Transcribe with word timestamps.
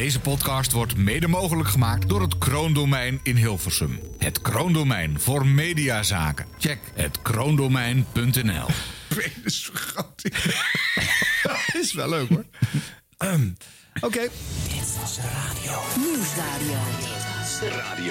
Deze 0.00 0.20
podcast 0.20 0.72
wordt 0.72 0.96
mede 0.96 1.28
mogelijk 1.28 1.68
gemaakt 1.68 2.08
door 2.08 2.20
het 2.20 2.38
Kroondomein 2.38 3.20
in 3.22 3.36
Hilversum. 3.36 4.00
Het 4.18 4.40
Kroondomein 4.40 5.20
voor 5.20 5.46
mediazaken. 5.46 6.46
Check 6.58 6.78
het 6.94 7.22
kroondomein.nl. 7.22 8.66
Penisvergroting. 9.16 10.34
is 11.82 11.92
wel 11.92 12.08
leuk 12.08 12.28
hoor. 12.28 12.44
Ehm, 13.16 13.48
Oké. 14.00 14.28
Nieuwsradio. 15.96 16.82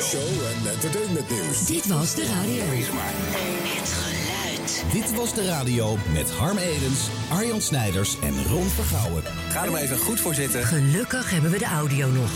Show 0.02 0.46
en 0.46 0.72
entertainment 0.72 1.30
nieuws. 1.30 1.66
Dit 1.66 1.88
was 1.88 2.16
de 2.16 2.26
radio. 2.26 2.64
Het 2.66 2.86
geluid. 3.90 4.19
Dit 4.88 5.16
was 5.16 5.34
de 5.34 5.46
radio 5.46 5.98
met 6.14 6.32
Harm 6.32 6.58
Edens, 6.58 7.10
Arjan 7.32 7.62
Snijders 7.62 8.20
en 8.20 8.46
Ron 8.46 8.68
Vergouwen. 8.70 9.24
Ga 9.50 9.66
er 9.66 9.72
maar 9.72 9.82
even 9.82 9.98
goed 9.98 10.20
voor 10.20 10.34
zitten. 10.34 10.64
Gelukkig 10.64 11.32
hebben 11.32 11.52
we 11.52 11.58
de 11.58 11.66
audio 11.66 12.10
nog. 12.10 12.30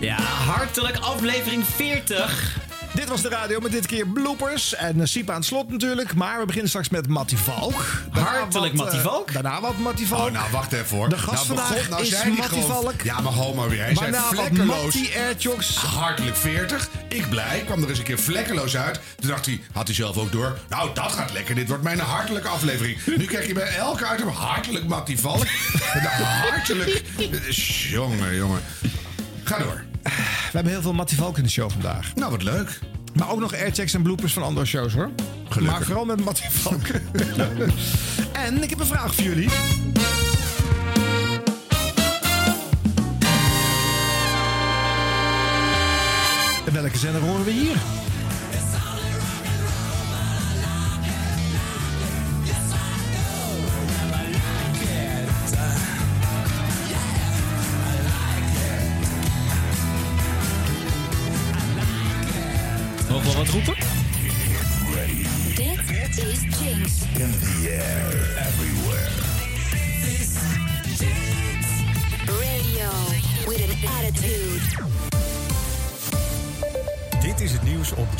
Ja, 0.00 0.20
hartelijk 0.20 0.96
aflevering 0.96 1.64
40. 1.64 2.65
Dit 2.96 3.08
was 3.08 3.22
de 3.22 3.28
radio 3.28 3.60
met 3.60 3.72
dit 3.72 3.86
keer 3.86 4.06
bloopers. 4.06 4.74
En 4.74 4.96
uh, 4.98 5.04
Siep 5.04 5.30
aan 5.30 5.36
het 5.36 5.44
slot 5.44 5.70
natuurlijk. 5.70 6.14
Maar 6.14 6.38
we 6.38 6.44
beginnen 6.46 6.68
straks 6.68 6.88
met 6.88 7.08
Mattie 7.08 7.38
Valk. 7.38 7.84
Daarna 8.12 8.30
Hartelijk 8.30 8.74
wat, 8.76 8.84
Mattie 8.84 8.98
eh, 9.00 9.04
Valk. 9.06 9.32
daarna 9.32 9.60
wat 9.60 9.78
Mattie 9.78 10.06
Valk. 10.06 10.26
Oh, 10.26 10.32
nou, 10.32 10.50
wacht 10.52 10.72
even 10.72 10.96
hoor. 10.96 11.08
De 11.08 11.18
gast 11.18 11.34
nou, 11.34 11.46
vandaag 11.46 11.68
begon- 11.68 11.90
nou, 11.90 12.02
is 12.02 12.08
zei 12.08 12.22
die 12.24 12.32
Mattie 12.38 12.62
gewoon- 12.62 12.82
Valk. 12.82 13.02
Ja, 13.02 13.20
maar 13.20 13.32
ho 13.32 13.54
maar 13.54 13.68
weer. 13.68 13.82
Hij 13.84 13.94
zei 13.94 14.10
Waarna 14.10 14.26
wat 14.28 14.38
vlekkeloos. 14.38 14.82
Mattie. 14.84 15.10
Hartelijk 15.76 16.36
40. 16.36 16.88
Ik 17.08 17.28
blij. 17.28 17.62
Kwam 17.66 17.82
er 17.82 17.88
eens 17.88 17.98
een 17.98 18.04
keer 18.04 18.18
vlekkeloos 18.18 18.76
uit. 18.76 19.00
Toen 19.20 19.28
dacht 19.30 19.46
hij, 19.46 19.60
had 19.72 19.86
hij 19.86 19.94
zelf 19.96 20.16
ook 20.16 20.32
door. 20.32 20.58
Nou, 20.68 20.90
dat 20.94 21.12
gaat 21.12 21.32
lekker. 21.32 21.54
Dit 21.54 21.68
wordt 21.68 21.82
mijn 21.82 21.98
hartelijke 21.98 22.48
aflevering. 22.48 22.98
Nu 23.16 23.24
krijg 23.24 23.46
je 23.46 23.54
bij 23.54 23.76
elke 23.76 24.06
item 24.14 24.28
hartelijk 24.28 24.86
Mattie 24.86 25.20
Valk. 25.20 25.46
Hartelijk. 26.50 27.02
Jongen, 27.90 28.34
jongen. 28.36 28.60
Ga 29.44 29.58
door. 29.58 29.84
We 30.06 30.52
hebben 30.52 30.72
heel 30.72 30.82
veel 30.82 30.92
Mattie 30.92 31.16
Valk 31.16 31.36
in 31.36 31.42
de 31.42 31.50
show 31.50 31.70
vandaag. 31.70 32.14
Nou, 32.14 32.30
wat 32.30 32.42
leuk. 32.42 32.78
Maar 33.14 33.30
ook 33.30 33.40
nog 33.40 33.54
airchecks 33.54 33.94
en 33.94 34.02
bloopers 34.02 34.32
van 34.32 34.42
andere 34.42 34.66
shows 34.66 34.92
hoor. 34.92 35.10
Gelukkig. 35.48 35.78
Maar 35.78 35.86
vooral 35.86 36.04
met 36.04 36.24
Mattie 36.24 36.50
Valk. 36.50 36.86
en 38.46 38.62
ik 38.62 38.70
heb 38.70 38.80
een 38.80 38.86
vraag 38.86 39.14
voor 39.14 39.24
jullie. 39.24 39.48
En 46.66 46.72
welke 46.72 46.98
zender 46.98 47.20
horen 47.20 47.44
we 47.44 47.50
hier? 47.50 47.76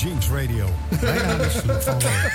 Jinx 0.06 0.28
Radio. 0.28 0.66
Mijn 1.00 1.26
naam 1.26 1.40
is 1.40 1.52
Philip 1.54 1.82
van 1.82 1.96
Leeuwen. 1.98 2.30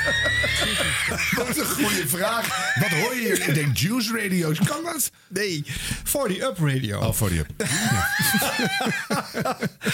Wat 1.38 1.58
een 1.58 1.66
goede 1.66 2.08
vraag. 2.08 2.76
Wat 2.80 2.90
hoor 2.90 3.16
je 3.16 3.22
hier? 3.22 3.48
Ik 3.48 3.54
denk 3.54 3.78
Juice 3.78 4.18
Radio's. 4.22 4.60
Kan 4.60 4.84
dat? 4.84 5.12
Nee, 5.28 5.64
40 6.04 6.44
Up 6.44 6.58
Radio. 6.60 7.00
Oh, 7.00 7.14
voor 7.14 7.30
die. 7.30 7.42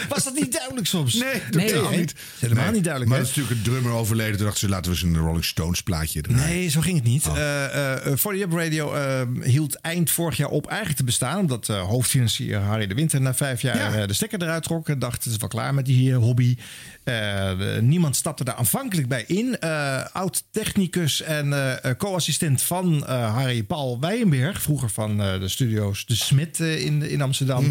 Was 0.10 0.23
dat 0.23 0.34
niet 0.34 0.52
duidelijk 0.52 0.88
soms? 0.88 1.14
Nee, 1.14 1.42
hè? 1.72 1.98
niet. 1.98 2.16
Helemaal 2.40 2.72
niet 2.72 2.84
duidelijk. 2.84 3.12
Maar 3.12 3.20
hè? 3.20 3.26
dat 3.26 3.32
is 3.32 3.36
natuurlijk 3.38 3.66
een 3.68 3.72
drummer 3.73 3.92
overleden. 3.92 4.36
Toen 4.36 4.45
dachten 4.45 4.60
ze, 4.67 4.70
laten 4.70 4.92
we 4.92 4.98
eens 4.98 5.06
een 5.06 5.17
Rolling 5.17 5.45
Stones 5.45 5.83
plaatje 5.83 6.22
draaien. 6.22 6.45
Nee, 6.48 6.70
zo 6.70 6.82
ging 6.82 6.95
het 6.95 7.06
niet. 7.06 7.26
Eh, 7.26 7.33
40 8.16 8.42
Up 8.42 8.54
Radio 8.54 8.95
hield 9.42 9.76
eind 9.82 10.11
vorig 10.11 10.38
jaar 10.38 10.50
op 10.50 10.67
eigenlijk 10.67 10.98
te 10.98 11.04
bestaan. 11.06 11.39
Omdat 11.39 11.67
hoofdfinancier 11.67 12.58
Harry 12.60 12.88
de 12.88 12.95
Winter 12.95 13.22
na 13.22 13.36
vijf 13.36 13.61
jaar 13.61 13.98
Ja. 14.00 14.06
de 14.06 14.14
stekker 14.14 14.42
eruit 14.42 14.64
trok. 14.64 14.89
En 14.89 15.00
dacht, 15.00 15.23
het 15.23 15.33
is 15.33 15.39
wel 15.39 15.50
klaar 15.50 15.73
met 15.73 15.86
die 15.86 16.14
hobby. 16.14 16.58
Niemand 17.80 18.16
stapte 18.16 18.44
daar 18.44 18.56
aanvankelijk 18.56 19.08
bij 19.08 19.23
in. 19.27 19.60
Eh, 19.60 20.06
Oud-technicus 20.58 21.22
en 21.22 21.54
eh, 21.54 21.84
eh, 21.84 21.98
co-assistent 21.98 22.62
van 22.62 23.06
eh, 23.06 23.36
Harry 23.36 23.64
Paul 23.64 24.00
Weijenberg. 24.00 24.62
Vroeger 24.62 24.90
van 24.90 25.18
de 25.18 25.48
studio's 25.48 26.06
De 26.06 26.16
Smit 26.16 26.60
in, 26.60 27.10
in 27.10 27.22
Amsterdam. 27.22 27.66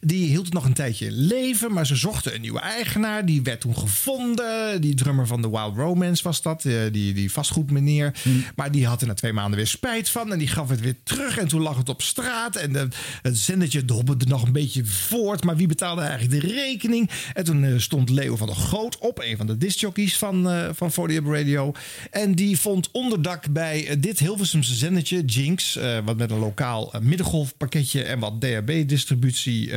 Die 0.00 0.26
hield 0.26 0.44
het 0.44 0.54
nog 0.54 0.64
een 0.64 0.72
tijdje 0.72 1.06
in 1.06 1.12
leven. 1.12 1.72
Maar 1.72 1.86
ze 1.86 1.96
zochten 1.96 2.34
een 2.34 2.40
nieuwe 2.40 2.60
eigenaar. 2.60 3.26
Die 3.26 3.42
werd 3.42 3.60
toen 3.60 3.76
gevonden. 3.76 4.80
Die 4.80 4.94
drummer 4.94 5.26
van 5.26 5.42
The 5.42 5.50
Wild 5.50 5.76
Romance 5.76 6.22
was 6.22 6.42
dat. 6.42 6.62
die, 6.62 7.12
die 7.12 7.32
vastgoedmeneer. 7.32 8.14
Maar 8.54 8.70
die 8.70 8.86
had 8.86 9.00
er 9.00 9.06
na 9.06 9.14
twee 9.14 9.32
maanden 9.32 9.56
weer 9.56 9.66
spijt 9.66 10.08
van. 10.08 10.32
En 10.32 10.38
die 10.38 10.48
gaf 10.48 10.68
het 10.68 10.80
weer 10.80 10.96
terug. 11.02 11.38
En 11.38 11.48
toen 11.48 11.62
lag 11.62 11.76
het 11.76 11.88
op 11.88 12.02
straat. 12.02 12.56
En 12.56 12.72
de, 12.72 12.88
het 13.22 13.38
zendertje 13.38 13.84
dobberde 13.84 14.26
nog 14.26 14.42
een 14.42 14.52
beetje 14.52 14.84
voort. 14.84 15.44
Maar 15.44 15.56
wie 15.56 15.68
betaalde 15.68 16.02
eigenlijk 16.02 16.40
de 16.40 16.52
rekening? 16.52 17.10
En 17.34 17.44
toen 17.44 17.80
stond 17.80 18.10
Leo 18.10 18.36
van 18.36 18.46
der 18.46 18.56
Groot 18.56 18.98
op. 18.98 19.20
Een 19.22 19.36
van 19.36 19.46
de 19.46 19.56
discjockeys 19.56 20.18
van, 20.18 20.68
van 20.74 20.92
40 20.92 21.16
Up 21.16 21.26
Radio. 21.26 21.72
En 22.10 22.29
die 22.34 22.58
vond 22.58 22.88
onderdak 22.92 23.50
bij 23.52 23.86
eh, 23.86 23.96
dit 24.00 24.18
Hilversumse 24.18 24.74
zendertje. 24.74 25.24
Jinx. 25.24 25.76
eh, 25.76 25.98
wat 26.04 26.16
met 26.16 26.30
een 26.30 26.38
lokaal 26.38 26.92
eh, 26.92 27.00
middengolfpakketje. 27.00 28.02
En 28.02 28.18
wat 28.18 28.40
DHB-distributie 28.40 29.72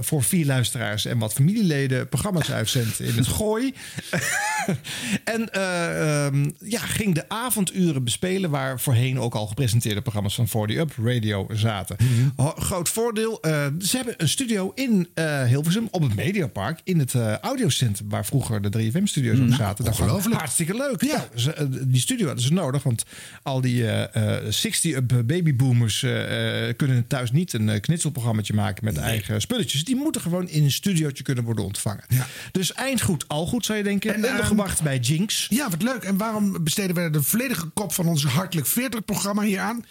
voor 0.00 0.22
vier 0.22 0.46
luisteraars. 0.46 1.04
En 1.04 1.18
wat 1.18 1.32
familieleden 1.32 2.08
programma's 2.08 2.50
uitzendt 2.50 3.00
in 3.00 3.14
het 3.16 3.26
gooi. 3.26 3.74
en 5.24 5.52
eh, 5.52 6.24
ehm, 6.26 6.50
ja, 6.64 6.78
ging 6.80 7.14
de 7.14 7.28
avonduren 7.28 8.04
bespelen. 8.04 8.50
Waar 8.50 8.80
voorheen 8.80 9.20
ook 9.20 9.34
al 9.34 9.46
gepresenteerde 9.46 10.00
programma's 10.00 10.34
van 10.34 10.48
40 10.48 10.76
Up 10.76 10.92
Radio 11.02 11.46
zaten. 11.52 11.96
Ho- 12.36 12.54
Groot 12.56 12.88
voordeel. 12.88 13.38
ze 13.80 13.96
hebben 13.96 14.14
een 14.16 14.28
studio 14.28 14.72
in 14.74 15.08
Hilversum 15.46 15.88
op 15.90 16.02
het 16.02 16.14
Mediapark. 16.14 16.80
In 16.84 16.98
het 16.98 17.14
audiocentrum 17.40 18.08
waar 18.08 18.26
vroeger 18.26 18.70
de 18.70 18.90
3FM-studio's 18.90 19.38
ook 19.40 19.54
zaten. 19.54 19.84
Dacht 19.84 19.98
ik, 19.98 20.04
ongelooflijk. 20.04 20.36
Hartstikke 20.38 20.76
leuk. 20.76 21.02
Ja. 21.04 21.28
eh, 21.54 21.55
die 21.70 22.00
studio 22.00 22.26
hadden 22.26 22.44
ze 22.44 22.52
nodig. 22.52 22.82
Want 22.82 23.02
al 23.42 23.60
die 23.60 23.86
eh, 23.90 24.36
eh, 24.38 24.52
60-up 24.52 25.22
babyboomers 25.26 26.02
eh, 26.02 26.68
eh, 26.68 26.76
kunnen 26.76 27.06
thuis 27.06 27.30
niet 27.30 27.52
een 27.52 27.68
eh, 27.68 27.80
knitselprogrammaatje 27.80 28.54
maken 28.54 28.84
met 28.84 28.96
eigen 28.96 29.40
spulletjes. 29.40 29.84
Die 29.84 29.96
moeten 29.96 30.20
gewoon 30.20 30.48
in 30.48 30.62
een 30.64 30.70
studiootje 30.72 31.22
kunnen 31.24 31.44
worden 31.44 31.64
ontvangen. 31.64 32.04
Dus 32.52 32.72
eind 32.72 33.00
goed, 33.02 33.28
al 33.28 33.46
goed 33.46 33.64
zou 33.64 33.78
je 33.78 33.84
denken. 33.84 34.10
En, 34.10 34.16
En 34.16 34.22
ehm, 34.24 34.30
ondergebracht 34.32 34.82
bij 34.82 34.98
Jinx. 34.98 35.46
Ja, 35.50 35.70
wat 35.70 35.82
leuk. 35.82 36.02
En 36.02 36.16
waarom 36.16 36.64
besteden 36.64 36.94
we 37.04 37.10
de 37.10 37.22
volledige 37.22 37.66
kop 37.66 37.92
van 37.92 38.06
ons 38.06 38.24
Hartelijk 38.24 38.68
40-programma 38.68 39.42
hier 39.42 39.60
aan? 39.60 39.84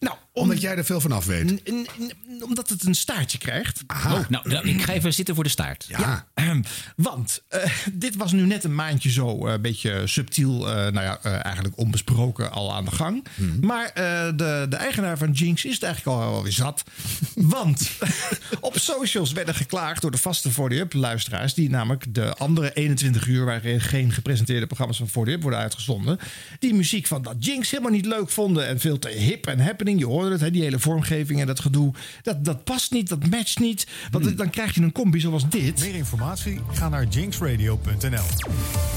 Nou, 0.00 0.16
om- 0.32 0.42
Omdat 0.42 0.60
jij 0.60 0.76
er 0.76 0.84
veel 0.84 1.00
van 1.00 1.12
af 1.12 1.26
weet. 1.26 1.44
N- 1.44 1.60
n- 1.72 1.86
n- 2.00 2.42
omdat 2.42 2.68
het 2.68 2.84
een 2.84 2.94
staartje 2.94 3.38
krijgt. 3.38 3.82
Aha. 3.86 4.14
Oh, 4.18 4.28
nou, 4.28 4.48
nou, 4.48 4.68
ik 4.68 4.82
ga 4.82 4.92
even 4.92 5.14
zitten 5.14 5.34
voor 5.34 5.44
de 5.44 5.50
staart. 5.50 5.84
Ja. 5.88 6.26
Ahem. 6.34 6.62
Want 6.96 7.42
eh, 7.48 7.70
dit 7.92 8.16
was 8.16 8.32
nu 8.32 8.42
net 8.46 8.64
een 8.64 8.74
maandje 8.74 9.10
zo 9.10 9.46
eh, 9.46 9.52
een 9.52 9.60
beetje 9.62 10.06
subtiel, 10.06 10.68
eh, 10.68 10.74
nou 10.92 11.01
ja, 11.04 11.18
eh, 11.22 11.44
eigenlijk 11.44 11.78
onbesproken 11.78 12.52
al 12.52 12.74
aan 12.74 12.84
de 12.84 12.90
gang. 12.90 13.24
Maar 13.60 13.86
eh, 13.86 14.26
de, 14.36 14.66
de 14.68 14.76
eigenaar 14.76 15.18
van 15.18 15.30
Jinx 15.30 15.64
is 15.64 15.74
het 15.74 15.82
eigenlijk 15.82 16.16
al 16.16 16.30
wel 16.30 16.42
weer 16.42 16.52
zat. 16.52 16.82
Want 17.34 17.90
op 18.60 18.78
socials 18.78 19.32
werden 19.32 19.54
geklaagd 19.54 20.02
door 20.02 20.10
de 20.10 20.18
vaste 20.18 20.50
40 20.50 20.78
Up 20.78 20.92
luisteraars. 20.92 21.54
Die 21.54 21.70
namelijk 21.70 22.14
de 22.14 22.34
andere 22.34 22.72
21 22.72 23.26
uur 23.26 23.44
waarin 23.44 23.80
geen 23.80 24.12
gepresenteerde 24.12 24.66
programma's 24.66 24.98
van 24.98 25.08
40 25.08 25.34
Up 25.34 25.42
worden 25.42 25.60
uitgezonden. 25.60 26.18
Die 26.58 26.74
muziek 26.74 27.06
van 27.06 27.22
dat 27.22 27.34
Jinx 27.38 27.70
helemaal 27.70 27.92
niet 27.92 28.06
leuk 28.06 28.30
vonden. 28.30 28.66
En 28.66 28.80
veel 28.80 28.98
te 28.98 29.08
hip 29.08 29.46
en 29.46 29.60
happening. 29.60 29.98
Je 29.98 30.06
hoorde 30.06 30.30
het, 30.30 30.40
hè, 30.40 30.50
die 30.50 30.62
hele 30.62 30.78
vormgeving 30.78 31.40
en 31.40 31.46
dat 31.46 31.60
gedoe. 31.60 31.94
Dat, 32.22 32.44
dat 32.44 32.64
past 32.64 32.92
niet, 32.92 33.08
dat 33.08 33.26
matcht 33.30 33.58
niet. 33.58 33.86
Want 34.10 34.36
dan 34.36 34.50
krijg 34.50 34.74
je 34.74 34.82
een 34.82 34.92
combi 34.92 35.20
zoals 35.20 35.48
dit. 35.48 35.80
Meer 35.80 35.94
informatie? 35.94 36.60
Ga 36.72 36.88
naar 36.88 37.04
jinxradio.nl. 37.04 38.26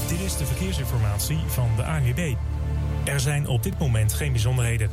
Dit 0.08 0.20
is 0.20 0.36
de 0.36 0.46
verkeersinformatie 0.46 1.38
van 1.46 1.68
de 1.76 1.82
ANWB. 1.96 2.34
Er 3.04 3.20
zijn 3.20 3.46
op 3.46 3.62
dit 3.62 3.78
moment 3.78 4.12
geen 4.12 4.32
bijzonderheden. 4.32 4.90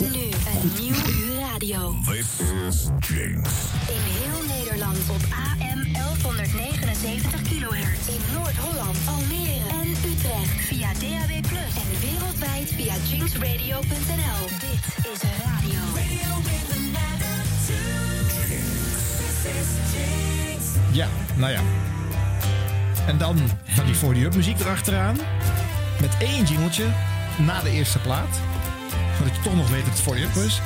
En 0.00 0.12
nu 0.12 0.18
een 0.18 0.72
nieuw 0.80 0.94
uur 0.94 1.38
radio. 1.52 1.94
This 2.04 2.26
is 2.68 2.88
Jinx. 2.98 3.50
In 3.88 4.02
heel 4.18 4.56
Nederland 4.58 4.98
op 5.10 5.22
AM 5.30 5.92
1179 5.92 7.42
kHz. 7.42 8.08
In 8.08 8.34
Noord-Holland, 8.34 8.96
Almere 9.08 9.68
en 9.82 9.88
Utrecht. 10.10 10.66
Via 10.66 10.92
DAB+. 10.92 11.30
En 11.82 11.90
wereldwijd 12.00 12.72
via 12.76 12.94
jinxradio.nl. 13.08 14.46
Dit 14.48 15.12
is 15.12 15.20
radio. 15.44 15.80
Ja, 20.92 21.08
nou 21.36 21.52
ja. 21.52 21.60
En 23.06 23.18
dan 23.18 23.36
van 23.64 23.84
die 23.84 23.94
40 23.94 24.22
Up 24.22 24.34
muziek 24.34 24.60
erachteraan. 24.60 25.16
Met 26.00 26.16
één 26.18 26.44
jingeltje 26.44 26.86
na 27.38 27.62
de 27.62 27.70
eerste 27.70 27.98
plaat. 27.98 28.40
Zodat 29.18 29.36
je 29.36 29.42
toch 29.42 29.56
nog 29.56 29.70
weet 29.70 29.84
dat 29.84 29.92
het 29.92 30.02
40 30.02 30.24
Up 30.24 30.44
is. 30.44 30.60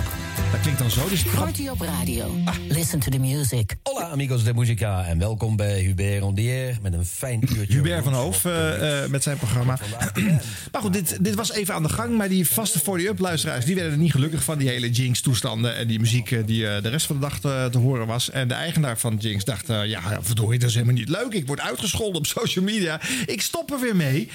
Dat 0.52 0.60
klinkt 0.60 0.78
dan 0.78 0.90
zo. 0.90 1.08
Dus 1.08 1.22
Party 1.22 1.68
op 1.68 1.80
radio. 1.80 2.30
Listen 2.68 3.00
to 3.00 3.10
the 3.10 3.18
music. 3.18 3.76
Amigos 4.14 4.44
de 4.44 4.54
musica 4.54 5.04
en 5.04 5.18
welkom 5.18 5.56
bij 5.56 5.80
Hubert 5.80 6.22
Rondier 6.22 6.78
met 6.82 6.92
een 6.92 7.04
fijn 7.04 7.40
uurtje. 7.56 7.74
Hubert 7.74 8.04
van 8.04 8.12
Hoof 8.12 8.44
eh, 8.44 9.02
eh, 9.02 9.10
met 9.10 9.22
zijn 9.22 9.36
programma. 9.36 9.78
maar 10.72 10.80
goed, 10.80 10.92
dit, 10.92 11.24
dit 11.24 11.34
was 11.34 11.52
even 11.52 11.74
aan 11.74 11.82
de 11.82 11.88
gang. 11.88 12.16
Maar 12.16 12.28
die 12.28 12.48
vaste 12.48 12.80
40-up 12.80 13.18
luisteraars... 13.18 13.64
die 13.64 13.74
werden 13.74 13.92
er 13.92 13.98
niet 13.98 14.10
gelukkig 14.12 14.44
van 14.44 14.58
die 14.58 14.68
hele 14.68 14.90
Jinx-toestanden... 14.90 15.76
en 15.76 15.86
die 15.86 16.00
muziek 16.00 16.30
eh, 16.30 16.46
die 16.46 16.60
de 16.60 16.88
rest 16.88 17.06
van 17.06 17.16
de 17.16 17.22
dag 17.22 17.40
te, 17.40 17.68
te 17.70 17.78
horen 17.78 18.06
was. 18.06 18.30
En 18.30 18.48
de 18.48 18.54
eigenaar 18.54 18.98
van 18.98 19.16
Jinx 19.16 19.44
dacht... 19.44 19.66
ja, 19.66 20.22
verdorie, 20.22 20.58
dat 20.58 20.68
is 20.68 20.74
helemaal 20.74 20.96
niet 20.96 21.08
leuk. 21.08 21.32
Ik 21.32 21.46
word 21.46 21.60
uitgescholden 21.60 22.16
op 22.16 22.26
social 22.40 22.64
media. 22.64 23.00
Ik 23.26 23.40
stop 23.40 23.72
er 23.72 23.80
weer 23.80 23.96
mee. 23.96 24.28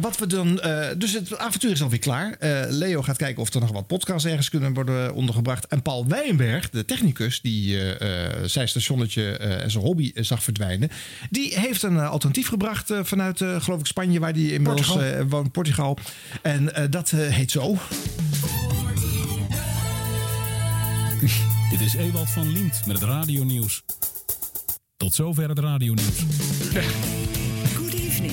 Wat 0.00 0.18
we 0.18 0.26
dan... 0.26 0.60
dus 0.98 1.12
het 1.12 1.38
avontuur 1.38 1.70
is 1.70 1.82
alweer 1.82 1.98
klaar. 1.98 2.36
Leo 2.68 3.02
gaat 3.02 3.16
kijken 3.16 3.42
of 3.42 3.54
er 3.54 3.60
nog 3.60 3.72
wat 3.72 3.86
podcasts 3.86 4.28
ergens 4.28 4.48
kunnen 4.48 4.74
worden 4.74 5.14
ondergebracht. 5.14 5.66
En 5.66 5.82
Paul 5.82 6.06
Wijnberg, 6.06 6.70
de 6.70 6.84
technicus... 6.84 7.40
die 7.40 7.78
zijn 8.44 8.68
stationnetje 8.80 9.36
eh, 9.36 9.62
en 9.62 9.70
zijn 9.70 9.84
hobby 9.84 10.10
eh, 10.14 10.24
zag 10.24 10.42
verdwijnen... 10.42 10.90
die 11.30 11.58
heeft 11.58 11.82
een 11.82 11.96
eh, 11.96 12.10
alternatief 12.10 12.48
gebracht 12.48 12.92
vanuit, 13.02 13.40
eh, 13.40 13.60
geloof 13.60 13.80
ik, 13.80 13.86
Spanje... 13.86 14.20
waar 14.20 14.32
die 14.32 14.52
inmiddels 14.52 14.86
Portugal. 14.86 15.18
eh, 15.20 15.24
woont, 15.28 15.52
Portugal. 15.52 15.98
En 16.42 16.74
eh, 16.74 16.84
dat 16.90 17.10
heet 17.10 17.50
zo... 17.50 17.76
Dit 21.70 21.80
is 21.80 21.94
Ewald 21.94 22.30
van 22.30 22.52
Lient 22.52 22.82
met 22.86 23.00
het 23.00 23.08
radionieuws. 23.08 23.82
Tot 24.96 25.14
zover 25.14 25.48
het 25.48 25.58
radionieuws. 25.58 26.16
Good 27.74 27.92
evening. 27.94 28.32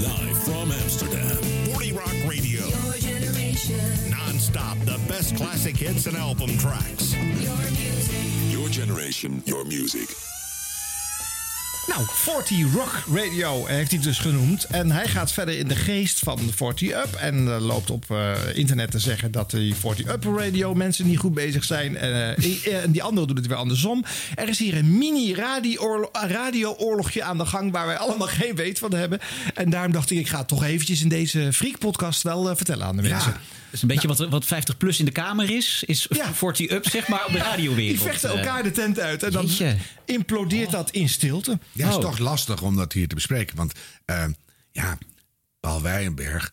Live 0.00 0.40
from 0.44 0.70
Amsterdam. 0.70 1.25
Non-stop, 4.46 4.86
the 4.86 4.98
best 5.08 5.34
classic 5.34 5.76
hits 5.76 6.06
and 6.06 6.16
album 6.16 6.56
tracks. 6.58 7.14
Your 7.14 7.56
music. 7.56 8.50
Your 8.50 8.68
generation, 8.68 9.42
your 9.44 9.66
music. 9.66 10.16
Nou, 11.86 12.06
40 12.08 12.72
Rock 12.72 13.04
Radio 13.12 13.66
heeft 13.66 13.90
hij 13.90 14.00
dus 14.00 14.18
genoemd. 14.18 14.64
En 14.64 14.90
hij 14.90 15.08
gaat 15.08 15.32
verder 15.32 15.58
in 15.58 15.68
de 15.68 15.76
geest 15.76 16.18
van 16.18 16.38
40 16.54 16.90
Up. 16.90 17.14
En 17.14 17.54
eh, 17.54 17.60
loopt 17.60 17.90
op 17.90 18.04
eh, 18.10 18.32
internet 18.54 18.90
te 18.90 18.98
zeggen 18.98 19.30
dat 19.30 19.50
die 19.50 19.74
40 19.74 20.06
Up 20.06 20.24
Radio 20.24 20.74
mensen 20.74 21.06
niet 21.06 21.18
goed 21.18 21.34
bezig 21.34 21.64
zijn. 21.64 21.96
En, 21.96 22.36
eh, 22.36 22.82
en 22.82 22.90
die 22.90 23.02
anderen 23.02 23.28
doen 23.28 23.36
het 23.36 23.46
weer 23.46 23.56
andersom. 23.56 24.04
Er 24.34 24.48
is 24.48 24.58
hier 24.58 24.76
een 24.76 24.98
mini 24.98 25.34
radio- 25.34 26.10
radio-oorlogje 26.12 27.22
aan 27.22 27.38
de 27.38 27.46
gang 27.46 27.72
waar 27.72 27.86
wij 27.86 27.96
allemaal 27.96 28.28
geen 28.42 28.54
weet 28.54 28.78
van 28.78 28.94
hebben. 28.94 29.20
En 29.54 29.70
daarom 29.70 29.92
dacht 29.92 30.10
ik, 30.10 30.18
ik 30.18 30.28
ga 30.28 30.38
het 30.38 30.48
toch 30.48 30.64
eventjes 30.64 31.02
in 31.02 31.08
deze 31.08 31.52
Freak-podcast 31.52 32.22
wel 32.22 32.56
vertellen 32.56 32.86
aan 32.86 32.96
de 32.96 33.02
mensen. 33.02 33.32
Dat 33.32 33.40
is 33.76 33.82
een 33.82 33.88
beetje 33.88 34.08
wat, 34.08 34.18
wat 34.28 34.44
50 34.44 34.76
plus 34.76 34.98
in 34.98 35.04
de 35.04 35.10
kamer 35.10 35.50
is. 35.50 35.82
Is 35.86 36.06
Ja. 36.10 36.34
40 36.34 36.70
up, 36.70 36.88
zeg 36.88 37.08
maar, 37.08 37.24
op 37.26 37.32
de 37.32 37.38
radiowereld. 37.38 37.76
Die 38.02 38.10
vechten 38.10 38.30
Eh, 38.30 38.38
elkaar 38.38 38.62
de 38.62 38.70
tent 38.70 38.98
uit. 39.00 39.22
En 39.22 39.30
dan 39.32 39.46
Jeetje. 39.46 39.76
implodeert 40.04 40.70
dat 40.70 40.90
in 40.90 41.08
stilte. 41.08 41.58
Ja, 41.72 41.82
het 41.84 41.90
is 41.90 41.96
Oh. 42.04 42.10
toch 42.10 42.18
lastig 42.18 42.62
om 42.62 42.76
dat 42.76 42.92
hier 42.92 43.08
te 43.08 43.14
bespreken. 43.14 43.56
Want 43.56 43.72
eh, 44.04 44.24
ja, 44.72 44.98
Paul 45.60 45.82
Wijnberg 45.82 46.52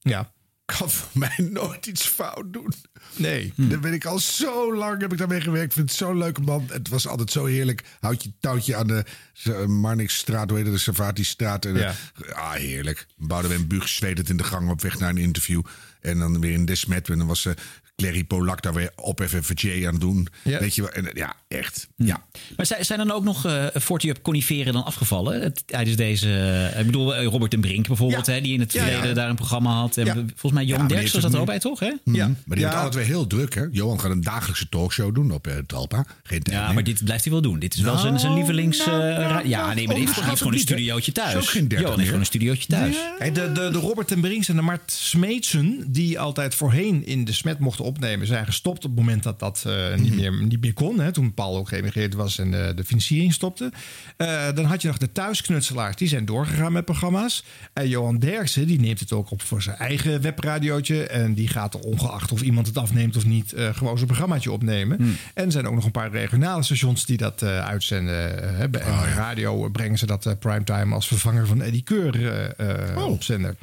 Ja. 0.00 0.32
kan 0.64 0.90
voor 0.90 1.08
mij 1.28 1.48
nooit 1.50 1.86
iets 1.86 2.06
fout 2.06 2.52
doen. 2.52 2.72
Nee. 3.16 3.52
Daar 3.56 3.80
ben 3.80 3.92
ik 3.92 4.04
al 4.04 4.18
zo 4.18 4.76
lang 4.76 5.00
heb 5.00 5.12
ik 5.12 5.18
daarmee 5.18 5.40
gewerkt. 5.40 5.66
Ik 5.66 5.72
vind 5.72 5.88
het 5.88 5.98
zo'n 5.98 6.18
leuke 6.18 6.40
man. 6.40 6.64
Het 6.68 6.88
was 6.88 7.06
altijd 7.06 7.30
zo 7.30 7.44
heerlijk. 7.44 7.82
Houd 8.00 8.22
je 8.22 8.32
touwtje 8.40 8.76
aan 8.76 8.86
de 8.86 9.04
Marnixstraat, 9.66 10.48
hoe 10.48 10.58
heet 10.58 10.66
het, 10.66 10.76
de 10.76 10.80
Savati-straat. 10.80 11.64
En, 11.64 11.74
Ja. 11.76 11.94
Ah, 12.32 12.52
heerlijk. 12.52 13.06
Boudewijn 13.16 13.66
Buug 13.66 13.88
zweet 13.88 14.28
in 14.28 14.36
de 14.36 14.44
gang 14.44 14.70
op 14.70 14.80
weg 14.80 14.98
naar 14.98 15.10
een 15.10 15.18
interview. 15.18 15.62
En 16.04 16.18
dan 16.18 16.40
weer 16.40 16.52
in 16.52 16.64
Desmet. 16.64 17.08
En 17.08 17.18
dan 17.18 17.26
was 17.26 17.42
ze 17.42 17.54
Clary 17.96 18.24
Polak 18.24 18.62
daar 18.62 18.72
weer 18.74 18.90
op 18.96 19.22
FFJ 19.28 19.86
aan 19.86 19.98
doen. 19.98 20.28
Ja. 20.42 20.58
Weet 20.58 20.74
je 20.74 20.82
wel. 20.82 20.90
En, 20.90 21.10
ja, 21.14 21.34
echt. 21.48 21.88
Ja. 21.96 22.24
Maar 22.56 22.66
zijn, 22.66 22.84
zijn 22.84 22.98
dan 22.98 23.10
ook 23.10 23.24
nog 23.24 23.46
eh 23.46 23.66
40 23.74 24.10
up 24.10 24.22
coniferen 24.22 24.72
dan 24.72 24.84
afgevallen 24.84 25.52
tijdens 25.66 25.96
deze... 25.96 26.28
eh, 26.72 26.80
ik 26.80 26.86
bedoel, 26.86 27.14
eh, 27.14 27.24
Robert 27.26 27.54
en 27.54 27.60
Brink 27.60 27.86
bijvoorbeeld, 27.86 28.26
Ja. 28.26 28.32
hè, 28.32 28.40
die 28.40 28.52
in 28.54 28.60
het 28.60 28.72
Ja, 28.72 28.84
ja. 28.84 28.90
verleden 28.90 29.14
daar 29.14 29.28
een 29.28 29.34
programma 29.36 29.72
had. 29.72 29.96
En 29.96 30.04
Ja. 30.06 30.14
Volgens 30.14 30.52
mij 30.52 30.64
Johan 30.64 30.86
Derksen 30.88 31.10
heeft 31.10 31.22
zat 31.24 31.34
er 31.34 31.40
ook 31.40 31.46
bij, 31.46 31.58
toch? 31.58 31.80
Hè? 31.80 31.92
Ja. 32.04 32.30
Maar 32.46 32.56
die 32.56 32.66
het 32.66 32.74
altijd 32.74 32.94
weer 32.94 33.04
heel 33.04 33.26
druk, 33.26 33.54
hè? 33.54 33.64
Johan 33.70 34.00
gaat 34.00 34.10
een 34.10 34.20
dagelijkse 34.20 34.68
talkshow 34.68 35.14
doen 35.14 35.30
op 35.30 35.46
eh, 35.46 35.54
Talpa. 35.66 36.06
Geen 36.22 36.42
tijd 36.42 36.56
Ja, 36.56 36.64
meer. 36.64 36.74
maar 36.74 36.84
dit 36.84 37.04
blijft 37.04 37.24
hij 37.24 37.32
wel 37.32 37.42
doen. 37.42 37.58
Dit 37.58 37.74
is 37.74 37.80
wel 37.80 37.92
Nou, 37.94 38.06
zijn, 38.06 38.20
zijn 38.20 38.34
lievelings... 38.34 38.78
eh, 38.78 38.86
nou, 38.86 39.00
nou, 39.02 39.48
ja, 39.48 39.60
nou, 39.62 39.74
nee, 39.74 39.86
maar 39.86 39.94
oh, 39.96 40.00
die 40.04 40.10
heeft, 40.14 40.26
dat 40.28 40.38
gewoon 40.38 40.52
een 40.52 40.58
studiootje 40.58 41.12
Is 41.12 41.22
thuis. 41.22 41.34
ook 41.36 41.44
geen 41.48 41.68
30 41.68 41.78
Johan 41.78 41.86
heeft 41.86 41.96
meer. 41.96 42.04
gewoon 42.06 42.20
een 42.20 42.26
studiootje 42.26 42.66
thuis. 42.66 42.96
Hey, 43.18 43.32
de, 43.32 43.52
de, 43.52 43.70
de 43.70 43.78
Robert 43.78 44.10
en 44.12 44.20
Brinks 44.20 44.48
en 44.48 44.56
de 44.56 44.62
Mart 44.62 44.92
Smeetsen, 44.92 45.84
die 45.92 46.18
altijd 46.18 46.54
voorheen 46.54 47.06
in 47.06 47.24
de 47.24 47.32
smet 47.32 47.58
mochten 47.58 47.83
opnemen, 47.84 48.26
zijn 48.26 48.44
gestopt 48.44 48.84
op 48.84 48.90
het 48.90 48.98
moment 49.00 49.22
dat 49.22 49.38
dat 49.38 49.64
eh, 49.66 49.94
niet, 49.94 50.14
meer, 50.14 50.42
niet 50.44 50.60
meer 50.60 50.72
kon. 50.72 51.00
Hè, 51.00 51.12
toen 51.12 51.34
Paul 51.34 51.56
ook 51.56 51.68
geëmigreerd 51.68 52.14
was 52.14 52.38
en 52.38 52.50
de, 52.50 52.72
de 52.76 52.84
financiering 52.84 53.32
stopte. 53.32 53.72
Eh, 54.16 54.44
dan 54.54 54.64
had 54.64 54.82
je 54.82 54.88
nog 54.88 54.98
de 54.98 55.12
thuisknutselaars, 55.12 55.96
die 55.96 56.08
zijn 56.08 56.24
doorgegaan 56.24 56.72
met 56.72 56.84
programma's. 56.84 57.44
En 57.72 57.88
Johan 57.88 58.18
Derksen, 58.18 58.66
die 58.66 58.80
neemt 58.80 59.00
het 59.00 59.12
ook 59.12 59.30
op 59.30 59.42
voor 59.42 59.62
zijn 59.62 59.76
eigen 59.76 60.20
webradiootje. 60.20 61.06
En 61.06 61.34
die 61.34 61.48
gaat 61.48 61.74
er 61.74 61.80
ongeacht 61.80 62.32
of 62.32 62.40
iemand 62.42 62.66
het 62.66 62.78
afneemt 62.78 63.16
of 63.16 63.26
niet, 63.26 63.52
eh, 63.52 63.74
gewoon 63.74 63.94
zijn 63.96 64.06
programmaatje 64.08 64.52
opnemen. 64.52 64.98
En 65.34 65.44
er 65.44 65.52
zijn 65.52 65.66
ook 65.66 65.74
nog 65.74 65.84
een 65.84 65.90
paar 65.90 66.10
regionale 66.10 66.62
stations 66.62 67.04
die 67.06 67.16
dat 67.16 67.42
eh, 67.42 67.58
uitzenden. 67.66 68.42
eh, 68.42 68.58
hè. 68.58 68.68
bij 68.68 68.80
NL 68.86 69.04
Radio 69.16 69.68
brengen 69.68 69.98
ze 69.98 70.06
dat 70.06 70.26
eh, 70.26 70.32
primetime 70.38 70.94
als 70.94 71.06
vervanger 71.06 71.46
van 71.46 71.62
Eddie 71.62 71.82
Keur 71.82 72.26
eh, 72.56 72.90
eh, 72.96 73.06
op 73.06 73.22
zender. 73.22 73.56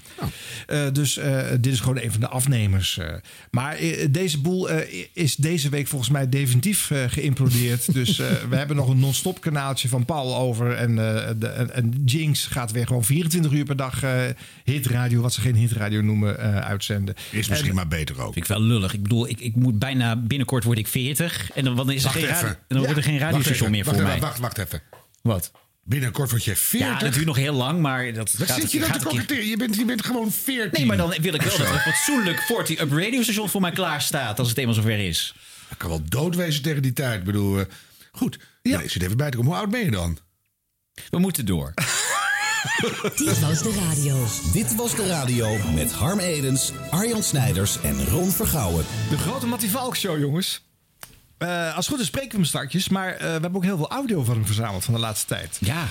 Eh, 0.68 0.80
dus 0.94 1.18
eh, 1.18 1.40
dit 1.60 1.74
is 1.74 1.80
gewoon 1.80 1.98
een 2.00 2.12
van 2.12 2.20
de 2.20 2.28
afnemers. 2.28 2.98
eh. 2.98 3.08
Maar 3.52 3.76
eh, 3.76 4.08
deze 4.12 4.40
boel 4.42 4.70
eh, 4.70 5.06
is 5.14 5.36
deze 5.36 5.70
week 5.70 5.88
volgens 5.88 6.10
mij 6.12 6.30
definitief 6.30 6.92
eh, 6.92 7.04
geïmplodeerd. 7.08 7.94
dus 7.94 8.20
eh, 8.20 8.28
we 8.50 8.56
hebben 8.56 8.76
nog 8.76 8.90
een 8.90 9.00
non-stop 9.00 9.42
kanaaltje 9.42 9.88
van 9.90 10.06
Paul 10.06 10.36
over. 10.36 10.72
En, 10.76 10.90
eh, 10.90 11.30
de, 11.38 11.48
en, 11.48 11.74
en 11.74 12.02
Jinx 12.06 12.46
gaat 12.46 12.72
weer 12.72 12.88
gewoon 12.88 13.04
24 13.04 13.52
uur 13.52 13.66
per 13.66 13.76
dag 13.76 14.04
eh, 14.04 14.22
hitradio, 14.64 15.22
wat 15.22 15.34
ze 15.34 15.42
geen 15.42 15.56
hitradio 15.56 16.02
noemen, 16.02 16.40
eh, 16.40 16.58
uitzenden. 16.58 17.16
Is 17.32 17.48
misschien 17.48 17.70
En- 17.70 17.76
maar 17.76 17.88
beter 17.88 18.16
ook. 18.22 18.34
Vind 18.34 18.46
ik 18.46 18.52
wel 18.52 18.62
lullig. 18.62 18.94
Ik 18.94 19.02
bedoel, 19.04 19.30
ik, 19.30 19.40
ik 19.40 19.56
moet 19.56 19.80
bijna 19.80 20.16
binnenkort 20.16 20.64
word 20.64 20.78
ik 20.78 20.88
40. 20.88 21.52
En 21.52 21.64
dan, 21.64 21.76
dan 21.76 21.92
is 21.92 21.98
er 22.04 22.04
Wacht 22.04 22.16
geen, 22.20 22.28
radio- 22.28 22.56
dan 22.68 22.78
wordt 22.80 22.98
er 22.98 23.04
geen 23.04 23.18
radiostation 23.18 23.72
meer 23.72 23.84
voor 23.84 23.94
wacht, 23.94 24.06
mij. 24.06 24.20
Wacht, 24.20 24.40
wacht 24.40 24.58
even. 24.58 24.82
Wat? 25.22 25.52
Binnenkort 25.84 26.30
word 26.30 26.44
je 26.44 26.56
40. 26.56 26.90
Ja, 26.90 26.98
dat 27.00 27.14
duurt 27.14 27.26
nog 27.26 27.36
heel 27.36 27.54
lang, 27.54 27.80
maar 27.80 28.14
dat 28.14 28.34
Wat 28.38 28.48
gaat, 28.48 28.60
zit 28.60 28.72
je 28.72 28.80
dan 28.80 28.92
te 28.92 29.00
koketteren? 29.04 29.46
Je 29.46 29.58
bent, 29.58 29.76
je 29.76 29.86
bent 29.86 30.06
gewoon 30.06 30.32
14. 30.32 30.70
Nee, 30.72 30.86
maar 30.86 30.98
dan 30.98 31.10
wil 31.10 31.34
ik 31.34 31.42
wel 31.42 31.58
dat 31.58 31.68
er 31.68 31.74
een 31.74 31.80
fatsoenlijk 31.80 32.40
40 32.40 32.80
Up 32.80 32.92
radiostation 32.92 33.50
voor 33.50 33.62
mij 33.62 33.72
klaar 33.72 34.02
staat 34.02 34.40
als 34.40 34.50
het 34.50 34.58
eenmaal 34.58 34.74
zover 34.74 35.00
is. 35.00 35.34
Ik 35.70 35.78
kan 35.78 35.90
wel 35.90 36.02
doodwezen 36.06 36.62
tegen 36.62 36.82
die 36.82 36.94
tijd. 36.94 37.20
Ik 37.20 37.26
bedoel, 37.26 37.60
eh, 37.60 37.66
goed. 38.12 38.40
Ja. 38.62 38.78
Nee, 38.78 38.90
zit 38.90 39.02
even 39.02 39.18
bij 39.18 39.30
te 39.30 39.38
komen. 39.38 39.52
Hoe 39.52 39.62
oud 39.62 39.70
ben 39.72 39.86
je 39.86 39.92
dan? 39.92 40.18
We 41.10 41.20
moeten 41.20 41.46
door. 41.46 41.74
Dit 43.16 43.40
was 43.40 43.64
de 43.64 43.74
radio. 43.90 44.26
Dit 44.54 44.76
was 44.76 44.96
de 44.96 45.08
radio 45.08 45.58
met 45.74 45.92
Harm 45.92 46.20
Edens, 46.20 46.72
Arjan 46.90 47.24
Snijders 47.24 47.82
en 47.82 48.06
Ron 48.06 48.32
Vergouwen. 48.32 48.86
De 49.10 49.18
grote 49.18 49.46
Mattie 49.46 49.70
Valk 49.70 49.96
show, 49.96 50.20
jongens. 50.20 50.71
Eh, 51.48 51.76
als 51.76 51.86
het 51.86 51.88
goed 51.88 52.00
is 52.00 52.08
spreken 52.08 52.30
we 52.30 52.36
hem 52.36 52.46
straks. 52.46 52.90
Maar 52.90 53.14
eh, 53.14 53.20
we 53.20 53.26
hebben 53.26 53.56
ook 53.56 53.64
heel 53.64 53.78
veel 53.78 53.90
audio 53.90 54.24
van 54.24 54.36
hem 54.36 54.46
verzameld 54.46 54.84
van 54.84 54.94
de 54.94 55.00
laatste 55.00 55.26
tijd. 55.28 55.58
Ja. 55.62 55.88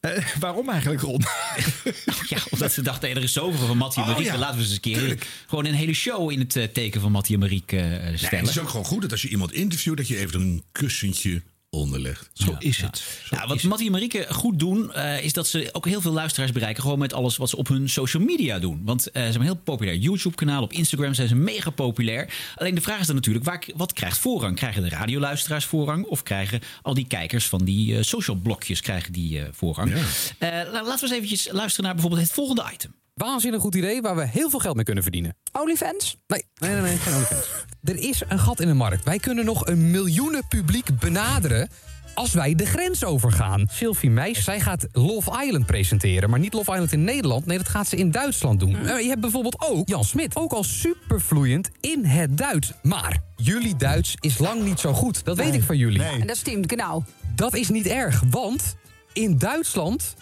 Eh, 0.00 0.24
waarom 0.38 0.68
eigenlijk, 0.70 1.00
Ron? 1.00 1.22
Ja, 2.28 2.38
omdat 2.50 2.72
ze 2.72 2.82
dachten, 2.82 3.10
er 3.10 3.22
is 3.22 3.32
zoveel 3.32 3.66
van 3.66 3.76
Mattie 3.76 4.02
en 4.02 4.08
Oh, 4.08 4.14
Marieke. 4.14 4.32
ja. 4.34 4.40
Laten 4.40 4.56
we 4.56 4.62
eens 4.62 4.72
een 4.72 4.80
keer 4.80 4.98
Tuurlijk. 4.98 5.26
gewoon 5.48 5.64
een 5.66 5.74
hele 5.74 5.92
show 5.94 6.30
in 6.30 6.38
het 6.40 6.74
teken 6.74 7.00
van 7.00 7.12
Mattie 7.12 7.34
en 7.34 7.40
Marieke 7.40 7.76
Nee, 7.76 8.16
stellen. 8.16 8.38
het 8.44 8.48
is 8.48 8.58
ook 8.58 8.68
gewoon 8.68 8.84
goed 8.84 9.02
dat 9.02 9.10
als 9.12 9.22
je 9.22 9.28
iemand 9.28 9.52
interviewt... 9.52 9.96
dat 9.96 10.08
je 10.08 10.16
even 10.18 10.40
een 10.40 10.62
kussentje 10.72 11.42
onderlegt. 11.76 12.30
Zo 12.32 12.56
is 12.58 12.80
het. 12.82 13.04
Nou, 13.30 13.48
wat 13.48 13.62
Mattie 13.62 13.86
en 13.86 13.92
Marieke 13.92 14.26
goed 14.28 14.58
doen, 14.58 14.92
eh, 14.92 15.24
is 15.24 15.32
dat 15.32 15.46
ze 15.46 15.68
ook 15.72 15.86
heel 15.86 16.00
veel 16.00 16.12
luisteraars 16.12 16.52
bereiken. 16.52 16.82
Gewoon 16.82 16.98
met 16.98 17.12
alles 17.12 17.36
wat 17.36 17.48
ze 17.48 17.56
op 17.56 17.68
hun 17.68 17.88
social 17.88 18.22
media 18.22 18.58
doen. 18.58 18.80
Want 18.84 19.06
eh, 19.06 19.12
ze 19.12 19.18
hebben 19.20 19.40
een 19.40 19.46
heel 19.46 19.60
populair 19.64 19.96
YouTube-kanaal. 19.96 20.62
Op 20.62 20.72
Instagram 20.72 21.14
zijn 21.14 21.28
ze 21.28 21.34
mega 21.34 21.70
populair. 21.70 22.34
Alleen 22.56 22.74
de 22.74 22.80
vraag 22.80 23.00
is 23.00 23.06
dan 23.06 23.14
natuurlijk, 23.16 23.44
waar, 23.44 23.64
wat 23.76 23.92
krijgt 23.92 24.18
voorrang? 24.18 24.56
Krijgen 24.56 24.82
de 24.82 24.88
radioluisteraars 24.88 25.64
voorrang? 25.64 26.04
Of 26.04 26.22
krijgen 26.22 26.60
al 26.82 26.94
die 26.94 27.06
kijkers 27.06 27.46
van 27.46 27.64
die 27.64 27.96
eh, 27.96 28.02
social 28.02 28.36
blokjes 28.36 28.80
krijgen 28.80 29.12
die 29.12 29.40
eh, 29.40 29.48
voorrang? 29.52 29.92
Eh, 30.38 30.48
la- 30.50 30.70
laten 30.72 30.94
we 30.94 31.00
eens 31.02 31.10
eventjes 31.10 31.48
luisteren 31.52 31.84
naar 31.84 31.92
bijvoorbeeld 31.94 32.22
het 32.22 32.32
volgende 32.32 32.64
item. 32.72 32.94
Waanzinnig 33.20 33.60
goed 33.60 33.74
idee 33.74 34.00
waar 34.02 34.16
we 34.16 34.26
heel 34.26 34.50
veel 34.50 34.58
geld 34.58 34.74
mee 34.74 34.84
kunnen 34.84 35.02
verdienen. 35.02 35.36
OnlyFans? 35.52 36.16
Nee, 36.26 36.44
nee, 36.58 36.70
nee, 36.70 36.80
nee 36.80 36.96
geen 36.96 37.14
OnlyFans. 37.14 37.46
Er 37.82 37.96
is 37.96 38.22
een 38.28 38.38
gat 38.38 38.60
in 38.60 38.66
de 38.68 38.74
markt. 38.74 39.04
Wij 39.04 39.18
kunnen 39.18 39.44
nog 39.44 39.66
een 39.66 39.90
miljoenen 39.90 40.46
publiek 40.48 40.98
benaderen 40.98 41.68
als 42.14 42.32
wij 42.32 42.54
de 42.54 42.66
grens 42.66 43.04
overgaan. 43.04 43.66
Sylvie 43.72 44.10
Meijs, 44.10 44.44
zij 44.44 44.60
gaat 44.60 44.86
Love 44.92 45.44
Island 45.44 45.66
presenteren. 45.66 46.30
Maar 46.30 46.38
niet 46.38 46.52
Love 46.54 46.72
Island 46.72 46.92
in 46.92 47.04
Nederland. 47.04 47.46
Nee, 47.46 47.58
dat 47.58 47.68
gaat 47.68 47.88
ze 47.88 47.96
in 47.96 48.10
Duitsland 48.10 48.60
doen. 48.60 48.76
Eh, 48.76 49.00
Je 49.00 49.08
hebt 49.08 49.20
bijvoorbeeld 49.20 49.60
ook 49.68 49.88
Jan 49.88 50.04
Smit. 50.04 50.36
Ook 50.36 50.52
al 50.52 50.64
supervloeiend 50.64 51.70
in 51.80 52.04
het 52.04 52.38
Duits. 52.38 52.72
Maar 52.82 53.22
jullie 53.36 53.76
Duits 53.76 54.14
is 54.20 54.38
lang 54.38 54.62
niet 54.62 54.80
zo 54.80 54.92
goed. 54.92 55.24
Dat 55.24 55.36
weet 55.36 55.54
ik 55.54 55.62
van 55.62 55.76
jullie. 55.76 56.02
En 56.02 56.26
dat 56.26 56.36
stimmt, 56.36 56.70
genau. 56.72 57.02
Dat 57.34 57.54
is 57.54 57.68
niet 57.68 57.86
erg, 57.86 58.22
want 58.30 58.76
in 59.12 59.38
Duitsland 59.38 60.14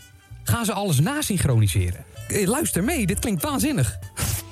gaan 0.43 0.65
ze 0.65 0.73
alles 0.73 1.01
nasynchroniseren. 1.01 2.05
Eh, 2.31 2.45
Luister 2.47 2.83
mee, 2.83 3.07
dit 3.07 3.21
klinkt 3.21 3.43
waanzinnig. 3.43 3.87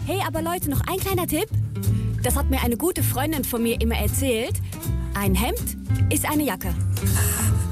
Hey, 0.07 0.21
aber 0.27 0.43
Leute, 0.43 0.71
noch 0.71 0.81
ein 0.89 0.99
kleiner 0.99 1.27
Tipp. 1.27 1.49
Das 2.23 2.37
hat 2.37 2.51
mir 2.51 2.63
eine 2.63 2.77
gute 2.77 3.03
Freundin 3.03 3.45
von 3.45 3.63
mir 3.63 3.81
immer 3.81 3.97
erzählt. 3.97 4.55
Ein 5.15 5.35
Hemd 5.35 5.77
ist 6.11 6.29
eine 6.31 6.45
Jacke. 6.45 6.75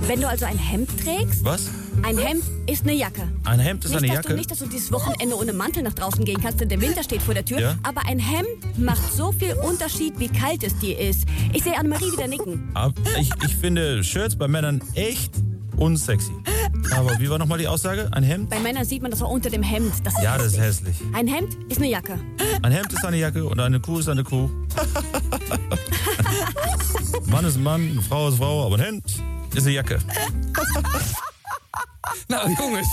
Wenn 0.07 0.21
du 0.21 0.29
also 0.29 0.45
ein 0.47 0.59
Hemd 0.59 0.89
trägst, 1.03 1.45
Was? 1.45 1.69
ein 2.03 2.19
Hemd 2.19 2.43
ist 2.67 2.83
eine 2.85 2.95
Jacke. 2.95 3.29
Ein 3.45 3.61
Hemd 3.61 3.85
ist 3.85 3.91
nicht, 3.91 3.99
eine 3.99 4.07
dass 4.09 4.17
Jacke? 4.17 4.29
Du 4.31 4.35
nicht, 4.37 4.51
dass 4.51 4.59
du 4.59 4.67
dieses 4.67 4.91
Wochenende 4.93 5.37
ohne 5.37 5.53
Mantel 5.53 5.83
nach 5.83 5.93
draußen 5.93 6.25
gehen 6.25 6.41
kannst, 6.41 6.61
denn 6.61 6.69
der 6.69 6.81
Winter 6.81 7.03
steht 7.05 7.23
vor 7.23 7.35
der 7.35 7.45
Tür. 7.45 7.61
Ja. 7.61 7.79
Aber 7.83 8.07
ein 8.07 8.19
Hemd 8.19 8.79
macht 8.79 9.13
so 9.13 9.33
viel 9.33 9.55
Unterschied, 9.55 10.19
wie 10.19 10.29
kalt 10.29 10.65
es 10.65 10.77
dir 10.79 10.99
ist. 10.99 11.25
Ich 11.53 11.63
sehe 11.63 11.77
Annemarie 11.79 12.11
wieder 12.13 12.27
nicken. 12.27 12.71
Aber 12.75 12.95
ich, 13.21 13.31
ich 13.45 13.55
finde 13.57 14.03
Shirts 14.03 14.37
bei 14.37 14.49
Männern 14.49 14.81
echt 14.95 15.33
unsexy. 15.77 16.33
Aber 16.97 17.19
wie 17.19 17.29
war 17.31 17.39
nochmal 17.39 17.59
die 17.59 17.69
Aussage? 17.69 18.09
Ein 18.13 18.23
Hemd? 18.23 18.51
Bei 18.51 18.59
Männern 18.59 18.85
sieht 18.85 19.03
man 19.03 19.11
das 19.11 19.23
auch 19.23 19.31
unter 19.31 19.51
dem 19.51 19.63
Hemd. 19.63 19.93
Das 20.05 20.15
ist 20.15 20.23
Ja, 20.23 20.37
das 20.39 20.47
ist 20.53 20.59
hässlich. 20.59 20.97
Ein 21.13 21.27
Hemd 21.29 21.57
ist 21.69 21.79
eine 21.79 21.89
Jacke. 21.89 22.19
Ein 22.63 22.73
Hemd 22.73 22.93
ist 22.93 23.05
eine 23.05 23.17
Jacke 23.17 23.45
und 23.45 23.61
eine 23.61 23.81
Kuh 23.81 23.99
ist 23.99 24.09
eine 24.09 24.25
Kuh. 24.25 24.51
Mann 27.27 27.45
ist 27.45 27.57
ein 27.57 27.63
Mann, 27.63 27.91
eine 27.93 28.03
Frau 28.03 28.29
ist 28.29 28.37
Frau, 28.39 28.67
aber 28.67 28.77
ein 28.77 28.81
Hemd 28.83 29.05
ist 29.55 29.67
eine 29.67 29.75
Jacke. 29.75 29.99
Nou, 32.27 32.49
jongens, 32.59 32.89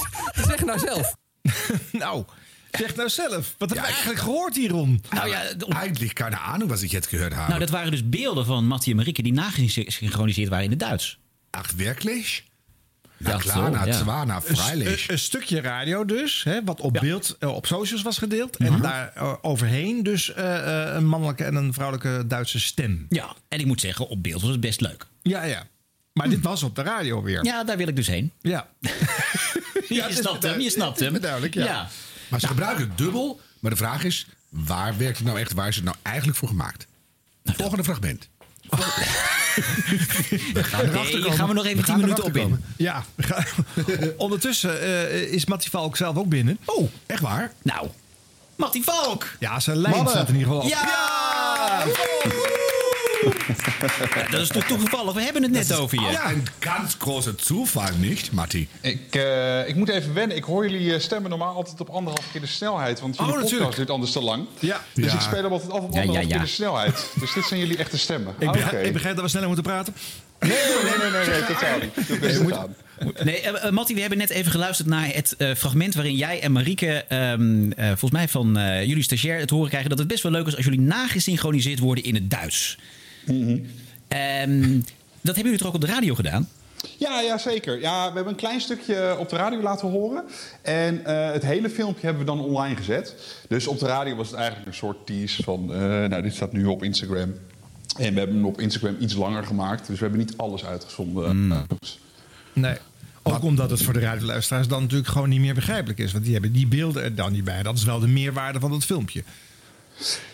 zeg 0.47 0.65
nou 0.65 0.79
zelf. 0.79 1.13
nou, 1.91 2.25
zeg 2.71 2.95
nou 2.95 3.09
zelf. 3.09 3.55
Wat 3.57 3.69
heb 3.69 3.77
je 3.77 3.83
eigenlijk 3.85 4.19
gehoord 4.19 4.55
hierom? 4.55 4.99
Nou 5.09 5.29
ja, 5.29 5.41
Eigentlich 5.67 6.13
keine 6.13 6.39
Ahnung, 6.39 6.69
was 6.69 6.81
ich 6.81 6.91
jetzt 6.91 7.09
gehört 7.09 7.35
habe. 7.35 7.47
Nou, 7.47 7.59
dat 7.59 7.69
waren 7.69 7.91
dus 7.91 8.09
beelden 8.09 8.45
van 8.45 8.67
Mattie 8.67 8.91
en 8.91 8.97
Marieke 8.97 9.21
die 9.21 9.33
nagesynchroniseerd 9.33 10.49
waren 10.49 10.63
in 10.63 10.69
het 10.69 10.79
Duits. 10.79 11.17
Ach, 11.51 11.71
wirklich? 11.75 12.43
Ja, 13.17 13.37
klar, 13.37 13.55
zo, 13.55 13.69
na 13.69 13.85
ja. 13.85 13.91
zwar, 13.93 14.25
na 14.25 14.35
Een, 14.35 14.55
freilich. 14.57 15.07
een- 15.07 15.13
een 15.13 15.19
stukje 15.19 15.61
radio 15.61 16.05
dus, 16.05 16.43
hè, 16.43 16.63
wat 16.63 16.81
op 16.81 16.93
beeld 17.01 17.35
eh, 17.39 17.55
op 17.55 17.65
socials 17.65 18.01
was 18.01 18.17
gedeeld. 18.17 18.57
En 18.57 18.81
daar 18.81 19.11
eh, 19.15 19.33
overheen 19.41 20.03
dus 20.03 20.33
eh, 20.33 20.87
eh, 20.87 20.95
een 20.95 21.05
mannelijke 21.07 21.43
en 21.43 21.55
een 21.55 21.73
vrouwelijke 21.73 22.27
Duitse 22.27 22.59
stem. 22.59 23.05
Ja, 23.09 23.35
en 23.47 23.59
ik 23.59 23.65
moet 23.65 23.81
zeggen, 23.81 24.07
op 24.07 24.23
beeld 24.23 24.41
was 24.41 24.51
het 24.51 24.59
best 24.59 24.81
leuk. 24.81 25.05
Ja, 25.21 25.43
ja. 25.43 25.67
Maar 26.13 26.29
dit 26.29 26.41
was 26.41 26.63
op 26.63 26.75
de 26.75 26.81
radio 26.81 27.21
weer. 27.23 27.43
Ja, 27.45 27.63
daar 27.63 27.77
wil 27.77 27.87
ik 27.87 27.95
dus 27.95 28.07
heen. 28.07 28.31
Ja. 28.41 28.67
je 29.87 30.07
snapt 30.09 30.43
hem, 30.43 30.59
je 30.59 30.69
snapt 30.69 30.99
hem. 30.99 31.19
duidelijk, 31.19 31.53
ja. 31.53 31.87
Maar 32.27 32.39
ze 32.39 32.47
gebruiken 32.47 32.87
het 32.87 32.97
dubbel. 32.97 33.41
Maar 33.59 33.71
de 33.71 33.77
vraag 33.77 34.03
is, 34.03 34.27
waar 34.49 34.97
werkt 34.97 35.17
het 35.17 35.27
nou 35.27 35.39
echt? 35.39 35.53
Waar 35.53 35.67
is 35.67 35.75
het 35.75 35.83
nou 35.85 35.97
eigenlijk 36.01 36.37
voor 36.37 36.47
gemaakt? 36.47 36.87
Volgende 37.43 37.83
fragment. 37.83 38.29
We 40.53 40.63
gaan 41.31 41.47
we 41.47 41.53
nog 41.53 41.65
even 41.65 41.77
We 41.77 41.83
10 41.83 41.83
gaan 41.83 41.99
minuten 41.99 42.23
op 42.23 42.37
in. 42.37 42.63
Ja. 42.77 43.03
Ondertussen 44.17 44.81
eh, 44.81 45.21
is 45.21 45.45
Mattie 45.45 45.69
Valk 45.69 45.97
zelf 45.97 46.17
ook 46.17 46.29
binnen. 46.29 46.57
Oh, 46.65 46.89
echt 47.05 47.21
waar? 47.21 47.51
Nou, 47.61 47.87
Mattie 48.55 48.83
Valk! 48.83 49.27
Ja, 49.39 49.59
zijn 49.59 49.77
lijn 49.77 49.95
Mannen. 49.95 50.13
staat 50.13 50.29
in 50.29 50.35
ieder 50.35 50.47
geval 50.47 50.63
op. 50.63 50.69
Ja! 50.69 51.83
Ja, 51.85 52.56
dat 54.31 54.41
is 54.41 54.47
toch 54.47 54.63
toevallig, 54.63 55.13
we 55.13 55.21
hebben 55.21 55.43
het 55.43 55.51
net 55.51 55.73
over 55.75 56.01
je. 56.01 56.07
Ja, 56.11 56.29
een 56.31 56.45
ganz 56.59 56.95
großer 56.99 57.33
Zufall, 57.37 57.91
niet, 57.97 58.31
Matti? 58.31 58.67
Ik, 58.81 59.15
eh, 59.15 59.67
ik 59.67 59.75
moet 59.75 59.89
even 59.89 60.13
wennen. 60.13 60.37
Ik 60.37 60.43
hoor 60.43 60.69
jullie 60.69 60.93
eh, 60.93 60.99
stemmen 60.99 61.29
normaal 61.29 61.55
altijd 61.55 61.79
op 61.81 61.89
anderhalf 61.89 62.31
keer 62.31 62.41
de 62.41 62.47
snelheid. 62.47 62.99
Want 62.99 63.15
jullie 63.15 63.31
Oh, 63.31 63.37
podcast 63.37 63.51
natuurlijk. 63.53 63.77
duurt 63.77 63.89
anders 63.89 64.11
te 64.11 64.21
lang. 64.21 64.45
Ja. 64.59 64.81
Dus 64.93 65.05
Ja. 65.05 65.13
ik 65.13 65.19
speel 65.21 65.43
hem 65.43 65.51
altijd 65.51 65.71
af 65.71 65.77
op 65.81 65.83
anderhalf 65.85 66.13
ja, 66.13 66.19
ja. 66.21 66.27
keer 66.27 66.39
de 66.39 66.45
snelheid. 66.47 67.09
Dus 67.19 67.33
dit 67.33 67.45
zijn 67.45 67.59
jullie 67.59 67.77
echte 67.77 67.97
stemmen. 67.97 68.33
Ik 68.39 68.47
Ah, 68.47 68.53
begrijp, 68.53 68.73
oké. 68.77 68.85
ik 68.87 68.93
begrijp 68.93 69.13
dat 69.15 69.23
we 69.23 69.29
sneller 69.29 69.47
moeten 69.47 69.65
praten. 69.65 69.95
Nee, 70.39 70.51
nee, 70.51 70.97
nee, 70.99 71.11
nee, 71.11 71.27
nee, 71.39 71.45
totaal 71.45 71.77
niet. 71.79 72.19
Best 72.19 72.51
aan. 72.51 72.75
Nee, 73.23 73.41
eh, 73.41 73.71
Mattie, 73.71 73.95
we 73.95 74.01
hebben 74.01 74.17
net 74.19 74.29
even 74.29 74.51
geluisterd 74.51 74.87
naar 74.89 75.07
het 75.13 75.35
fragment 75.57 75.93
waarin 75.95 76.15
jij 76.15 76.41
en 76.41 76.51
Marieke, 76.51 77.05
ehm, 77.07 77.71
eh, 77.71 77.87
volgens 77.87 78.11
mij 78.11 78.27
van 78.27 78.57
eh, 78.57 78.83
jullie 78.85 79.03
stagiair, 79.03 79.39
het 79.39 79.49
horen 79.49 79.67
krijgen 79.69 79.89
dat 79.89 79.99
het 79.99 80.07
best 80.07 80.23
wel 80.23 80.31
leuk 80.31 80.47
is 80.47 80.55
als 80.55 80.65
jullie 80.65 80.79
nagesynchroniseerd 80.81 81.79
worden 81.79 82.03
in 82.03 82.13
het 82.15 82.29
Duits. 82.29 82.77
Ehm, 83.27 84.79
dat 85.21 85.35
hebben 85.35 85.43
jullie 85.43 85.57
toch 85.57 85.67
ook 85.67 85.73
op 85.73 85.81
de 85.81 85.87
radio 85.87 86.15
gedaan? 86.15 86.47
Ja, 86.97 87.21
ja, 87.21 87.37
zeker. 87.37 87.79
Ja, 87.79 88.07
we 88.07 88.13
hebben 88.15 88.33
een 88.33 88.39
klein 88.39 88.61
stukje 88.61 89.15
op 89.19 89.29
de 89.29 89.35
radio 89.35 89.61
laten 89.61 89.89
horen. 89.89 90.23
En 90.61 91.05
eh, 91.05 91.31
het 91.31 91.43
hele 91.43 91.69
filmpje 91.69 92.05
hebben 92.05 92.25
we 92.25 92.31
dan 92.31 92.39
online 92.39 92.75
gezet. 92.75 93.15
Dus 93.47 93.67
op 93.67 93.79
de 93.79 93.85
radio 93.85 94.15
was 94.15 94.27
het 94.27 94.35
eigenlijk 94.35 94.67
een 94.67 94.73
soort 94.73 95.05
tease 95.05 95.43
van... 95.43 95.73
eh, 95.73 95.79
nou, 95.79 96.21
dit 96.21 96.33
staat 96.35 96.51
nu 96.53 96.65
op 96.65 96.83
Instagram. 96.83 97.33
En 97.97 98.13
we 98.13 98.19
hebben 98.19 98.35
hem 98.35 98.45
op 98.45 98.59
Instagram 98.61 98.95
iets 98.99 99.13
langer 99.15 99.43
gemaakt. 99.45 99.87
Dus 99.87 99.97
we 99.99 100.05
hebben 100.05 100.19
niet 100.25 100.37
alles 100.37 100.65
uitgezonden. 100.65 101.51
Eh, 101.51 101.59
dus- 101.79 101.99
Nee. 102.53 102.75
Ook 103.23 103.43
omdat 103.43 103.69
het 103.69 103.81
voor 103.83 103.93
de 103.93 103.99
radioluisteraars 103.99 104.67
dan 104.67 104.81
natuurlijk 104.81 105.09
gewoon 105.09 105.29
niet 105.29 105.39
meer 105.39 105.53
begrijpelijk 105.53 105.99
is. 105.99 106.11
Want 106.11 106.23
die 106.23 106.33
hebben 106.33 106.51
die 106.51 106.67
beelden 106.67 107.03
er 107.03 107.15
dan 107.15 107.31
niet 107.31 107.43
bij. 107.43 107.63
Dat 107.63 107.77
is 107.77 107.83
wel 107.83 107.99
de 107.99 108.07
meerwaarde 108.07 108.59
van 108.59 108.71
dat 108.71 108.85
filmpje. 108.85 109.23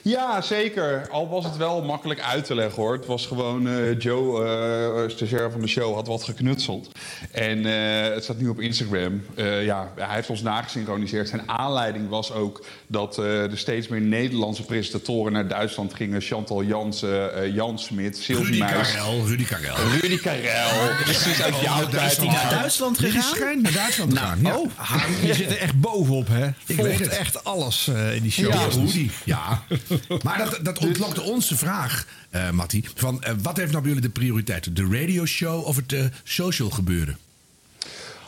Ja, 0.02 0.42
zeker. 0.42 1.08
Al 1.12 1.30
was 1.30 1.44
het 1.46 1.58
wel 1.58 1.82
makkelijk 1.84 2.20
uit 2.22 2.46
te 2.46 2.56
leggen 2.56 2.82
hoor. 2.84 2.94
Het 2.94 3.06
was 3.06 3.26
gewoon 3.26 3.68
eh, 3.68 4.00
Joe, 4.00 4.46
eh 5.06 5.10
stagiair 5.16 5.52
van 5.52 5.62
de 5.62 5.68
show, 5.68 5.96
had 5.96 6.08
wat 6.08 6.24
geknutseld. 6.24 6.90
En 7.32 7.66
eh, 7.66 8.14
het 8.14 8.24
staat 8.24 8.38
nu 8.40 8.48
op 8.48 8.60
Instagram. 8.60 9.24
Eh, 9.36 9.66
ja, 9.66 9.92
hij 9.96 10.16
heeft 10.16 10.30
ons 10.30 10.42
nagesynchroniseerd. 10.42 11.30
Zijn 11.30 11.50
aanleiding 11.50 12.10
was 12.10 12.32
ook 12.32 12.66
dat 12.88 13.18
eh, 13.18 13.52
er 13.52 13.58
steeds 13.58 13.88
meer 13.88 14.02
Nederlandse 14.02 14.64
presentatoren 14.64 15.34
naar 15.34 15.48
Duitsland 15.48 15.94
gingen. 15.94 16.22
Chantal 16.22 16.64
Jansen, 16.64 17.34
eh, 17.36 17.56
Jan 17.56 17.80
Smit, 17.80 18.18
Sylvie 18.18 18.60
Meijs. 18.64 18.92
Karel, 18.92 19.26
Rudy 19.28 19.46
Karel. 19.46 19.76
Rudy 20.02 20.18
Karel. 20.18 20.96
Precies 21.04 21.42
uit 21.42 21.60
jouw 21.62 21.88
tijd. 21.88 22.20
Die 22.20 22.30
naar 22.30 22.50
Duitsland 22.50 22.98
Die 23.00 23.12
gegaan? 23.12 23.36
schijnt 23.36 23.62
naar 23.62 23.72
Duitsland 23.74 24.12
te 24.12 24.18
gaan. 24.18 24.40
Ja. 24.42 24.56
Oh, 24.58 24.70
je 25.24 25.34
zit 25.34 25.50
er 25.50 25.58
echt 25.58 25.80
bovenop, 25.80 26.28
hè? 26.28 26.50
weet 26.66 26.78
Volgt 26.78 27.00
het. 27.00 27.08
echt 27.18 27.44
alles 27.44 27.88
eh, 27.88 28.16
in 28.16 28.22
die 28.22 28.32
show. 28.32 28.54
Ja, 28.54 28.66
Rudy. 28.72 29.10
Ja. 29.24 29.53
Maar 30.24 30.38
dat, 30.38 30.60
dat 30.62 30.78
ontlokte 30.78 31.22
ons 31.22 31.48
de 31.48 31.58
vraag, 31.58 32.06
eh 32.30 32.50
Matti. 32.50 32.86
Van, 32.96 33.24
eh, 33.24 33.34
wat 33.42 33.58
heeft 33.58 33.72
nou 33.72 33.84
bij 33.84 33.94
jullie 33.94 34.08
de 34.08 34.14
prioriteit? 34.20 34.76
De 34.76 34.88
radioshow 34.92 35.66
of 35.66 35.76
het 35.76 35.94
eh, 35.94 36.06
social 36.24 36.70
gebeuren? 36.70 37.18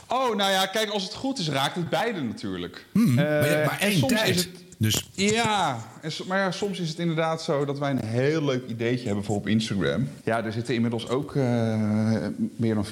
Oh, 0.08 0.36
nou 0.36 0.52
ja, 0.52 0.66
kijk, 0.66 0.90
als 0.90 1.04
het 1.04 1.14
goed 1.14 1.40
is, 1.40 1.48
raakt 1.50 1.76
het 1.76 1.90
beide 1.90 2.22
natuurlijk. 2.22 2.86
Hmm, 2.92 3.14
maar 3.14 3.26
maar 3.66 3.78
één 3.80 4.08
tijd. 4.08 4.30
is 4.36 4.44
het- 4.44 4.50
Dus 4.78 5.10
Ja, 5.12 5.78
en 6.02 6.12
maar 6.28 6.40
ja, 6.40 6.52
soms 6.52 6.80
is 6.80 6.90
het 6.90 7.00
inderdaad 7.00 7.44
zo 7.44 7.66
dat 7.66 7.80
wij 7.80 7.92
een 7.92 8.06
heel 8.06 8.44
leuk 8.44 8.68
ideetje 8.68 9.06
hebben 9.06 9.24
voor 9.24 9.36
op 9.36 9.48
Instagram. 9.48 10.10
Ja, 10.24 10.44
er 10.44 10.52
zitten 10.52 10.74
inmiddels 10.74 11.10
ook 11.10 11.36
eh, 11.36 11.44
meer 12.56 12.76
dan 12.76 12.86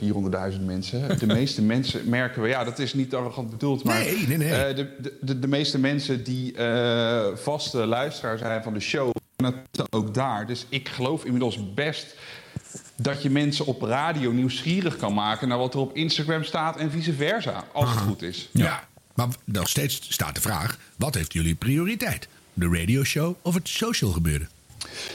400.000 0.54 0.62
mensen. 0.66 1.02
De 1.20 1.26
meeste 1.26 1.62
mensen 1.62 2.10
merken 2.10 2.42
we, 2.42 2.48
ja, 2.48 2.64
dat 2.64 2.80
is 2.80 2.94
niet 2.94 3.16
arrogant 3.16 3.50
bedoeld, 3.50 3.84
maar 3.84 4.00
Nee, 4.00 4.28
nee, 4.28 4.38
nee. 4.38 4.52
eh, 4.52 4.76
de, 4.76 4.90
de, 5.02 5.18
de, 5.22 5.40
de 5.40 5.48
meeste 5.48 5.80
mensen 5.80 6.24
die 6.24 6.54
eh, 6.56 7.26
vaste 7.36 7.86
luisteraar 7.86 8.38
zijn 8.38 8.64
van 8.64 8.74
de 8.74 8.80
show, 8.80 9.12
dat 9.72 9.92
ook 9.92 10.14
daar. 10.14 10.48
Dus 10.48 10.66
ik 10.70 10.90
geloof 10.90 11.24
inmiddels 11.26 11.74
best 11.74 12.16
dat 12.96 13.22
je 13.22 13.30
mensen 13.30 13.66
op 13.66 13.82
radio 13.82 14.32
nieuwsgierig 14.32 14.98
kan 14.98 15.14
maken 15.14 15.48
naar 15.48 15.58
wat 15.58 15.74
er 15.74 15.80
op 15.80 15.96
Instagram 15.96 16.44
staat 16.44 16.78
en 16.78 16.92
vice 16.92 17.14
versa, 17.14 17.64
als 17.72 17.90
het 17.90 18.00
goed 18.00 18.22
is. 18.22 18.50
ja. 18.52 18.84
Maar 19.14 19.28
nog 19.44 19.70
steeds 19.70 20.02
staat 20.10 20.36
de 20.36 20.42
vraag, 20.42 20.78
wat 20.96 21.16
heeft 21.16 21.34
jullie 21.34 21.56
prioriteit? 21.56 22.28
De 22.54 22.68
radioshow 22.72 23.36
of 23.42 23.54
het 23.54 23.70
social 23.70 24.12
gebeuren? 24.12 24.50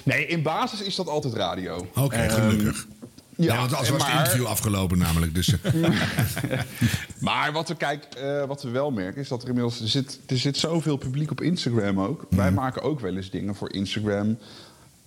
Nee, 0.03 0.27
in 0.27 0.43
basis 0.43 0.81
is 0.83 0.95
dat 0.95 1.09
altijd 1.09 1.35
radio. 1.35 1.89
Oké, 1.95 2.17
Ehm, 2.17 2.35
gelukkig. 2.35 2.87
Ja, 3.37 3.57
want 3.57 3.75
als 3.75 3.89
was 3.89 4.03
het 4.03 4.13
maar- 4.13 4.19
interview 4.21 4.47
afgelopen 4.47 4.99
namelijk. 4.99 5.35
Dus, 5.35 5.61
eh, 5.63 5.73
Maar 7.21 7.53
wat 7.53 7.69
we, 7.69 7.75
kijk, 7.77 8.05
eh, 8.05 8.45
wat 8.45 8.63
we 8.63 8.69
wel 8.71 8.91
merken 8.91 9.21
is 9.21 9.29
dat 9.29 9.43
er 9.43 9.49
inmiddels... 9.49 9.81
Er 9.81 9.89
zit, 9.89 10.21
er 10.27 10.39
zit 10.39 10.57
zoveel 10.57 10.97
publiek 10.97 11.31
op 11.31 11.41
Instagram 11.41 12.01
ook. 12.01 12.27
Wij 12.31 12.51
maken 12.53 12.83
ook 12.83 13.01
wel 13.01 13.17
eens 13.17 13.31
dingen 13.31 13.55
voor 13.55 13.73
Instagram. 13.73 14.39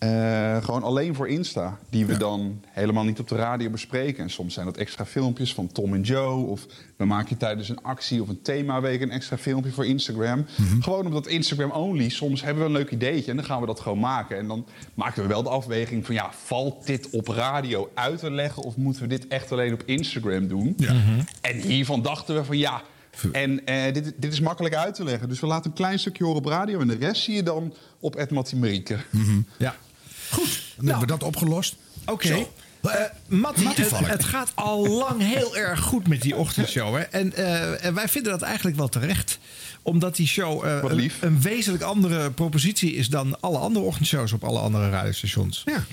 Eh, 0.02 0.64
gewoon 0.64 0.84
alleen 0.84 1.16
voor 1.16 1.28
Insta. 1.28 1.80
Die 1.90 2.06
we 2.06 2.18
dan 2.18 2.62
helemaal 2.68 3.04
niet 3.04 3.20
op 3.20 3.28
de 3.28 3.36
radio 3.36 3.70
bespreken. 3.70 4.24
En 4.24 4.30
soms 4.30 4.54
zijn 4.54 4.66
dat 4.66 4.78
extra 4.78 5.06
filmpjes 5.06 5.54
van 5.54 5.72
Tom 5.72 5.94
en 5.94 6.02
Joe. 6.02 6.46
Of 6.46 6.66
we 6.98 7.06
maken 7.06 7.38
tijdens 7.38 7.70
een 7.70 7.84
actie 7.84 8.22
of 8.22 8.30
een 8.30 8.42
themaweek 8.42 9.02
een 9.02 9.12
extra 9.12 9.38
filmpje 9.38 9.72
voor 9.72 9.86
Instagram. 9.86 10.46
Gewoon 10.80 11.06
omdat 11.06 11.28
Instagram 11.28 11.72
only. 11.72 12.10
Soms 12.10 12.42
hebben 12.42 12.64
we 12.64 12.70
een 12.70 12.76
leuk 12.76 12.92
ideetje 12.92 13.32
en 13.32 13.38
dan 13.38 13.46
gaan 13.46 13.60
we 13.62 13.66
dat 13.66 13.80
gewoon 13.80 14.00
maken. 14.00 14.38
En 14.38 14.48
dan 14.48 14.66
maken 14.94 15.22
we 15.22 15.28
wel 15.28 15.44
de 15.44 15.50
afweging 15.50 16.06
van... 16.06 16.16
ja, 16.16 16.30
valt 16.32 16.86
dit 16.86 17.10
op 17.10 17.28
radio 17.28 17.90
uit 17.94 18.20
te 18.20 18.32
leggen... 18.32 18.64
of 18.64 18.78
moeten 18.78 19.02
we 19.02 19.08
dit 19.08 19.28
echt 19.28 19.52
alleen 19.52 19.74
op 19.74 19.84
Instagram 19.86 20.48
doen? 20.48 20.76
En 21.42 21.58
hiervan 21.58 22.02
dachten 22.02 22.36
we 22.36 22.44
van 22.44 22.58
ja... 22.58 22.82
En 23.32 23.66
eh, 23.66 23.94
dit, 23.94 24.14
dit 24.18 24.34
is 24.34 24.40
makkelijk 24.40 24.76
uit 24.76 24.96
te 24.96 25.04
leggen. 25.04 25.30
Dus 25.30 25.40
we 25.40 25.48
laten 25.48 25.70
een 25.70 25.78
klein 25.78 26.00
stukje 26.00 26.24
horen 26.24 26.40
op 26.40 26.46
radio... 26.46 26.80
en 26.80 26.88
de 26.88 26.98
rest 27.00 27.24
zie 27.24 27.36
je 27.36 27.44
dan 27.44 27.74
op 28.00 28.16
Ed 28.16 28.54
Marieke. 28.54 28.98
Ja. 29.58 29.76
Goed, 30.32 30.62
dan 30.76 30.86
hebben 30.86 31.08
we 31.08 31.14
dat 31.14 31.24
opgelost. 31.24 31.76
Oké. 32.06 32.28
Zo. 32.28 32.54
Eh, 32.82 32.92
Mattie, 33.28 33.64
Mattie 33.64 33.84
het, 33.84 34.08
het 34.08 34.24
gaat 34.24 34.52
al 34.56 34.88
lang 34.88 35.22
heel 35.22 35.58
erg 35.58 35.80
goed 35.80 36.08
met 36.08 36.22
die 36.22 36.36
ochtendshow. 36.36 36.96
Hè? 36.96 37.02
En, 37.02 37.34
eh, 37.34 37.86
en 37.86 37.94
wij 37.94 38.08
vinden 38.08 38.32
dat 38.32 38.42
eigenlijk 38.42 38.78
wel 38.78 38.88
terecht. 38.88 39.40
Omdat 39.82 40.16
die 40.16 40.28
show 40.28 40.66
eh, 40.66 41.10
een, 41.22 41.42
wezenlijk 41.42 41.84
andere 41.84 42.32
propositie 42.32 42.94
is 42.94 43.10
dan 43.10 43.40
alle 43.40 43.58
andere 43.58 43.86
ochtendshows 43.86 44.32
op 44.32 44.44
alle 44.44 44.60
andere 44.60 44.90
radiostations. 44.90 45.64
Ja. 45.66 45.84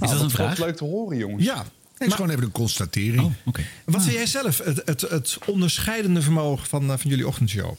Is 0.00 0.10
dat 0.10 0.20
een 0.20 0.30
vraag? 0.30 0.48
Wat 0.48 0.66
leuk 0.66 0.76
te 0.76 0.84
horen, 0.84 1.18
jongens. 1.18 1.44
Ja. 1.44 1.64
Het 1.98 2.08
is 2.08 2.14
gewoon 2.14 2.30
even 2.30 2.42
een 2.42 2.52
constatering. 2.52 3.22
Oh. 3.22 3.54
Wat 3.84 4.02
vind 4.02 4.14
jij 4.14 4.26
zelf 4.26 4.58
het, 4.58 4.82
het, 4.84 5.00
het 5.00 5.38
onderscheidende 5.46 6.22
vermogen 6.22 6.66
van, 6.66 6.82
eh, 6.82 6.98
van 6.98 7.10
jullie 7.10 7.26
ochtendshow? 7.26 7.76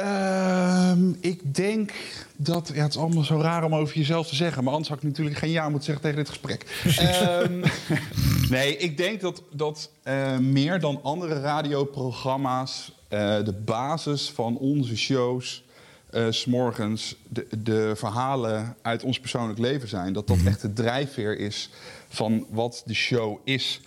Ehm, 0.00 1.12
ik 1.20 1.54
denk 1.54 1.92
dat... 2.36 2.70
Ja, 2.74 2.82
het 2.82 2.92
is 2.92 2.98
allemaal 2.98 3.24
zo 3.24 3.40
raar 3.40 3.64
om 3.64 3.74
over 3.74 3.96
jezelf 3.96 4.28
te 4.28 4.34
zeggen. 4.34 4.64
Maar 4.64 4.72
anders 4.72 4.88
had 4.90 4.98
ik 4.98 5.08
natuurlijk 5.08 5.36
geen 5.36 5.50
ja 5.50 5.68
moeten 5.68 5.84
zeggen 5.84 6.02
tegen 6.02 6.18
dit 6.18 6.28
gesprek. 6.28 6.82
Ehm, 6.98 7.64
nee, 8.56 8.76
ik 8.76 8.96
denk 8.96 9.20
dat, 9.20 9.42
dat 9.52 9.90
eh, 10.02 10.38
meer 10.38 10.80
dan 10.80 11.00
andere 11.02 11.40
radioprogramma's... 11.40 12.92
eh, 13.08 13.44
de 13.44 13.54
basis 13.64 14.30
van 14.30 14.56
onze 14.56 14.96
shows... 14.96 15.64
eh, 16.10 16.26
s 16.30 16.40
s'morgens 16.40 17.16
de, 17.28 17.46
de 17.62 17.92
verhalen 17.96 18.76
uit 18.82 19.02
ons 19.02 19.20
persoonlijk 19.20 19.58
leven 19.58 19.88
zijn. 19.88 20.12
Dat 20.12 20.26
dat 20.26 20.38
echt 20.44 20.60
de 20.60 20.72
drijfveer 20.72 21.38
is 21.38 21.70
van 22.08 22.46
wat 22.50 22.82
de 22.86 22.94
show 22.94 23.38
is. 23.44 23.80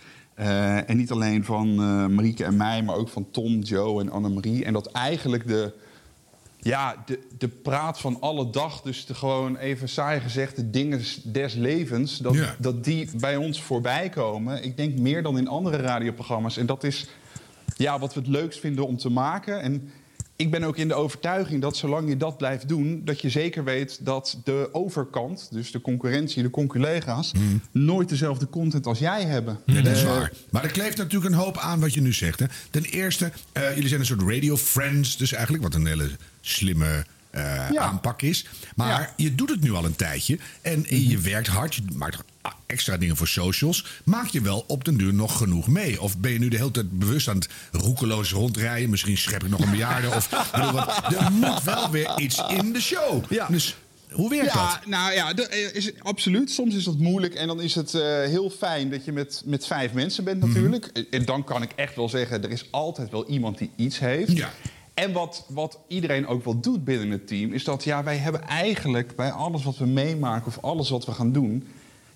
En 0.85 0.97
niet 0.97 1.11
alleen 1.11 1.43
van 1.45 1.67
eh, 1.69 2.05
Marieke 2.07 2.43
en 2.43 2.57
mij, 2.57 2.83
maar 2.83 2.95
ook 2.95 3.09
van 3.09 3.27
Tom, 3.31 3.59
Joe 3.59 4.01
en 4.01 4.11
Annemarie. 4.11 4.65
En 4.65 4.73
dat 4.73 4.91
eigenlijk 4.91 5.47
de, 5.47 5.73
ja, 6.61 7.03
de, 7.05 7.19
de 7.37 7.47
praat 7.47 7.99
van 7.99 8.17
alle 8.21 8.49
dag, 8.49 8.81
dus 8.81 9.05
de 9.05 9.13
gewoon 9.13 9.57
even 9.57 9.89
saai 9.89 10.19
gezegd, 10.19 10.55
de 10.55 10.69
dingen 10.69 11.01
des 11.23 11.53
levens, 11.53 12.17
dat, 12.17 12.33
Ja. 12.35 12.55
dat 12.59 12.83
die 12.83 13.09
bij 13.19 13.35
ons 13.35 13.61
voorbij 13.61 14.09
komen. 14.09 14.63
Ik 14.63 14.77
denk 14.77 14.99
meer 14.99 15.23
dan 15.23 15.37
in 15.37 15.47
andere 15.47 15.77
radioprogramma's. 15.77 16.57
En 16.57 16.65
dat 16.65 16.83
is 16.83 17.07
ja, 17.77 17.99
wat 17.99 18.13
we 18.13 18.19
het 18.19 18.29
leukst 18.29 18.59
vinden 18.59 18.87
om 18.87 18.97
te 18.97 19.09
maken. 19.09 19.61
En 19.61 19.89
ik 20.35 20.51
ben 20.51 20.63
ook 20.63 20.77
in 20.77 20.87
de 20.87 20.93
overtuiging 20.93 21.61
dat 21.61 21.77
zolang 21.77 22.09
je 22.09 22.17
dat 22.17 22.37
blijft 22.37 22.67
doen, 22.67 23.01
dat 23.05 23.21
je 23.21 23.29
zeker 23.29 23.63
weet 23.63 24.05
dat 24.05 24.37
de 24.43 24.69
overkant, 24.71 25.47
dus 25.51 25.71
de 25.71 25.81
concurrentie, 25.81 26.43
de 26.43 26.49
conculega's, 26.49 27.31
nooit 27.71 28.09
dezelfde 28.09 28.49
content 28.49 28.85
als 28.87 28.99
jij 28.99 29.23
hebben. 29.23 29.59
Ja, 29.65 29.81
dat 29.81 29.93
is 29.95 30.03
Eh, 30.03 30.07
waar. 30.09 30.31
Maar 30.49 30.63
er 30.63 30.71
kleeft 30.71 30.97
natuurlijk 30.97 31.31
een 31.33 31.39
hoop 31.39 31.57
aan 31.57 31.79
wat 31.79 31.93
je 31.93 32.01
nu 32.01 32.13
zegt. 32.13 32.39
Hè. 32.39 32.45
Ten 32.71 32.83
eerste, 32.83 33.31
eh, 33.51 33.73
jullie 33.73 33.87
zijn 33.87 33.99
een 33.99 34.05
soort 34.05 34.21
radio 34.21 34.57
friends, 34.57 35.17
dus 35.17 35.31
eigenlijk 35.33 35.63
wat 35.63 35.73
een 35.73 35.85
hele 35.85 36.09
slimme 36.41 37.05
eh, 37.29 37.67
aanpak 37.67 38.21
is. 38.21 38.45
Maar 38.75 39.13
je 39.15 39.35
doet 39.35 39.49
het 39.49 39.61
nu 39.61 39.73
al 39.73 39.85
een 39.85 39.95
tijdje 39.95 40.39
en 40.61 40.85
je 40.87 41.19
werkt 41.19 41.47
hard, 41.47 41.75
je 41.75 41.81
maakt 41.93 42.23
extra 42.65 42.97
dingen 42.97 43.17
voor 43.17 43.27
socials. 43.27 43.85
Maak 44.03 44.27
je 44.27 44.41
wel 44.41 44.63
op 44.67 44.85
den 44.85 44.97
duur 44.97 45.13
nog 45.13 45.37
genoeg 45.37 45.67
mee? 45.67 46.01
Of 46.01 46.17
ben 46.17 46.31
je 46.31 46.39
nu 46.39 46.47
de 46.47 46.57
hele 46.57 46.71
tijd 46.71 46.99
bewust 46.99 47.27
aan 47.27 47.35
het 47.35 47.49
roekeloos 47.71 48.31
rondrijden? 48.31 48.89
Misschien 48.89 49.17
schep 49.17 49.43
ik 49.43 49.49
nog 49.49 49.59
een 49.59 49.71
bejaarde. 49.71 50.07
Of, 50.07 50.29
bedoel, 50.51 50.71
wat, 50.71 51.13
er 51.13 51.31
moet 51.31 51.63
wel 51.63 51.89
weer 51.89 52.11
iets 52.17 52.43
in 52.47 52.73
de 52.73 52.81
show. 52.81 53.23
Dus 53.49 53.75
hoe 54.11 54.29
werkt 54.29 54.53
ja, 54.53 54.71
dat? 54.71 54.85
Nou 54.85 55.13
ja, 55.13 55.33
eh, 55.33 55.75
is, 55.75 55.91
absoluut. 55.99 56.51
Soms 56.51 56.75
is 56.75 56.83
dat 56.83 56.97
moeilijk 56.97 57.33
en 57.33 57.47
dan 57.47 57.61
is 57.61 57.75
het 57.75 57.93
eh, 57.93 58.01
heel 58.01 58.49
fijn 58.49 58.89
dat 58.89 59.05
je 59.05 59.11
met, 59.11 59.41
met 59.45 59.67
vijf 59.67 59.93
mensen 59.93 60.23
bent 60.23 60.39
natuurlijk. 60.39 60.89
Mhm. 60.93 61.03
En 61.09 61.25
dan 61.25 61.43
kan 61.43 61.61
ik 61.61 61.71
echt 61.75 61.95
wel 61.95 62.09
zeggen, 62.09 62.43
er 62.43 62.51
is 62.51 62.65
altijd 62.71 63.11
wel 63.11 63.29
iemand 63.29 63.57
die 63.57 63.71
iets 63.75 63.99
heeft. 63.99 64.31
Ja. 64.31 64.49
En 65.01 65.11
wat, 65.11 65.45
wat 65.47 65.79
iedereen 65.87 66.27
ook 66.27 66.43
wel 66.43 66.59
doet 66.59 66.83
binnen 66.83 67.11
het 67.11 67.27
team, 67.27 67.53
is 67.53 67.63
dat 67.63 67.83
ja, 67.83 68.03
wij 68.03 68.17
hebben 68.17 68.41
eigenlijk 68.41 69.15
bij 69.15 69.31
alles 69.31 69.63
wat 69.63 69.77
we 69.77 69.85
meemaken 69.85 70.47
of 70.47 70.57
alles 70.61 70.89
wat 70.89 71.05
we 71.05 71.11
gaan 71.11 71.31
doen, 71.31 71.67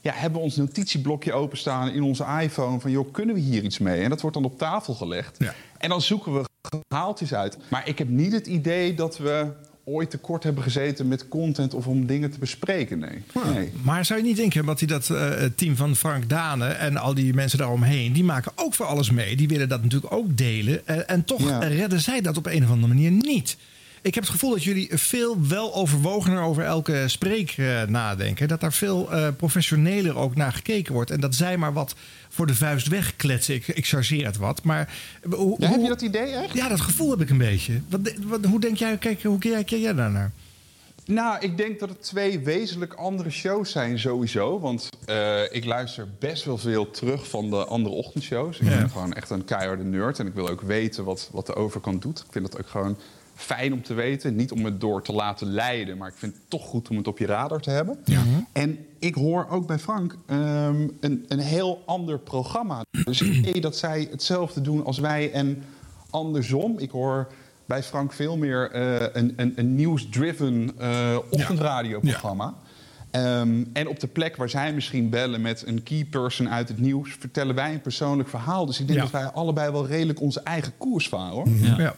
ja, 0.02 0.14
hebben 0.14 0.40
we 0.40 0.46
ons 0.46 0.56
notitieblokje 0.56 1.34
openstaan 1.34 1.90
in 1.90 2.04
onze 2.04 2.26
iPhone 2.42 2.80
van 2.80 2.92
joh, 2.92 3.12
kunnen 3.12 3.36
we 3.36 3.42
hier 3.42 3.64
iets 3.64 3.78
mee? 3.78 4.02
En 4.02 4.10
dat 4.10 4.22
wordt 4.22 4.36
dan 4.36 4.46
op 4.46 4.58
tafel 4.58 4.94
gelegd. 4.94 5.38
En 5.78 5.90
dan 5.90 6.02
zoeken 6.02 6.34
we 6.34 6.46
haaltjes 6.88 7.34
uit. 7.34 7.58
Maar 7.70 7.88
ik 7.88 7.98
heb 7.98 8.10
niet 8.10 8.32
het 8.32 8.48
idee 8.48 8.94
dat 8.94 9.18
we 9.18 9.52
ooit 9.88 10.10
tekort 10.10 10.44
hebben 10.44 10.64
gezeten 10.64 11.08
met 11.08 11.28
content 11.28 11.74
of 11.74 11.88
om 11.88 12.06
dingen 12.06 12.32
te 12.32 12.40
bespreken. 12.40 13.00
Nee. 13.00 13.24
nee. 13.54 13.72
Maar 13.84 14.06
zou 14.06 14.20
je 14.20 14.26
niet 14.26 14.38
denken, 14.38 14.66
want 14.66 14.80
die 14.80 14.88
dat 14.88 15.10
eh, 15.10 15.30
het 15.30 15.58
team 15.58 15.76
van 15.76 15.96
Frank 15.96 16.30
Dane 16.30 16.68
en 16.68 16.98
al 16.98 17.14
die 17.14 17.34
mensen 17.34 17.58
daaromheen, 17.58 18.14
die 18.14 18.24
maken 18.24 18.52
ook 18.56 18.74
voor 18.74 18.86
alles 18.86 19.12
mee. 19.12 19.36
Die 19.36 19.48
willen 19.48 19.70
dat 19.70 19.84
natuurlijk 19.84 20.14
ook 20.14 20.38
delen. 20.38 20.88
Eh, 20.88 20.98
en 21.06 21.24
toch 21.26 21.48
Ja. 21.50 21.60
redden 21.60 22.02
zij 22.02 22.22
dat 22.22 22.38
op 22.38 22.46
een 22.46 22.64
of 22.64 22.70
andere 22.70 22.94
manier 22.94 23.12
niet. 23.12 23.58
Ik 24.06 24.14
heb 24.14 24.24
het 24.24 24.34
gevoel 24.34 24.50
dat 24.50 24.64
jullie 24.64 24.90
veel 24.94 25.48
wel 25.48 25.76
overwogener 25.76 26.42
over 26.42 26.64
elke 26.64 27.04
spreek 27.08 27.54
eh, 27.58 27.84
nadenken. 27.84 28.48
Dat 28.48 28.60
daar 28.60 28.74
veel 28.74 29.12
eh, 29.12 29.28
professioneler 29.38 30.18
ook 30.18 30.36
naar 30.36 30.54
gekeken 30.54 30.94
wordt. 30.94 31.12
En 31.12 31.20
dat 31.20 31.36
zij 31.36 31.58
maar 31.58 31.74
wat 31.74 31.96
voor 32.30 32.48
de 32.48 32.56
vuist 32.56 32.88
wegkletsen. 32.88 33.56
Ik, 33.56 33.68
ik 33.68 33.86
chargeer 33.86 34.26
het 34.26 34.38
wat. 34.38 34.64
Maar 34.64 34.94
hoe, 35.30 35.56
Ja, 35.60 35.70
heb 35.70 35.82
je 35.82 35.88
dat 35.88 36.02
idee 36.02 36.32
echt? 36.32 36.54
Ja, 36.54 36.68
dat 36.68 36.82
gevoel 36.82 37.10
heb 37.10 37.22
ik 37.22 37.30
een 37.30 37.38
beetje. 37.38 37.82
Wat, 37.90 38.00
wat, 38.24 38.46
hoe 38.46 38.60
denk 38.60 38.78
jij, 38.78 38.98
kijk, 38.98 39.24
hoe 39.24 39.40
kijk 39.40 39.70
jij 39.70 39.94
daarnaar? 39.94 40.32
Nou, 41.06 41.40
ik 41.40 41.58
denk 41.58 41.80
dat 41.80 41.90
het 41.90 42.02
twee 42.02 42.40
wezenlijk 42.40 42.94
andere 42.94 43.30
shows 43.30 43.72
zijn 43.72 44.00
sowieso. 44.00 44.60
Want 44.60 44.90
eh, 45.06 45.42
ik 45.52 45.66
luister 45.66 46.08
best 46.20 46.44
wel 46.44 46.58
veel 46.58 46.92
terug 46.92 47.30
van 47.30 47.50
de 47.50 47.66
andere 47.66 47.96
ochtendshows. 47.96 48.60
Ik 48.60 48.68
ben 48.68 48.90
gewoon 48.90 49.14
echt 49.14 49.30
een 49.30 49.46
keiharde 49.46 49.84
nerd. 49.84 50.20
En 50.20 50.28
ik 50.28 50.34
wil 50.34 50.50
ook 50.50 50.62
weten 50.62 51.04
wat, 51.04 51.30
wat 51.32 51.46
de 51.46 51.56
overkant 51.56 52.02
doet. 52.02 52.20
Ik 52.20 52.32
vind 52.32 52.52
dat 52.52 52.60
ook 52.60 52.70
gewoon 52.70 52.98
fijn 53.36 53.74
om 53.74 53.82
te 53.84 53.94
weten. 53.94 54.36
Niet 54.36 54.52
om 54.52 54.66
het 54.66 54.82
door 54.82 55.02
te 55.04 55.14
laten 55.14 55.48
leiden. 55.48 55.98
Maar 55.98 56.08
ik 56.08 56.14
vind 56.18 56.34
het 56.34 56.44
toch 56.48 56.66
goed 56.66 56.90
om 56.90 56.98
het 56.98 57.08
op 57.08 57.18
je 57.18 57.26
radar 57.26 57.60
te 57.62 57.70
hebben. 57.70 57.98
En 58.52 58.78
ik 59.00 59.16
hoor 59.16 59.48
ook 59.50 59.68
bij 59.68 59.80
Frank 59.80 60.18
ehm, 60.26 60.88
een, 61.00 61.26
een 61.28 61.40
heel 61.40 61.84
ander 61.86 62.20
programma. 62.20 62.84
Dus 63.04 63.22
ik 63.22 63.34
idee 63.34 63.62
dat 63.62 63.78
zij 63.78 64.08
hetzelfde 64.12 64.62
doen 64.62 64.86
als 64.86 64.98
wij 65.00 65.32
en 65.32 65.64
andersom. 66.10 66.80
Ik 66.80 66.92
hoor 66.92 67.28
bij 67.66 67.84
Frank 67.84 68.14
veel 68.14 68.38
meer 68.38 68.72
eh, 68.72 69.08
een, 69.14 69.34
een, 69.36 69.54
een 69.56 69.76
nieuws-driven 69.76 70.72
eh 70.78 71.18
ochtendradioprogramma. 71.30 72.54
Ehm, 73.12 73.64
en 73.74 73.88
op 73.88 74.00
de 74.00 74.08
plek 74.08 74.36
waar 74.36 74.50
zij 74.50 74.74
misschien 74.74 75.10
bellen 75.10 75.42
met 75.42 75.64
een 75.68 75.84
key 75.84 76.06
person 76.10 76.50
uit 76.50 76.68
het 76.68 76.80
nieuws... 76.80 77.16
vertellen 77.20 77.56
wij 77.56 77.74
een 77.74 77.82
persoonlijk 77.82 78.30
verhaal. 78.30 78.66
Dus 78.66 78.80
ik 78.80 78.88
denk 78.88 79.00
Ja. 79.00 79.04
dat 79.06 79.14
wij 79.14 79.26
allebei 79.32 79.72
wel 79.72 79.88
redelijk 79.88 80.22
onze 80.22 80.42
eigen 80.44 80.74
koers 80.78 81.10
varen. 81.10 81.34
Hoor. 81.34 81.48
Ja. 81.78 81.96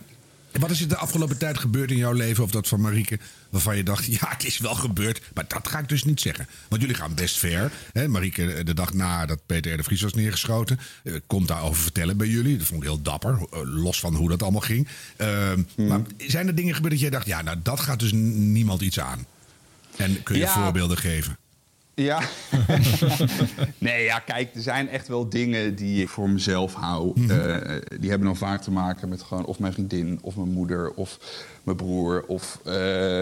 Wat 0.59 0.71
is 0.71 0.81
er 0.81 0.87
de 0.87 0.97
afgelopen 0.97 1.37
tijd 1.37 1.57
gebeurd 1.57 1.91
in 1.91 1.97
jouw 1.97 2.11
leven, 2.11 2.43
of 2.43 2.51
dat 2.51 2.67
van 2.67 2.81
Marieke, 2.81 3.19
waarvan 3.49 3.77
je 3.77 3.83
dacht, 3.83 4.05
ja, 4.05 4.27
het 4.29 4.45
is 4.45 4.57
wel 4.57 4.75
gebeurd, 4.75 5.21
maar 5.33 5.45
dat 5.47 5.67
ga 5.67 5.79
ik 5.79 5.89
dus 5.89 6.03
niet 6.03 6.21
zeggen. 6.21 6.47
Want 6.69 6.81
jullie 6.81 6.95
gaan 6.97 7.13
best 7.15 7.37
ver. 7.37 7.71
Hè? 7.93 8.07
Marieke, 8.07 8.63
de 8.63 8.73
dag 8.73 8.93
nadat 8.93 9.39
Peter 9.45 9.73
R. 9.73 9.77
de 9.77 9.83
Vries 9.83 10.01
was 10.01 10.13
neergeschoten, 10.13 10.79
eh, 11.03 11.13
komt 11.27 11.47
daarover 11.47 11.81
vertellen 11.81 12.17
bij 12.17 12.27
jullie. 12.27 12.57
Dat 12.57 12.67
vond 12.67 12.81
ik 12.83 12.87
heel 12.87 13.01
dapper, 13.01 13.47
eh, 13.51 13.59
los 13.63 13.99
van 13.99 14.15
hoe 14.15 14.29
dat 14.29 14.43
allemaal 14.43 14.61
ging. 14.61 14.87
Ehm, 15.17 15.61
Maar 15.75 16.01
zijn 16.17 16.47
er 16.47 16.55
dingen 16.55 16.75
gebeurd 16.75 16.93
dat 16.93 17.01
jij 17.01 17.09
dacht, 17.09 17.25
ja, 17.25 17.41
nou, 17.41 17.57
dat 17.63 17.79
gaat 17.79 17.99
dus 17.99 18.11
niemand 18.11 18.81
iets 18.81 18.99
aan? 18.99 19.25
En 19.95 20.23
kun 20.23 20.35
je 20.35 20.41
Ja. 20.41 20.53
voorbeelden 20.53 20.97
geven? 20.97 21.37
Ja. 22.01 22.21
nee, 23.77 24.03
ja, 24.03 24.19
kijk, 24.19 24.55
er 24.55 24.61
zijn 24.61 24.89
echt 24.89 25.07
wel 25.07 25.29
dingen 25.29 25.75
die 25.75 26.01
ik 26.01 26.09
voor 26.09 26.29
mezelf 26.29 26.73
hou. 26.73 27.11
Mhm. 27.15 27.31
Eh, 27.31 27.81
die 27.99 28.09
hebben 28.09 28.27
dan 28.27 28.37
vaak 28.37 28.61
te 28.61 28.71
maken 28.71 29.09
met 29.09 29.21
gewoon 29.21 29.45
of 29.45 29.59
mijn 29.59 29.73
vriendin, 29.73 30.19
of 30.21 30.35
mijn 30.35 30.51
moeder, 30.51 30.91
of 30.93 31.19
mijn 31.63 31.77
broer. 31.77 32.23
Of 32.27 32.59
eh, 32.65 32.73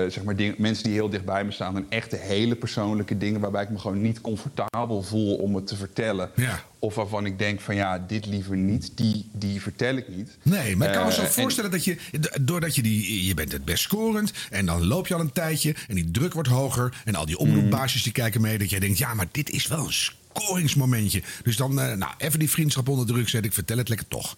zeg 0.07 0.23
maar 0.23 0.35
mensen 0.57 0.83
die 0.83 0.93
heel 0.93 1.09
dicht 1.09 1.25
bij 1.25 1.43
me 1.43 1.51
staan. 1.51 1.75
En 1.75 1.85
echte 1.89 2.15
hele 2.15 2.55
persoonlijke 2.55 3.17
dingen 3.17 3.41
waarbij 3.41 3.63
ik 3.63 3.69
me 3.69 3.79
gewoon 3.79 4.01
niet 4.01 4.21
comfortabel 4.21 5.01
voel 5.01 5.35
om 5.35 5.55
het 5.55 5.67
te 5.67 5.75
vertellen. 5.75 6.31
Ja. 6.35 6.59
Of 6.79 6.95
waarvan 6.95 7.25
ik 7.25 7.37
denk 7.39 7.61
van 7.61 7.75
ja, 7.75 7.99
dit 7.99 8.25
liever 8.25 8.57
niet, 8.57 8.91
die, 8.95 9.29
die 9.33 9.61
vertel 9.61 9.95
ik 9.95 10.07
niet. 10.07 10.37
Nee, 10.41 10.75
maar 10.75 10.87
ik 10.87 10.93
kan 10.93 11.05
me 11.05 11.11
zo 11.13 11.21
Eh, 11.21 11.27
en- 11.27 11.33
voorstellen 11.33 11.71
dat 11.71 11.83
je, 11.83 11.97
doordat 12.41 12.75
je 12.75 12.81
die, 12.81 13.25
je 13.25 13.33
bent 13.33 13.51
het 13.51 13.65
best 13.65 13.83
scorend 13.83 14.31
en 14.49 14.65
dan 14.65 14.85
loop 14.85 15.07
je 15.07 15.13
al 15.13 15.19
een 15.19 15.31
tijdje 15.31 15.75
en 15.87 15.95
die 15.95 16.11
druk 16.11 16.33
wordt 16.33 16.49
hoger 16.49 17.01
en 17.05 17.15
al 17.15 17.25
die 17.25 17.37
omroepbaasjes 17.37 18.03
die 18.03 18.11
kijken 18.11 18.41
mee, 18.41 18.57
dat 18.57 18.69
jij 18.69 18.79
denkt, 18.79 18.97
ja, 18.97 19.13
maar 19.13 19.27
dit 19.31 19.49
is 19.49 19.67
wel 19.67 19.85
een 19.85 19.93
scoringsmomentje. 19.93 21.21
Dus 21.43 21.57
dan, 21.57 21.79
eh, 21.79 21.93
nou, 21.95 22.11
even 22.17 22.39
die 22.39 22.49
vriendschap 22.49 22.87
onder 22.89 23.05
druk 23.05 23.29
zetten, 23.29 23.49
ik 23.49 23.55
vertel 23.55 23.77
het 23.77 23.89
lekker 23.89 24.07
toch. 24.07 24.37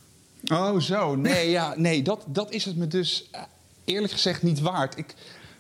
Oh, 0.52 0.80
zo. 0.80 1.16
Nee, 1.16 1.50
ja, 1.50 1.74
nee 1.78 2.02
dat, 2.04 2.24
dat 2.28 2.52
is 2.52 2.66
het 2.66 2.76
me 2.76 2.88
dus 2.88 3.28
eh, 3.32 3.42
eerlijk 3.86 4.14
gezegd 4.14 4.44
niet 4.44 4.60
waard. 4.60 4.98
Ik 4.98 5.14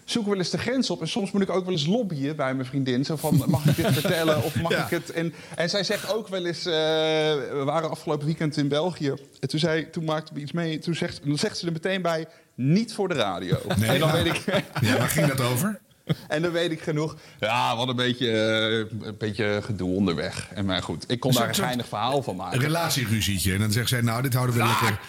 zoek 0.10 0.26
wel 0.28 0.38
eens 0.38 0.50
de 0.50 0.58
grens 0.58 0.90
op 0.90 1.02
en 1.02 1.08
soms 1.08 1.32
moet 1.32 1.42
ik 1.42 1.50
ook 1.50 1.64
wel 1.64 1.74
eens 1.74 1.86
lobbyen 1.86 2.36
bij 2.36 2.54
mijn 2.54 2.68
vriendin. 2.68 3.06
Zo 3.06 3.16
van, 3.16 3.44
mag 3.48 3.66
ik 3.66 3.76
dit 3.76 3.94
vertellen 3.94 4.44
of 4.44 4.62
mag 4.62 4.72
Ja. 4.72 4.84
ik 4.84 4.90
het? 4.90 5.12
En, 5.12 5.34
en 5.56 5.70
zij 5.70 5.84
zegt 5.84 6.14
ook 6.14 6.28
wel 6.28 6.46
eens, 6.46 6.66
eh, 6.66 6.74
we 6.74 7.62
waren 7.66 7.90
afgelopen 7.90 8.26
weekend 8.26 8.58
in 8.58 8.68
België. 8.68 9.14
En 9.40 9.48
toen, 9.48 9.60
zei, 9.60 9.90
toen 9.90 10.04
maakte 10.04 10.34
we 10.34 10.40
iets 10.40 10.52
mee. 10.52 10.80
Toen 10.80 10.96
zegt, 10.96 11.20
dan 11.24 11.38
zegt 11.38 11.58
ze 11.58 11.66
er 11.66 11.72
meteen 11.72 12.02
bij, 12.02 12.28
niet 12.56 12.94
voor 12.94 13.08
de 13.08 13.14
radio. 13.14 13.58
Nee. 13.78 13.90
En 13.90 14.00
dan 14.00 14.12
weet 14.12 14.26
ik... 14.26 14.42
Ja, 14.82 14.98
waar 14.98 15.08
ging 15.10 15.28
dat 15.28 15.42
over? 15.42 15.80
En 16.28 16.42
dan 16.42 16.52
weet 16.52 16.72
ik 16.72 16.82
genoeg. 16.82 17.16
Ja, 17.40 17.76
wat 17.76 17.88
een 17.88 17.96
beetje, 17.96 18.32
eh, 18.32 19.08
een 19.08 19.16
beetje 19.18 19.60
gedoe 19.64 19.96
onderweg. 19.96 20.48
En 20.54 20.66
maar 20.66 20.84
goed, 20.84 21.04
ik 21.08 21.20
kon 21.20 21.32
daar 21.34 21.48
een 21.48 21.56
geinig 21.56 21.88
verhaal 21.88 22.24
van 22.24 22.36
maken. 22.36 22.58
Een 22.58 22.64
relatieruzietje. 22.66 23.54
En 23.54 23.60
dan 23.60 23.72
zegt 23.72 23.90
zij, 23.90 24.02
nou, 24.02 24.22
dit 24.22 24.34
houden 24.34 24.56
we 24.56 24.62
Ah. 24.62 24.82
lekker. 24.82 25.00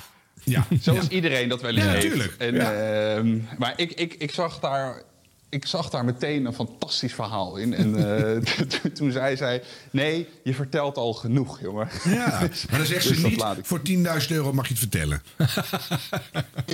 Ja, 0.44 0.66
Zoals 0.81 1.05
ja. 1.05 1.11
iedereen 1.11 1.48
dat 1.48 1.61
wel 1.61 1.70
eens 1.74 1.85
Ja, 1.85 1.90
heeft. 1.90 2.05
natuurlijk. 2.05 2.35
En, 2.38 2.55
Ja. 2.55 2.72
ehm, 3.16 3.38
maar 3.59 3.72
ik, 3.77 3.92
ik, 3.92 4.14
ik, 4.18 4.35
zag 4.35 4.61
daar, 4.61 5.03
ik 5.48 5.66
zag 5.66 5.90
daar 5.90 6.05
meteen 6.05 6.44
een 6.44 6.53
fantastisch 6.53 7.14
verhaal 7.14 7.57
in. 7.57 7.74
En 7.74 7.94
eh, 7.96 8.37
toen- 8.81 8.92
toen 8.92 9.12
zei 9.12 9.37
zij... 9.37 9.62
Nee, 9.90 10.29
je 10.44 10.55
vertelt 10.55 10.96
al 10.96 11.12
genoeg, 11.14 11.61
jongen. 11.61 11.88
Ja, 12.05 12.27
maar 12.70 12.79
dan 12.79 12.87
zegt 12.87 13.03
ze 13.03 13.09
Dus 13.14 13.22
niet, 13.22 13.40
laat 13.40 13.59
ik. 13.59 13.64
voor 13.66 13.81
10.000 13.88 13.94
euro 14.29 14.53
mag 14.53 14.64
je 14.66 14.70
het 14.72 14.79
vertellen. 14.79 15.22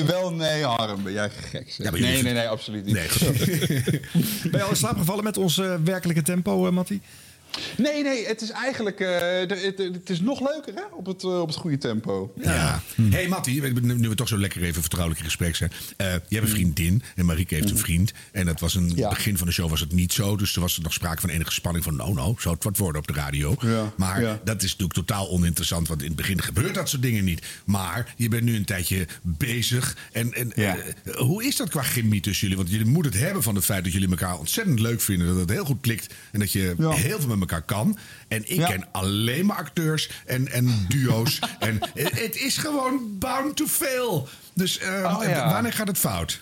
Wel, 0.07 0.33
nee, 0.33 0.63
Harm, 0.65 1.03
ben 1.03 1.13
jij 1.13 1.31
gek. 1.31 1.73
zeg. 1.73 1.91
Nee, 1.91 2.23
nee, 2.23 2.33
nee, 2.33 2.49
absoluut 2.49 2.85
niet. 2.85 2.95
Nee. 2.95 3.09
Ben 4.51 4.51
je 4.53 4.63
al 4.63 4.71
in 4.71 4.77
slaap 4.77 4.97
gevallen 4.99 5.25
met 5.25 5.37
ons 5.37 5.59
eh, 5.59 5.75
werkelijke 5.85 6.23
tempo, 6.23 6.67
eh 6.67 6.73
Mattie? 6.73 7.01
Nee, 7.77 8.03
nee, 8.03 8.27
het 8.27 8.41
is 8.41 8.51
eigenlijk 8.51 9.01
eh, 9.01 9.19
het, 9.63 9.79
het 9.79 10.11
is 10.11 10.21
nog 10.21 10.41
leuker 10.41 10.75
hè, 10.75 10.83
op, 10.97 11.07
het, 11.07 11.23
eh, 11.23 11.41
op 11.41 11.47
het 11.49 11.57
goede 11.57 11.79
tempo. 11.79 12.33
Ja. 12.43 12.83
Hé, 12.95 13.05
hey, 13.09 13.29
Mattie, 13.29 13.63
we- 13.63 13.69
nu 13.81 13.95
nu 13.95 14.09
we 14.09 14.15
toch 14.15 14.29
zo 14.29 14.39
lekker 14.39 14.63
even 14.63 14.81
vertrouwelijk 14.81 15.21
in 15.21 15.27
gesprek 15.31 15.57
zijn. 15.57 15.73
Eh, 15.97 16.07
je 16.13 16.37
hebt 16.37 16.43
een 16.47 16.49
vriendin 16.55 17.03
en 17.15 17.25
Marieke 17.25 17.55
heeft 17.55 17.71
een 17.71 17.79
vriend. 17.79 18.13
En 18.33 18.47
dat 18.47 18.61
was 18.61 18.75
een 18.75 18.93
Ja. 18.97 19.09
begin 19.09 19.39
van 19.39 19.47
de 19.47 19.53
show 19.53 19.71
was 19.71 19.81
het 19.81 19.93
niet 19.93 20.13
zo. 20.13 20.37
Dus 20.37 20.55
er 20.55 20.61
was 20.61 20.77
er 20.77 20.83
nog 20.83 20.93
sprake 20.93 21.21
van 21.21 21.31
enige 21.31 21.53
spanning 21.53 21.85
van... 21.85 21.97
nou, 21.97 22.15
nou, 22.15 22.35
zou 22.39 22.55
het 22.55 22.65
wat 22.65 22.77
worden 22.77 23.01
op 23.01 23.07
de 23.07 23.13
radio. 23.15 23.57
Ja. 23.61 23.93
Maar 23.97 24.21
Ja. 24.23 24.41
dat 24.45 24.57
is 24.63 24.71
natuurlijk 24.71 24.93
totaal 24.99 25.29
oninteressant. 25.31 25.89
Want 25.89 26.01
in 26.01 26.07
het 26.07 26.17
begin 26.17 26.43
gebeurt 26.43 26.75
dat 26.75 26.89
soort 26.89 27.03
dingen 27.03 27.25
niet. 27.25 27.47
Maar 27.65 28.15
je 28.17 28.29
bent 28.29 28.43
nu 28.43 28.57
een 28.57 28.65
tijdje 28.65 29.07
bezig. 29.23 29.97
En, 30.13 30.33
en 30.33 30.53
Ja. 30.55 30.77
eh, 30.77 31.15
hoe 31.17 31.45
is 31.45 31.57
dat 31.57 31.69
qua 31.69 31.83
chemie 31.83 32.21
tussen 32.21 32.43
jullie? 32.49 32.57
Want 32.63 32.71
jullie 32.75 32.93
moeten 32.93 33.13
het 33.13 33.21
hebben 33.21 33.43
van 33.43 33.55
het 33.55 33.65
feit 33.65 33.85
dat 33.85 33.93
jullie 33.93 34.09
elkaar 34.09 34.39
ontzettend 34.39 34.81
leuk 34.81 35.01
vinden. 35.01 35.27
Dat 35.27 35.37
het 35.37 35.51
heel 35.51 35.65
goed 35.65 35.81
klikt. 35.81 36.15
En 36.33 36.39
dat 36.41 36.53
je 36.53 36.75
Ja. 36.79 36.91
heel 36.91 37.19
veel 37.19 37.19
met 37.19 37.29
elkaar 37.31 37.43
kan. 37.47 37.99
En 38.29 38.41
ik 38.51 38.57
Ja. 38.59 38.67
ken 38.67 38.87
alleen 38.93 39.47
maar 39.47 39.57
acteurs 39.57 40.11
en, 40.27 40.49
en 40.53 40.85
duo's. 40.89 41.39
en 41.59 41.81
het 41.95 42.37
is 42.37 42.57
gewoon 42.57 43.19
bound 43.19 43.57
to 43.57 43.67
fail. 43.67 44.29
Dus 44.55 44.79
eh, 44.79 45.17
Oh, 45.19 45.25
ja. 45.25 45.53
wanneer 45.53 45.73
gaat 45.73 45.87
het 45.89 45.99
fout? 45.99 46.41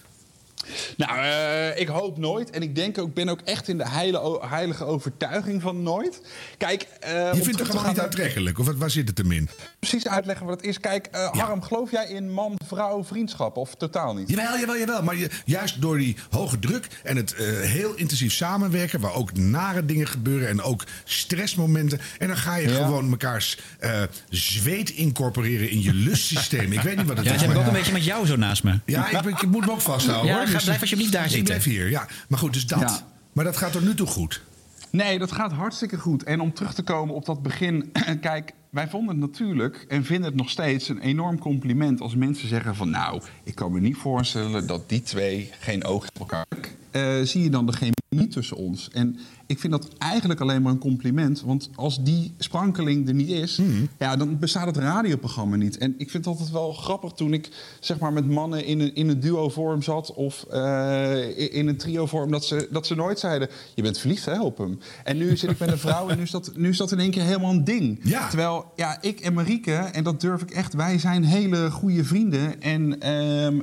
Nou, 0.96 1.18
eh, 1.18 1.80
ik 1.80 1.88
hoop 1.88 2.18
nooit. 2.18 2.50
En 2.50 2.62
ik 2.62 2.74
denk 2.74 2.98
ook, 2.98 3.14
ben 3.14 3.28
ook 3.28 3.40
echt 3.44 3.68
in 3.68 3.78
de 3.78 3.88
heile, 3.88 4.38
heilige 4.48 4.84
overtuiging 4.84 5.62
van 5.62 5.82
nooit. 5.82 6.20
Kijk, 6.58 6.86
eh, 7.00 7.12
om 7.32 7.36
Je 7.38 7.42
vindt 7.44 7.58
het 7.58 7.68
gewoon 7.70 7.86
niet 7.88 8.00
aantrekkelijk? 8.00 8.58
Of 8.58 8.66
wat- 8.66 8.76
waar 8.76 8.90
zit 8.90 9.08
het 9.08 9.18
hem 9.18 9.32
in? 9.32 9.48
Precies 9.78 10.08
uitleggen 10.08 10.46
wat 10.46 10.56
het 10.56 10.66
is. 10.68 10.80
Kijk, 10.80 11.06
eh, 11.06 11.32
Harm, 11.32 11.62
geloof 11.62 11.90
jij 11.90 12.06
in 12.08 12.30
man-vrouw 12.32 13.04
vriendschap 13.04 13.56
of 13.56 13.74
totaal 13.74 14.14
niet? 14.14 14.28
Jawel, 14.28 14.58
jawel, 14.58 14.76
jawel. 14.78 15.02
Maar 15.02 15.16
je, 15.16 15.28
juist 15.44 15.80
door 15.80 15.98
die 15.98 16.16
hoge 16.30 16.58
druk 16.58 16.86
en 17.02 17.16
het 17.16 17.34
eh, 17.34 17.44
heel 17.60 17.94
intensief 17.94 18.32
samenwerken... 18.32 19.00
waar 19.00 19.14
ook 19.14 19.36
nare 19.36 19.84
dingen 19.84 20.06
gebeuren 20.06 20.48
en 20.48 20.62
ook 20.62 20.84
stressmomenten... 21.04 22.00
en 22.18 22.26
dan 22.26 22.36
ga 22.36 22.56
je 22.56 22.68
Ja. 22.68 22.74
gewoon 22.74 23.08
mekaars 23.10 23.58
eh, 23.78 24.02
zweet 24.28 24.90
incorporeren 24.90 25.70
in 25.70 25.82
je 25.82 25.94
lustsysteem. 25.94 26.72
ik 26.72 26.80
weet 26.80 26.96
niet 26.96 27.06
wat 27.06 27.16
het 27.16 27.26
Ja, 27.26 27.32
is. 27.32 27.38
dat 27.38 27.46
heb 27.48 27.56
ik 27.56 27.62
ook 27.62 27.66
een 27.68 27.78
beetje 27.78 27.92
met 27.92 28.04
jou 28.04 28.26
zo 28.26 28.36
naast 28.36 28.62
me. 28.62 28.78
Ja, 28.86 29.10
ik, 29.10 29.24
ik 29.40 29.46
moet 29.46 29.66
me 29.66 29.72
ook 29.72 29.80
vasthouden. 29.80 30.26
Ja, 30.32 30.36
hoor. 30.38 30.48
Ga- 30.58 30.64
blijf 30.64 30.80
alsjeblieft 30.80 31.12
daar 31.12 31.22
zitten. 31.22 31.38
Ik 31.38 31.44
blijf 31.44 31.64
hier, 31.64 31.90
ja. 31.90 32.06
Maar 32.28 32.38
goed, 32.38 32.52
dus 32.52 32.66
dat. 32.66 32.80
Ja. 32.80 33.06
Maar 33.32 33.44
dat 33.44 33.56
gaat 33.56 33.72
tot 33.72 33.82
nu 33.82 33.94
toe 33.94 34.06
goed. 34.06 34.42
Nee, 34.90 35.18
dat 35.18 35.32
gaat 35.32 35.52
hartstikke 35.52 35.96
goed. 35.98 36.22
En 36.22 36.40
om 36.40 36.52
terug 36.54 36.74
te 36.74 36.82
komen 36.82 37.14
op 37.14 37.24
dat 37.24 37.42
begin. 37.42 37.92
Kijk, 38.20 38.52
wij 38.70 38.88
vonden 38.88 39.10
het 39.20 39.30
natuurlijk 39.30 39.84
en 39.88 40.04
vinden 40.04 40.24
het 40.26 40.34
nog 40.34 40.50
steeds 40.50 40.88
een 40.88 41.00
enorm 41.00 41.38
compliment 41.38 42.00
als 42.00 42.14
mensen 42.14 42.48
zeggen 42.48 42.74
van 42.76 42.90
nou, 42.90 43.22
ik 43.44 43.54
kan 43.54 43.72
me 43.72 43.80
niet 43.80 43.96
voorstellen 43.96 44.66
dat 44.66 44.88
die 44.88 45.02
twee 45.02 45.50
geen 45.60 45.84
oog 45.84 46.02
hebben 46.04 46.22
op 46.22 46.30
elkaar. 46.30 46.46
Eh, 46.90 47.22
zie 47.26 47.42
je 47.42 47.50
dan 47.50 47.66
de 47.66 47.72
chemie 47.72 48.28
tussen 48.28 48.56
ons? 48.56 48.88
En 48.92 49.18
ik 49.52 49.58
vind 49.58 49.72
dat 49.72 49.88
eigenlijk 49.98 50.40
alleen 50.40 50.62
maar 50.62 50.72
een 50.72 50.78
compliment. 50.78 51.42
Want 51.46 51.70
als 51.74 52.02
die 52.04 52.34
sprankeling 52.38 53.08
er 53.08 53.14
niet 53.14 53.28
is, 53.28 53.60
ja, 53.98 54.16
dan 54.16 54.38
bestaat 54.38 54.66
het 54.66 54.76
radioprogramma 54.76 55.56
niet. 55.56 55.78
En 55.78 55.94
ik 55.98 56.10
vind 56.10 56.24
het 56.24 56.34
altijd 56.34 56.50
wel 56.52 56.72
grappig 56.72 57.12
toen 57.12 57.32
ik 57.32 57.48
zeg 57.80 57.98
maar 57.98 58.12
met 58.12 58.30
mannen 58.30 58.64
in 58.64 58.80
een, 58.80 58.94
in 58.94 59.08
een 59.08 59.20
duo-vorm 59.20 59.82
zat 59.82 60.14
of 60.14 60.44
eh, 60.50 61.54
in- 61.54 61.68
een 61.68 61.76
trio-vorm, 61.76 62.30
dat 62.30 62.44
ze, 62.44 62.68
dat 62.70 62.86
ze 62.86 62.94
nooit 62.94 63.18
zeiden: 63.18 63.48
Je 63.74 63.82
bent 63.82 63.98
verliefd 63.98 64.24
hè, 64.24 64.40
op 64.42 64.58
hem. 64.58 64.78
En 65.04 65.16
nu 65.16 65.36
zit 65.36 65.50
ik 65.50 65.58
met 65.58 65.70
een 65.70 65.78
vrouw 65.88 66.08
en 66.08 66.16
nu 66.16 66.22
is 66.22 66.30
dat, 66.30 66.52
nu 66.56 66.68
is 66.68 66.76
dat 66.76 66.92
in 66.92 66.98
één 66.98 67.10
keer 67.10 67.22
helemaal 67.22 67.50
een 67.50 67.64
ding. 67.64 68.00
Ja. 68.02 68.28
Terwijl, 68.28 68.64
ja, 68.76 68.98
ik 69.02 69.20
en 69.20 69.32
Marieke, 69.34 69.72
en 69.74 70.04
dat 70.04 70.20
durf 70.20 70.42
ik 70.42 70.50
echt, 70.50 70.74
wij 70.74 70.98
zijn 70.98 71.24
hele 71.24 71.70
goede 71.70 72.04
vrienden. 72.04 72.60
En 72.62 73.00
ehm, 73.00 73.58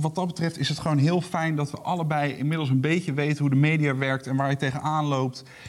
wat 0.00 0.14
dat 0.14 0.26
betreft 0.26 0.58
is 0.58 0.68
het 0.68 0.78
gewoon 0.78 0.98
heel 0.98 1.20
fijn 1.20 1.56
dat 1.56 1.70
we 1.70 1.78
allebei 1.78 2.32
inmiddels 2.36 2.68
een 2.70 2.80
beetje 2.80 3.12
weten 3.12 3.38
hoe 3.38 3.50
de 3.50 3.56
media 3.56 3.96
werkt 3.96 4.26
en 4.26 4.36
waar 4.36 4.50
je 4.50 4.56
tegenaan 4.56 5.04
loopt. 5.04 5.23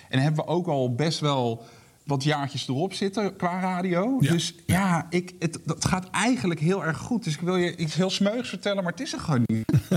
En 0.10 0.20
hebben 0.20 0.46
we 0.46 0.52
ook 0.52 0.68
al 0.68 0.96
best 0.96 1.20
wel 1.20 1.66
wat 2.06 2.24
jaartjes 2.24 2.68
erop 2.68 2.94
zitten 2.94 3.36
qua 3.36 3.60
radio. 3.60 4.18
Ja. 4.20 4.32
Dus 4.32 4.54
ja, 4.66 5.08
ik, 5.10 5.34
het, 5.40 5.60
dat 5.66 5.86
gaat 5.86 6.10
eigenlijk 6.10 6.60
heel 6.60 6.86
erg 6.86 6.98
goed. 6.98 7.24
Dus 7.24 7.34
ik 7.34 7.40
wil 7.40 7.56
je 7.56 7.76
iets 7.76 7.96
heel 7.96 8.10
smeuigs 8.10 8.50
vertellen, 8.50 8.84
maar 8.84 8.92
het 8.92 9.02
is 9.02 9.14
er 9.14 9.20
gewoon 9.20 9.44
niet. 9.46 9.66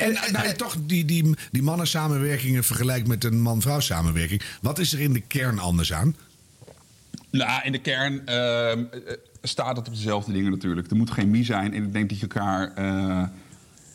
En, 0.00 0.16
en 0.16 0.32
nou, 0.32 0.52
toch 0.52 0.76
die, 0.80 1.04
die, 1.04 1.36
die 1.50 1.62
mannen-samenwerkingen 1.62 2.64
vergelijkt 2.64 3.08
met 3.08 3.24
een 3.24 3.40
man-vrouw 3.40 3.80
samenwerking. 3.80 4.42
Wat 4.60 4.78
is 4.78 4.92
er 4.92 5.00
in 5.00 5.12
de 5.12 5.20
kern 5.20 5.58
anders 5.58 5.92
aan? 5.92 6.16
Nou, 7.30 7.64
in 7.64 7.72
de 7.72 7.80
kern 7.80 8.26
ehm, 8.26 8.84
eh, 8.90 9.14
staat 9.42 9.76
het 9.76 9.88
op 9.88 9.94
dezelfde 9.94 10.32
dingen 10.32 10.50
natuurlijk. 10.50 10.90
Er 10.90 10.96
moet 10.96 11.10
chemie 11.10 11.44
zijn 11.44 11.74
en 11.74 11.82
ik 11.82 11.92
denk 11.92 12.08
dat 12.08 12.20
je 12.20 12.26
elkaar 12.28 12.74
eh, 12.74 13.28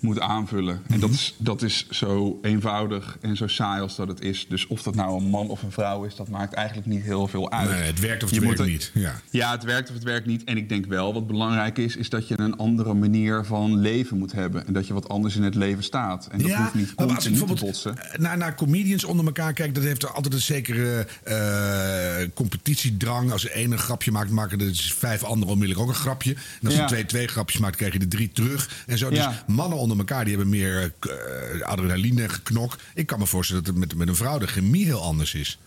moet 0.02 0.20
aanvullen. 0.20 0.82
En 0.88 1.00
dat 1.00 1.10
is, 1.10 1.36
dat 1.38 1.62
is 1.62 1.88
zo 1.90 2.40
eenvoudig 2.42 3.18
en 3.22 3.38
zo 3.38 3.48
saai 3.48 3.82
als 3.82 3.96
dat 3.96 4.08
het 4.08 4.22
is. 4.22 4.46
Dus 4.50 4.68
of 4.68 4.82
dat 4.84 4.96
nou 4.96 5.18
een 5.22 5.30
man 5.30 5.50
of 5.50 5.64
een 5.64 5.72
vrouw 5.72 6.04
is, 6.04 6.16
dat 6.16 6.28
maakt 6.30 6.54
eigenlijk 6.54 6.88
niet 6.88 7.04
heel 7.04 7.28
veel 7.28 7.52
uit. 7.52 7.70
Nee, 7.70 7.82
het 7.82 8.00
werkt 8.00 8.24
of 8.24 8.30
het 8.30 8.40
Je 8.40 8.46
moet 8.46 8.58
werkt 8.58 8.72
er- 8.72 8.78
niet. 8.78 8.92
Ja. 8.94 9.22
Ja, 9.30 9.52
het 9.52 9.64
werkt 9.64 9.90
of 9.90 9.96
het 9.96 10.04
werkt 10.04 10.26
niet. 10.26 10.44
En 10.44 10.58
ik 10.58 10.70
denk 10.70 10.86
wel, 10.86 11.14
wat 11.14 11.28
belangrijk 11.28 11.78
is, 11.78 11.96
is 11.96 12.10
dat 12.10 12.28
je 12.28 12.40
een 12.40 12.58
andere 12.58 12.94
manier 12.94 13.46
van 13.46 13.80
leven 13.80 14.18
moet 14.18 14.32
hebben. 14.32 14.68
En 14.68 14.74
dat 14.74 14.88
je 14.88 14.94
wat 14.94 15.10
anders 15.10 15.36
in 15.36 15.44
het 15.44 15.56
leven 15.56 15.84
staat. 15.84 16.28
En 16.32 16.40
dat 16.42 16.52
hoeft 16.52 16.74
niet 16.74 16.94
maar 16.96 17.06
als 17.06 17.08
ik 17.08 17.08
continu 17.08 17.22
te 17.24 17.30
bijvoorbeeld 17.30 17.60
botsen. 17.60 18.22
naar, 18.22 18.38
naar 18.38 18.56
comedians 18.56 19.04
onder 19.04 19.26
elkaar 19.26 19.54
kijk, 19.54 19.76
dat 19.76 19.84
heeft 19.84 20.04
er 20.04 20.10
altijd 20.12 20.34
een 20.34 20.40
zekere 20.42 21.06
eh, 21.24 22.28
competitiedrang. 22.34 23.32
Als 23.32 23.42
de 23.42 23.54
ene 23.54 23.74
een 23.74 23.80
grapje 23.80 24.12
maakt, 24.12 24.30
maken 24.32 24.60
er 24.60 24.68
dus 24.68 24.94
vijf 24.94 25.24
anderen 25.24 25.54
onmiddellijk 25.54 25.88
ook 25.88 25.94
een 25.96 26.02
grapje. 26.02 26.34
En 26.34 26.66
als 26.68 26.76
Ja. 26.76 26.82
je 26.82 26.88
twee, 26.88 27.06
twee 27.06 27.28
grapjes 27.28 27.62
maakt, 27.62 27.76
krijg 27.76 27.94
je 27.94 28.00
er 28.00 28.08
drie 28.08 28.32
terug. 28.32 28.84
En 28.88 28.98
zo. 28.98 29.10
Dus 29.10 29.18
Ja. 29.18 29.44
mannen 29.48 29.78
onder 29.78 29.91
elkaar, 29.98 30.26
die 30.26 30.36
hebben 30.36 30.52
meer 30.52 30.94
eh, 31.00 31.62
adrenaline, 31.62 32.30
geknok. 32.30 32.78
Ik 32.94 33.06
kan 33.06 33.20
me 33.20 33.26
voorstellen 33.26 33.64
dat 33.64 33.74
het 33.74 33.84
met, 33.84 33.96
met 33.96 34.08
een 34.08 34.16
vrouw 34.16 34.38
de 34.38 34.48
chemie 34.48 34.86
heel 34.86 35.02
anders 35.02 35.34
is. 35.34 35.60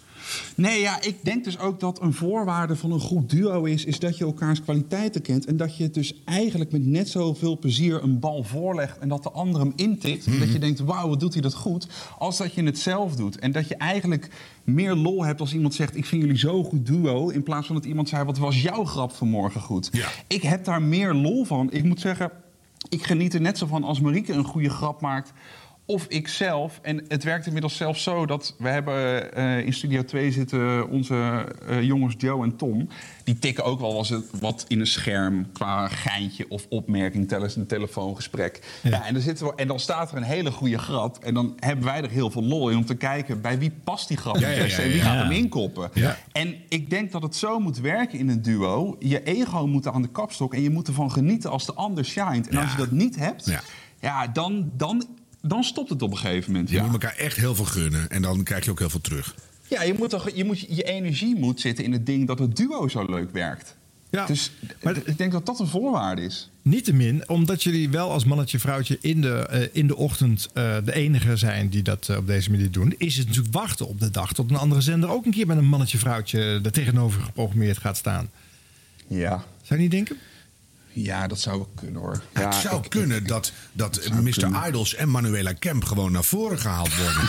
Nee, 0.54 0.80
ja, 0.80 1.02
ik 1.02 1.16
denk 1.22 1.44
dus 1.44 1.58
ook 1.58 1.80
dat 1.80 2.00
een 2.00 2.12
voorwaarde 2.12 2.76
van 2.76 2.92
een 2.92 3.00
goed 3.00 3.30
duo 3.30 3.64
is... 3.64 3.84
is 3.84 3.98
dat 3.98 4.18
je 4.18 4.24
elkaars 4.24 4.62
kwaliteiten 4.62 5.22
kent. 5.22 5.44
En 5.44 5.56
dat 5.56 5.76
je 5.76 5.90
dus 5.90 6.14
eigenlijk 6.24 6.72
met 6.72 6.86
net 6.86 7.08
zoveel 7.08 7.58
plezier 7.58 8.02
een 8.02 8.18
bal 8.18 8.42
voorlegt... 8.42 8.98
en 8.98 9.08
dat 9.08 9.22
de 9.22 9.30
ander 9.30 9.60
hem 9.60 9.72
intikt. 9.76 10.26
En 10.26 10.38
dat 10.38 10.52
je 10.52 10.58
denkt, 10.58 10.80
wauw, 10.80 11.08
wat 11.08 11.20
doet 11.20 11.32
hij 11.32 11.42
dat 11.42 11.54
goed. 11.54 11.86
Als 12.18 12.36
dat 12.36 12.54
je 12.54 12.62
het 12.62 12.78
zelf 12.78 13.16
doet. 13.16 13.38
En 13.38 13.52
dat 13.52 13.68
je 13.68 13.76
eigenlijk 13.76 14.30
meer 14.64 14.94
lol 14.94 15.24
hebt 15.24 15.40
als 15.40 15.54
iemand 15.54 15.74
zegt... 15.74 15.96
ik 15.96 16.04
vind 16.04 16.22
jullie 16.22 16.38
zo 16.38 16.64
goed 16.64 16.86
duo... 16.86 17.28
in 17.28 17.42
plaats 17.42 17.66
van 17.66 17.76
dat 17.76 17.84
iemand 17.84 18.08
zei, 18.08 18.24
wat 18.24 18.38
was 18.38 18.62
jouw 18.62 18.84
grap 18.84 19.12
vanmorgen 19.12 19.60
goed. 19.60 19.90
Ik 20.26 20.42
heb 20.42 20.64
daar 20.64 20.82
meer 20.82 21.14
lol 21.14 21.44
van. 21.44 21.72
Ik 21.72 21.84
moet 21.84 22.00
zeggen, 22.00 22.30
ik 22.88 23.06
geniet 23.06 23.34
er 23.34 23.40
net 23.40 23.58
zo 23.58 23.66
van 23.66 23.84
als 23.84 24.00
Marieke 24.00 24.32
een 24.32 24.44
goede 24.44 24.70
grap 24.70 25.00
maakt... 25.00 25.32
Of 25.86 26.06
ik 26.08 26.28
zelf. 26.28 26.78
En 26.82 27.04
het 27.08 27.24
werkt 27.24 27.46
inmiddels 27.46 27.76
zelfs 27.76 28.02
zo 28.02 28.26
dat 28.26 28.54
we 28.58 28.68
hebben 28.68 29.32
eh, 29.34 29.66
in 29.66 29.72
Studio 29.72 30.04
2 30.04 30.32
zitten 30.32 30.88
onze 30.88 31.46
eh, 31.68 31.82
jongens 31.82 32.14
Joe 32.18 32.44
en 32.44 32.56
Tom. 32.56 32.88
Die 33.24 33.38
tikken 33.38 33.64
ook 33.64 33.80
wel 33.80 33.96
eens 33.96 34.14
wat 34.40 34.64
in 34.68 34.80
een 34.80 34.86
scherm 34.86 35.52
qua 35.52 35.88
geintje 35.88 36.46
of 36.48 36.66
opmerking 36.68 37.28
tijdens 37.28 37.56
een 37.56 37.66
telefoongesprek. 37.66 38.80
Ja. 38.82 39.06
en, 39.06 39.14
dan 39.14 39.22
zitten 39.22 39.46
we, 39.46 39.52
en 39.56 39.66
dan 39.66 39.80
staat 39.80 40.10
er 40.10 40.16
een 40.16 40.22
hele 40.22 40.50
goede 40.50 40.78
grap. 40.78 41.18
En 41.18 41.34
dan 41.34 41.54
hebben 41.58 41.84
wij 41.84 42.02
er 42.02 42.10
heel 42.10 42.30
veel 42.30 42.44
lol 42.44 42.68
in 42.68 42.76
om 42.76 42.84
te 42.84 42.94
kijken 42.94 43.40
bij 43.40 43.58
wie 43.58 43.72
past 43.84 44.08
die 44.08 44.16
grap 44.16 44.36
Ja, 44.36 44.48
het 44.48 44.70
ja, 44.70 44.78
en 44.78 44.88
wie 44.88 45.00
gaat 45.00 45.22
hem 45.22 45.32
inkoppen. 45.32 45.90
En 46.32 46.54
ik 46.68 46.90
denk 46.90 47.12
dat 47.12 47.22
het 47.22 47.36
zo 47.36 47.58
moet 47.58 47.78
werken 47.78 48.18
in 48.18 48.28
een 48.28 48.42
duo. 48.42 48.96
Je 48.98 49.22
ego 49.22 49.66
moet 49.66 49.86
aan 49.86 50.02
de 50.02 50.10
kapstok 50.10 50.54
en 50.54 50.62
je 50.62 50.70
moet 50.70 50.88
ervan 50.88 51.10
genieten 51.10 51.50
als 51.50 51.66
de 51.66 51.74
ander 51.74 52.04
shined. 52.04 52.48
En 52.48 52.56
als 52.56 52.70
je 52.70 52.76
dat 52.76 52.90
niet 52.90 53.16
hebt, 53.16 53.52
ja, 54.00 54.26
dan, 54.26 54.70
dan, 54.76 55.06
dan 55.48 55.64
stopt 55.64 55.88
het 55.90 56.02
op 56.02 56.10
een 56.10 56.16
gegeven 56.18 56.52
moment. 56.52 56.70
Je 56.70 56.76
Ja. 56.76 56.82
moet 56.82 56.92
elkaar 56.92 57.16
echt 57.16 57.36
heel 57.36 57.54
veel 57.54 57.64
gunnen. 57.64 58.10
En 58.10 58.22
dan 58.22 58.42
krijg 58.42 58.64
je 58.64 58.70
ook 58.70 58.78
heel 58.78 58.90
veel 58.90 59.00
terug. 59.00 59.34
Ja, 59.68 59.82
je, 59.82 59.94
moet 59.98 60.10
toch, 60.10 60.30
je, 60.34 60.44
moet, 60.44 60.60
je 60.60 60.82
energie 60.82 61.36
moet 61.36 61.60
zitten 61.60 61.84
in 61.84 61.92
het 61.92 62.06
ding 62.06 62.26
dat 62.26 62.38
het 62.38 62.56
duo 62.56 62.88
zo 62.88 63.04
leuk 63.04 63.30
werkt. 63.32 63.74
Ja, 64.10 64.26
Dus 64.26 64.50
ik 65.04 65.18
denk 65.18 65.32
dat 65.32 65.46
dat 65.46 65.60
een 65.60 65.66
voorwaarde 65.66 66.22
is. 66.22 66.50
Niettemin, 66.62 67.28
omdat 67.28 67.62
jullie 67.62 67.90
wel 67.90 68.10
als 68.10 68.24
mannetje 68.24 68.58
vrouwtje 68.58 68.98
in 69.00 69.20
de, 69.20 69.32
eh, 69.32 69.68
in 69.72 69.86
de 69.86 69.96
ochtend 69.96 70.48
eh, 70.54 70.76
de 70.84 70.94
enige 70.94 71.36
zijn 71.36 71.68
die 71.68 71.82
dat 71.82 72.08
eh, 72.08 72.16
op 72.16 72.26
deze 72.26 72.50
manier 72.50 72.70
doen, 72.70 72.94
is 72.98 73.16
het 73.16 73.26
natuurlijk 73.26 73.54
wachten 73.54 73.88
op 73.88 74.00
de 74.00 74.10
dag 74.10 74.32
tot 74.32 74.50
een 74.50 74.56
andere 74.56 74.80
zender 74.80 75.10
ook 75.10 75.24
een 75.24 75.32
keer 75.32 75.46
met 75.46 75.56
een 75.56 75.64
mannetje 75.68 75.98
vrouwtje 75.98 76.60
er 76.64 76.72
tegenover 76.72 77.22
geprogrammeerd 77.22 77.78
gaat 77.78 77.96
staan. 77.96 78.30
Ja. 79.06 79.44
Zou 79.62 79.74
je 79.80 79.86
niet 79.86 79.90
denken? 79.90 80.16
Ja, 80.94 81.26
dat 81.26 81.40
zou 81.40 81.56
wel 81.56 81.70
kunnen 81.74 82.00
hoor. 82.00 82.22
Ja, 82.34 82.40
het 82.44 82.54
zou 82.54 82.88
kunnen 82.88 83.26
dat, 83.26 83.52
dat 83.72 84.08
Mr. 84.22 84.66
Idols 84.66 84.94
en 84.94 85.08
Manuela 85.08 85.52
Kemp 85.52 85.84
gewoon 85.84 86.12
naar 86.12 86.24
voren 86.24 86.58
gehaald 86.58 86.90
worden. 86.96 87.22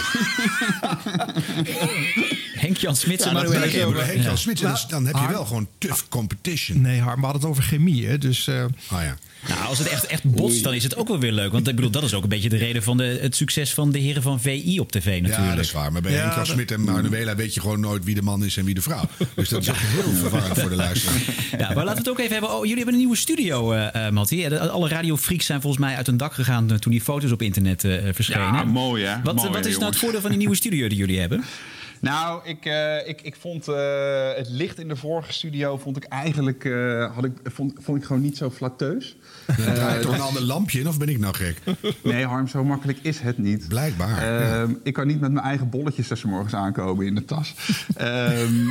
Henk-Jan 2.66 2.96
Smits 2.96 3.24
en 3.24 3.30
Ja, 3.30 3.42
Manuela. 3.42 3.68
Kemp. 3.68 3.96
Henk-Jan 3.96 4.24
Ja. 4.32 4.36
Smits, 4.36 4.88
dan 4.88 5.06
heb 5.06 5.16
je 5.16 5.28
wel 5.28 5.46
gewoon 5.46 5.68
tough 5.78 6.04
competition. 6.10 6.82
Nee, 6.82 7.00
Harm, 7.02 7.20
we 7.20 7.26
hadden 7.26 7.42
het 7.42 7.52
over 7.52 7.64
chemie, 7.64 8.08
hè? 8.08 8.18
Dus, 8.18 8.48
eh, 8.48 8.64
Oh 8.92 9.02
ja. 9.02 9.18
Nou, 9.48 9.66
als 9.68 9.78
het 9.80 9.88
echt, 9.88 10.06
echt 10.06 10.24
botst, 10.24 10.64
dan 10.64 10.74
is 10.74 10.84
het 10.84 10.96
ook 10.96 11.08
wel 11.08 11.20
weer 11.20 11.32
leuk. 11.32 11.52
Want 11.52 11.68
ik 11.68 11.76
bedoel, 11.76 11.92
dat 11.92 12.04
is 12.04 12.14
ook 12.14 12.24
een 12.24 12.30
beetje 12.30 12.50
de 12.50 12.58
reden 12.58 12.84
van 12.84 12.98
de, 12.98 13.18
het 13.22 13.36
succes 13.36 13.74
van 13.74 13.92
de 13.92 14.00
heren 14.00 14.22
van 14.22 14.42
VI 14.42 14.80
op 14.80 14.92
tv 14.92 15.06
natuurlijk. 15.06 15.50
Ja, 15.50 15.56
dat 15.56 15.66
is 15.66 15.72
waar. 15.72 15.92
Maar 15.92 16.02
bij 16.02 16.12
Ja, 16.12 16.18
Henk-Jan 16.18 16.40
dat- 16.44 16.48
Smit 16.54 16.72
en 16.72 16.82
Manuela 16.82 17.36
weet 17.36 17.54
je 17.54 17.62
gewoon 17.62 17.80
nooit 17.80 18.04
wie 18.04 18.16
de 18.16 18.22
man 18.22 18.46
is 18.46 18.58
en 18.58 18.66
wie 18.66 18.74
de 18.74 18.82
vrouw. 18.82 19.04
Dus 19.36 19.50
dat 19.50 19.62
is 19.62 19.70
ook 19.70 19.76
heel 19.78 20.14
verwarrend 20.14 20.60
voor 20.60 20.70
de 20.70 20.76
luisteraar. 20.76 21.22
Ja, 21.58 21.68
maar 21.74 21.76
laten 21.86 21.92
we 21.92 21.98
het 21.98 22.10
ook 22.10 22.20
even 22.20 22.32
hebben. 22.32 22.50
Oh, 22.52 22.60
jullie 22.60 22.76
hebben 22.76 22.94
een 22.94 23.00
nieuwe 23.00 23.16
studio, 23.16 23.72
eh 23.72 24.06
eh 24.06 24.12
Mattie. 24.14 24.46
Eh, 24.48 24.70
Alle 24.70 24.88
radiofreaks 24.90 25.46
zijn 25.46 25.62
volgens 25.62 25.82
mij 25.86 25.96
uit 25.96 26.06
hun 26.06 26.18
dak 26.18 26.34
gegaan 26.34 26.80
toen 26.80 26.92
die 26.92 27.02
foto's 27.02 27.32
op 27.32 27.42
internet 27.42 27.84
eh, 27.84 27.98
verschenen. 28.12 28.42
Ja, 28.54 28.64
mooi, 28.64 29.04
hè? 29.04 29.16
Wat, 29.24 29.36
Mooi, 29.36 29.50
wat 29.50 29.66
is 29.66 29.78
nou 29.78 29.90
het 29.90 30.00
voordeel 30.00 30.22
van 30.22 30.30
die 30.30 30.40
nieuwe 30.40 30.56
studio 30.56 30.88
die 30.88 30.98
jullie 30.98 31.20
hebben? 31.20 31.44
Nou, 32.06 32.42
ik, 32.44 32.66
eh, 32.66 33.08
ik, 33.08 33.22
ik 33.22 33.36
vond 33.36 33.68
eh, 33.68 33.76
het 34.36 34.50
licht 34.50 34.80
in 34.80 34.88
de 34.88 34.96
vorige 34.96 35.34
studio 35.34 35.78
vond 35.78 35.98
ik 35.98 36.04
eigenlijk 36.04 36.66
eh, 36.66 37.16
had 37.16 37.24
ik, 37.24 37.32
vond, 37.44 37.74
vond 37.80 37.98
ik 37.98 38.04
gewoon 38.04 38.22
niet 38.22 38.38
zo 38.38 38.50
flatteus. 38.50 39.18
Er 39.48 39.74
draait 39.74 40.02
toch 40.02 40.14
een 40.14 40.22
ander 40.22 40.42
lampje 40.42 40.80
in, 40.80 40.88
of 40.88 40.98
ben 40.98 41.10
ik 41.10 41.20
nou 41.20 41.34
gek? 41.34 41.62
Nee, 42.04 42.26
Harm, 42.26 42.48
zo 42.48 42.64
makkelijk 42.64 42.98
is 43.02 43.20
het 43.20 43.38
niet. 43.38 43.68
Blijkbaar. 43.68 44.42
Ehm, 44.42 44.74
Ik 44.84 44.94
kan 44.94 45.08
niet 45.08 45.20
met 45.20 45.32
mijn 45.32 45.46
eigen 45.46 45.70
bolletjes 45.70 46.08
tussen 46.08 46.30
morgens 46.30 46.54
aankomen 46.54 47.06
in 47.06 47.16
de 47.16 47.26
tas. 47.26 47.54
Ehm, 47.96 48.66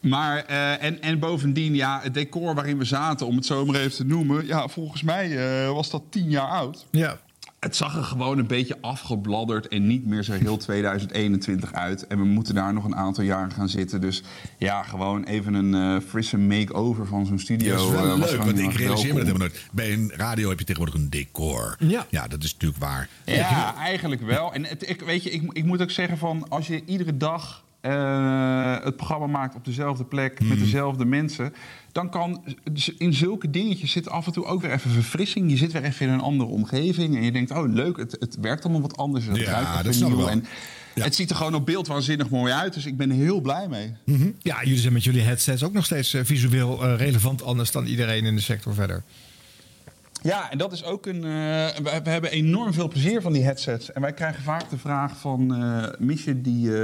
maar, 0.00 0.44
en, 0.78 1.02
en 1.02 1.18
bovendien, 1.18 1.74
ja, 1.74 2.00
het 2.02 2.14
decor 2.14 2.54
waarin 2.54 2.78
we 2.78 2.84
zaten, 2.84 3.26
om 3.26 3.36
het 3.36 3.46
zo 3.46 3.66
maar 3.66 3.80
even 3.80 3.96
te 3.96 4.04
noemen, 4.04 4.46
ja, 4.46 4.68
volgens 4.68 5.02
mij 5.02 5.36
was 5.68 5.90
dat 5.90 6.02
tien 6.10 6.30
jaar 6.30 6.48
oud. 6.48 6.86
Ja. 6.90 7.18
Het 7.62 7.76
zag 7.76 7.96
er 7.96 8.04
gewoon 8.04 8.38
een 8.38 8.46
beetje 8.46 8.76
afgebladderd 8.80 9.68
en 9.68 9.86
niet 9.86 10.06
meer 10.06 10.22
zo 10.22 10.32
heel 10.32 10.56
2021 10.56 11.72
uit. 11.72 12.06
En 12.06 12.18
we 12.18 12.24
moeten 12.24 12.54
daar 12.54 12.72
nog 12.72 12.84
een 12.84 12.96
aantal 12.96 13.24
jaren 13.24 13.52
gaan 13.52 13.68
zitten. 13.68 14.00
Dus 14.00 14.22
ja, 14.58 14.82
gewoon 14.82 15.24
even 15.24 15.54
een 15.54 15.74
eh, 15.74 16.08
frisse 16.08 16.38
make-over 16.38 17.06
van 17.06 17.26
zo'n 17.26 17.38
studio. 17.38 17.76
Dat 17.76 17.84
is 17.84 17.90
wel 17.90 18.04
eh, 18.04 18.18
was 18.18 18.30
leuk, 18.30 18.42
want 18.42 18.58
ik 18.58 18.72
realiseer 18.72 19.12
me 19.14 19.18
dat 19.18 19.26
helemaal 19.26 19.48
nooit. 19.48 19.68
Bij 19.72 19.92
een 19.92 20.12
radio 20.16 20.48
heb 20.48 20.58
je 20.58 20.64
tegenwoordig 20.64 21.00
een 21.00 21.10
decor. 21.10 21.76
Ja. 21.78 22.06
ja 22.10 22.28
dat 22.28 22.42
is 22.42 22.52
natuurlijk 22.52 22.80
waar. 22.80 23.08
Ja, 23.24 23.76
eigenlijk 23.76 24.22
wel. 24.22 24.52
En 24.52 24.64
het, 24.64 24.88
ik, 24.88 25.00
weet 25.00 25.22
je, 25.22 25.30
ik, 25.30 25.52
ik 25.52 25.64
moet 25.64 25.82
ook 25.82 25.90
zeggen 25.90 26.18
van 26.18 26.48
als 26.48 26.66
je 26.66 26.82
iedere 26.84 27.16
dag 27.16 27.64
eh, 27.82 28.84
het 28.84 28.96
programma 28.96 29.26
maakt 29.26 29.54
op 29.54 29.64
dezelfde 29.64 30.04
plek 30.04 30.40
met 30.40 30.58
dezelfde 30.58 31.04
mensen, 31.04 31.54
dan 31.92 32.10
kan 32.10 32.44
in 32.98 33.14
zulke 33.14 33.50
dingetjes 33.50 33.92
zit 33.92 34.08
af 34.08 34.26
en 34.26 34.32
toe 34.32 34.44
ook 34.44 34.60
weer 34.62 34.70
even 34.70 34.90
verfrissing. 34.90 35.50
Je 35.50 35.56
zit 35.56 35.72
weer 35.72 35.84
even 35.84 36.06
in 36.06 36.12
een 36.12 36.20
andere 36.20 36.50
omgeving 36.50 37.16
en 37.16 37.22
je 37.22 37.32
denkt, 37.32 37.50
oh 37.50 37.72
leuk, 37.72 37.96
het, 37.96 38.16
het 38.20 38.36
werkt 38.40 38.64
allemaal 38.64 38.82
wat 38.82 38.96
anders. 38.96 39.26
Het 39.26 39.36
Ja, 39.36 39.82
dat 39.82 39.94
snap 39.94 40.08
ik 40.08 40.16
nieuw. 40.16 40.24
wel. 40.24 40.34
En 40.34 40.44
het 40.94 41.14
ziet 41.14 41.30
er 41.30 41.36
gewoon 41.36 41.54
op 41.54 41.66
beeld 41.66 41.86
waanzinnig 41.86 42.30
mooi 42.30 42.52
uit, 42.52 42.74
dus 42.74 42.86
ik 42.86 42.96
ben 42.96 43.10
er 43.10 43.16
heel 43.16 43.40
blij 43.40 43.68
mee. 43.68 43.94
Ja, 44.38 44.62
jullie 44.62 44.78
zijn 44.78 44.92
met 44.92 45.04
jullie 45.04 45.22
headsets 45.22 45.62
ook 45.62 45.72
nog 45.72 45.84
steeds 45.84 46.14
eh, 46.14 46.24
visueel 46.24 46.84
eh, 46.84 46.96
relevant 46.96 47.42
anders 47.42 47.70
dan 47.70 47.86
iedereen 47.86 48.24
in 48.24 48.34
de 48.34 48.40
sector 48.40 48.74
verder. 48.74 49.02
Ja, 50.22 50.50
en 50.50 50.58
dat 50.58 50.72
is 50.72 50.84
ook 50.84 51.06
een. 51.06 51.14
eh, 51.16 51.22
we, 51.82 52.00
we 52.04 52.10
hebben 52.10 52.30
enorm 52.30 52.72
veel 52.72 52.88
plezier 52.88 53.20
van 53.20 53.32
die 53.32 53.44
headsets. 53.44 53.92
En 53.92 54.00
wij 54.00 54.12
krijgen 54.12 54.42
vaak 54.42 54.70
de 54.70 54.78
vraag 54.78 55.16
van. 55.16 55.54
eh 55.54 55.70
mis 55.98 56.24
je 56.24 56.40
die, 56.40 56.66
eh, 56.68 56.74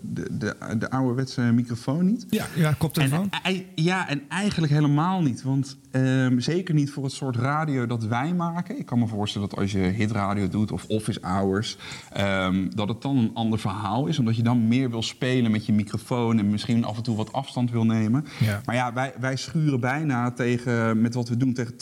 de, 0.00 0.26
de, 0.38 0.56
de 0.78 0.90
ouderwetse 0.90 1.40
microfoon 1.40 2.04
niet? 2.06 2.26
Ja, 2.30 2.46
ja 2.54 2.74
koptelefoon. 2.78 3.30
En, 3.42 3.64
ja, 3.74 4.08
en 4.08 4.22
eigenlijk 4.28 4.72
helemaal 4.72 5.22
niet. 5.22 5.42
Want 5.42 5.76
ehm, 5.90 6.38
zeker 6.38 6.74
niet 6.74 6.90
voor 6.90 7.04
het 7.04 7.12
soort 7.12 7.36
radio 7.36 7.86
dat 7.86 8.04
wij 8.04 8.34
maken. 8.34 8.78
Ik 8.78 8.86
kan 8.86 8.98
me 8.98 9.06
voorstellen 9.06 9.48
dat 9.48 9.58
als 9.58 9.72
je 9.72 9.78
hitradio 9.78 10.48
doet 10.48 10.72
of 10.72 10.84
office 10.88 11.18
hours... 11.22 11.76
ehm, 12.12 12.68
dat 12.74 12.88
het 12.88 13.02
dan 13.02 13.16
een 13.16 13.30
ander 13.34 13.58
verhaal 13.58 14.06
is. 14.06 14.18
Omdat 14.18 14.36
je 14.36 14.42
dan 14.42 14.68
meer 14.68 14.90
wil 14.90 15.02
spelen 15.02 15.50
met 15.50 15.66
je 15.66 15.72
microfoon... 15.72 16.38
en 16.38 16.50
misschien 16.50 16.84
af 16.84 16.96
en 16.96 17.02
toe 17.02 17.16
wat 17.16 17.32
afstand 17.32 17.70
wil 17.70 17.84
nemen. 17.84 18.24
Ja. 18.40 18.60
Maar 18.64 18.74
ja, 18.74 18.92
wij, 18.92 19.12
wij 19.20 19.36
schuren 19.36 19.80
bijna 19.80 20.30
tegen, 20.30 21.00
met 21.00 21.14
wat 21.14 21.28
we 21.28 21.36
doen 21.36 21.52
tegen 21.52 21.76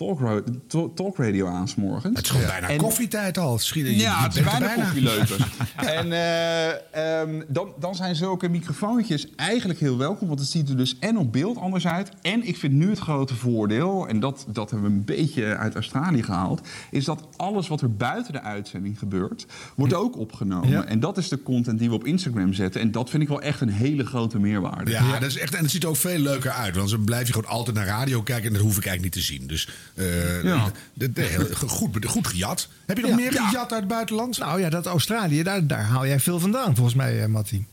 talkradio 0.94 1.46
aan 1.46 1.68
's 1.68 1.74
morgens. 1.74 2.16
Het 2.16 2.24
is 2.24 2.30
gewoon 2.30 2.46
bijna 2.46 2.68
En- 2.68 2.76
koffietijd 2.78 3.38
al. 3.38 3.58
Schiet- 3.58 3.86
je- 3.86 3.96
ja, 3.96 4.18
je 4.18 4.22
het 4.22 4.36
is 4.36 4.42
bijna 4.42 4.74
koffieleuters. 4.74 5.42
en 5.98 6.12
eh, 6.12 7.20
ehm, 7.20 7.42
dan, 7.48 7.72
dan 7.78 7.94
zijn 7.94 8.14
zulke 8.16 8.48
microfoontjes 8.48 9.26
eigenlijk 9.36 9.80
heel 9.80 9.98
welkom. 9.98 10.28
Want 10.28 10.40
het 10.40 10.48
ziet 10.48 10.68
er 10.68 10.76
dus 10.76 10.96
en 10.98 11.18
op 11.18 11.32
beeld 11.32 11.56
anders 11.56 11.86
uit. 11.86 12.10
En 12.22 12.46
ik 12.46 12.56
vind 12.56 12.72
nu 12.72 12.88
het 12.90 12.98
grote 12.98 13.34
voordeel, 13.34 14.08
en 14.08 14.20
dat, 14.20 14.46
dat 14.48 14.70
hebben 14.70 14.90
we 14.90 14.96
een 14.96 15.04
beetje 15.04 15.56
uit 15.56 15.74
Australië 15.74 16.22
gehaald... 16.22 16.60
is 16.90 17.04
dat 17.04 17.26
alles 17.36 17.68
wat 17.68 17.80
er 17.80 17.94
buiten 17.94 18.32
de 18.32 18.42
uitzending 18.42 18.98
gebeurt, 18.98 19.46
wordt 19.76 19.94
ook 19.94 20.16
opgenomen. 20.18 20.68
Ja. 20.68 20.84
En 20.84 21.00
dat 21.00 21.18
is 21.18 21.28
de 21.28 21.42
content 21.42 21.78
die 21.78 21.88
we 21.88 21.94
op 21.94 22.04
Instagram 22.06 22.52
zetten. 22.52 22.80
En 22.80 22.90
dat 22.92 23.10
vind 23.10 23.22
ik 23.22 23.28
wel 23.28 23.40
echt 23.42 23.60
een 23.60 23.68
hele 23.68 24.06
grote 24.06 24.38
meerwaarde. 24.38 24.90
Ja, 24.90 25.18
dat 25.18 25.28
is 25.28 25.38
echt, 25.38 25.54
en 25.54 25.62
het 25.62 25.70
ziet 25.70 25.82
er 25.82 25.88
ook 25.88 25.96
veel 25.96 26.18
leuker 26.18 26.50
uit. 26.50 26.76
Want 26.76 26.90
dan 26.90 27.04
blijf 27.04 27.26
je 27.26 27.32
gewoon 27.32 27.50
altijd 27.50 27.76
naar 27.76 27.86
radio 27.86 28.22
kijken 28.22 28.46
en 28.46 28.52
dat 28.52 28.62
hoef 28.62 28.76
ik 28.76 28.86
eigenlijk 28.86 29.14
niet 29.14 29.24
te 29.26 29.32
zien. 29.32 29.46
Dus 29.46 29.68
eh, 29.94 30.42
Ja. 30.42 30.70
De- 30.94 31.12
de- 31.12 31.20
heel- 31.22 31.46
goed, 31.56 32.04
goed 32.06 32.26
gejat. 32.26 32.68
Heb 32.86 32.96
je 32.96 33.02
nog 33.02 33.10
Ja. 33.10 33.16
meer 33.16 33.32
Ja. 33.32 33.48
gejat 33.48 33.72
uit 33.72 33.80
het 33.80 33.88
buitenland? 33.88 34.38
Nou 34.38 34.60
ja, 34.60 34.68
dat 34.70 34.86
Australië, 34.86 35.42
daar, 35.42 35.66
daar 35.66 35.84
haal 35.84 36.06
jij 36.06 36.20
veel 36.20 36.40
vandaan 36.40 36.74
volgens 36.74 36.96
mij, 36.96 37.22
eh, 37.22 37.26
Matti. 37.28 37.66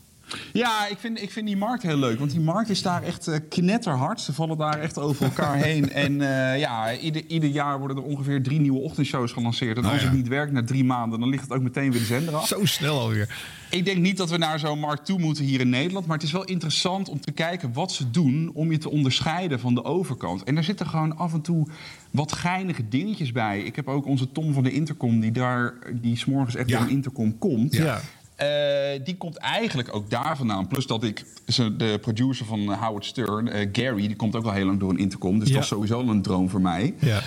Ja, 0.53 0.87
ik 0.87 0.97
vind, 0.99 1.21
ik 1.21 1.31
vind 1.31 1.45
die 1.47 1.57
markt 1.57 1.83
heel 1.83 1.97
leuk. 1.97 2.19
Want 2.19 2.31
die 2.31 2.39
markt 2.39 2.69
is 2.69 2.81
daar 2.81 3.03
echt 3.03 3.27
eh, 3.27 3.39
knetterhard. 3.49 4.21
Ze 4.21 4.33
vallen 4.33 4.57
daar 4.57 4.79
echt 4.79 4.97
over 4.99 5.25
elkaar 5.25 5.55
heen. 5.67 5.91
En 5.91 6.21
eh, 6.21 6.59
ja, 6.59 6.95
ieder, 6.97 7.23
ieder 7.27 7.49
jaar 7.49 7.79
worden 7.79 7.97
er 7.97 8.03
ongeveer 8.03 8.43
drie 8.43 8.59
nieuwe 8.59 8.79
ochtendshows 8.79 9.31
gelanceerd. 9.31 9.77
En 9.77 9.85
Oh, 9.85 9.91
als 9.91 10.01
ja. 10.01 10.07
het 10.07 10.15
niet 10.17 10.27
werkt 10.27 10.51
na 10.51 10.63
drie 10.63 10.83
maanden, 10.83 11.19
dan 11.19 11.29
ligt 11.29 11.43
het 11.43 11.53
ook 11.53 11.61
meteen 11.61 11.91
weer 11.91 11.99
de 11.99 12.05
zender 12.05 12.35
af. 12.35 12.47
Zo 12.47 12.65
snel 12.65 12.99
alweer. 12.99 13.55
Ik 13.69 13.85
denk 13.85 13.97
niet 13.97 14.17
dat 14.17 14.29
we 14.29 14.37
naar 14.37 14.59
zo'n 14.59 14.79
markt 14.79 15.05
toe 15.05 15.19
moeten 15.19 15.43
hier 15.43 15.59
in 15.59 15.69
Nederland. 15.69 16.05
Maar 16.05 16.15
het 16.17 16.25
is 16.25 16.31
wel 16.31 16.43
interessant 16.45 17.09
om 17.09 17.19
te 17.21 17.31
kijken 17.31 17.73
wat 17.73 17.91
ze 17.91 18.11
doen 18.11 18.51
om 18.53 18.71
je 18.71 18.77
te 18.77 18.89
onderscheiden 18.91 19.59
van 19.59 19.75
de 19.75 19.83
overkant. 19.83 20.43
En 20.43 20.57
er 20.57 20.63
zitten 20.63 20.85
gewoon 20.87 21.17
af 21.17 21.33
en 21.33 21.41
toe 21.41 21.67
wat 22.11 22.31
geinige 22.31 22.87
dingetjes 22.87 23.31
bij. 23.31 23.61
Ik 23.61 23.75
heb 23.75 23.87
ook 23.87 24.05
onze 24.05 24.31
Tom 24.31 24.53
van 24.53 24.63
de 24.63 24.71
Intercom, 24.71 25.19
die 25.19 25.31
daar, 25.31 25.73
die 25.93 26.17
s'morgens 26.17 26.55
echt 26.55 26.69
Ja. 26.69 26.77
door 26.77 26.87
een 26.87 26.93
intercom 26.93 27.37
komt. 27.37 27.73
Ja. 27.73 28.01
Eh, 28.37 28.47
die 29.03 29.17
komt 29.17 29.37
eigenlijk 29.37 29.95
ook 29.95 30.09
daar 30.09 30.37
vandaan. 30.37 30.67
Plus 30.67 30.87
dat 30.87 31.03
ik, 31.03 31.25
de 31.77 31.97
producer 32.01 32.45
van 32.45 32.73
Howard 32.73 33.05
Stern, 33.05 33.49
eh, 33.49 33.67
Gary, 33.71 34.07
die 34.07 34.15
komt 34.15 34.35
ook 34.35 34.45
al 34.45 34.51
heel 34.51 34.65
lang 34.65 34.79
door 34.79 34.89
een 34.89 34.97
intercom. 34.97 35.39
Dus 35.39 35.47
Ja. 35.47 35.53
dat 35.53 35.63
is 35.63 35.69
sowieso 35.69 35.99
al 35.99 36.09
een 36.09 36.21
droom 36.21 36.49
voor 36.49 36.61
mij. 36.61 36.93
Ja. 36.99 37.21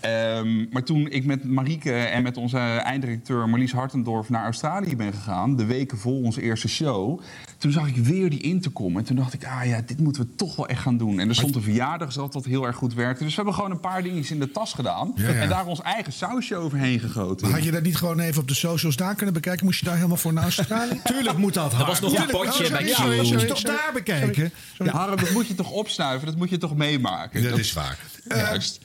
Ehm, 0.00 0.66
maar 0.70 0.82
toen 0.82 1.08
ik 1.10 1.24
met 1.24 1.44
Marieke 1.44 1.92
en 1.92 2.22
met 2.22 2.36
onze 2.36 2.58
einddirecteur 2.58 3.48
Marlies 3.48 3.72
Hartendorf 3.72 4.28
naar 4.28 4.44
Australië 4.44 4.96
ben 4.96 5.12
gegaan, 5.12 5.56
de 5.56 5.64
weken 5.64 5.98
voor 5.98 6.12
onze 6.22 6.42
eerste 6.42 6.68
show, 6.68 7.20
toen 7.58 7.72
zag 7.72 7.86
ik 7.88 7.96
weer 7.96 8.30
die 8.30 8.40
intercom. 8.40 8.96
En 8.96 9.04
toen 9.04 9.16
dacht 9.16 9.32
ik, 9.32 9.44
ah 9.44 9.66
ja, 9.66 9.80
dit 9.86 9.98
moeten 10.00 10.22
we 10.22 10.34
toch 10.36 10.56
wel 10.56 10.68
echt 10.68 10.80
gaan 10.82 10.96
doen. 10.96 11.20
En 11.20 11.28
er 11.28 11.34
stond 11.34 11.54
een 11.54 11.62
verjaardagsrad 11.62 12.34
wat 12.34 12.44
heel 12.44 12.66
erg 12.66 12.76
goed 12.76 12.94
werkte. 12.94 13.18
Dus 13.22 13.28
we 13.30 13.36
hebben 13.36 13.54
gewoon 13.54 13.70
een 13.70 13.80
paar 13.80 14.02
dingetjes 14.02 14.30
in 14.30 14.38
de 14.38 14.50
tas 14.50 14.72
gedaan. 14.72 15.12
Ja, 15.16 15.28
ja. 15.28 15.34
En 15.34 15.48
daar 15.48 15.66
ons 15.66 15.82
eigen 15.82 16.12
sausje 16.12 16.56
overheen 16.56 17.00
gegoten. 17.00 17.46
Maar 17.46 17.56
had 17.56 17.64
je 17.64 17.70
dat 17.72 17.82
niet 17.82 17.96
gewoon 17.96 18.18
even 18.20 18.40
op 18.40 18.48
de 18.48 18.54
socials 18.54 18.96
daar 18.96 19.14
kunnen 19.14 19.34
bekijken? 19.34 19.64
Moest 19.64 19.78
je 19.78 19.84
daar 19.84 19.94
helemaal 19.94 20.16
voor 20.16 20.32
naar 20.32 20.42
Australië? 20.44 21.00
Tuurlijk 21.12 21.38
moet 21.38 21.54
dat. 21.54 21.72
Er 21.72 21.86
was 21.86 22.00
nog 22.00 22.12
een 22.18 22.26
potje 22.26 22.64
Oh, 22.64 22.70
bij 22.70 22.86
sorry, 22.88 22.92
Q. 22.92 22.94
sorry, 22.94 23.16
sorry, 23.16 23.32
Als 23.32 23.42
je 23.42 23.48
toch 23.48 23.62
daar 23.62 23.90
bekijken. 23.92 24.52
Ja, 24.78 24.92
Harm, 24.92 25.16
dat 25.16 25.30
moet 25.30 25.46
je 25.46 25.54
toch 25.54 25.70
opsnuiven? 25.70 26.26
Dat 26.26 26.36
moet 26.36 26.50
je 26.50 26.58
toch 26.58 26.76
meemaken? 26.76 27.42
Dat 27.42 27.58
is 27.58 27.72
waar. 27.72 27.98
Juist. 28.28 28.80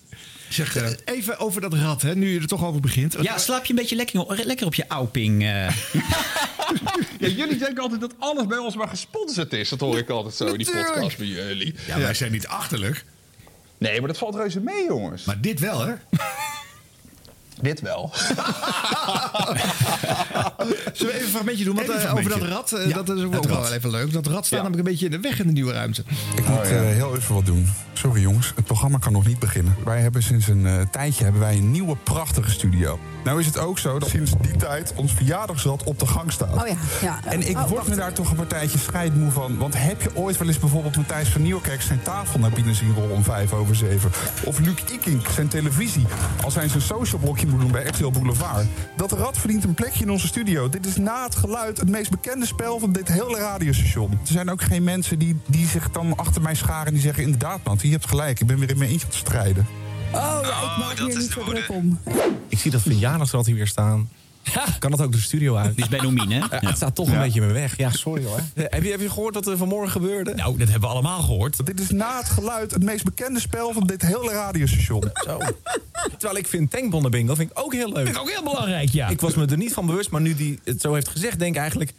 Zeg, 0.49 0.75
eh, 0.75 0.89
Even 1.05 1.39
over 1.39 1.61
dat 1.61 1.73
rad, 1.73 2.01
hè, 2.01 2.15
nu 2.15 2.33
je 2.33 2.39
er 2.39 2.47
toch 2.47 2.63
over 2.65 2.81
begint. 2.81 3.15
Ja, 3.21 3.37
slaap 3.37 3.65
je 3.65 3.69
een 3.73 3.79
beetje 3.79 3.95
lekker, 3.95 4.45
lekker 4.45 4.65
op 4.65 4.73
je 4.75 4.89
ouping. 4.89 5.43
eh. 5.43 5.67
Ja, 7.21 7.27
jullie 7.27 7.57
denken 7.57 7.83
altijd 7.83 8.01
dat 8.01 8.13
alles 8.19 8.45
bij 8.45 8.57
ons 8.57 8.75
maar 8.75 8.87
gesponsord 8.87 9.53
is. 9.53 9.69
Dat 9.69 9.79
hoor 9.79 9.97
ik 9.97 10.09
altijd 10.09 10.35
zo 10.35 10.45
in 10.45 10.57
die 10.57 10.65
Natuurlijk. 10.65 10.93
podcast 10.93 11.17
bij 11.17 11.27
jullie. 11.27 11.75
ja, 11.87 11.99
wij 11.99 12.13
zijn 12.13 12.31
niet 12.31 12.47
achterlijk. 12.47 13.05
Nee, 13.77 13.99
maar 13.99 14.07
dat 14.07 14.17
valt 14.17 14.35
reuze 14.35 14.59
mee, 14.59 14.85
jongens. 14.85 15.23
Maar 15.23 15.41
dit 15.41 15.59
wel, 15.59 15.85
hè? 15.85 15.93
Dit 17.61 17.81
wel. 17.81 18.11
Zullen 20.93 21.13
we 21.13 21.13
even 21.13 21.21
een 21.21 21.29
fragmentje 21.29 21.63
doen? 21.63 21.75
Want 21.75 21.87
Even 21.89 22.01
een 22.01 22.07
eh, 22.07 22.13
over 22.13 22.29
dat 22.29 22.37
fragmentje. 22.37 22.55
rad, 22.55 22.71
eh, 22.73 22.89
Ja, 22.89 23.01
dat 23.03 23.17
is 23.17 23.23
ook 23.23 23.33
het 23.33 23.45
wel 23.45 23.55
rad. 23.61 23.71
even 23.71 23.89
leuk. 23.91 24.11
Dat 24.13 24.27
rad 24.27 24.45
staat 24.45 24.49
Ja. 24.49 24.55
namelijk 24.55 24.77
een 24.87 24.91
beetje 24.91 25.05
in 25.05 25.11
de 25.11 25.19
weg 25.19 25.39
in 25.39 25.47
de 25.47 25.51
nieuwe 25.53 25.71
ruimte. 25.73 26.03
Ik 26.35 26.47
moet 26.47 26.59
eh, 26.61 26.69
heel 26.79 27.15
even 27.15 27.35
wat 27.35 27.45
doen. 27.45 27.67
Sorry 27.93 28.21
jongens, 28.21 28.51
het 28.55 28.65
programma 28.65 28.97
kan 28.97 29.11
nog 29.11 29.27
niet 29.27 29.39
beginnen. 29.39 29.75
Wij 29.85 29.99
hebben 30.01 30.23
sinds 30.23 30.47
een 30.47 30.65
eh, 30.65 30.81
tijdje 30.91 31.23
hebben 31.23 31.41
wij 31.41 31.55
een 31.57 31.71
nieuwe 31.71 31.95
prachtige 32.03 32.51
studio. 32.51 32.99
Nou 33.23 33.39
is 33.39 33.45
het 33.45 33.57
ook 33.57 33.79
zo 33.79 33.99
dat 33.99 34.09
sinds 34.09 34.31
die 34.41 34.55
tijd 34.55 34.93
ons 34.95 35.13
verjaardagsrad 35.13 35.83
op 35.83 35.99
de 35.99 36.07
gang 36.07 36.31
staat. 36.31 36.61
Oh 36.61 36.67
ja, 36.67 36.75
ja. 37.01 37.19
En 37.25 37.49
ik 37.49 37.57
Oh, 37.57 37.67
word 37.67 37.87
me 37.87 37.95
daar 37.95 38.13
toch 38.13 38.29
een 38.29 38.35
partijtje 38.35 38.77
scheidmoe 38.77 39.31
van. 39.31 39.57
Want 39.57 39.73
heb 39.77 40.01
je 40.01 40.15
ooit 40.15 40.37
wel 40.37 40.47
eens 40.47 40.59
bijvoorbeeld 40.59 40.97
Matthijs 40.97 41.29
van 41.29 41.41
Nieuwkerk 41.41 41.81
zijn 41.81 42.01
tafel 42.01 42.39
naar 42.39 42.49
binnen 42.49 42.75
zien 42.75 42.93
rollen 42.93 43.15
om 43.15 43.23
vijf 43.23 43.53
over 43.53 43.75
zeven? 43.75 44.11
Of 44.45 44.59
Luc 44.59 44.83
Ikink 44.91 45.27
zijn 45.33 45.47
televisie 45.47 46.05
als 46.43 46.55
hij 46.55 46.67
zijn 46.67 46.81
social 46.81 47.21
blokje 47.21 47.47
moet 47.47 47.59
doen 47.59 47.71
bij 47.71 47.83
RTL 47.83 48.09
Boulevard? 48.09 48.65
Dat 48.95 49.11
rad 49.11 49.37
verdient 49.37 49.63
een 49.63 49.73
plekje 49.73 50.03
in 50.03 50.11
onze 50.11 50.27
studio. 50.27 50.69
Dit 50.69 50.85
is 50.85 50.95
na 50.95 51.23
het 51.23 51.35
geluid 51.35 51.77
het 51.77 51.89
meest 51.89 52.09
bekende 52.09 52.45
spel 52.45 52.79
van 52.79 52.91
dit 52.91 53.07
hele 53.07 53.37
radiostation. 53.37 54.11
Er 54.11 54.17
zijn 54.23 54.49
ook 54.51 54.61
geen 54.61 54.83
mensen 54.83 55.19
die, 55.19 55.39
die 55.45 55.67
zich 55.67 55.91
dan 55.91 56.17
achter 56.17 56.41
mij 56.41 56.55
scharen 56.55 56.85
en 56.87 56.93
die 56.93 57.01
zeggen... 57.01 57.23
inderdaad, 57.23 57.59
man, 57.63 57.77
je 57.81 57.91
hebt 57.91 58.07
gelijk, 58.07 58.39
ik 58.39 58.47
ben 58.47 58.59
weer 58.59 58.69
in 58.69 58.77
mijn 58.77 58.89
eentje 58.89 59.07
te 59.07 59.17
strijden. 59.17 59.65
Oh, 60.13 60.39
ja, 60.41 60.61
ik 60.71 60.77
maak 60.77 60.97
hier 60.97 61.17
niet 61.17 61.31
zo 61.31 61.43
druk 61.43 61.69
om. 61.69 61.99
Ik 62.47 62.59
zie 62.59 62.71
dat 62.71 62.81
verjaardagsrad 62.81 63.45
hier 63.45 63.55
weer 63.55 63.67
staan. 63.67 64.09
Kan 64.79 64.91
dat 64.91 65.01
ook 65.01 65.11
de 65.11 65.19
studio 65.19 65.55
uit? 65.55 65.75
Die 65.75 65.83
is 65.83 65.89
bij 65.89 65.99
Nomien, 65.99 66.31
hè? 66.31 66.37
Ja, 66.37 66.47
Het 66.49 66.75
staat 66.75 66.95
toch 66.95 67.07
een 67.07 67.19
beetje 67.19 67.39
in 67.39 67.45
mijn 67.45 67.59
weg. 67.59 67.77
Ja, 67.77 67.91
sorry 67.91 68.23
hoor. 68.23 68.39
Heb 68.53 68.83
je, 68.83 68.91
heb 68.91 68.99
je 68.99 69.09
gehoord 69.09 69.33
wat 69.33 69.47
er 69.47 69.57
vanmorgen 69.57 69.91
gebeurde? 69.91 70.33
Nou, 70.33 70.57
dat 70.57 70.69
hebben 70.69 70.89
we 70.89 70.95
allemaal 70.95 71.21
gehoord. 71.21 71.65
Dit 71.65 71.79
is 71.79 71.89
na 71.89 72.17
het 72.17 72.29
geluid 72.29 72.71
het 72.71 72.83
meest 72.83 73.03
bekende 73.03 73.39
spel 73.39 73.73
van 73.73 73.87
dit 73.87 74.01
hele 74.01 74.31
radiostation. 74.31 75.03
Zo. 75.13 75.37
Terwijl 76.17 76.37
ik 76.37 76.47
vind 76.47 76.71
tankbonnen 76.71 77.11
bingo 77.11 77.35
vind 77.35 77.51
ik 77.51 77.59
ook 77.59 77.73
heel 77.73 77.91
leuk. 77.91 78.05
Vind 78.05 78.15
ik 78.15 78.21
ook 78.21 78.29
heel 78.29 78.43
belangrijk, 78.43 78.89
ja. 78.89 79.07
Ik 79.07 79.21
was 79.21 79.33
me 79.33 79.45
er 79.45 79.57
niet 79.57 79.73
van 79.73 79.85
bewust, 79.85 80.09
maar 80.11 80.21
nu 80.21 80.35
die 80.35 80.59
het 80.63 80.81
zo 80.81 80.93
heeft 80.93 81.07
gezegd, 81.07 81.39
denk 81.39 81.55
ik 81.55 81.61
eigenlijk... 81.61 81.93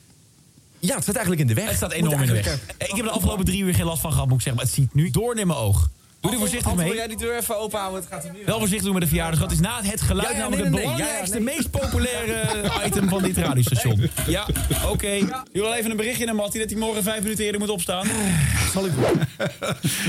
Ja, 0.79 0.95
het 0.95 1.03
staat 1.03 1.17
eigenlijk 1.17 1.49
in 1.49 1.55
de 1.55 1.61
weg. 1.61 1.69
Het 1.69 1.77
staat 1.77 1.93
enorm 1.93 2.21
in 2.21 2.27
de 2.27 2.33
weg. 2.33 2.59
Ik 2.79 2.93
heb 2.95 3.05
de 3.05 3.11
afgelopen 3.11 3.45
drie 3.45 3.63
uur 3.63 3.75
geen 3.75 3.85
last 3.85 4.01
van 4.01 4.13
gehad, 4.13 4.29
moet 4.29 4.37
ik 4.37 4.43
zeggen. 4.43 4.63
Maar 4.63 4.73
het 4.73 4.81
ziet 4.83 4.95
nu 4.95 5.11
door 5.11 5.37
in 5.37 5.47
mijn 5.47 5.59
oog. 5.59 5.91
Doe 6.23 6.33
er 6.33 6.39
voorzichtig 6.39 6.75
mee. 6.75 6.87
Wil 6.87 6.97
jij 6.97 7.07
die 7.09 7.17
deur 7.17 7.37
even 7.37 7.59
openhouden? 7.59 8.01
Het 8.01 8.09
gaat 8.13 8.25
er 8.25 8.31
nu 8.33 8.39
Wel 8.45 8.59
voorzichtig 8.59 8.85
doen 8.85 8.93
met 8.95 9.03
de 9.03 9.09
verjaardagsgat. 9.09 9.53
is 9.53 9.61
na 9.61 9.83
het 9.83 10.01
geluid 10.01 10.29
Ja, 10.29 10.35
ja, 10.35 10.39
namelijk 10.39 10.63
nee, 10.71 10.71
het 10.71 10.81
nee, 10.89 10.97
belangrijkste, 10.97 11.39
Ja, 11.39 11.41
ja, 11.41 11.45
nee. 11.47 11.57
meest 11.57 11.71
populaire 11.71 12.63
item 12.87 13.09
van 13.09 13.23
dit 13.23 13.37
radiostation. 13.37 14.11
Ja, 14.27 14.47
oké. 14.89 15.09
Je 15.11 15.27
wil 15.53 15.73
even 15.73 15.91
een 15.91 15.97
berichtje 15.97 16.25
naar 16.25 16.35
Mattie 16.35 16.61
dat 16.61 16.71
hij 16.71 16.79
morgen 16.79 17.03
vijf 17.03 17.23
minuten 17.23 17.45
eerder 17.45 17.61
moet 17.61 17.71
opstaan. 17.71 18.07
Zal 18.73 18.87
ik 18.87 18.93
doen. 18.95 19.05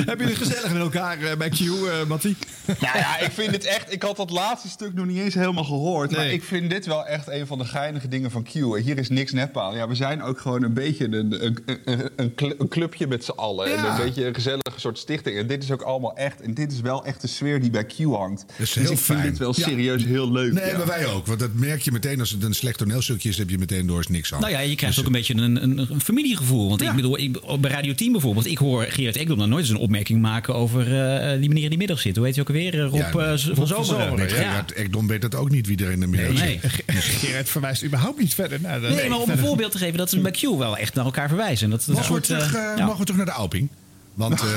Heb 0.06 0.20
je 0.20 0.26
het 0.26 0.36
gezellig 0.38 0.72
met 0.74 0.82
elkaar 0.82 1.20
eh, 1.22 1.38
bij 1.38 1.50
Q, 1.50 1.60
eh 1.60 2.04
Mattie? 2.08 2.38
Nou 2.80 2.98
ja, 2.98 3.20
ik 3.20 3.32
vind 3.32 3.52
het 3.52 3.66
echt. 3.66 3.94
Ik 3.94 4.02
had 4.04 4.16
dat 4.18 4.30
laatste 4.30 4.70
stuk 4.70 4.94
nog 4.94 5.06
niet 5.06 5.18
eens 5.18 5.34
helemaal 5.34 5.64
gehoord. 5.64 6.12
Maar 6.12 6.26
ik 6.28 6.44
vind 6.44 6.70
dit 6.70 6.86
wel 6.86 7.06
echt 7.06 7.28
een 7.28 7.48
van 7.48 7.58
de 7.58 7.66
geinige 7.66 8.08
dingen 8.08 8.32
van 8.32 8.44
Q. 8.44 8.52
Hier 8.54 8.98
is 8.98 9.10
niks 9.10 9.32
netpaal. 9.32 9.76
Ja, 9.76 9.88
we 9.88 9.96
zijn 9.96 10.22
ook 10.24 10.40
gewoon 10.40 10.64
een 10.64 10.74
beetje 10.74 11.06
een, 11.06 11.46
een, 11.46 11.58
een, 11.86 12.10
een 12.16 12.36
cl- 12.36 12.52
een 12.58 12.68
clubje 12.68 13.08
met 13.08 13.24
z'n 13.26 13.32
allen. 13.32 13.66
En 13.66 13.72
Ja. 13.72 13.92
een 14.00 14.06
beetje 14.06 14.26
een 14.26 14.34
gezellige 14.34 14.62
soort 14.80 14.98
stichting. 14.98 15.38
En 15.38 15.48
dit 15.48 15.64
is 15.64 15.72
ook 15.72 15.82
allemaal 15.82 16.03
echt. 16.12 16.42
En 16.42 16.54
dit 16.54 16.72
is 16.72 16.82
wel 16.82 17.06
echt 17.06 17.22
de 17.22 17.28
sfeer 17.28 17.62
die 17.62 17.70
bij 17.70 17.86
Q 17.86 17.98
hangt. 18.04 18.46
is 18.48 18.56
dus 18.58 18.74
heel 18.74 18.92
ik 18.92 18.98
vind 18.98 19.22
dit 19.24 19.38
wel 19.38 19.54
Ja. 19.56 19.64
serieus 19.68 20.04
heel 20.04 20.32
leuk. 20.32 20.54
Nee, 20.54 20.66
ja. 20.72 20.78
maar 20.78 20.88
wij 20.88 21.06
ook. 21.08 21.26
Want 21.28 21.40
dat 21.40 21.54
merk 21.54 21.82
je 21.82 21.92
meteen 21.92 22.20
als 22.20 22.30
het 22.30 22.44
een 22.44 22.54
slecht 22.54 22.78
toneelstukje 22.78 23.30
is, 23.30 23.38
heb 23.38 23.50
je 23.50 23.58
meteen 23.58 23.88
door 23.88 24.00
is 24.00 24.08
niks 24.08 24.34
aan. 24.34 24.40
Nou 24.40 24.52
ja, 24.52 24.60
je 24.60 24.76
krijgt 24.76 25.00
ook 25.00 25.06
een 25.06 25.12
beetje 25.12 25.36
een, 25.36 25.64
een, 25.64 25.78
een 25.92 26.02
familiegevoel. 26.02 26.70
Want 26.70 26.82
ik 26.82 26.92
bedoel, 26.96 27.18
ik, 27.20 27.60
bij 27.62 27.72
Radio 27.72 27.94
10 27.94 28.12
bijvoorbeeld, 28.12 28.46
ik 28.46 28.58
hoor 28.58 28.84
Gerard 28.90 29.16
Ekdom 29.16 29.38
dan 29.38 29.50
nooit 29.50 29.62
eens 29.62 29.72
een 29.74 29.78
opmerking 29.78 30.22
maken 30.22 30.56
over 30.56 30.82
eh, 30.82 31.40
die 31.40 31.48
meneer 31.50 31.64
in 31.64 31.70
die 31.70 31.78
middag 31.78 32.00
zit. 32.00 32.16
Hoe 32.16 32.26
heet 32.26 32.36
hij 32.36 32.44
ook 32.44 32.50
alweer? 32.50 32.74
Eh, 32.74 32.90
Rob, 32.90 32.96
Ja, 33.22 33.32
eh, 33.32 33.38
z- 33.38 33.50
van 33.54 33.68
Zomeren. 33.68 34.16
Nee, 34.16 34.28
Ja. 34.28 34.34
Gerard 34.36 34.72
Ekdom 34.74 35.08
weet 35.08 35.22
dat 35.22 35.36
ook 35.36 35.50
niet 35.50 35.68
wie 35.68 35.86
er 35.86 35.92
in 35.92 36.00
de 36.00 36.08
middag 36.08 36.34
Nee. 36.34 36.60
zit. 36.62 36.84
Gerard 37.24 37.50
verwijst 37.50 37.84
überhaupt 37.84 38.20
niet 38.20 38.34
verder 38.34 38.62
naar 38.62 38.82
de... 38.82 38.88
Nee, 38.88 39.10
maar 39.10 39.20
om 39.20 39.30
een 39.30 39.38
voorbeeld 39.38 39.72
te 39.72 39.78
geven 39.78 39.98
dat 39.98 40.10
ze 40.10 40.20
bij 40.20 40.32
Q 40.32 40.42
wel 40.58 40.78
echt 40.78 40.94
naar 40.94 41.06
elkaar 41.06 41.28
verwijzen. 41.28 41.70
Dat, 41.70 41.84
dat 41.88 41.98
we, 41.98 42.04
soort, 42.04 42.24
terug, 42.24 42.54
ja. 42.54 42.76
mogen 42.86 43.00
we 43.00 43.04
terug 43.06 43.18
naar 43.18 43.26
de 43.26 43.32
Alping? 43.32 43.70
Want, 44.14 44.42
eh, 44.42 44.48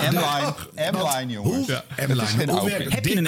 M-line, 0.10 0.54
M-line, 0.92 1.32
jongens. 1.32 1.54
Hoe? 1.56 1.66
Ja. 1.66 2.06
M-line. 2.06 2.52
Hoe 2.52 2.70
werkt- 2.70 2.92
Heb 2.94 3.04
je 3.06 3.16
een 3.16 3.24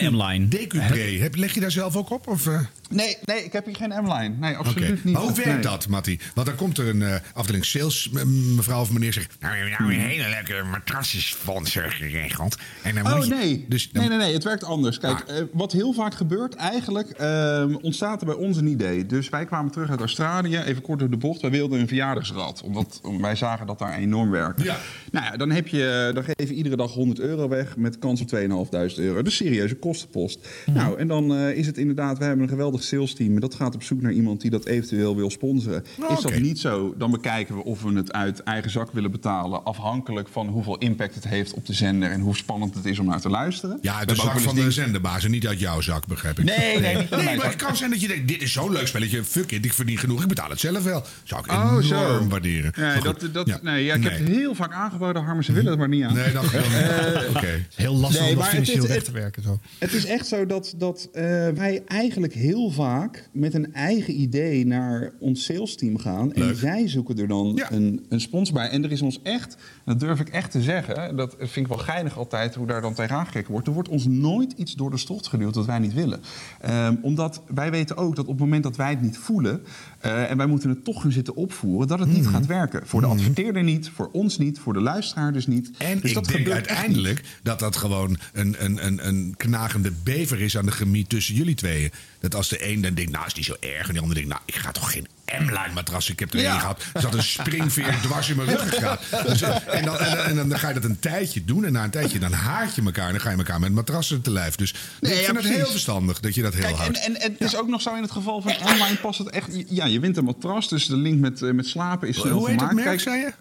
DQ 0.48 0.72
M-line? 0.72 1.20
Heb- 1.20 1.36
Leg 1.36 1.54
je 1.54 1.60
daar 1.60 1.70
zelf 1.70 1.96
ook 1.96 2.10
op? 2.10 2.26
Of, 2.28 2.46
eh? 2.46 2.60
Nee, 2.90 3.16
nee, 3.24 3.44
ik 3.44 3.52
heb 3.52 3.64
hier 3.66 3.76
geen 3.76 3.88
M-line. 4.04 4.34
Nee, 4.40 4.54
absoluut 4.56 5.04
niet. 5.04 5.14
Maar 5.14 5.22
hoe 5.22 5.32
werkt 5.32 5.52
Nee. 5.52 5.60
dat, 5.62 5.88
Matti? 5.88 6.20
Want 6.34 6.46
dan 6.46 6.56
komt 6.56 6.78
er 6.78 6.88
een 6.88 7.02
eh, 7.02 7.14
afdeling 7.34 7.64
sales, 7.64 8.08
mevrouw 8.56 8.80
of 8.80 8.92
meneer 8.92 9.12
zegt... 9.12 9.36
Nou, 9.40 9.52
we 9.52 9.58
hebben 9.70 9.78
nou 9.86 9.92
een 10.00 10.06
hele 10.08 10.28
leuke 10.28 10.64
matrassesfonds 10.70 11.76
eh, 11.76 11.84
geregeld. 11.88 12.56
En 12.82 12.94
dan 12.94 13.06
Oh 13.06 13.14
moet 13.16 13.26
je- 13.26 13.34
nee. 13.34 13.64
Dus 13.68 13.90
dan- 13.90 14.00
nee, 14.02 14.10
nee, 14.10 14.18
nee, 14.26 14.34
het 14.34 14.44
werkt 14.44 14.64
anders. 14.64 14.98
Kijk, 14.98 15.24
Ah. 15.28 15.36
eh, 15.38 15.44
wat 15.52 15.72
heel 15.72 15.92
vaak 15.92 16.14
gebeurt 16.14 16.54
eigenlijk, 16.54 17.10
ehm, 17.10 17.74
ontstaat 17.74 18.20
er 18.20 18.26
bij 18.26 18.34
ons 18.36 18.56
een 18.56 18.66
idee. 18.66 19.06
Dus 19.06 19.28
wij 19.28 19.44
kwamen 19.44 19.72
terug 19.72 19.90
uit 19.90 20.00
Australië, 20.00 20.56
even 20.58 20.82
kort 20.82 20.98
door 20.98 21.10
de 21.10 21.16
bocht. 21.16 21.40
Wij 21.40 21.50
wilden 21.50 21.80
een 21.80 21.88
verjaardagsrad, 21.88 22.62
omdat 22.64 23.00
wij 23.20 23.36
zagen 23.36 23.66
dat 23.66 23.78
daar 23.78 23.94
enorm 23.98 24.30
werkte. 24.30 24.64
Ja. 24.64 24.76
Nou 25.10 25.24
ja, 25.26 25.36
dan, 25.36 25.50
heb 25.50 25.68
je, 25.68 26.10
dan 26.14 26.24
geef 26.24 26.48
je 26.48 26.54
iedere 26.54 26.76
dag 26.76 26.92
100 26.92 27.20
euro 27.20 27.48
weg 27.48 27.76
met 27.76 27.98
kans 27.98 28.20
op 28.20 28.28
2.500 28.28 28.98
euro. 28.98 29.22
Dus 29.22 29.36
serieuze 29.36 29.74
kostenpost. 29.74 30.48
Mhm. 30.66 30.76
Nou, 30.76 30.98
en 30.98 31.06
dan 31.08 31.34
eh, 31.36 31.50
is 31.56 31.66
het 31.66 31.78
inderdaad, 31.78 32.18
we 32.18 32.24
hebben 32.24 32.42
een 32.42 32.48
geweldig 32.50 32.75
sales 32.84 33.14
team. 33.14 33.34
en 33.34 33.40
Dat 33.40 33.54
gaat 33.54 33.74
op 33.74 33.82
zoek 33.82 34.00
naar 34.02 34.12
iemand 34.12 34.40
die 34.40 34.50
dat 34.50 34.64
eventueel 34.66 35.16
wil 35.16 35.30
sponsoren. 35.30 35.84
Is 36.16 36.20
dat 36.22 36.38
niet 36.40 36.58
zo, 36.58 36.94
dan 36.98 37.10
bekijken 37.10 37.54
we 37.56 37.64
of 37.64 37.82
we 37.82 37.92
het 37.92 38.12
uit 38.12 38.42
eigen 38.42 38.70
zak 38.70 38.92
willen 38.92 39.10
betalen. 39.10 39.64
Afhankelijk 39.64 40.28
van 40.28 40.48
hoeveel 40.48 40.78
impact 40.78 41.14
het 41.14 41.28
heeft 41.28 41.54
op 41.54 41.66
de 41.66 41.72
zender 41.72 42.10
en 42.10 42.20
hoe 42.20 42.36
spannend 42.36 42.74
het 42.74 42.84
is 42.84 42.98
om 42.98 43.06
naar 43.06 43.20
te 43.20 43.28
luisteren. 43.28 43.78
Ja, 43.82 43.96
uit 43.98 44.08
de 44.08 44.14
zak 44.14 44.40
van 44.40 44.54
de 44.54 44.70
zenderbaas 44.70 45.24
en 45.24 45.30
niet 45.30 45.46
uit 45.46 45.60
jouw 45.60 45.80
zak, 45.80 46.06
begrijp 46.06 46.38
ik. 46.38 46.44
Nee, 46.44 46.80
nee, 46.80 46.96
niet 46.96 47.10
nee 47.10 47.36
maar 47.36 47.46
het 47.46 47.56
kan 47.56 47.76
zijn 47.76 47.90
dat 47.90 48.00
je 48.00 48.08
denkt, 48.08 48.28
dit 48.28 48.42
is 48.42 48.52
zo'n 48.52 48.72
leuk 48.72 48.86
spelletje. 48.86 49.24
Fuck 49.24 49.52
it, 49.52 49.64
ik 49.64 49.72
verdien 49.72 49.98
genoeg, 49.98 50.22
ik 50.22 50.28
betaal 50.28 50.50
het 50.50 50.60
zelf 50.60 50.82
wel. 50.84 51.02
Zou 51.24 51.44
ik 51.44 51.52
Oh, 51.52 51.58
enorm 51.68 51.82
zo. 51.82 52.26
waarderen. 52.28 52.72
Nee, 52.76 52.86
Maar 52.86 53.02
dat, 53.02 53.28
dat, 53.32 53.46
ja. 53.46 53.58
nee, 53.62 53.84
ja, 53.84 53.94
ik 53.94 54.02
heb 54.02 54.18
het 54.18 54.28
heel 54.28 54.54
vaak 54.54 54.72
aangeboden, 54.72 55.22
Harmen, 55.22 55.44
ze 55.44 55.52
willen 55.52 55.70
het 55.70 55.78
maar 55.78 55.88
niet 55.88 56.04
aan. 56.04 56.14
Nee, 56.14 56.24
Eh, 56.36 57.30
Oké. 57.36 57.66
Heel 57.74 57.94
lastig 57.96 58.20
Nee, 58.20 58.30
om 58.30 58.34
dat 58.36 58.44
maar 58.44 58.54
het 58.54 58.66
financieel 58.68 58.96
is- 58.96 59.04
te 59.04 59.12
werken. 59.12 59.42
Zo. 59.42 59.58
Het 59.78 59.92
is 59.92 60.04
echt 60.04 60.26
zo 60.26 60.46
dat, 60.46 60.74
dat 60.76 61.08
eh, 61.12 61.22
wij 61.54 61.82
eigenlijk 61.86 62.34
heel 62.34 62.65
vaak 62.70 63.28
met 63.32 63.54
een 63.54 63.72
eigen 63.74 64.20
idee 64.20 64.66
naar 64.66 65.12
ons 65.18 65.44
sales 65.44 65.76
team 65.76 65.98
gaan. 65.98 66.32
En 66.32 66.56
zij 66.56 66.88
zoeken 66.88 67.18
er 67.18 67.28
dan 67.28 67.52
Ja. 67.56 67.72
een, 67.72 68.06
een 68.08 68.20
sponsor 68.20 68.54
bij. 68.54 68.68
En 68.68 68.84
er 68.84 68.92
is 68.92 69.02
ons 69.02 69.22
echt, 69.22 69.56
dat 69.84 70.00
durf 70.00 70.20
ik 70.20 70.28
echt 70.28 70.50
te 70.50 70.62
zeggen, 70.62 71.16
dat 71.16 71.34
vind 71.38 71.56
ik 71.56 71.66
wel 71.66 71.78
geinig 71.78 72.18
altijd 72.18 72.54
hoe 72.54 72.66
daar 72.66 72.80
dan 72.80 72.94
tegenaan 72.94 73.26
gekeken 73.26 73.52
wordt. 73.52 73.66
Er 73.66 73.72
wordt 73.72 73.88
ons 73.88 74.06
nooit 74.06 74.52
iets 74.56 74.74
door 74.74 74.90
de 74.90 74.96
strot 74.96 75.26
geduwd 75.26 75.54
dat 75.54 75.66
wij 75.66 75.78
niet 75.78 75.94
willen. 75.94 76.20
Ehm, 76.60 76.94
omdat 77.02 77.42
wij 77.54 77.70
weten 77.70 77.96
ook 77.96 78.16
dat 78.16 78.24
op 78.24 78.30
het 78.30 78.40
moment 78.40 78.62
dat 78.62 78.76
wij 78.76 78.90
het 78.90 79.00
niet 79.02 79.18
voelen 79.18 79.62
eh, 80.00 80.30
en 80.30 80.36
wij 80.36 80.46
moeten 80.46 80.68
het 80.68 80.84
toch 80.84 81.02
gaan 81.02 81.12
zitten 81.12 81.36
opvoeren, 81.36 81.88
dat 81.88 81.98
het 81.98 82.12
niet 82.12 82.26
gaat 82.26 82.46
werken. 82.46 82.86
Voor 82.86 83.00
de 83.00 83.06
adverteerder 83.06 83.62
niet, 83.62 83.88
voor 83.94 84.08
ons 84.12 84.38
niet, 84.38 84.58
voor 84.58 84.72
de 84.72 84.80
luisteraar 84.80 85.32
dus 85.32 85.46
niet. 85.46 85.70
En 85.78 86.00
dus 86.00 86.08
ik 86.10 86.14
dat 86.14 86.24
denk 86.24 86.48
uiteindelijk 86.50 87.22
dat 87.42 87.58
dat 87.58 87.76
gewoon 87.76 88.16
een, 88.32 88.56
een, 88.64 88.86
een, 88.86 89.06
een 89.08 89.34
knagende 89.36 89.92
bever 90.02 90.40
is 90.40 90.56
aan 90.58 90.66
de 90.66 90.72
chemie 90.72 91.06
tussen 91.06 91.34
jullie 91.34 91.54
tweeën. 91.54 91.90
Dat 92.20 92.34
als 92.34 92.48
de 92.48 92.55
een 92.60 92.80
dan 92.80 92.94
denkt, 92.94 93.12
nou 93.12 93.26
is 93.26 93.34
niet 93.34 93.44
zo 93.44 93.56
erg. 93.60 93.88
En 93.88 93.94
de 93.94 94.00
ander 94.00 94.14
denkt, 94.14 94.30
nou 94.30 94.40
ik 94.44 94.54
ga 94.54 94.70
toch 94.72 94.92
geen 94.92 95.06
M-line 95.40 95.70
matras. 95.74 96.10
Ik 96.10 96.18
heb 96.18 96.32
er 96.34 96.40
Ja. 96.40 96.50
één 96.50 96.60
gehad. 96.60 96.82
Er 96.94 97.00
zat 97.00 97.14
een 97.14 97.22
springveer 97.22 97.98
dwars 98.02 98.28
in 98.28 98.36
mijn 98.36 98.48
ruggengraat. 98.48 99.00
Dus, 99.26 99.42
eh, 99.42 99.74
en, 99.74 99.84
dan, 99.84 99.98
en, 99.98 100.16
dan- 100.16 100.38
en 100.40 100.48
dan 100.48 100.58
ga 100.58 100.68
je 100.68 100.74
dat 100.74 100.84
een 100.84 100.98
tijdje 100.98 101.44
doen. 101.44 101.64
En 101.64 101.72
na 101.72 101.84
een 101.84 101.90
tijdje 101.90 102.18
dan 102.18 102.32
haat 102.32 102.74
je 102.74 102.82
elkaar. 102.82 103.06
En 103.06 103.12
dan 103.12 103.20
ga 103.20 103.30
je 103.30 103.36
elkaar 103.36 103.60
met 103.60 103.72
matrassen 103.72 104.22
te 104.22 104.30
lijf. 104.30 104.54
Dus 104.54 104.74
Nee, 105.00 105.12
ik 105.12 105.18
ja, 105.20 105.24
vind 105.24 105.36
het 105.44 105.46
heel 105.56 105.66
verstandig 105.66 106.20
dat 106.20 106.34
je 106.34 106.42
dat 106.42 106.52
heel 106.54 106.62
Kijk, 106.62 106.74
en, 106.76 106.80
houdt. 106.82 106.98
en, 107.04 107.20
en 107.20 107.32
het 107.32 107.40
is 107.40 107.56
ook 107.56 107.68
nog 107.68 107.82
zo 107.82 107.94
in 107.94 108.02
het 108.02 108.10
geval 108.10 108.40
van 108.42 108.56
online 108.72 108.96
past 108.96 109.18
het 109.18 109.30
echt. 109.30 109.48
Ja, 109.68 109.84
je 109.86 110.00
wint 110.00 110.16
een 110.16 110.24
matras, 110.24 110.68
dus 110.68 110.86
de 110.86 110.96
link 110.96 111.20
met, 111.20 111.42
eh, 111.42 111.50
met 111.52 111.66
slapen 111.66 112.08
is 112.08 112.16
snel 112.20 112.32
Hoe 112.32 112.50
heet 112.50 112.60
het 112.60 112.72
merk, 112.72 112.86
Kijk, 112.86 113.00
zei 113.00 113.16
je? 113.20 113.32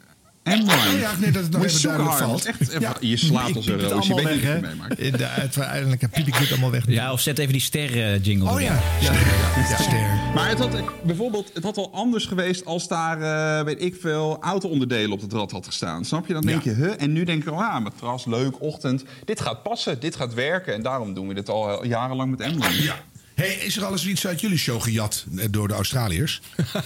M-Line. 0.45 0.63
Oh 0.93 0.99
ja, 0.99 1.11
nee, 1.19 1.31
dat 1.31 1.43
het 1.43 1.51
nog 1.51 1.61
Moet 1.61 1.69
even 1.69 1.81
je 1.81 1.87
duidelijk 1.87 2.17
valt. 2.17 2.45
Echt, 2.45 2.71
Ja. 2.71 2.77
even- 2.95 3.07
je 3.07 3.17
slaat 3.17 3.55
als 3.55 3.65
Ik 3.67 3.71
een 3.73 3.77
piep 3.77 3.81
het 3.81 3.91
roos. 3.91 4.07
Je 4.07 4.13
allemaal 4.13 4.31
weet 4.33 4.41
weg, 4.43 4.53
niet 4.53 4.61
meemaakt. 4.61 4.99
In 4.99 5.11
de- 5.11 5.27
Uiteindelijk 5.27 6.09
piep 6.11 6.27
ik 6.27 6.37
dit 6.37 6.51
allemaal 6.51 6.71
weg. 6.71 6.83
Ja, 6.87 7.11
of 7.11 7.19
zet 7.21 7.39
even 7.39 7.51
die 7.51 7.61
ster 7.61 8.17
jingle 8.17 8.49
Oh 8.51 8.61
ja. 8.61 8.79
ja. 9.01 9.11
ja. 9.11 9.77
Ster. 9.81 10.31
Maar 10.33 10.49
het 10.49 10.59
had, 10.59 10.77
bijvoorbeeld, 11.03 11.51
het 11.53 11.63
had 11.63 11.75
wel 11.75 11.93
anders 11.93 12.25
geweest 12.25 12.65
als 12.65 12.87
daar, 12.87 13.21
eh, 13.59 13.65
weet 13.65 13.81
ik 13.81 13.95
veel, 14.01 14.37
auto-onderdelen 14.41 15.11
op 15.11 15.21
het 15.21 15.33
rad 15.33 15.51
had 15.51 15.65
gestaan. 15.65 16.05
Snap 16.05 16.27
je? 16.27 16.33
Dan 16.33 16.41
denk 16.45 16.63
Ja. 16.63 16.71
je, 16.71 16.77
huh? 16.77 16.91
En 16.97 17.13
nu 17.13 17.23
denk 17.23 17.43
je, 17.43 17.51
oh, 17.51 17.79
matras, 17.79 18.25
leuk, 18.25 18.61
ochtend. 18.61 19.03
Dit 19.25 19.41
gaat 19.41 19.63
passen, 19.63 19.99
dit 19.99 20.15
gaat 20.15 20.33
werken. 20.33 20.73
En 20.73 20.81
daarom 20.81 21.13
doen 21.13 21.27
we 21.27 21.33
dit 21.33 21.49
al 21.49 21.81
eh, 21.83 21.89
jarenlang 21.89 22.37
met 22.37 22.39
M-Line. 22.55 22.83
Ja. 22.83 22.95
Hey, 23.35 23.53
is 23.53 23.77
er 23.77 23.85
alles 23.85 24.07
iets 24.07 24.27
uit 24.27 24.41
jullie 24.41 24.57
show 24.57 24.81
gejat 24.81 25.25
eh, 25.37 25.45
door 25.51 25.67
de 25.67 25.73
Australiërs? 25.73 26.41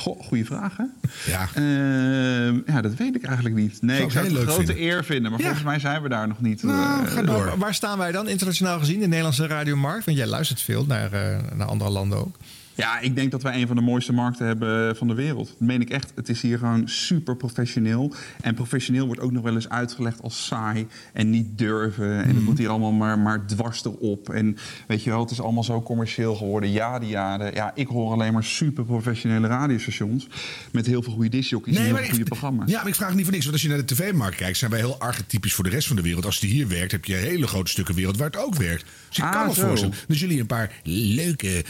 Goh, 0.00 0.22
goeie 0.22 0.44
vraag, 0.46 0.76
hè? 0.76 0.84
Ja. 1.30 1.48
Ehm, 1.54 2.58
ja, 2.66 2.80
dat 2.80 2.94
weet 2.94 3.14
ik 3.16 3.22
eigenlijk 3.24 3.54
niet. 3.56 3.82
Nee, 3.82 3.96
Zou 3.96 4.06
ik 4.08 4.12
zou 4.12 4.24
het 4.26 4.34
een 4.36 4.42
grote 4.42 4.66
vinden. 4.66 4.82
eer 4.84 5.04
vinden. 5.04 5.30
Maar 5.30 5.40
Ja. 5.40 5.46
volgens 5.46 5.66
mij 5.66 5.78
zijn 5.78 6.02
we 6.02 6.08
daar 6.08 6.28
nog 6.28 6.40
niet. 6.40 6.62
Nou, 6.62 7.04
eh, 7.06 7.12
ga 7.12 7.22
door. 7.22 7.54
Waar 7.58 7.74
staan 7.74 7.98
wij 7.98 8.12
dan 8.12 8.28
internationaal 8.28 8.78
gezien? 8.78 9.00
De 9.00 9.06
Nederlandse 9.06 9.46
radiomarkt? 9.46 10.04
Want 10.04 10.16
jij 10.16 10.26
luistert 10.26 10.60
veel 10.60 10.84
naar, 10.86 11.12
eh, 11.12 11.38
naar 11.56 11.66
andere 11.66 11.90
landen 11.90 12.18
ook. 12.18 12.36
Ja, 12.80 13.00
ik 13.00 13.14
denk 13.14 13.30
dat 13.30 13.42
wij 13.42 13.60
een 13.60 13.66
van 13.66 13.76
de 13.76 13.82
mooiste 13.82 14.12
markten 14.12 14.46
hebben 14.46 14.96
van 14.96 15.08
de 15.08 15.14
wereld. 15.14 15.46
Dat 15.48 15.60
meen 15.68 15.80
ik 15.80 15.90
echt. 15.90 16.12
Het 16.14 16.28
is 16.28 16.42
hier 16.42 16.58
gewoon 16.58 16.88
super 16.88 17.36
professioneel. 17.36 18.14
En 18.40 18.54
professioneel 18.54 19.06
wordt 19.06 19.20
ook 19.20 19.32
nog 19.32 19.42
wel 19.42 19.54
eens 19.54 19.68
uitgelegd 19.68 20.22
als 20.22 20.46
saai 20.46 20.86
en 21.12 21.30
niet 21.30 21.58
durven. 21.58 22.12
En 22.12 22.26
Mhm. 22.26 22.34
het 22.36 22.44
moet 22.44 22.58
hier 22.58 22.68
allemaal 22.68 22.92
maar, 22.92 23.18
maar 23.18 23.46
dwars 23.46 23.84
erop. 23.84 24.28
En 24.30 24.56
weet 24.86 25.02
je 25.04 25.10
wel, 25.10 25.20
het 25.20 25.30
is 25.30 25.40
allemaal 25.40 25.64
zo 25.64 25.82
commercieel 25.82 26.34
geworden. 26.34 26.70
Ja, 26.70 26.98
die 26.98 27.08
jaren. 27.08 27.54
Ja, 27.54 27.72
ik 27.74 27.86
hoor 27.86 28.12
alleen 28.12 28.32
maar 28.32 28.44
super 28.44 28.84
professionele 28.84 29.46
radiostations. 29.46 30.26
Met 30.72 30.86
heel 30.86 31.02
veel 31.02 31.12
goede 31.12 31.28
discjockeys 31.28 31.76
en 31.76 31.84
heel 31.84 31.96
goede 32.08 32.24
programma's. 32.24 32.70
Ja, 32.70 32.78
maar 32.78 32.88
ik 32.88 32.94
vraag 32.94 33.14
niet 33.14 33.22
voor 33.24 33.32
niks. 33.32 33.44
Want 33.44 33.56
als 33.56 33.62
je 33.64 33.68
naar 33.72 33.86
de 33.86 33.94
tv-markt 33.94 34.36
kijkt, 34.36 34.58
zijn 34.58 34.70
wij 34.70 34.80
heel 34.80 34.98
archetypisch 34.98 35.54
voor 35.54 35.64
de 35.64 35.70
rest 35.70 35.86
van 35.86 35.96
de 35.96 36.02
wereld. 36.02 36.24
Als 36.24 36.40
die 36.40 36.50
hier 36.50 36.68
werkt, 36.68 36.92
heb 36.92 37.04
je 37.04 37.14
hele 37.14 37.46
grote 37.46 37.70
stukken 37.70 37.94
wereld 37.94 38.16
waar 38.16 38.26
het 38.26 38.36
ook 38.36 38.54
werkt. 38.54 38.84
Dus 39.08 39.18
ik 39.18 39.24
Ah, 39.24 39.32
kan 39.32 39.46
me 39.46 39.52
voorstellen 39.54 39.96
dat 40.08 40.18
jullie 40.18 40.40
een 40.40 40.46
paar 40.46 40.80
leuke 40.84 41.64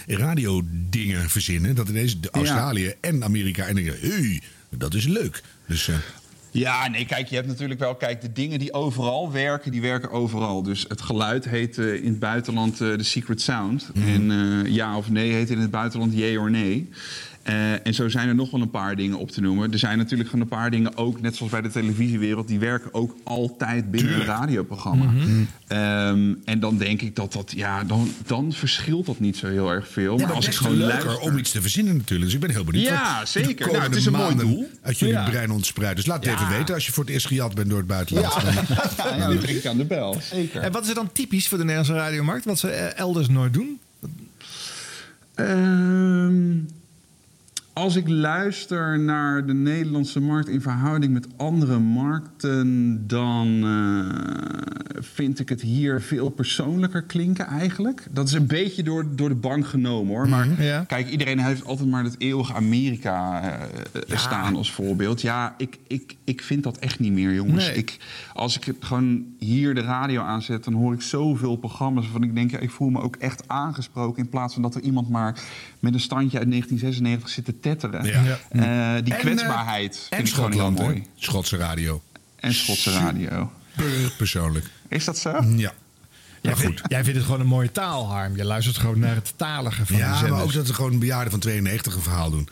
radiodingen 1.01 1.31
verzinnen. 1.31 1.75
Dat 1.75 1.89
ineens 1.89 2.17
Australië 2.31 2.95
en 3.01 3.25
Amerika 3.25 3.67
en 3.67 3.75
denken, 3.75 3.97
hey, 4.01 4.41
dat 4.71 4.95
is 4.95 5.07
leuk. 5.07 5.43
Dus 5.67 5.89
eh, 5.89 5.95
Ja, 6.51 6.89
nee, 6.89 7.07
kijk, 7.07 7.29
je 7.29 7.35
hebt 7.35 7.49
natuurlijk 7.49 7.81
wel... 7.81 7.95
Kijk, 7.95 8.21
de 8.21 8.33
dingen 8.33 8.59
die 8.59 8.73
overal 8.73 9.33
werken, 9.33 9.71
die 9.71 9.81
werken 9.81 10.11
overal. 10.11 10.63
Dus 10.63 10.85
het 10.89 11.01
geluid 11.01 11.45
heet 11.45 11.79
eh, 11.79 11.95
in 11.95 12.11
het 12.11 12.19
buitenland 12.19 12.81
eh, 12.81 12.97
de 12.97 13.03
secret 13.03 13.41
sound. 13.41 13.91
En 13.95 14.31
eh, 14.31 14.73
ja 14.73 14.97
of 14.97 15.11
nee 15.11 15.33
heet 15.33 15.51
in 15.51 15.59
het 15.59 15.71
buitenland 15.71 16.15
yay 16.15 16.37
or 16.37 16.51
nee. 16.51 16.89
Eh, 17.43 17.87
en 17.87 17.95
zo 17.95 18.09
zijn 18.09 18.29
er 18.29 18.35
nog 18.35 18.51
wel 18.51 18.61
een 18.61 18.71
paar 18.71 18.97
dingen 18.97 19.19
op 19.19 19.31
te 19.31 19.41
noemen. 19.41 19.73
Er 19.73 19.79
zijn 19.79 19.99
natuurlijk 19.99 20.29
gewoon 20.31 20.45
een 20.45 20.51
paar 20.51 20.71
dingen 20.71 20.97
ook, 20.97 21.21
net 21.21 21.37
zoals 21.37 21.53
bij 21.53 21.61
de 21.61 21.71
televisiewereld... 21.71 22.49
die 22.49 22.59
werken 22.59 22.95
ook 22.95 23.17
altijd 23.25 23.91
binnen 23.91 24.15
een 24.15 24.25
radioprogramma. 24.25 25.05
Ehm, 25.67 26.35
en 26.45 26.61
dan 26.61 26.79
denk 26.79 27.03
ik 27.03 27.17
dat 27.17 27.33
dat... 27.33 27.53
Ja, 27.57 27.85
dan, 27.85 28.09
dan 28.27 28.53
verschilt 28.53 29.07
dat 29.07 29.21
niet 29.21 29.37
zo 29.37 29.47
heel 29.47 29.71
erg 29.71 29.89
veel. 29.89 30.19
ja, 30.19 30.27
maar 30.27 30.35
als 30.35 30.47
het 30.47 30.55
ik 30.55 30.61
is 30.61 30.67
gewoon 30.67 30.77
leuker 30.87 31.05
luister... 31.05 31.31
om 31.31 31.39
iets 31.39 31.51
te 31.51 31.61
verzinnen 31.61 31.97
natuurlijk. 31.97 32.25
Dus 32.25 32.35
ik 32.35 32.41
ben 32.41 32.51
heel 32.51 32.65
benieuwd. 32.65 32.87
Ja, 32.87 33.19
wat 33.19 33.33
de 33.33 33.41
zeker. 33.41 33.67
Nou, 33.67 33.83
het 33.83 33.97
is 33.97 34.07
een 34.07 34.13
mooi 34.13 34.37
doel. 34.37 34.69
Uit 34.83 34.99
jullie 34.99 35.15
Ja. 35.15 35.29
brein 35.31 35.51
ontspreidt. 35.51 35.97
Dus 35.97 36.07
laat 36.07 36.25
het 36.25 36.35
Ja. 36.35 36.41
even 36.47 36.57
weten 36.59 36.75
als 36.75 36.87
je 36.87 36.93
voor 36.93 37.05
het 37.05 37.13
eerst 37.13 37.27
gejat 37.27 37.55
bent 37.55 37.69
door 37.69 37.79
het 37.79 37.87
buitenland. 37.87 38.35
Ja, 38.35 38.53
ja, 39.17 39.29
dan 39.29 39.39
druk 39.39 39.57
ik 39.57 39.67
aan 39.67 39.77
de 39.77 39.85
bel. 39.85 40.17
Zeker. 40.23 40.61
En 40.63 40.73
wat 40.73 40.83
is 40.83 40.89
er 40.89 40.95
dan 40.95 41.13
typisch 41.13 41.49
voor 41.49 41.59
de 41.59 41.65
Nederlandse 41.65 42.03
radiomarkt? 42.05 42.45
Wat 42.45 42.59
ze 42.59 42.69
eh, 42.71 42.99
elders 42.99 43.29
nooit 43.29 43.53
doen? 43.55 43.81
Ehm, 45.35 46.57
als 47.73 47.97
ik 47.97 48.09
luister 48.09 48.99
naar 48.99 49.47
de 49.47 49.53
Nederlandse 49.55 50.21
markt 50.21 50.49
in 50.49 50.61
verhouding 50.61 51.13
met 51.13 51.27
andere 51.37 51.79
markten, 51.79 53.03
dan 53.07 53.61
eh, 53.65 55.03
vind 55.03 55.39
ik 55.39 55.49
het 55.49 55.61
hier 55.61 56.01
veel 56.01 56.29
persoonlijker 56.29 57.03
klinken 57.03 57.47
eigenlijk. 57.47 58.07
Dat 58.11 58.27
is 58.27 58.33
een 58.33 58.47
beetje 58.47 58.83
door, 58.83 59.07
door 59.17 59.29
de 59.29 59.35
bank 59.35 59.67
genomen 59.67 60.15
hoor. 60.15 60.29
Maar 60.29 60.63
Ja. 60.63 60.85
kijk, 60.85 61.09
iedereen 61.09 61.39
heeft 61.39 61.65
altijd 61.65 61.89
maar 61.89 62.05
het 62.05 62.15
eeuwige 62.19 62.55
Amerika 62.55 63.43
eh, 63.43 64.17
staan 64.19 64.57
als 64.57 64.73
voorbeeld. 64.73 65.21
Ja, 65.21 65.55
ik, 65.59 65.79
ik, 65.87 66.17
ik 66.25 66.43
vind 66.43 66.63
dat 66.63 66.79
echt 66.79 66.99
niet 66.99 67.13
meer, 67.13 67.35
jongens. 67.35 67.67
Nee. 67.67 67.77
Ik, 67.77 67.99
als 68.35 68.57
ik 68.59 68.75
gewoon 68.81 69.25
hier 69.39 69.75
de 69.75 69.81
radio 69.81 70.23
aanzet, 70.23 70.65
dan 70.65 70.73
hoor 70.75 70.93
ik 70.95 71.03
zoveel 71.03 71.57
programma's 71.57 72.03
waarvan 72.05 72.23
ik 72.23 72.35
denk, 72.35 72.51
ja, 72.51 72.59
ik 72.59 72.71
voel 72.71 72.89
me 72.91 73.01
ook 73.01 73.17
echt 73.17 73.49
aangesproken. 73.49 74.23
In 74.23 74.29
plaats 74.29 74.53
van 74.55 74.63
dat 74.63 74.75
er 74.75 74.81
iemand 74.81 75.09
maar 75.09 75.41
met 75.79 75.95
een 75.95 76.01
standje 76.01 76.39
uit 76.39 76.49
1996 76.49 77.29
zit 77.29 77.45
te 77.45 77.60
tetteren. 77.61 78.05
Ja. 78.05 78.39
Eh, 78.49 79.05
die 79.05 79.15
En, 79.15 79.21
kwetsbaarheid 79.21 80.07
En 80.11 80.17
vind 80.17 80.29
ik 80.29 80.35
gewoon 80.35 80.53
heel 80.53 80.71
mooi. 80.71 81.07
Schotse 81.17 81.57
radio. 81.57 82.03
En 82.37 82.55
Schotse 82.55 82.93
radio. 82.93 83.53
Super 83.77 84.13
persoonlijk. 84.17 84.65
Is 84.89 85.05
dat 85.05 85.19
zo? 85.19 85.43
Ja. 85.57 85.73
Jij, 86.43 86.57
vindt, 86.57 86.81
jij 86.89 87.03
vindt 87.03 87.17
het 87.19 87.25
gewoon 87.25 87.41
een 87.41 87.47
mooie 87.47 87.73
taal, 87.73 88.09
Harm. 88.09 88.37
Je 88.37 88.45
luistert 88.45 88.79
gewoon 88.79 88.99
naar 88.99 89.15
het 89.15 89.33
talige 89.37 89.87
van 89.87 89.97
de 89.97 90.03
Ja, 90.03 90.21
maar 90.21 90.43
ook 90.43 90.53
dat 90.53 90.67
ze 90.67 90.75
gewoon 90.75 90.99
bejaarden 90.99 91.31
van 91.31 91.41
92 91.41 91.95
een 91.95 92.03
verhaal 92.03 92.31
doen. 92.31 92.49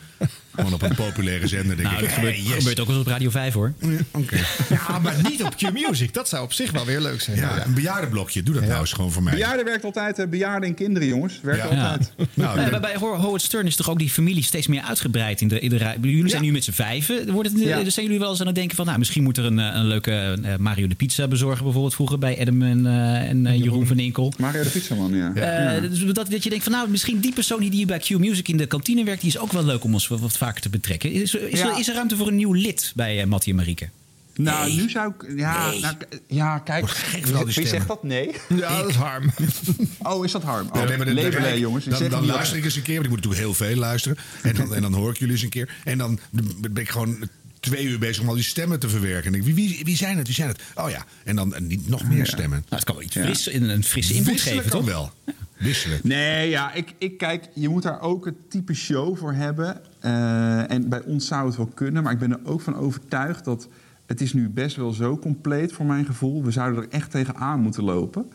Gewoon 0.59 0.73
op 0.73 0.81
een 0.81 0.95
populaire 0.95 1.47
zender. 1.47 1.75
Denk 1.75 1.89
Nou, 1.89 1.95
ik, 2.01 2.05
dat 2.05 2.13
gebeurt, 2.13 2.35
hey, 2.35 2.43
yes. 2.43 2.53
gebeurt 2.57 2.79
ook 2.79 2.87
wel 2.87 2.95
eens 2.95 3.05
op 3.05 3.11
Radio 3.11 3.29
5 3.29 3.53
hoor. 3.53 3.73
Oké. 4.11 4.37
Ja, 4.69 4.99
maar 4.99 5.15
niet 5.29 5.43
op 5.43 5.55
Q-Music. 5.55 6.13
Dat 6.13 6.29
zou 6.29 6.43
op 6.43 6.53
zich 6.53 6.71
wel 6.71 6.85
weer 6.85 6.99
leuk 7.01 7.21
zijn. 7.21 7.37
Ja, 7.37 7.65
een 7.65 7.73
bejaardenblokje. 7.73 8.43
Doe 8.43 8.53
dat 8.55 8.65
nou 8.65 8.79
eens 8.79 8.91
gewoon 8.93 9.11
voor 9.11 9.23
mij. 9.23 9.33
Bejaarden 9.33 9.65
werkt 9.65 9.83
altijd, 9.83 10.17
hè? 10.17 10.27
bejaarden 10.27 10.69
en 10.69 10.75
kinderen, 10.75 11.07
jongens. 11.07 11.39
Werkt 11.41 11.69
Ja. 11.71 11.81
altijd. 11.89 12.11
Nou, 12.33 12.59
Ja, 12.59 12.69
bij, 12.69 12.79
bij 12.79 12.95
Howard 12.97 13.41
Stern 13.41 13.65
is 13.67 13.75
toch 13.75 13.89
ook 13.89 13.99
die 13.99 14.09
familie 14.09 14.43
steeds 14.43 14.67
meer 14.67 14.81
uitgebreid. 14.81 15.41
In 15.41 15.47
de, 15.47 15.59
in 15.59 15.69
de, 15.69 15.95
jullie 16.01 16.29
zijn 16.29 16.41
nu 16.41 16.51
met 16.51 16.63
z'n 16.63 16.71
vijven. 16.71 17.31
Wordt 17.31 17.49
het, 17.49 17.59
Ja. 17.59 17.83
dus 17.83 17.93
zijn 17.93 18.05
jullie 18.05 18.21
wel 18.21 18.29
eens 18.29 18.39
aan 18.39 18.45
het 18.47 18.55
denken 18.55 18.75
van... 18.75 18.85
Nou, 18.85 18.97
misschien 18.97 19.23
moet 19.23 19.37
er 19.37 19.45
een, 19.45 19.59
eh, 19.59 19.69
een 19.73 19.85
leuke 19.85 20.37
eh, 20.43 20.55
Mario 20.57 20.87
de 20.87 20.95
Pizza 20.95 21.27
bezorgen 21.27 21.63
bijvoorbeeld 21.63 21.93
vroeger... 21.95 22.19
bij 22.19 22.39
Adam 22.41 22.61
en, 22.61 22.85
eh, 22.85 23.29
en 23.29 23.45
eh, 23.45 23.57
Jeroen 23.57 23.87
van 23.87 23.99
Inkel. 23.99 24.33
Mario 24.37 24.63
de 24.63 24.69
Pizzaman, 24.69 25.13
ja. 25.15 25.31
Eh, 25.33 25.43
Ja. 25.81 25.87
dus 25.87 25.99
dat, 26.13 26.29
dat 26.31 26.43
je 26.43 26.49
denkt 26.49 26.63
van 26.63 26.73
nou, 26.73 26.89
misschien 26.89 27.19
die 27.19 27.33
persoon 27.33 27.59
die 27.59 27.71
hier 27.71 27.87
bij 27.87 27.99
Q-Music 27.99 28.47
in 28.47 28.57
de 28.57 28.65
kantine 28.65 29.03
werkt... 29.03 29.21
die 29.21 29.29
is 29.29 29.37
ook 29.37 29.51
wel 29.51 29.63
leuk 29.65 29.83
om 29.83 29.93
ons 29.93 30.07
wat, 30.07 30.19
wat 30.19 30.37
vaker 30.49 30.61
te 30.61 30.69
betrekken. 30.69 31.11
Is, 31.11 31.33
er- 31.35 31.49
is, 31.49 31.59
Ja. 31.59 31.71
er, 31.71 31.79
is 31.79 31.87
er 31.87 31.93
ruimte 31.93 32.15
voor 32.15 32.27
een 32.27 32.35
nieuw 32.35 32.53
lid 32.53 32.91
bij 32.95 33.19
uh, 33.21 33.25
Mattie 33.25 33.51
en 33.51 33.57
Marieke? 33.57 33.89
Nou, 34.35 34.73
nu 34.75 34.89
zou 34.89 35.13
ik... 35.17 35.37
Ja, 35.37 35.71
nou, 35.81 35.95
ja 36.27 36.59
kijk. 36.59 36.89
gek 36.89 37.25
Wie 37.25 37.35
stemmen. 37.51 37.67
zegt 37.67 37.87
dat? 37.87 38.03
Nee. 38.03 38.31
Ja, 38.55 38.77
dat 38.81 38.89
is 38.89 38.95
Harm. 38.95 39.31
Oh, 40.03 40.25
is 40.25 40.31
dat 40.31 40.43
harm? 40.43 40.67
Oh, 40.67 40.75
Ja, 40.75 40.83
nee, 40.87 40.97
maar 40.97 41.05
de- 41.05 41.13
de- 41.13 41.21
Labelé, 41.21 41.51
de- 41.51 41.59
jongens. 41.59 41.85
Die 41.85 42.09
Dan, 42.09 42.25
luister 42.25 42.57
ik 42.57 42.63
eens 42.63 42.75
een 42.75 42.81
keer, 42.81 42.93
want 42.93 43.05
ik 43.05 43.11
moet 43.11 43.23
natuurlijk 43.23 43.57
heel 43.57 43.67
veel 43.67 43.75
luisteren. 43.77 44.17
En 44.41 44.55
dan, 44.55 44.75
en 44.75 44.81
dan 44.81 44.93
hoor 44.93 45.11
ik 45.11 45.17
jullie 45.17 45.33
eens 45.33 45.43
een 45.43 45.49
keer. 45.49 45.75
En 45.83 45.97
dan 45.97 46.19
ben 46.59 46.75
ik 46.83 46.89
gewoon 46.89 47.29
twee 47.59 47.83
uur 47.85 47.99
bezig 47.99 48.21
om 48.21 48.29
al 48.29 48.35
die 48.35 48.43
stemmen 48.43 48.79
te 48.79 48.89
verwerken. 48.89 49.33
En 49.33 49.43
wie, 49.43 49.53
wie, 49.55 49.81
wie 49.83 49.95
zijn 49.95 50.17
het? 50.17 50.25
Wie 50.27 50.35
zijn 50.35 50.47
het? 50.47 50.61
Oh 50.75 50.89
ja. 50.89 51.05
En 51.23 51.35
dan 51.35 51.55
en 51.55 51.67
niet 51.67 51.87
nog 51.89 52.03
meer 52.07 52.25
stemmen. 52.25 52.49
Nou, 52.49 52.65
het 52.75 52.83
kan 52.83 52.95
wel 52.95 53.03
iets 53.03 53.15
fris, 53.17 53.53
een, 53.53 53.69
een 53.69 53.83
frisse 53.83 54.13
input 54.13 54.31
Wisselen 54.31 54.55
geven, 54.57 54.71
toch? 54.71 54.85
wel. 54.85 55.11
Wisselen. 55.57 55.99
Nee, 56.03 56.49
ja, 56.49 56.73
ik, 56.73 56.93
ik 56.97 57.17
kijk, 57.17 57.43
je 57.53 57.69
moet 57.69 57.83
daar 57.83 58.01
ook 58.01 58.25
het 58.25 58.35
type 58.49 58.73
show 58.73 59.17
voor 59.17 59.33
hebben. 59.33 59.81
Eh, 59.99 60.71
en 60.71 60.89
bij 60.89 61.01
ons 61.03 61.27
zou 61.27 61.47
het 61.47 61.57
wel 61.57 61.65
kunnen, 61.73 62.03
maar 62.03 62.11
ik 62.13 62.19
ben 62.19 62.31
er 62.31 62.39
ook 62.43 62.61
van 62.61 62.75
overtuigd 62.75 63.45
dat 63.45 63.67
het 64.05 64.21
is 64.21 64.33
nu 64.33 64.49
best 64.49 64.75
wel 64.75 64.93
zo 64.93 65.17
compleet 65.17 65.71
voor 65.73 65.85
mijn 65.85 66.05
gevoel. 66.05 66.43
We 66.43 66.51
zouden 66.51 66.83
er 66.83 66.89
echt 66.89 67.11
tegenaan 67.11 67.59
moeten 67.59 67.83
lopen. 67.83 68.25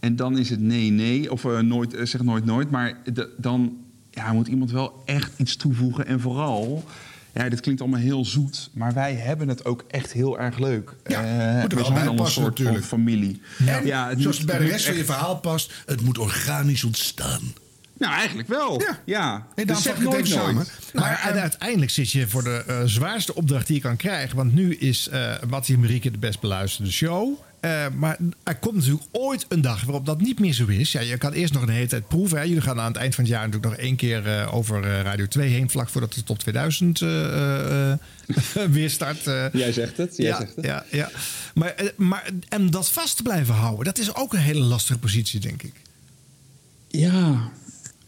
En 0.00 0.16
dan 0.16 0.38
is 0.38 0.50
het 0.50 0.60
nee, 0.60 0.90
nee, 0.90 1.32
of 1.32 1.44
eh, 1.44 1.58
nooit, 1.58 1.94
eh, 1.94 2.04
zeg 2.06 2.22
nooit, 2.22 2.44
nooit. 2.44 2.70
Maar 2.70 2.94
de- 3.12 3.34
dan 3.38 3.76
ja, 4.10 4.32
moet 4.32 4.48
iemand 4.48 4.70
wel 4.70 5.02
echt 5.04 5.32
iets 5.36 5.56
toevoegen. 5.56 6.06
En 6.06 6.20
vooral, 6.20 6.84
ja, 7.34 7.48
dit 7.48 7.60
klinkt 7.60 7.80
allemaal 7.80 8.00
heel 8.00 8.24
zoet, 8.24 8.70
maar 8.74 8.92
wij 8.92 9.14
hebben 9.14 9.48
het 9.48 9.64
ook 9.64 9.84
echt 9.88 10.12
heel 10.12 10.38
erg 10.38 10.58
leuk. 10.58 10.94
Ja, 11.06 11.22
Eh, 11.24 11.60
moet 11.62 11.62
er 11.62 11.68
we 11.68 11.74
wel 11.74 11.84
zijn 11.84 11.94
bij 11.98 12.06
al 12.06 12.10
een 12.12 12.16
passen 12.16 12.42
soort 12.42 12.58
natuurlijk. 12.58 12.84
familie. 12.86 13.40
En 13.66 13.86
ja, 13.86 14.08
het 14.08 14.20
zoals 14.20 14.24
moet- 14.24 14.36
het 14.36 14.46
bij 14.46 14.56
de 14.58 14.62
het 14.62 14.72
rest 14.72 14.86
van 14.86 14.96
je 14.96 15.04
verhaal 15.04 15.36
past, 15.36 15.72
het 15.86 16.02
moet 16.02 16.18
organisch 16.18 16.84
ontstaan. 16.84 17.40
Nou, 17.98 18.12
eigenlijk 18.14 18.48
wel. 18.48 18.80
Ja. 18.80 19.00
ja. 19.04 19.46
Nee, 19.56 19.66
Dus 19.66 19.82
zeg 19.82 19.92
vat 19.94 20.02
ik 20.02 20.08
het 20.12 20.18
nooit 20.18 20.34
nooit. 20.34 20.46
samen. 20.46 20.66
Maar 20.94 21.20
en 21.28 21.40
uiteindelijk 21.40 21.90
zit 21.90 22.10
je 22.10 22.28
voor 22.28 22.44
de 22.44 22.64
eh, 22.66 22.80
zwaarste 22.84 23.34
opdracht 23.34 23.66
die 23.66 23.76
je 23.76 23.82
kan 23.82 23.96
krijgen. 23.96 24.36
Want 24.36 24.54
nu 24.54 24.74
is 24.74 25.08
eh 25.08 25.32
Mattie 25.48 25.74
en 25.74 25.80
Marieke 25.80 26.10
de 26.10 26.18
best 26.18 26.40
beluisterde 26.40 26.90
show. 26.90 27.32
Eh, 27.60 27.86
maar 27.96 28.16
er 28.44 28.56
komt 28.56 28.74
natuurlijk 28.74 29.04
ooit 29.10 29.44
een 29.48 29.60
dag 29.60 29.82
waarop 29.84 30.06
dat 30.06 30.20
niet 30.20 30.38
meer 30.38 30.52
zo 30.52 30.66
is. 30.66 30.92
Ja, 30.92 31.00
je 31.00 31.18
kan 31.18 31.32
eerst 31.32 31.52
nog 31.52 31.62
een 31.62 31.68
hele 31.68 31.86
tijd 31.86 32.08
proeven. 32.08 32.38
Hè. 32.38 32.44
Jullie 32.44 32.60
gaan 32.60 32.80
aan 32.80 32.86
het 32.92 32.96
eind 32.96 33.14
van 33.14 33.24
het 33.24 33.32
jaar 33.32 33.44
natuurlijk 33.48 33.72
nog 33.74 33.82
één 33.84 33.96
keer 33.96 34.26
eh, 34.26 34.54
over 34.54 34.84
eh, 34.84 35.00
Radio 35.02 35.26
2 35.26 35.48
heen. 35.48 35.70
Vlak 35.70 35.88
voordat 35.88 36.12
de 36.12 36.22
top 36.22 36.38
2000 36.38 37.00
eh, 37.00 37.24
eh, 37.24 37.92
eh, 37.92 37.98
weer 38.70 38.90
start. 38.90 39.26
eh. 39.26 39.44
Jij 39.52 39.72
zegt 39.72 39.96
het. 39.96 40.16
Jij 40.16 40.26
ja, 40.26 40.36
zegt 40.38 40.56
het. 40.56 40.64
ja, 40.64 40.84
ja. 40.90 41.10
Maar, 41.54 41.74
eh, 41.74 41.86
maar 41.96 42.30
en 42.48 42.70
dat 42.70 42.90
vast 42.90 43.16
te 43.16 43.22
blijven 43.22 43.54
houden, 43.54 43.84
dat 43.84 43.98
is 43.98 44.14
ook 44.14 44.32
een 44.32 44.38
hele 44.38 44.60
lastige 44.64 44.98
positie, 44.98 45.40
denk 45.40 45.62
ik. 45.62 45.72
Ja, 46.88 47.50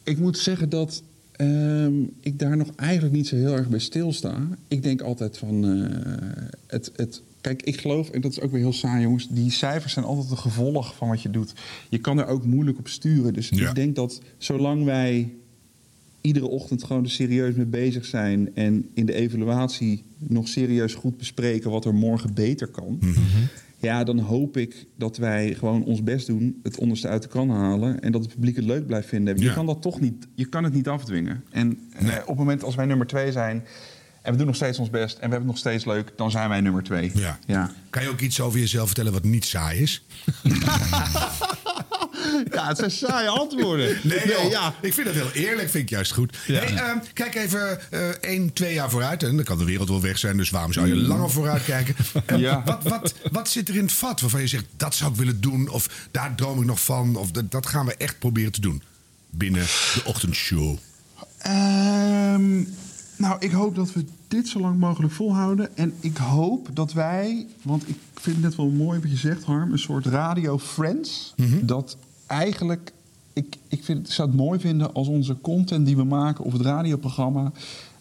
ik 0.09 0.19
moet 0.19 0.39
zeggen 0.39 0.69
dat 0.69 1.03
ehm, 1.33 1.93
ik 2.21 2.39
daar 2.39 2.57
nog 2.57 2.69
eigenlijk 2.77 3.15
niet 3.15 3.27
zo 3.27 3.37
heel 3.37 3.53
erg 3.57 3.69
bij 3.69 3.79
stilsta. 3.79 4.49
Ik 4.69 4.83
denk 4.83 5.01
altijd 5.01 5.39
van 5.39 5.65
eh, 5.65 6.47
het, 6.67 6.91
het. 6.97 7.23
Kijk, 7.41 7.63
ik 7.63 7.81
geloof, 7.81 8.11
en 8.11 8.21
dat 8.21 8.31
is 8.31 8.41
ook 8.41 8.51
weer 8.51 8.61
heel 8.61 8.73
saai, 8.73 9.03
jongens. 9.03 9.29
Die 9.31 9.51
cijfers 9.51 9.93
zijn 9.93 10.05
altijd 10.05 10.31
een 10.31 10.37
gevolg 10.39 10.95
van 10.97 11.09
wat 11.09 11.23
je 11.23 11.31
doet. 11.31 11.53
Je 11.89 11.99
kan 11.99 12.19
er 12.19 12.27
ook 12.27 12.45
moeilijk 12.45 12.79
op 12.79 12.89
sturen. 12.89 13.33
Dus 13.33 13.49
Ja. 13.49 13.69
ik 13.69 13.75
denk 13.75 13.95
dat 13.97 14.21
zolang 14.39 14.85
wij 14.85 15.33
iedere 16.21 16.47
ochtend 16.47 16.85
gewoon 16.85 17.05
er 17.05 17.11
serieus 17.11 17.55
mee 17.55 17.67
bezig 17.67 18.05
zijn. 18.05 18.55
en 18.55 18.89
in 18.95 19.07
de 19.07 19.15
evaluatie 19.15 20.03
nog 20.19 20.49
serieus 20.49 20.95
goed 20.95 21.17
bespreken 21.17 21.71
wat 21.71 21.85
er 21.85 21.95
morgen 21.95 22.35
beter 22.35 22.67
kan. 22.67 22.99
Ja, 23.81 24.05
dan 24.05 24.19
hoop 24.19 24.57
ik 24.57 24.87
dat 24.97 25.17
wij 25.17 25.55
gewoon 25.55 25.85
ons 25.85 26.03
best 26.03 26.27
doen, 26.27 26.61
het 26.63 26.79
onderste 26.79 27.09
uit 27.09 27.23
de 27.23 27.29
kan 27.29 27.51
halen 27.51 28.01
en 28.01 28.13
dat 28.13 28.23
het 28.23 28.31
publiek 28.35 28.57
het 28.57 28.65
leuk 28.65 28.87
blijft 28.87 29.09
vinden. 29.09 29.37
Je 29.39 29.45
Ja. 29.45 29.53
kan 29.53 29.67
dat 29.67 29.83
toch 29.83 30.01
niet, 30.01 30.27
je 30.35 30.47
kan 30.47 30.65
het 30.65 30.73
niet 30.73 30.89
afdwingen. 30.89 31.45
En 31.51 31.79
eh, 31.93 32.07
op 32.21 32.27
het 32.29 32.37
moment 32.37 32.63
als 32.65 32.75
wij 32.75 32.87
nummer 32.87 33.07
twee 33.07 33.33
zijn 33.33 33.65
en 34.23 34.33
we 34.33 34.39
doen 34.39 34.47
nog 34.47 34.57
steeds 34.57 34.79
ons 34.79 34.91
best 34.91 35.13
en 35.15 35.15
we 35.15 35.21
hebben 35.21 35.39
het 35.39 35.47
nog 35.49 35.59
steeds 35.59 35.85
leuk, 35.85 36.13
dan 36.17 36.31
zijn 36.31 36.49
wij 36.49 36.61
nummer 36.61 36.83
twee. 36.83 37.11
Ja. 37.15 37.39
Ja, 37.47 37.71
Kan 37.91 38.03
je 38.03 38.09
ook 38.09 38.21
iets 38.21 38.41
over 38.41 38.59
jezelf 38.59 38.87
vertellen 38.87 39.13
wat 39.13 39.25
niet 39.25 39.45
saai 39.45 39.81
is? 39.83 40.05
ja 42.55 42.69
het 42.69 42.77
zijn 42.79 42.91
saaie 42.91 43.29
antwoorden. 43.29 43.97
Nee, 44.03 44.49
ja. 44.51 44.75
ik 44.81 44.95
vind 44.95 45.07
dat 45.07 45.15
heel 45.17 45.31
eerlijk, 45.33 45.71
vind 45.71 45.83
ik 45.83 45.91
juist 45.91 46.13
goed. 46.13 46.37
Hey, 46.47 46.75
ehm, 46.77 46.99
kijk 47.13 47.35
even 47.35 47.91
eh 47.91 48.09
één, 48.09 48.53
twee 48.53 48.75
jaar 48.75 48.91
vooruit. 48.91 49.23
En 49.23 49.37
dan 49.37 49.45
kan 49.45 49.59
de 49.59 49.65
wereld 49.65 49.89
wel 49.89 50.01
weg 50.01 50.19
zijn, 50.19 50.37
dus 50.37 50.51
waarom 50.51 50.73
zou 50.73 50.87
je 50.89 50.95
langer 50.97 51.31
vooruit 51.31 51.65
kijken? 51.65 51.95
Eh, 52.27 52.39
Ja. 52.39 52.63
wat, 52.65 52.83
wat, 52.83 53.15
wat 53.33 53.49
zit 53.49 53.69
er 53.69 53.77
in 53.77 53.83
het 53.83 53.93
vat 53.93 54.21
waarvan 54.21 54.41
je 54.41 54.47
zegt, 54.47 54.65
dat 54.77 54.95
zou 54.95 55.11
ik 55.11 55.17
willen 55.17 55.41
doen... 55.41 55.69
of 55.69 56.09
daar 56.11 56.35
droom 56.35 56.61
ik 56.61 56.67
nog 56.67 56.81
van, 56.81 57.17
of 57.17 57.31
dat, 57.31 57.51
dat 57.51 57.67
gaan 57.67 57.87
we 57.87 57.95
echt 57.97 58.19
proberen 58.19 58.53
te 58.53 58.61
doen... 58.61 58.83
binnen 59.31 59.63
de 59.95 60.03
ochtendshow? 60.05 60.77
Ehm, 61.39 62.57
nou, 63.17 63.37
ik 63.39 63.51
hoop 63.51 63.75
dat 63.75 63.93
we 63.93 64.05
dit 64.29 64.49
zo 64.49 64.61
lang 64.61 64.79
mogelijk 64.79 65.13
volhouden. 65.13 65.77
En 65.77 65.95
ik 66.01 66.17
hoop 66.17 66.69
dat 66.73 66.93
wij, 66.93 67.47
want 67.63 67.89
ik 67.89 67.97
vind 68.21 68.37
het 68.37 68.45
net 68.45 68.57
wel 68.57 68.69
mooi 68.69 69.01
wat 69.01 69.11
je 69.11 69.17
zegt, 69.17 69.45
Harm, 69.45 69.73
een 69.73 69.79
soort 69.79 70.07
radio 70.07 70.59
friends. 70.59 71.35
Dat 71.63 71.97
eigenlijk, 72.29 72.93
ik, 73.33 73.57
ik 73.69 73.85
vind, 73.85 74.07
ik 74.07 74.13
zou 74.13 74.29
het 74.29 74.37
mooi 74.37 74.61
vinden 74.61 74.95
als 74.95 75.09
onze 75.09 75.37
content 75.41 75.87
die 75.87 75.97
we 75.97 76.05
maken 76.05 76.45
of 76.45 76.53
het 76.53 76.63
radioprogramma. 76.63 77.53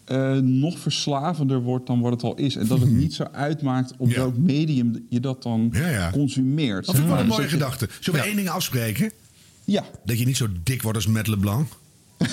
eh, 0.04 0.32
nog 0.36 0.78
verslavender 0.78 1.60
wordt 1.62 1.86
dan 1.86 2.00
wat 2.00 2.12
het 2.12 2.22
al 2.22 2.34
is. 2.36 2.56
En 2.56 2.66
dat 2.66 2.80
het 2.80 2.90
niet 2.90 3.14
zo 3.14 3.22
uitmaakt 3.32 3.92
op 3.98 4.10
welk 4.12 4.36
medium 4.36 5.06
je 5.10 5.20
dat 5.20 5.42
dan 5.42 5.68
Ja, 5.72 5.88
ja. 5.88 6.10
consumeert. 6.10 6.86
Dat 6.86 6.94
ik 6.98 7.04
wel 7.04 7.18
een 7.18 7.26
mooie 7.26 7.42
je- 7.42 7.48
gedachte. 7.48 7.88
Zullen 8.00 8.20
we 8.20 8.26
één 8.26 8.36
ding 8.36 8.48
afspreken? 8.48 9.12
Ja. 9.64 9.84
Dat 10.04 10.18
je 10.18 10.24
niet 10.26 10.36
zo 10.36 10.46
dik 10.62 10.82
wordt 10.82 10.96
als 10.98 11.06
Matt 11.06 11.26
LeBlanc? 11.26 11.68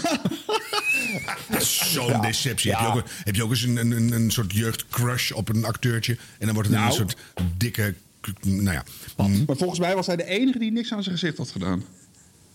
Zo'n 1.59 2.07
Ja. 2.07 2.19
deceptie. 2.19 2.71
Heb, 2.75 2.79
je 2.79 2.87
ook, 2.99 3.03
heb 3.23 3.35
je 3.35 3.43
ook 3.43 3.49
eens 3.49 3.63
een, 3.63 3.77
een, 3.77 4.11
een 4.11 4.31
soort 4.31 4.53
jeugdcrush 4.53 5.31
op 5.31 5.49
een 5.49 5.65
acteurtje... 5.65 6.17
en 6.39 6.45
dan 6.45 6.53
wordt 6.53 6.69
het 6.69 6.77
Nou. 6.77 6.89
een 6.89 6.95
soort 6.95 7.17
dikke... 7.57 7.93
Nou 8.41 8.71
ja. 8.71 8.83
Mm. 9.17 9.43
Maar 9.47 9.55
volgens 9.57 9.79
mij 9.79 9.95
was 9.95 10.07
hij 10.07 10.15
de 10.15 10.25
enige 10.25 10.59
die 10.59 10.71
niks 10.71 10.93
aan 10.93 11.03
zijn 11.03 11.17
gezicht 11.17 11.37
had 11.37 11.49
gedaan. 11.51 11.83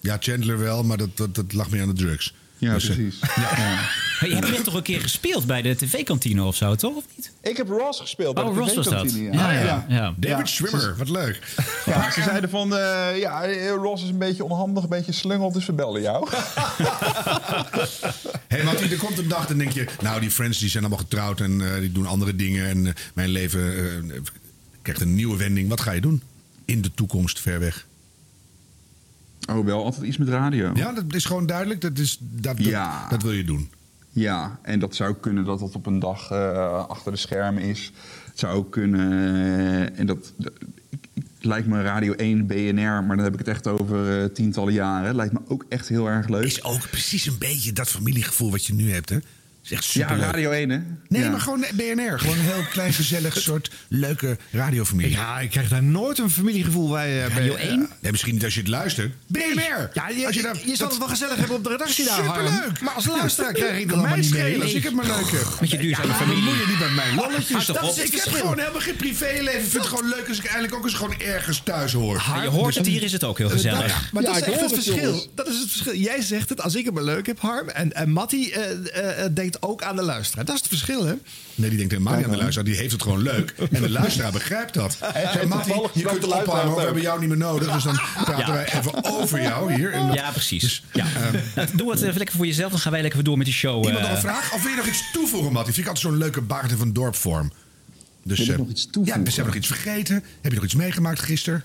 Ja, 0.01 0.17
Chandler 0.21 0.59
wel, 0.59 0.85
maar 0.85 0.97
dat, 0.97 1.17
dat, 1.17 1.35
dat 1.35 1.53
lag 1.53 1.71
meer 1.71 1.83
aan 1.83 1.89
de 1.89 1.95
drugs. 1.95 2.35
Ja, 2.57 2.73
Dus, 2.75 2.89
eh, 2.89 2.95
precies. 2.95 3.21
Hey, 4.21 4.29
je 4.29 4.35
hebt 4.35 4.51
net 4.51 4.65
toch 4.65 4.75
een 4.75 4.83
keer 4.83 5.01
gespeeld 5.01 5.47
bij 5.47 5.63
de 5.63 5.77
tv-kantine 5.77 6.43
of 6.43 6.57
zo, 6.57 6.75
toch? 6.75 6.97
Of 6.97 7.05
niet? 7.17 7.33
Ik 7.43 7.57
heb 7.57 7.69
Ross 7.69 8.01
gespeeld 8.01 8.35
bij 8.35 8.45
Oh, 8.45 8.55
de 8.55 8.61
Ross 8.61 8.75
was 8.75 8.89
dat. 8.89 9.13
Ja, 9.13 9.53
ja, 9.53 9.85
ja. 9.89 10.15
David 10.17 10.39
Ja. 10.39 10.45
Schwimmer, 10.45 10.95
wat 10.97 11.09
leuk. 11.09 11.39
Ja, 11.87 12.11
ze 12.11 12.23
zeiden 12.23 12.51
van, 12.51 12.77
eh, 12.77 13.19
ja, 13.19 13.47
Ross 13.69 14.03
is 14.03 14.09
een 14.09 14.19
beetje 14.19 14.45
onhandig, 14.45 14.83
een 14.83 14.89
beetje 14.89 15.13
slungel, 15.13 15.53
dus 15.53 15.67
we 15.67 15.73
belden 15.73 16.03
jou. 16.03 16.29
Hé, 18.49 18.65
want 18.65 18.81
er 18.81 18.97
komt 18.99 19.19
een 19.19 19.29
dag, 19.29 19.47
dan 19.47 19.59
denk 19.59 19.73
je... 19.73 19.87
nou, 20.01 20.21
die 20.21 20.31
friends 20.31 20.59
die 20.59 20.69
zijn 20.69 20.85
allemaal 20.85 21.03
getrouwd 21.03 21.41
en 21.41 21.61
eh, 21.61 21.81
die 21.81 21.93
doen 21.93 22.07
andere 22.07 22.37
dingen... 22.37 22.67
en 22.69 22.95
mijn 23.15 23.29
leven 23.29 23.77
eh, 23.77 24.21
krijgt 24.83 25.01
een 25.01 25.15
nieuwe 25.15 25.37
wending. 25.37 25.69
Wat 25.69 25.81
ga 25.81 25.91
je 25.93 26.01
doen? 26.01 26.23
In 26.65 26.83
de 26.83 26.95
toekomst, 26.95 27.41
ver 27.41 27.61
weg. 27.61 27.87
Oh, 29.51 29.65
wel 29.65 29.85
altijd 29.85 30.05
iets 30.05 30.17
met 30.17 30.29
radio. 30.29 30.71
Ja, 30.75 30.93
dat 30.93 31.15
is 31.15 31.25
gewoon 31.25 31.47
duidelijk. 31.47 31.81
Dat, 31.81 31.99
is, 31.99 32.19
dat, 32.21 32.57
dat, 32.57 32.67
Ja. 32.67 33.09
dat 33.09 33.23
wil 33.23 33.33
je 33.33 33.45
doen. 33.45 33.71
Ja, 34.11 34.59
en 34.63 34.79
dat 34.79 34.95
zou 34.95 35.15
kunnen 35.15 35.45
dat 35.45 35.59
dat 35.59 35.75
op 35.75 35.87
een 35.87 35.99
dag 35.99 36.31
eh, 36.31 36.87
achter 36.89 37.13
de 37.13 37.19
schermen 37.19 37.63
is. 37.63 37.93
Het 38.27 38.39
zou 38.39 38.65
kunnen, 38.71 39.13
eh, 39.13 39.99
en 39.99 40.07
dat, 40.07 40.33
lijkt 41.41 41.67
me 41.67 41.83
Radio 41.83 42.13
1, 42.13 42.47
BNR, 42.47 43.05
maar 43.05 43.17
dan 43.17 43.25
heb 43.25 43.33
ik 43.33 43.39
het 43.39 43.49
echt 43.49 43.67
over 43.67 44.23
eh, 44.23 44.29
tientallen 44.29 44.73
jaren. 44.73 45.15
Lijkt 45.15 45.33
me 45.33 45.41
ook 45.49 45.65
echt 45.69 45.89
heel 45.89 46.09
erg 46.09 46.29
leuk. 46.29 46.45
Is 46.45 46.63
ook 46.65 46.91
precies 46.91 47.27
een 47.27 47.39
beetje 47.39 47.73
dat 47.73 47.89
familiegevoel 47.89 48.51
wat 48.51 48.67
je 48.67 48.75
nu 48.75 48.93
hebt, 48.93 49.09
hè? 49.09 49.19
Is 49.65 49.71
echt 49.73 49.85
ja, 49.85 50.09
super. 50.09 50.17
Radio 50.25 50.51
1, 50.51 50.71
hè? 50.71 50.79
Nee, 51.09 51.23
Ja. 51.23 51.31
maar 51.31 51.41
gewoon 51.41 51.65
BNR. 51.75 52.19
Gewoon 52.19 52.35
een 52.39 52.45
heel 52.45 52.65
klein, 52.71 52.93
gezellig 52.93 53.37
soort 53.49 53.71
leuke 53.89 54.39
radiofamilie. 54.51 55.11
Ja, 55.13 55.41
ik 55.41 55.51
krijg 55.51 55.69
daar 55.69 55.83
nooit 55.83 56.19
een 56.19 56.31
familiegevoel 56.31 56.89
bij. 56.91 57.25
eh, 57.25 57.35
Radio 57.37 57.55
bij, 57.55 57.69
1? 57.69 57.89
Nee, 58.01 58.11
misschien 58.11 58.35
niet 58.35 58.45
als 58.45 58.55
je 58.55 58.61
het 58.61 58.69
luistert. 58.69 59.13
BNR! 59.27 59.91
Ja, 59.93 60.09
je, 60.09 60.27
Als 60.27 60.35
je, 60.37 60.43
daar- 60.43 60.57
je 60.57 60.63
zal 60.67 60.77
dat- 60.77 60.89
het 60.89 60.99
wel 60.99 61.09
gezellig 61.09 61.37
hebben 61.37 61.57
op 61.57 61.65
de 61.65 61.71
redactie 61.71 62.05
daar. 62.05 62.15
Superleuk! 62.25 62.81
Maar 62.81 62.95
als 62.95 63.07
luisteraar 63.07 63.53
krijg 63.63 63.79
ik 63.79 63.89
dat 63.89 63.93
allemaal 63.97 64.11
mij 64.17 64.21
niet 64.21 64.31
mee. 64.31 64.41
schelen 64.43 64.63
als 64.63 64.73
ik 64.75 64.83
het 64.83 64.95
maar 64.95 65.07
leuk 65.07 65.31
heb. 65.31 65.61
Met 65.61 65.71
je 65.71 65.79
duurzame 65.79 66.09
Ja, 66.09 66.15
familie. 66.15 66.43
bemoei 66.45 66.59
je 66.61 66.67
niet 66.69 66.79
met 66.79 66.95
mijn 66.95 67.15
lolletjes. 67.15 67.51
Houd 67.51 67.67
toch 67.67 67.81
Dat 67.81 67.97
is- 67.97 68.03
ik 68.05 68.21
heb 68.25 68.35
gewoon 68.35 68.59
helemaal 68.59 68.81
geen 68.81 68.97
privéleven. 68.97 69.61
Ik 69.61 69.69
vind 69.71 69.73
het 69.73 69.87
gewoon 69.87 70.09
leuk 70.09 70.29
als 70.29 70.39
ik 70.39 70.45
eindelijk 70.45 70.75
ook 70.75 70.85
eens 70.85 70.95
gewoon 70.95 71.21
ergens 71.21 71.61
thuis 71.65 71.93
hoor. 71.93 72.23
je 72.43 72.49
hoort 72.49 72.75
het, 72.75 72.87
hier 72.87 73.03
is 73.03 73.13
het 73.13 73.25
ook 73.25 73.39
heel 73.39 73.49
gezellig. 73.51 73.87
Ja, 73.87 73.97
maar 74.13 74.23
dat 74.23 74.37
is 74.37 74.43
echt 74.43 74.61
het 74.61 74.73
verschil. 74.73 75.27
Dat 75.35 75.49
is 75.49 75.59
het 75.59 75.71
verschil. 75.71 75.95
Jij 75.95 76.23
zegt 76.23 76.49
het 76.49 76.63
als 76.63 76.75
ik 76.75 76.85
het 76.85 76.95
maar 76.95 77.03
leuk 77.03 77.27
heb, 77.27 77.41
Harm. 77.41 77.69
En, 77.69 77.93
en 77.93 78.11
Matty 78.11 78.51
eh, 78.53 78.71
eh, 78.71 79.25
eh, 79.25 79.31
denkt 79.51 79.67
ook 79.67 79.83
aan 79.83 79.97
de 79.97 80.03
luisteraar. 80.03 80.45
Dat 80.45 80.55
is 80.55 80.61
het 80.61 80.71
verschil, 80.71 81.05
hè? 81.05 81.15
Nee, 81.55 81.69
die 81.69 81.79
denkt 81.79 81.93
helemaal 81.93 82.17
niet 82.17 82.25
aan 82.25 82.31
de 82.31 82.37
luisteraar. 82.37 82.65
Die 82.65 82.77
heeft 82.77 82.93
het 82.93 83.03
gewoon 83.03 83.23
leuk. 83.23 83.55
En 83.71 83.83
de 83.83 83.91
luisteraar 83.91 84.33
begrijpt 84.33 84.75
dat. 84.75 84.99
Zeg, 85.33 85.45
Mattie, 85.45 85.75
je 85.93 86.03
kunt 86.03 86.25
ophangen, 86.25 86.75
we 86.75 86.81
hebben 86.81 87.03
jou 87.03 87.21
niet 87.21 87.29
meer 87.29 87.39
nodig. 87.39 87.73
Dus 87.73 87.83
dan 87.83 88.01
praten 88.25 88.39
Ja. 88.47 88.53
wij 88.53 88.73
even 88.75 89.05
over 89.05 89.43
jou 89.43 89.75
hier. 89.75 89.93
En 89.93 90.13
Ja, 90.13 90.31
precies. 90.31 90.85
Ja. 90.93 91.07
Nou, 91.55 91.69
doe 91.75 91.91
het 91.91 92.03
even 92.03 92.17
lekker 92.19 92.37
voor 92.37 92.47
jezelf, 92.47 92.71
dan 92.71 92.81
gaan 92.81 92.93
wij 92.93 93.01
lekker 93.01 93.19
weer 93.19 93.29
door 93.29 93.37
met 93.37 93.47
die 93.47 93.55
show. 93.57 93.77
Iemand 93.85 93.97
eh. 93.97 94.03
nog 94.03 94.11
een 94.11 94.21
vraag? 94.21 94.53
Of 94.55 94.63
wil 94.63 94.71
je 94.71 94.77
nog 94.77 94.87
iets 94.87 95.11
toevoegen, 95.13 95.53
Mattie? 95.53 95.73
Vind 95.75 95.87
ik 95.87 95.93
altijd 95.93 96.13
zo'n 96.13 96.23
leuke 96.23 96.41
Baarten 96.41 96.79
van 96.79 96.93
Dorpvorm. 96.93 97.53
Dus, 98.23 98.39
Wil 98.39 98.47
ik 98.47 98.53
eh, 98.53 98.59
nog 98.59 98.69
iets 98.69 98.85
toevoegen? 98.85 99.19
Ja, 99.19 99.25
dus 99.25 99.37
hebben 99.37 99.53
we 99.53 99.59
nog 99.59 99.69
iets 99.69 99.81
vergeten? 99.81 100.15
Heb 100.15 100.51
je 100.51 100.55
nog 100.55 100.65
iets 100.65 100.75
meegemaakt 100.75 101.21
gisteren? 101.21 101.65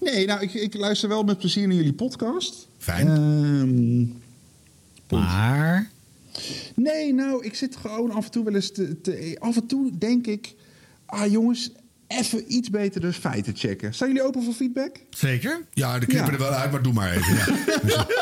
Nee, 0.00 0.26
nou, 0.26 0.40
ik, 0.40 0.54
ik 0.54 0.74
luister 0.74 1.08
wel 1.08 1.22
met 1.22 1.38
plezier 1.38 1.66
naar 1.66 1.76
jullie 1.76 1.92
podcast. 1.92 2.66
Fijn. 2.78 3.08
Ehm, 3.08 4.02
Maar... 5.20 5.90
nee, 6.74 7.14
nou, 7.14 7.44
ik 7.44 7.54
zit 7.54 7.76
gewoon 7.76 8.10
af 8.10 8.24
en 8.24 8.30
toe 8.30 8.44
wel 8.44 8.54
eens 8.54 8.72
te, 8.72 9.00
te- 9.00 9.36
Af 9.38 9.56
en 9.56 9.66
toe 9.66 9.98
denk 9.98 10.26
ik... 10.26 10.54
Ah, 11.06 11.30
jongens, 11.30 11.70
even 12.06 12.44
iets 12.54 12.70
beter 12.70 13.00
de 13.00 13.12
feiten 13.12 13.56
checken. 13.56 13.94
Zijn 13.94 14.10
jullie 14.12 14.26
open 14.26 14.42
voor 14.42 14.52
feedback? 14.54 14.96
Zeker. 15.10 15.60
Ja, 15.72 15.98
de 15.98 16.06
knippen 16.06 16.26
Ja. 16.26 16.32
er 16.38 16.38
wel 16.44 16.52
uit, 16.52 16.70
maar 16.70 16.82
doe 16.82 16.92
maar 16.92 17.12
even. 17.12 17.34
Ja. 17.86 18.06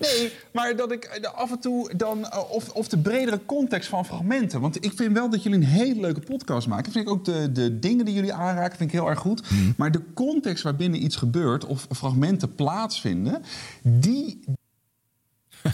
Nee, 0.00 0.32
maar 0.52 0.76
dat 0.76 0.92
ik 0.92 1.04
eh, 1.04 1.32
af 1.34 1.50
en 1.50 1.58
toe 1.60 1.96
dan... 1.96 2.26
eh, 2.30 2.50
of, 2.50 2.68
of 2.68 2.88
de 2.88 2.98
bredere 2.98 3.40
context 3.46 3.88
van 3.88 4.06
fragmenten. 4.06 4.60
Want 4.60 4.84
ik 4.84 4.92
vind 4.94 5.12
wel 5.12 5.30
dat 5.30 5.42
jullie 5.42 5.58
een 5.58 5.64
hele 5.64 6.00
leuke 6.00 6.20
podcast 6.20 6.66
maken. 6.68 6.92
Vind 6.92 7.04
ik 7.06 7.10
ook 7.12 7.24
de, 7.24 7.52
de 7.52 7.78
dingen 7.78 8.04
die 8.04 8.14
jullie 8.14 8.32
aanraken, 8.32 8.76
vind 8.76 8.92
ik 8.92 8.98
heel 8.98 9.08
erg 9.08 9.18
goed. 9.18 9.42
Maar 9.76 9.90
de 9.92 10.02
context 10.14 10.62
waarbinnen 10.62 11.02
iets 11.04 11.16
gebeurt... 11.16 11.66
of 11.66 11.86
fragmenten 11.90 12.54
plaatsvinden... 12.54 13.42
die, 13.82 14.40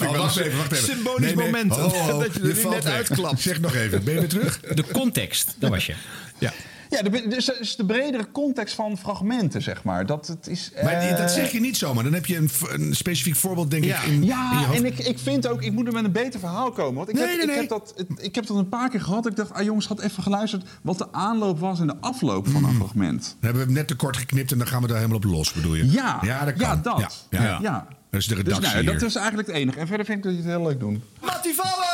Oh, 0.00 0.16
wacht 0.16 0.36
even, 0.36 0.56
wacht 0.58 0.72
even. 0.72 0.84
Symbolisch 0.94 1.34
moment. 1.34 1.72
Ho, 1.76 1.88
ho, 1.88 2.18
Dat 2.20 2.34
je 2.34 2.40
er 2.40 2.46
nu 2.46 2.62
net 2.68 2.84
weg. 2.84 2.92
uitklapt. 2.94 3.40
Zeg 3.40 3.60
nog 3.60 3.74
even, 3.74 4.04
ben 4.04 4.14
je 4.14 4.20
weer 4.20 4.28
terug? 4.28 4.60
De 4.60 4.84
context, 4.92 5.54
daar 5.58 5.70
was 5.70 5.86
je. 5.86 5.94
Ja. 6.38 6.52
Ja, 6.90 7.02
de, 7.02 7.28
dus, 7.28 7.44
dus 7.44 7.76
de 7.76 7.84
bredere 7.84 8.30
context 8.32 8.74
van 8.74 8.98
fragmenten, 8.98 9.62
zeg 9.62 9.82
maar. 9.84 10.06
Dat 10.06 10.26
het 10.26 10.46
is. 10.46 10.70
Maar 10.82 11.00
die- 11.00 11.08
eh, 11.08 11.18
dat 11.18 11.30
zeg 11.30 11.52
je 11.52 11.60
niet 11.60 11.76
zomaar. 11.76 12.04
Dan 12.04 12.12
heb 12.12 12.26
je 12.26 12.36
een, 12.36 12.94
specifiek 12.94 13.36
voorbeeld, 13.36 13.70
denk 13.70 13.84
Ja. 13.84 14.00
ik, 14.00 14.06
in, 14.06 14.12
in 14.12 14.20
je 14.20 14.26
Ja, 14.26 14.54
hoofd. 14.64 14.78
en 14.78 14.84
ik, 14.84 14.98
ik 14.98 15.18
vind 15.18 15.46
ook, 15.48 15.62
ik 15.62 15.72
moet 15.72 15.86
er 15.86 15.92
met 15.92 16.04
een 16.04 16.12
beter 16.12 16.40
verhaal 16.40 16.70
komen. 16.72 16.94
Want 16.94 17.08
ik, 17.08 17.14
Nee, 17.14 17.24
heb, 17.26 17.32
nee, 17.34 17.42
ik, 17.42 17.50
nee. 17.50 17.58
heb 17.60 17.68
dat, 17.68 17.92
het- 17.96 18.24
ik 18.24 18.34
heb 18.34 18.46
dat 18.46 18.56
een 18.56 18.68
paar 18.68 18.90
keer 18.90 19.00
gehad. 19.00 19.26
Ik 19.26 19.36
dacht, 19.36 19.52
ah 19.52 19.62
jongens, 19.62 19.86
had 19.86 20.00
even 20.00 20.22
geluisterd 20.22 20.64
wat 20.82 20.98
de 20.98 21.12
aanloop 21.12 21.58
was 21.58 21.80
en 21.80 21.86
de 21.86 21.96
afloop 22.00 22.48
van 22.48 22.64
een 22.64 22.74
fragment. 22.74 23.22
Dan 23.22 23.36
hebben 23.40 23.60
we 23.60 23.66
hem 23.66 23.76
net 23.76 23.88
te 23.88 23.94
kort 23.96 24.16
geknipt 24.16 24.52
en 24.52 24.58
dan 24.58 24.66
gaan 24.66 24.80
we 24.82 24.86
daar 24.86 24.96
helemaal 24.96 25.16
op 25.18 25.24
los, 25.24 25.52
bedoel 25.52 25.74
je? 25.74 25.90
Ja, 25.90 26.18
ja 26.22 26.44
dat 26.44 26.54
kan. 26.54 26.68
ja, 26.68 26.76
dat. 26.76 27.26
Ja, 27.30 27.58
ja. 27.62 27.86
Ja. 28.16 28.22
Dat 28.22 28.22
is 28.22 28.26
de 28.26 28.34
Dus 28.34 28.54
redactie 28.54 28.82
nou, 28.84 28.98
dat 28.98 29.08
is 29.08 29.14
eigenlijk 29.14 29.48
het 29.48 29.56
enige. 29.56 29.78
En 29.78 29.86
verder 29.86 30.06
vind 30.06 30.18
ik 30.18 30.24
dat 30.24 30.32
je 30.32 30.38
het 30.38 30.48
heel 30.48 30.62
leuk 30.62 30.80
doen. 30.80 31.02
Matty 31.20 31.52
vallen! 31.54 31.84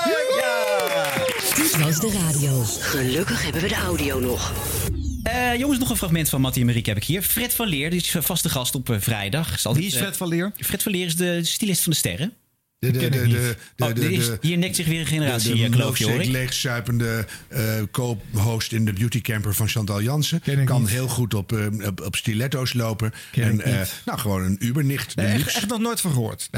Dit 1.57 1.79
was 1.79 2.01
de 2.01 2.11
radio. 2.11 2.63
Gelukkig 2.81 3.43
hebben 3.43 3.63
we 3.63 3.69
de 3.69 3.75
audio 3.75 4.21
nog. 4.21 4.53
Eh, 5.23 5.59
jongens, 5.59 5.79
nog 5.79 5.91
een 5.91 5.97
fragment 5.97 6.29
van 6.29 6.41
Mattie 6.41 6.61
en 6.61 6.67
Marieke 6.67 6.89
heb 6.89 6.99
ik 6.99 7.05
hier. 7.05 7.23
Fred 7.23 7.55
van 7.55 7.67
Leer, 7.67 7.91
die 7.91 8.01
is 8.01 8.17
vaste 8.19 8.49
gast 8.49 8.75
op 8.75 8.91
eh, 8.91 8.97
vrijdag. 9.01 9.61
Zal 9.61 9.75
Wie 9.75 9.87
is 9.87 9.95
eh, 9.95 10.01
Fred 10.01 10.17
van 10.17 10.29
Leer? 10.29 10.53
Fred 10.57 10.83
van 10.83 10.93
Leer 10.93 11.07
is 11.07 11.17
de 11.17 11.45
stylist 11.45 11.83
van 11.83 11.93
de 11.93 11.99
sterren. 11.99 12.33
De, 12.83 12.91
de, 12.91 12.99
de, 12.99 13.11
de, 13.11 13.29
de, 13.29 13.85
Oh, 13.85 13.95
de- 13.95 14.01
dit 14.01 14.11
is- 14.11 14.27
de- 14.27 14.39
hier 14.41 14.59
nekt 14.59 14.77
zich 14.77 14.87
weer 14.87 15.01
een 15.01 15.07
generatie 15.07 15.55
de, 15.55 15.65
eh, 15.65 15.71
kloofje, 15.71 16.05
hoor 16.11 16.21
ik. 16.21 16.29
leegzuipende 16.29 17.27
eh 17.49 17.61
co-host 17.91 18.73
in 18.73 18.85
de 18.85 18.93
beauty 18.93 19.21
camper 19.21 19.55
van 19.55 19.69
Chantal 19.69 20.03
Jansen. 20.03 20.41
Kan 20.65 20.81
niet. 20.81 20.91
heel 20.91 21.09
goed 21.09 21.35
op, 21.35 21.53
eh, 21.53 21.87
op, 21.87 22.01
op 22.01 22.17
stiletto's 22.17 22.73
lopen. 22.73 23.13
En 23.33 23.61
eh, 23.61 23.81
nou, 24.05 24.19
gewoon 24.19 24.43
een 24.45 24.57
ubernicht. 24.61 25.15
echt, 25.15 25.55
echt 25.57 25.67
nog 25.69 25.79
nooit 25.81 26.01
van 26.01 26.13
gehoord. 26.13 26.49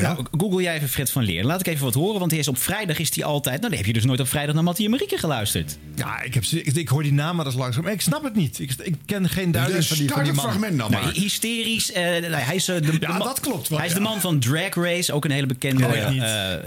Nou, 0.00 0.24
Google 0.38 0.62
jij 0.62 0.74
even 0.74 0.88
Fred 0.88 1.10
van 1.10 1.22
Leer. 1.24 1.44
Laat 1.44 1.60
ik 1.60 1.66
even 1.66 1.84
wat 1.84 1.94
horen, 1.94 2.18
want 2.18 2.30
hij 2.30 2.40
is 2.40 2.48
op 2.48 2.58
vrijdag 2.58 2.98
is 2.98 3.14
hij 3.14 3.24
altijd... 3.24 3.56
Nou, 3.58 3.68
dan 3.68 3.78
heb 3.78 3.86
je 3.86 3.92
dus 3.92 4.04
nooit 4.04 4.20
op 4.20 4.28
vrijdag 4.28 4.54
naar 4.54 4.64
Mattie 4.64 4.84
en 4.84 4.90
Marieke 4.90 5.18
geluisterd. 5.18 5.78
Ja, 5.94 6.22
ik, 6.22 6.34
heb, 6.34 6.44
ik, 6.44 6.66
ik 6.74 6.88
hoor 6.88 7.02
die 7.02 7.12
namen 7.12 7.44
dat 7.44 7.52
is 7.52 7.58
langzaam. 7.58 7.82
Maar 7.84 7.92
ik 7.92 8.00
snap 8.00 8.24
het 8.24 8.34
niet. 8.34 8.58
Ik, 8.58 8.70
ik 8.82 8.94
ken 9.06 9.28
geen 9.28 9.50
Dus 9.52 9.86
van 9.86 9.96
die, 9.96 10.08
van 10.08 10.34
fragment 10.34 10.78
dan 10.78 10.90
Nou, 10.90 11.04
maar. 11.04 11.12
hysterisch. 11.12 11.92
eh, 11.92 12.02
nou, 12.02 12.32
hij 12.34 12.54
is, 12.54 12.68
eh, 12.68 12.76
de, 12.82 12.98
dat 12.98 13.40
klopt 13.40 13.68
wel, 13.68 13.78
Hij 13.78 13.86
is 13.86 13.92
ja. 13.92 13.98
de 13.98 14.04
man 14.04 14.20
van 14.20 14.38
Drag 14.40 14.74
Race, 14.74 15.12
ook 15.12 15.24
een 15.24 15.30
hele 15.30 15.46
bekende 15.58 15.86
Oh, 15.86 15.96
ik 15.96 16.08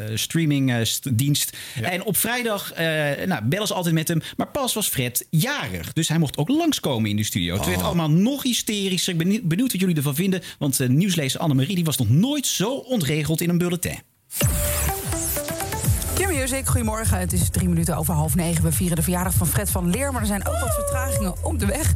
niet. 0.09 0.19
streamingdienst. 0.19 1.57
En 1.81 2.03
op 2.03 2.17
vrijdag 2.17 2.73
eh, 2.73 2.85
nou, 3.27 3.43
bellen 3.43 3.67
ze 3.67 3.73
altijd 3.73 3.93
met 3.95 4.07
hem. 4.07 4.21
Maar 4.37 4.47
pas 4.47 4.73
was 4.73 4.87
Fred 4.87 5.25
jarig. 5.29 5.93
Dus 5.93 6.07
hij 6.07 6.17
mocht 6.17 6.37
ook 6.37 6.49
langskomen 6.49 7.09
in 7.09 7.15
de 7.15 7.23
studio. 7.23 7.53
Het 7.53 7.61
Oh. 7.63 7.67
werd 7.69 7.81
allemaal 7.81 8.09
nog 8.11 8.43
hysterischer. 8.43 9.11
Ik 9.13 9.17
ben 9.19 9.27
nie- 9.27 9.41
benieuwd 9.43 9.71
wat 9.71 9.81
jullie 9.81 9.95
ervan 9.95 10.15
vinden. 10.15 10.41
Want 10.59 10.79
eh, 10.79 10.87
nieuwslezer 10.89 11.39
Annemarie 11.39 11.75
die 11.75 11.83
was 11.83 11.97
nog 11.97 12.09
nooit 12.09 12.45
zo 12.47 12.73
ontregeld 12.75 13.41
in 13.41 13.49
een 13.49 13.57
bulletin. 13.57 13.99
Q-Music, 16.15 16.65
goedemorgen. 16.67 17.19
Het 17.19 17.33
is 17.33 17.49
drie 17.51 17.67
minuten 17.69 17.97
over 17.97 18.13
half 18.13 18.35
negen. 18.35 18.63
We 18.63 18.71
vieren 18.71 18.95
de 18.95 19.01
verjaardag 19.03 19.33
van 19.33 19.47
Fred 19.47 19.69
van 19.71 19.89
Leer, 19.89 20.11
maar 20.11 20.21
er 20.21 20.27
zijn 20.27 20.47
ook 20.47 20.59
wat 20.59 20.73
vertragingen 20.75 21.43
op 21.43 21.59
de 21.59 21.65
weg. 21.65 21.93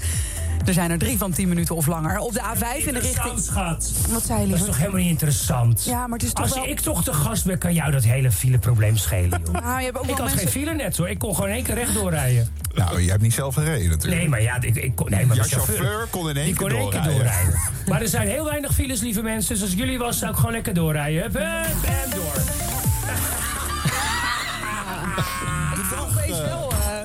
Er 0.65 0.73
zijn 0.73 0.91
er 0.91 0.97
drie 0.97 1.17
van 1.17 1.31
tien 1.31 1.47
minuten 1.47 1.75
of 1.75 1.87
langer. 1.87 2.17
Op 2.19 2.33
de 2.33 2.39
A5 2.41 2.87
in 2.87 2.93
de 2.93 2.99
richting... 2.99 3.39
schat. 3.39 3.91
Wat 4.09 4.25
zei 4.25 4.41
je, 4.41 4.47
Dat 4.47 4.59
is 4.59 4.65
toch 4.65 4.77
helemaal 4.77 4.99
niet 5.01 5.09
interessant? 5.09 5.83
Ja, 5.83 6.07
maar 6.07 6.17
het 6.17 6.27
is 6.27 6.33
toch 6.33 6.43
Als 6.43 6.53
wel- 6.53 6.67
ik 6.67 6.79
toch 6.79 7.03
de 7.03 7.13
gast 7.13 7.45
ben, 7.45 7.57
kan 7.57 7.73
jou 7.73 7.91
dat 7.91 8.03
hele 8.03 8.31
fileprobleem 8.31 8.97
schelen, 8.97 9.41
joh. 9.45 9.53
Nou, 9.53 9.79
je 9.79 9.85
hebt 9.85 9.97
ook 9.97 10.03
ik 10.03 10.09
wel 10.09 10.17
had 10.17 10.25
mensen- 10.35 10.51
geen 10.51 10.61
file 10.61 10.73
net, 10.75 10.97
hoor. 10.97 11.09
Ik 11.09 11.19
kon 11.19 11.35
gewoon 11.35 11.49
één 11.49 11.63
keer 11.63 11.75
rechtdoor 11.75 12.09
rijden. 12.11 12.49
Nou, 12.73 13.01
je 13.01 13.09
hebt 13.09 13.21
niet 13.21 13.33
zelf 13.33 13.53
gereden 13.53 13.89
natuurlijk. 13.89 14.21
Nee, 14.21 14.29
maar 14.29 14.41
ja, 14.41 14.61
ik, 14.61 14.75
ik 14.75 14.95
kon... 14.95 15.09
Nee, 15.09 15.25
maar 15.25 15.35
Jouw 15.35 15.45
de 15.45 15.49
chauffeur 15.51 16.07
kon 16.09 16.29
in 16.29 16.35
één 16.37 16.45
keer 16.55 16.67
kon 16.67 16.77
één 16.77 16.89
keer 16.89 17.03
doorrijden. 17.03 17.25
doorrijden. 17.25 17.59
maar 17.87 18.01
er 18.01 18.07
zijn 18.07 18.27
heel 18.27 18.45
weinig 18.45 18.73
files, 18.73 18.99
lieve 19.01 19.21
mensen. 19.21 19.53
Dus 19.53 19.63
als 19.63 19.71
ik 19.71 19.77
jullie 19.77 19.97
was, 19.97 20.17
zou 20.19 20.31
ik 20.31 20.37
gewoon 20.37 20.51
lekker 20.51 20.73
doorrijden. 20.73 21.21
Hup, 21.21 21.33
hup, 21.33 21.43
en 21.83 22.09
door. 22.15 22.33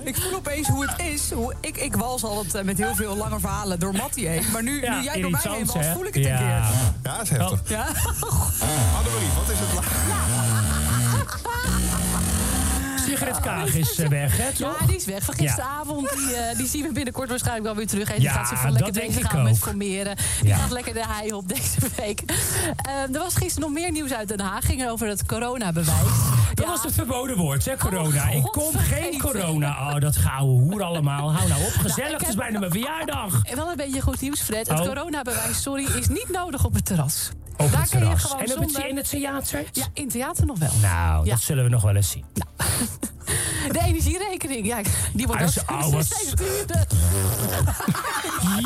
ik 0.11 0.17
voel 0.21 0.35
opeens 0.35 0.69
hoe 0.69 0.87
het 0.87 1.01
is. 1.07 1.31
Hoe, 1.33 1.55
ik, 1.61 1.77
ik 1.77 1.97
wals 1.97 2.25
altijd 2.25 2.55
eh, 2.55 2.63
met 2.63 2.79
heel 2.79 2.95
veel 2.95 3.17
lange 3.17 3.41
verhalen 3.41 3.79
door 3.79 3.93
Mattie 3.93 4.29
heen. 4.29 4.45
Maar 4.53 4.63
nu, 4.63 4.83
Ja, 4.83 4.99
nu 4.99 5.05
jij 5.05 5.21
door 5.21 5.31
mij 5.31 5.41
heen 5.43 5.67
hè? 5.73 5.93
voel 5.93 6.05
ik 6.07 6.15
het 6.15 6.25
een 6.25 6.31
Ja. 6.31 6.37
keer. 6.39 6.47
Ja, 6.47 6.71
dat 7.03 7.23
is 7.23 7.29
heftig. 7.31 7.61
Ja? 7.69 7.87
Annemarie, 8.97 9.29
wat 9.37 9.51
is 9.53 9.59
het 9.59 9.75
la- 9.75 10.70
Sigrid 13.07 13.41
Kaag 13.41 13.75
is 13.75 13.99
eh, 13.99 14.09
weg, 14.09 14.37
hè, 14.37 14.53
toch? 14.53 14.81
Ja, 14.81 14.87
die 14.87 14.97
is 14.97 15.05
weg 15.05 15.23
van 15.25 15.35
gisteravond. 15.35 16.11
Die, 16.17 16.35
eh, 16.35 16.57
die 16.57 16.67
zien 16.69 16.83
we 16.87 16.93
binnenkort 16.93 17.29
waarschijnlijk 17.29 17.65
wel 17.67 17.75
weer 17.77 17.87
terug. 17.87 18.09
En 18.09 18.15
die 18.15 18.23
Ja, 18.25 18.33
gaat 18.33 18.49
zich 18.49 18.61
van 18.61 18.73
lekker 18.73 18.93
bezig 18.93 19.31
gaan 19.31 19.43
met 19.43 19.59
formeren. 19.59 20.17
Die 20.41 20.49
Ja. 20.49 20.57
gaat 20.57 20.71
lekker 20.71 20.95
de 20.95 21.05
hei 21.07 21.33
op 21.33 21.49
deze 21.49 21.79
week. 21.97 22.23
Eh, 22.77 22.93
er 23.15 23.19
was 23.19 23.35
gisteren 23.37 23.61
nog 23.73 23.79
meer 23.83 23.91
nieuws 23.91 24.13
uit 24.13 24.29
Den 24.29 24.41
Haag. 24.41 24.65
Ging 24.67 24.89
over 24.89 25.07
het 25.09 25.27
coronabewijs. 25.27 25.97
Dat 26.55 26.67
was 26.67 26.83
het 26.83 26.95
verboden 26.95 27.37
woord, 27.37 27.65
hè, 27.65 27.77
corona. 27.77 28.29
Oh, 28.29 28.35
ik 28.35 28.43
kom 28.43 28.75
geen 28.79 29.21
corona. 29.21 29.71
Oh, 29.95 30.01
dat 30.01 30.17
gouden 30.17 30.55
hoer 30.71 30.83
allemaal. 30.83 31.33
Hou 31.35 31.49
nou 31.49 31.63
op, 31.65 31.73
gezellig. 31.73 32.19
Het 32.21 32.29
is 32.29 32.35
bijna 32.35 32.59
mijn 32.59 32.71
verjaardag. 32.71 33.43
Wel 33.55 33.71
een 33.71 33.77
beetje 33.77 34.01
goed 34.01 34.21
nieuws, 34.21 34.41
Fred. 34.41 34.69
Het 34.69 34.81
Oh. 34.81 34.87
coronabewijs, 34.87 35.63
sorry, 35.63 35.85
is 35.99 36.09
niet 36.09 36.29
nodig 36.33 36.65
op 36.65 36.75
het 36.75 36.85
terras. 36.85 37.31
Op 37.61 37.71
Daar 37.73 37.81
het 37.81 37.91
kun 37.91 37.99
je 37.99 38.05
terras. 38.05 38.23
gewoon 38.23 38.39
En 38.45 38.53
op 38.53 38.59
het, 38.61 38.71
zonder- 38.71 38.89
in 38.91 38.97
het 38.97 39.09
theater? 39.09 39.65
Ja, 39.73 39.85
in 39.95 40.03
het 40.03 40.13
theater 40.13 40.47
nog 40.47 40.59
wel. 40.59 40.71
Nou, 40.83 41.25
Ja. 41.25 41.31
dat 41.31 41.41
zullen 41.43 41.65
we 41.65 41.71
nog 41.71 41.83
wel 41.83 41.97
eens 41.97 42.11
zien. 42.11 42.25
De 43.73 43.81
energierekening. 43.87 44.67
Ja, 44.67 44.81
die 45.13 45.27
wordt 45.27 45.43
Ah, 45.43 45.49
ook 45.49 45.55
dat 45.67 45.85
is- 45.87 45.93
wat- 45.95 46.05
steeds 46.05 46.35
duurder. 46.35 46.87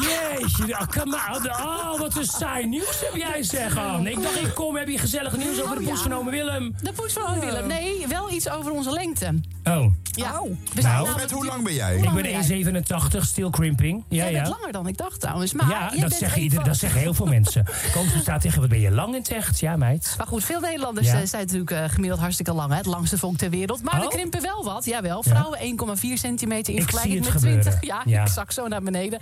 Jeetje, 0.00 0.78
oh. 0.78 1.44
Oh, 1.92 1.98
wat 1.98 2.16
een 2.16 2.24
saai 2.26 2.66
nieuws 2.66 3.00
heb 3.00 3.14
jij 3.14 3.42
zeg 3.42 3.76
aan. 3.78 4.06
Ik 4.06 4.22
dacht, 4.22 4.40
ik 4.42 4.54
kom, 4.54 4.76
heb 4.76 4.88
je 4.88 4.98
gezellig 4.98 5.36
nieuws 5.36 5.62
over 5.62 5.76
de 5.76 5.82
Oh, 5.82 5.88
poes 5.88 5.96
ja. 6.02 6.02
van 6.08 6.14
ome 6.14 6.30
Willem. 6.30 6.74
De 6.82 6.92
poes 6.92 7.12
van 7.12 7.26
Oom 7.26 7.40
Willem. 7.40 7.66
Nee, 7.66 8.06
wel 8.08 8.30
iets 8.32 8.48
over 8.48 8.72
onze 8.72 8.90
lengte. 8.90 9.40
Oh. 9.64 9.86
Ja. 10.10 10.40
We 10.74 10.80
Nou, 10.82 11.06
namelijk- 11.06 11.30
hoe 11.30 11.46
lang 11.46 11.64
ben 11.64 11.74
jij? 11.74 11.96
Ik 11.96 12.12
ben 12.12 12.24
1,87, 12.26 13.24
still 13.26 13.50
crimping. 13.50 14.04
Ja, 14.08 14.16
Jij 14.16 14.32
bent 14.32 14.46
ja. 14.46 14.52
langer 14.52 14.72
dan 14.72 14.86
ik 14.88 14.96
dacht 14.96 15.20
trouwens. 15.20 15.52
Maar 15.52 15.68
Ja, 15.68 15.78
jij 15.78 15.88
dat 15.90 15.98
bent 16.00 16.14
zeggen, 16.14 16.36
een 16.38 16.42
ieder, 16.44 16.58
van- 16.60 16.68
dat 16.68 16.76
zeggen 16.78 17.00
heel 17.00 17.14
veel 17.14 17.26
mensen. 17.26 17.64
Koos 17.94 18.06
staat 18.20 18.40
tegen, 18.40 18.60
wat 18.60 18.68
ben 18.70 18.80
je 18.84 18.90
lang 18.90 19.14
in 19.14 19.20
het 19.20 19.28
echt? 19.30 19.60
Ja, 19.60 19.76
meid. 19.76 20.14
Maar 20.18 20.26
goed, 20.26 20.44
veel 20.44 20.60
Nederlanders 20.60 21.06
Ja. 21.06 21.20
eh, 21.20 21.26
zijn 21.26 21.42
natuurlijk 21.42 21.70
eh, 21.70 21.84
gemiddeld 21.88 22.20
hartstikke 22.20 22.52
lang. 22.52 22.70
Hè? 22.70 22.76
Het 22.76 22.86
langste 22.86 23.18
volk 23.18 23.36
ter 23.36 23.50
wereld. 23.50 23.82
Maar 23.82 23.94
er 23.94 24.02
Oh. 24.02 24.08
krimpen 24.08 24.42
wel 24.42 24.64
wat. 24.64 24.84
Jawel, 24.84 25.22
vrouwen 25.22 25.58
1,4 25.60 26.18
centimeter 26.18 26.72
in 26.74 26.78
Ik 26.80 26.82
vergelijking 26.88 27.24
met 27.24 27.32
het 27.32 27.40
20. 27.42 27.72
gebeuren. 27.72 28.04
Ja, 28.04 28.12
Ja. 28.18 28.22
ik 28.22 28.28
zak 28.32 28.52
zo 28.52 28.68
naar 28.68 28.82
beneden. 28.82 29.18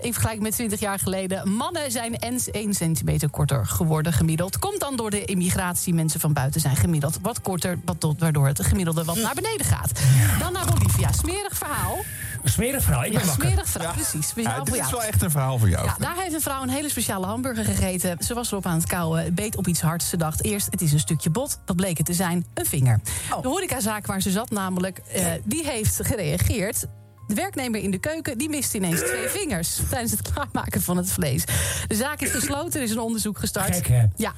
In 0.00 0.12
vergelijking 0.12 0.42
met 0.42 0.52
20 0.52 0.80
jaar 0.80 0.98
geleden. 0.98 1.50
Mannen 1.56 1.90
zijn 1.90 2.14
eens 2.14 2.48
1 2.50 2.74
centimeter 2.74 3.28
korter 3.30 3.66
geworden 3.66 4.12
gemiddeld. 4.12 4.58
Komt 4.58 4.80
dan 4.80 4.96
door 4.96 5.10
de 5.10 5.24
immigratie. 5.24 5.94
Mensen 5.94 6.20
van 6.20 6.32
buiten 6.32 6.60
zijn 6.60 6.76
gemiddeld 6.76 7.18
wat 7.22 7.40
korter. 7.40 7.78
Wat 7.84 8.00
tot, 8.00 8.20
waardoor 8.20 8.46
het 8.46 8.62
gemiddelde 8.64 9.04
wat 9.04 9.16
naar 9.16 9.34
beneden 9.34 9.66
gaat. 9.66 9.92
Dan 10.38 10.52
naar 10.52 10.66
Bolivia. 10.66 11.12
Smerig 11.12 11.56
verhaal. 11.56 11.98
Een 12.44 12.50
smerig 12.50 12.82
verhaal, 12.82 13.04
ik 13.04 13.12
ben 13.12 13.20
Ja, 13.20 13.26
wakker. 13.26 13.48
smerig 13.48 13.68
verhaal, 13.68 13.92
precies. 13.92 14.28
Speciaal 14.28 14.52
Ja, 14.52 14.64
voor 14.64 14.76
dit 14.76 14.84
is 14.84 14.90
wel 14.90 15.02
echt 15.02 15.22
een 15.22 15.30
verhaal 15.30 15.58
voor 15.58 15.68
jou. 15.68 15.84
Ja, 15.86 15.96
daar 15.98 16.16
heeft 16.16 16.34
een 16.34 16.40
vrouw 16.40 16.62
een 16.62 16.68
hele 16.68 16.88
speciale 16.88 17.26
hamburger 17.26 17.64
gegeten. 17.64 18.16
Ze 18.24 18.34
was 18.34 18.50
erop 18.50 18.66
aan 18.66 18.76
het 18.78 18.86
kauwen, 18.86 19.34
beet 19.34 19.56
op 19.56 19.66
iets 19.66 19.80
hards. 19.80 20.08
Ze 20.08 20.16
dacht 20.16 20.44
eerst, 20.44 20.66
het 20.70 20.80
is 20.80 20.92
een 20.92 20.98
stukje 20.98 21.30
bot. 21.30 21.58
Wat 21.66 21.76
bleek 21.76 21.96
het 21.96 22.06
te 22.06 22.14
zijn? 22.14 22.46
Een 22.54 22.66
vinger. 22.66 23.00
De 23.42 23.48
horecazaak 23.48 24.06
waar 24.06 24.20
ze 24.22 24.30
zat 24.30 24.50
namelijk, 24.50 24.98
eh, 24.98 25.26
die 25.44 25.66
heeft 25.66 25.98
gereageerd. 26.06 26.86
De 27.26 27.34
werknemer 27.34 27.80
in 27.80 27.90
de 27.90 27.98
keuken 27.98 28.38
die 28.38 28.48
miste 28.48 28.76
ineens 28.76 29.00
twee 29.00 29.28
vingers 29.28 29.78
tijdens 29.90 30.10
het 30.10 30.32
klaarmaken 30.32 30.82
van 30.82 30.96
het 30.96 31.12
vlees. 31.12 31.44
De 31.86 31.94
zaak 31.94 32.20
is 32.20 32.30
gesloten, 32.30 32.80
er 32.80 32.86
is 32.86 32.90
een 32.90 32.98
onderzoek 33.00 33.38
gestart. 33.38 33.74
Gek, 33.74 33.86
hè? 33.88 34.02
Ja, 34.16 34.32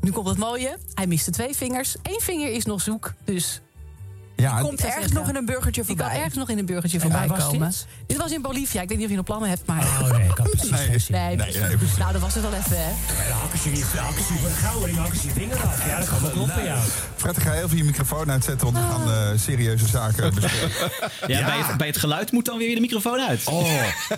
nu 0.00 0.10
komt 0.10 0.28
het 0.28 0.38
mooie. 0.38 0.76
Hij 0.94 1.06
miste 1.06 1.30
twee 1.30 1.56
vingers. 1.56 1.96
Eén 2.02 2.20
vinger 2.20 2.52
is 2.52 2.64
nog 2.64 2.80
zoek, 2.80 3.12
dus 3.24 3.60
Ja, 4.36 4.60
komt 4.60 4.84
ergens 4.84 5.12
nog 5.12 5.28
in 5.28 5.36
een 5.36 5.44
burgertje 5.44 5.84
voorbij. 5.84 6.04
Die 6.04 6.12
kan 6.14 6.22
ergens 6.22 6.38
nog 6.38 6.50
in 6.50 6.58
een 6.58 6.66
burgertje 6.66 7.00
voorbij 7.00 7.26
was 7.26 7.44
komen. 7.46 7.68
dit? 7.68 7.86
Dit 8.06 8.16
was 8.16 8.32
in 8.32 8.42
Bolivia. 8.42 8.80
Ik 8.82 8.88
weet 8.88 8.96
niet 8.96 9.04
of 9.06 9.10
je 9.10 9.16
nog 9.16 9.24
plannen 9.24 9.48
hebt, 9.48 9.66
maar... 9.66 9.82
Oh 9.82 10.10
nee, 10.10 10.28
ik 10.28 10.36
had 10.36 10.50
precies 10.50 10.70
Nee, 10.70 10.86
geen 10.86 11.00
zin. 11.00 11.14
nee, 11.14 11.36
Nee, 11.36 11.58
nee, 11.60 11.76
precies. 11.76 11.96
nou, 11.96 12.12
dat 12.12 12.20
was 12.20 12.34
het 12.34 12.42
wel 12.42 12.52
even, 12.52 12.76
hè. 12.76 12.88
Ja, 13.22 13.28
dan 13.28 13.38
hakken 13.38 13.58
ze 13.58 13.70
je, 13.76 13.84
hakken 13.96 14.24
ze 14.24 14.32
je 14.32 14.38
voor 14.38 14.48
de 14.48 14.54
gouden, 14.54 14.94
hakken 14.94 15.18
ze 15.20 15.26
je 15.26 15.32
vinger 15.32 15.56
af. 15.62 15.86
Ja, 15.86 15.98
dat 15.98 16.08
kan 16.08 16.20
wel 16.20 16.30
kloppen, 16.30 16.64
ja. 16.64 16.76
Fred, 17.16 17.36
ik 17.36 17.42
ga 17.42 17.52
heel 17.52 17.68
veel 17.68 17.76
je 17.78 17.84
microfoon 17.84 18.30
uitzetten, 18.30 18.72
want 18.72 18.86
we 18.86 18.92
gaan 18.92 19.12
eh, 19.32 19.38
serieuze 19.38 19.86
zaken 19.86 20.34
bespreken. 20.34 20.90
Ja, 21.26 21.44
Bij, 21.44 21.58
het, 21.58 21.76
bij 21.76 21.86
het 21.86 21.96
geluid 21.98 22.32
moet 22.32 22.44
dan 22.44 22.58
weer 22.58 22.74
de 22.74 22.80
microfoon 22.80 23.20
uit. 23.20 23.40
Oh, 23.44 23.70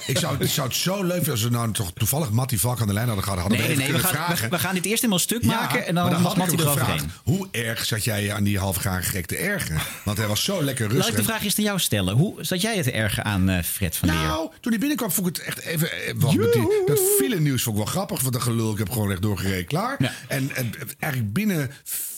ik 0.07 0.19
zou, 0.19 0.37
ik 0.39 0.51
zou 0.51 0.67
het 0.69 0.77
zo 0.77 1.03
leuk 1.03 1.13
vinden 1.15 1.33
als 1.33 1.43
we 1.43 1.51
nou 1.51 1.73
toch 1.73 1.91
toevallig 1.95 2.31
Mattie 2.31 2.61
Valk 2.61 2.81
aan 2.81 2.87
de 2.87 2.93
lijn 2.93 3.07
hadden 3.07 3.25
gehad. 3.25 3.39
Hadden 3.39 3.59
Nee, 3.59 3.69
we 3.69 3.75
nee, 3.75 3.87
even. 3.87 4.01
We 4.01 4.07
gaan, 4.07 4.15
vragen. 4.15 4.51
we, 4.51 4.57
we 4.57 4.59
gaan 4.63 4.75
dit 4.75 4.85
eerst 4.85 4.97
helemaal 5.01 5.19
stuk 5.19 5.43
Ja, 5.43 5.49
maken 5.61 5.87
en 5.87 5.95
dan 5.95 6.11
dan 6.11 6.23
had 6.23 6.37
Mattie 6.37 6.61
eroverheen. 6.61 7.11
Hoe 7.25 7.49
erg 7.51 7.85
zat 7.85 8.05
jij 8.05 8.23
je 8.23 8.33
aan 8.33 8.45
die 8.45 8.59
halfgaande 8.59 9.03
gek 9.07 9.27
te 9.27 9.37
ergeren? 9.37 9.81
Want 10.09 10.21
hij 10.21 10.29
was 10.29 10.45
zo 10.45 10.63
lekker 10.63 10.85
rustig. 10.87 11.05
Laat 11.05 11.13
ik 11.13 11.17
de 11.17 11.31
vraag 11.31 11.45
eerst 11.45 11.59
aan 11.59 11.65
jou 11.65 11.79
stellen. 11.79 12.17
Hoe 12.17 12.45
zat 12.45 12.61
jij 12.61 12.75
het 12.75 12.85
te 12.85 12.93
ergen 12.93 13.25
aan 13.25 13.49
eh, 13.49 13.63
Fred 13.63 13.97
van 13.97 14.09
Leer? 14.09 14.19
Nou, 14.19 14.51
toen 14.61 14.71
hij 14.71 14.81
binnenkwam 14.81 15.11
vond 15.11 15.27
ik 15.29 15.37
het 15.37 15.45
echt 15.45 15.59
even... 15.59 15.93
eh, 15.93 16.15
wat 16.17 16.35
met 16.35 16.53
die, 16.53 16.83
dat 16.87 17.01
file 17.19 17.41
nieuws 17.41 17.63
vond 17.63 17.77
ik 17.77 17.83
wel 17.83 17.93
grappig. 17.93 18.21
Want 18.21 18.33
dat 18.33 18.43
gelul, 18.43 18.73
ik 18.73 18.79
heb 18.79 18.91
gewoon 18.91 19.11
echt 19.11 19.23
doorgereden, 19.23 19.65
klaar. 19.65 20.15
En, 20.29 20.51
en 20.55 20.73
eigenlijk 20.99 21.33
binnen 21.33 21.71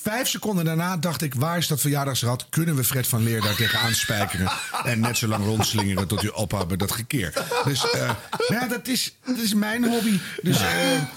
vijf 0.03 0.29
seconden 0.29 0.65
daarna 0.65 0.97
dacht 0.97 1.23
ik... 1.23 1.35
waar 1.35 1.57
is 1.59 1.67
dat 1.67 1.81
verjaardagsrad? 1.81 2.47
Kunnen 2.51 2.77
we 2.77 2.85
Fred 2.85 3.07
van 3.07 3.23
Leer 3.23 3.41
daar 3.41 3.55
tegenaan 3.55 3.95
spijkeren? 3.95 4.51
en 4.85 5.01
net 5.01 5.17
zo 5.19 5.27
lang 5.27 5.45
rondslingeren 5.45 6.07
tot 6.09 6.23
u 6.23 6.29
ophoudt 6.29 6.71
met 6.71 6.79
dat 6.79 6.93
gekeer. 6.93 7.33
Dus 7.65 7.91
eh, 7.91 8.11
ja, 8.49 8.67
dat 8.67 8.89
is, 8.89 9.15
dat 9.27 9.37
is 9.39 9.55
mijn 9.55 9.85
hobby. 9.85 10.19
Dus 10.43 10.61
eh, 10.61 10.67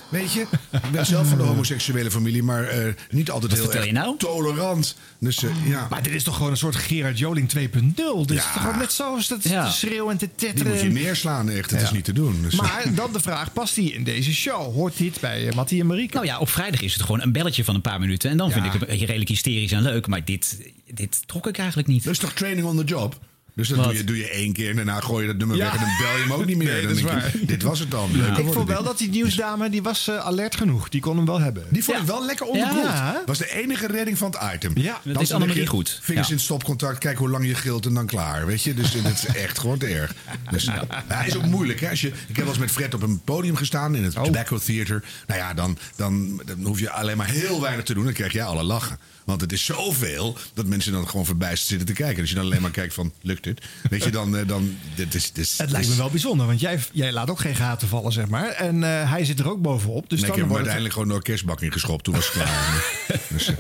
weet 0.10 0.34
je, 0.34 0.42
ik 0.72 0.92
ben 0.92 1.06
zelf 1.06 1.28
van 1.28 1.38
de 1.38 1.44
homoseksuele 1.44 2.12
familie... 2.12 2.44
maar 2.44 2.64
eh, 2.64 2.94
niet 3.10 3.32
altijd 3.32 3.52
heel 3.52 3.62
vertel 3.62 3.80
erg 3.82 3.90
je 3.90 3.96
nou? 3.96 4.18
tolerant. 4.18 4.96
Dus 5.20 5.44
ja... 5.66 5.88
Maar 5.90 6.04
dit 6.04 6.14
is 6.14 6.24
toch 6.24 6.36
gewoon 6.36 6.52
een 6.52 6.58
soort 6.58 6.76
Gerard 6.76 7.20
Joling 7.20 7.50
2.0. 7.50 7.56
Dit 7.56 8.32
is 8.32 8.36
Ja. 8.44 8.54
toch 8.54 8.62
gewoon 8.62 8.78
net 8.78 8.92
zo 8.92 9.16
als 9.16 9.28
dat 9.28 9.44
Ja. 9.44 9.66
te 9.66 9.72
schreeuwen 9.72 10.12
en 10.12 10.18
te 10.18 10.30
Die 10.36 10.48
tetteren. 10.48 10.72
moet 10.72 10.82
je 10.82 10.90
neerslaan, 10.90 11.50
echt. 11.50 11.70
Dat 11.70 11.82
is 11.82 11.92
niet 11.92 12.06
te 12.06 12.14
doen. 12.14 12.42
Dus, 12.42 12.56
Maar 12.56 12.84
dan 12.96 13.12
de 13.14 13.20
vraag, 13.20 13.54
past 13.54 13.76
die 13.76 13.94
in 13.94 14.04
deze 14.04 14.34
show? 14.34 14.74
Hoort 14.74 14.98
dit 14.98 15.20
bij 15.20 15.46
uh, 15.48 15.54
Mattie 15.54 15.80
en 15.80 15.86
Marieke? 15.88 16.14
Nou 16.14 16.26
ja, 16.26 16.40
op 16.40 16.50
vrijdag 16.50 16.82
is 16.82 16.94
het 16.94 17.02
gewoon 17.02 17.22
een 17.22 17.32
belletje 17.32 17.64
van 17.64 17.76
een 17.76 17.82
paar 17.82 18.00
minuten. 18.00 18.30
En 18.30 18.38
dan 18.38 18.48
Ja. 18.48 18.54
vind 18.54 18.66
ik 18.66 18.73
het 18.74 18.90
redelijk 18.90 19.30
hysterisch 19.30 19.72
en 19.72 19.82
leuk. 19.82 20.08
Maar 20.08 20.26
dit, 20.26 20.72
dit 20.94 21.28
trok 21.28 21.48
ik 21.48 21.58
eigenlijk 21.58 21.88
niet. 21.88 22.04
Dat 22.04 22.14
is 22.14 22.20
toch 22.20 22.34
training 22.34 22.68
on 22.68 22.78
the 22.78 22.84
job? 22.84 23.20
Dus 23.56 23.68
dat 23.68 23.84
doe 23.84 23.94
je, 23.94 24.04
doe 24.04 24.18
je 24.18 24.30
één 24.30 24.54
keer 24.54 24.70
en 24.70 24.76
daarna 24.76 25.00
gooi 25.00 25.22
je 25.22 25.28
dat 25.28 25.38
nummer 25.38 25.58
Ja. 25.58 25.64
weg 25.64 25.74
en 25.74 25.80
dan 25.80 25.90
bel 26.00 26.16
je 26.18 26.22
hem 26.24 26.32
ook 26.34 26.46
niet 26.46 26.58
meer. 26.58 26.68
Nee, 26.72 26.76
Dan 26.82 26.88
dat 26.88 26.98
is 26.98 27.04
denk 27.04 27.22
je, 27.24 27.38
waar. 27.38 27.48
dit 27.48 27.62
was 27.64 27.80
het 27.80 27.92
dan. 27.92 28.10
Leuker 28.12 28.46
ik 28.46 28.54
vond 28.54 28.68
wel 28.68 28.84
dat 28.84 28.98
die 28.98 29.10
nieuwsdame, 29.10 29.70
die 29.70 29.82
was 29.82 30.08
eh, 30.08 30.18
alert 30.18 30.56
genoeg. 30.56 30.90
Die 30.90 31.02
kon 31.02 31.16
hem 31.18 31.26
wel 31.26 31.40
hebben. 31.40 31.64
Die 31.70 31.84
vond 31.84 31.98
ik 31.98 32.04
wel 32.04 32.26
lekker 32.26 32.46
onderbroed. 32.46 32.84
Ja. 32.84 33.24
was 33.26 33.38
de 33.38 33.54
enige 33.54 33.88
redding 33.88 34.18
van 34.18 34.32
het 34.40 34.54
item. 34.56 34.72
Ja, 34.76 35.00
dat 35.04 35.14
Dan 35.14 35.24
is 35.24 35.32
Annemarie 35.34 35.68
goed. 35.68 36.00
Vingers 36.02 36.28
Ja. 36.28 36.34
in 36.34 36.40
stopcontact, 36.40 36.98
kijk 36.98 37.18
hoe 37.18 37.30
lang 37.30 37.46
je 37.48 37.56
gilt 37.56 37.86
en 37.86 37.94
dan 37.94 38.06
klaar. 38.06 38.46
Weet 38.46 38.64
je, 38.64 38.74
dus 38.74 38.92
dat 39.02 39.12
is 39.12 39.26
echt 39.26 39.60
gewoon 39.60 39.78
te 39.78 39.86
erg. 39.88 40.14
Dus, 40.52 40.64
ja. 40.64 40.84
Hij 41.08 41.28
is 41.28 41.36
ook 41.36 41.46
moeilijk. 41.46 41.80
Hè? 41.80 41.90
Als 41.90 42.02
je, 42.02 42.08
ik 42.08 42.16
heb 42.28 42.38
wel 42.38 42.48
eens 42.48 42.58
met 42.58 42.72
Fred 42.72 42.94
op 42.94 43.02
een 43.02 43.22
podium 43.24 43.56
gestaan 43.56 43.96
in 43.96 44.04
het 44.04 44.18
Oh. 44.18 44.24
Tobacco 44.24 44.58
Theater. 44.58 45.04
Nou 45.28 45.40
ja, 45.40 45.54
dan, 45.54 45.78
dan, 45.96 46.42
dan 46.46 46.64
hoef 46.64 46.80
je 46.80 46.90
alleen 46.90 47.18
maar 47.18 47.30
heel 47.30 47.62
weinig 47.62 47.86
te 47.86 47.94
doen. 47.94 48.04
Dan 48.04 48.14
krijg 48.14 48.34
jij 48.34 48.44
alle 48.44 48.64
lachen. 48.64 49.00
Want 49.26 49.42
het 49.42 49.52
is 49.52 49.66
zoveel 49.66 50.38
dat 50.54 50.66
mensen 50.66 50.92
dan 50.92 51.10
gewoon 51.10 51.26
verbijsterd 51.26 51.68
zitten 51.70 51.88
te 51.88 51.94
kijken. 51.94 52.16
En 52.16 52.22
als 52.22 52.30
je 52.30 52.36
dan 52.36 52.46
alleen 52.46 52.62
maar 52.62 52.72
kijkt 52.72 52.94
van, 52.94 53.14
lukt 53.22 53.43
Weet 53.90 54.04
je, 54.04 54.10
dan... 54.10 54.38
eh, 54.38 54.48
dan 54.48 54.78
dit 54.96 55.14
is, 55.16 55.32
dit 55.32 55.46
is, 55.46 55.58
Het 55.58 55.72
lijkt 55.72 55.88
me 55.90 55.96
wel 55.96 56.10
bijzonder, 56.10 56.46
want 56.48 56.60
jij, 56.60 56.80
jij 56.92 57.12
laat 57.12 57.30
ook 57.30 57.40
geen 57.40 57.56
gaten 57.56 57.88
vallen, 57.88 58.12
zeg 58.12 58.28
maar. 58.28 58.48
En 58.50 58.84
eh, 58.84 59.10
hij 59.12 59.26
zit 59.26 59.40
er 59.40 59.50
ook 59.50 59.62
bovenop. 59.62 60.10
Dus 60.10 60.20
Nee, 60.22 60.30
ik 60.30 60.36
dan 60.36 60.36
heb 60.36 60.36
hem 60.36 60.48
wordt 60.48 60.54
het- 60.66 60.74
uiteindelijk 60.74 60.94
gewoon 60.94 61.08
door 61.08 61.18
een 61.18 61.24
kerstbak 61.24 61.62
ingeschopt. 61.62 62.04
Toen 62.04 62.14
was 62.14 62.26
het 62.26 62.34
klaar. 62.34 62.84
dus, 63.34 63.52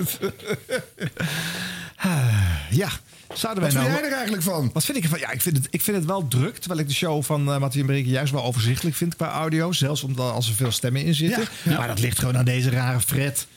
Ja, 2.70 2.90
zouden 3.34 3.64
wij 3.64 3.72
wat 3.74 3.82
vind 3.82 3.88
nou... 3.88 3.90
jij 3.94 4.04
er 4.04 4.12
eigenlijk 4.14 4.44
van? 4.44 4.70
Wat 4.74 4.86
vind 4.86 4.98
ik 4.98 5.04
ervan? 5.04 5.20
Ja, 5.20 5.32
ik 5.32 5.42
vind, 5.42 5.58
het, 5.58 5.68
ik 5.70 5.82
vind 5.82 5.98
het 5.98 6.06
wel 6.06 6.28
druk. 6.28 6.58
Terwijl 6.58 6.80
ik 6.82 6.88
de 6.88 6.94
show 6.94 7.24
van 7.24 7.50
uh, 7.50 7.58
Mattie 7.58 7.80
en 7.82 7.86
Marieke 7.88 8.10
juist 8.10 8.32
wel 8.32 8.44
overzichtelijk 8.44 8.96
vind 8.96 9.16
qua 9.16 9.32
audio. 9.32 9.72
Zelfs 9.72 10.04
omdat 10.04 10.32
als 10.32 10.48
er 10.50 10.56
veel 10.56 10.72
stemmen 10.72 11.04
in 11.06 11.14
zitten. 11.16 11.42
Ja, 11.64 11.72
ja. 11.72 11.78
Maar 11.78 11.88
dat 11.88 12.00
ligt 12.00 12.20
gewoon 12.20 12.38
aan 12.38 12.46
deze 12.46 12.70
rare 12.70 13.00
Fred. 13.02 13.48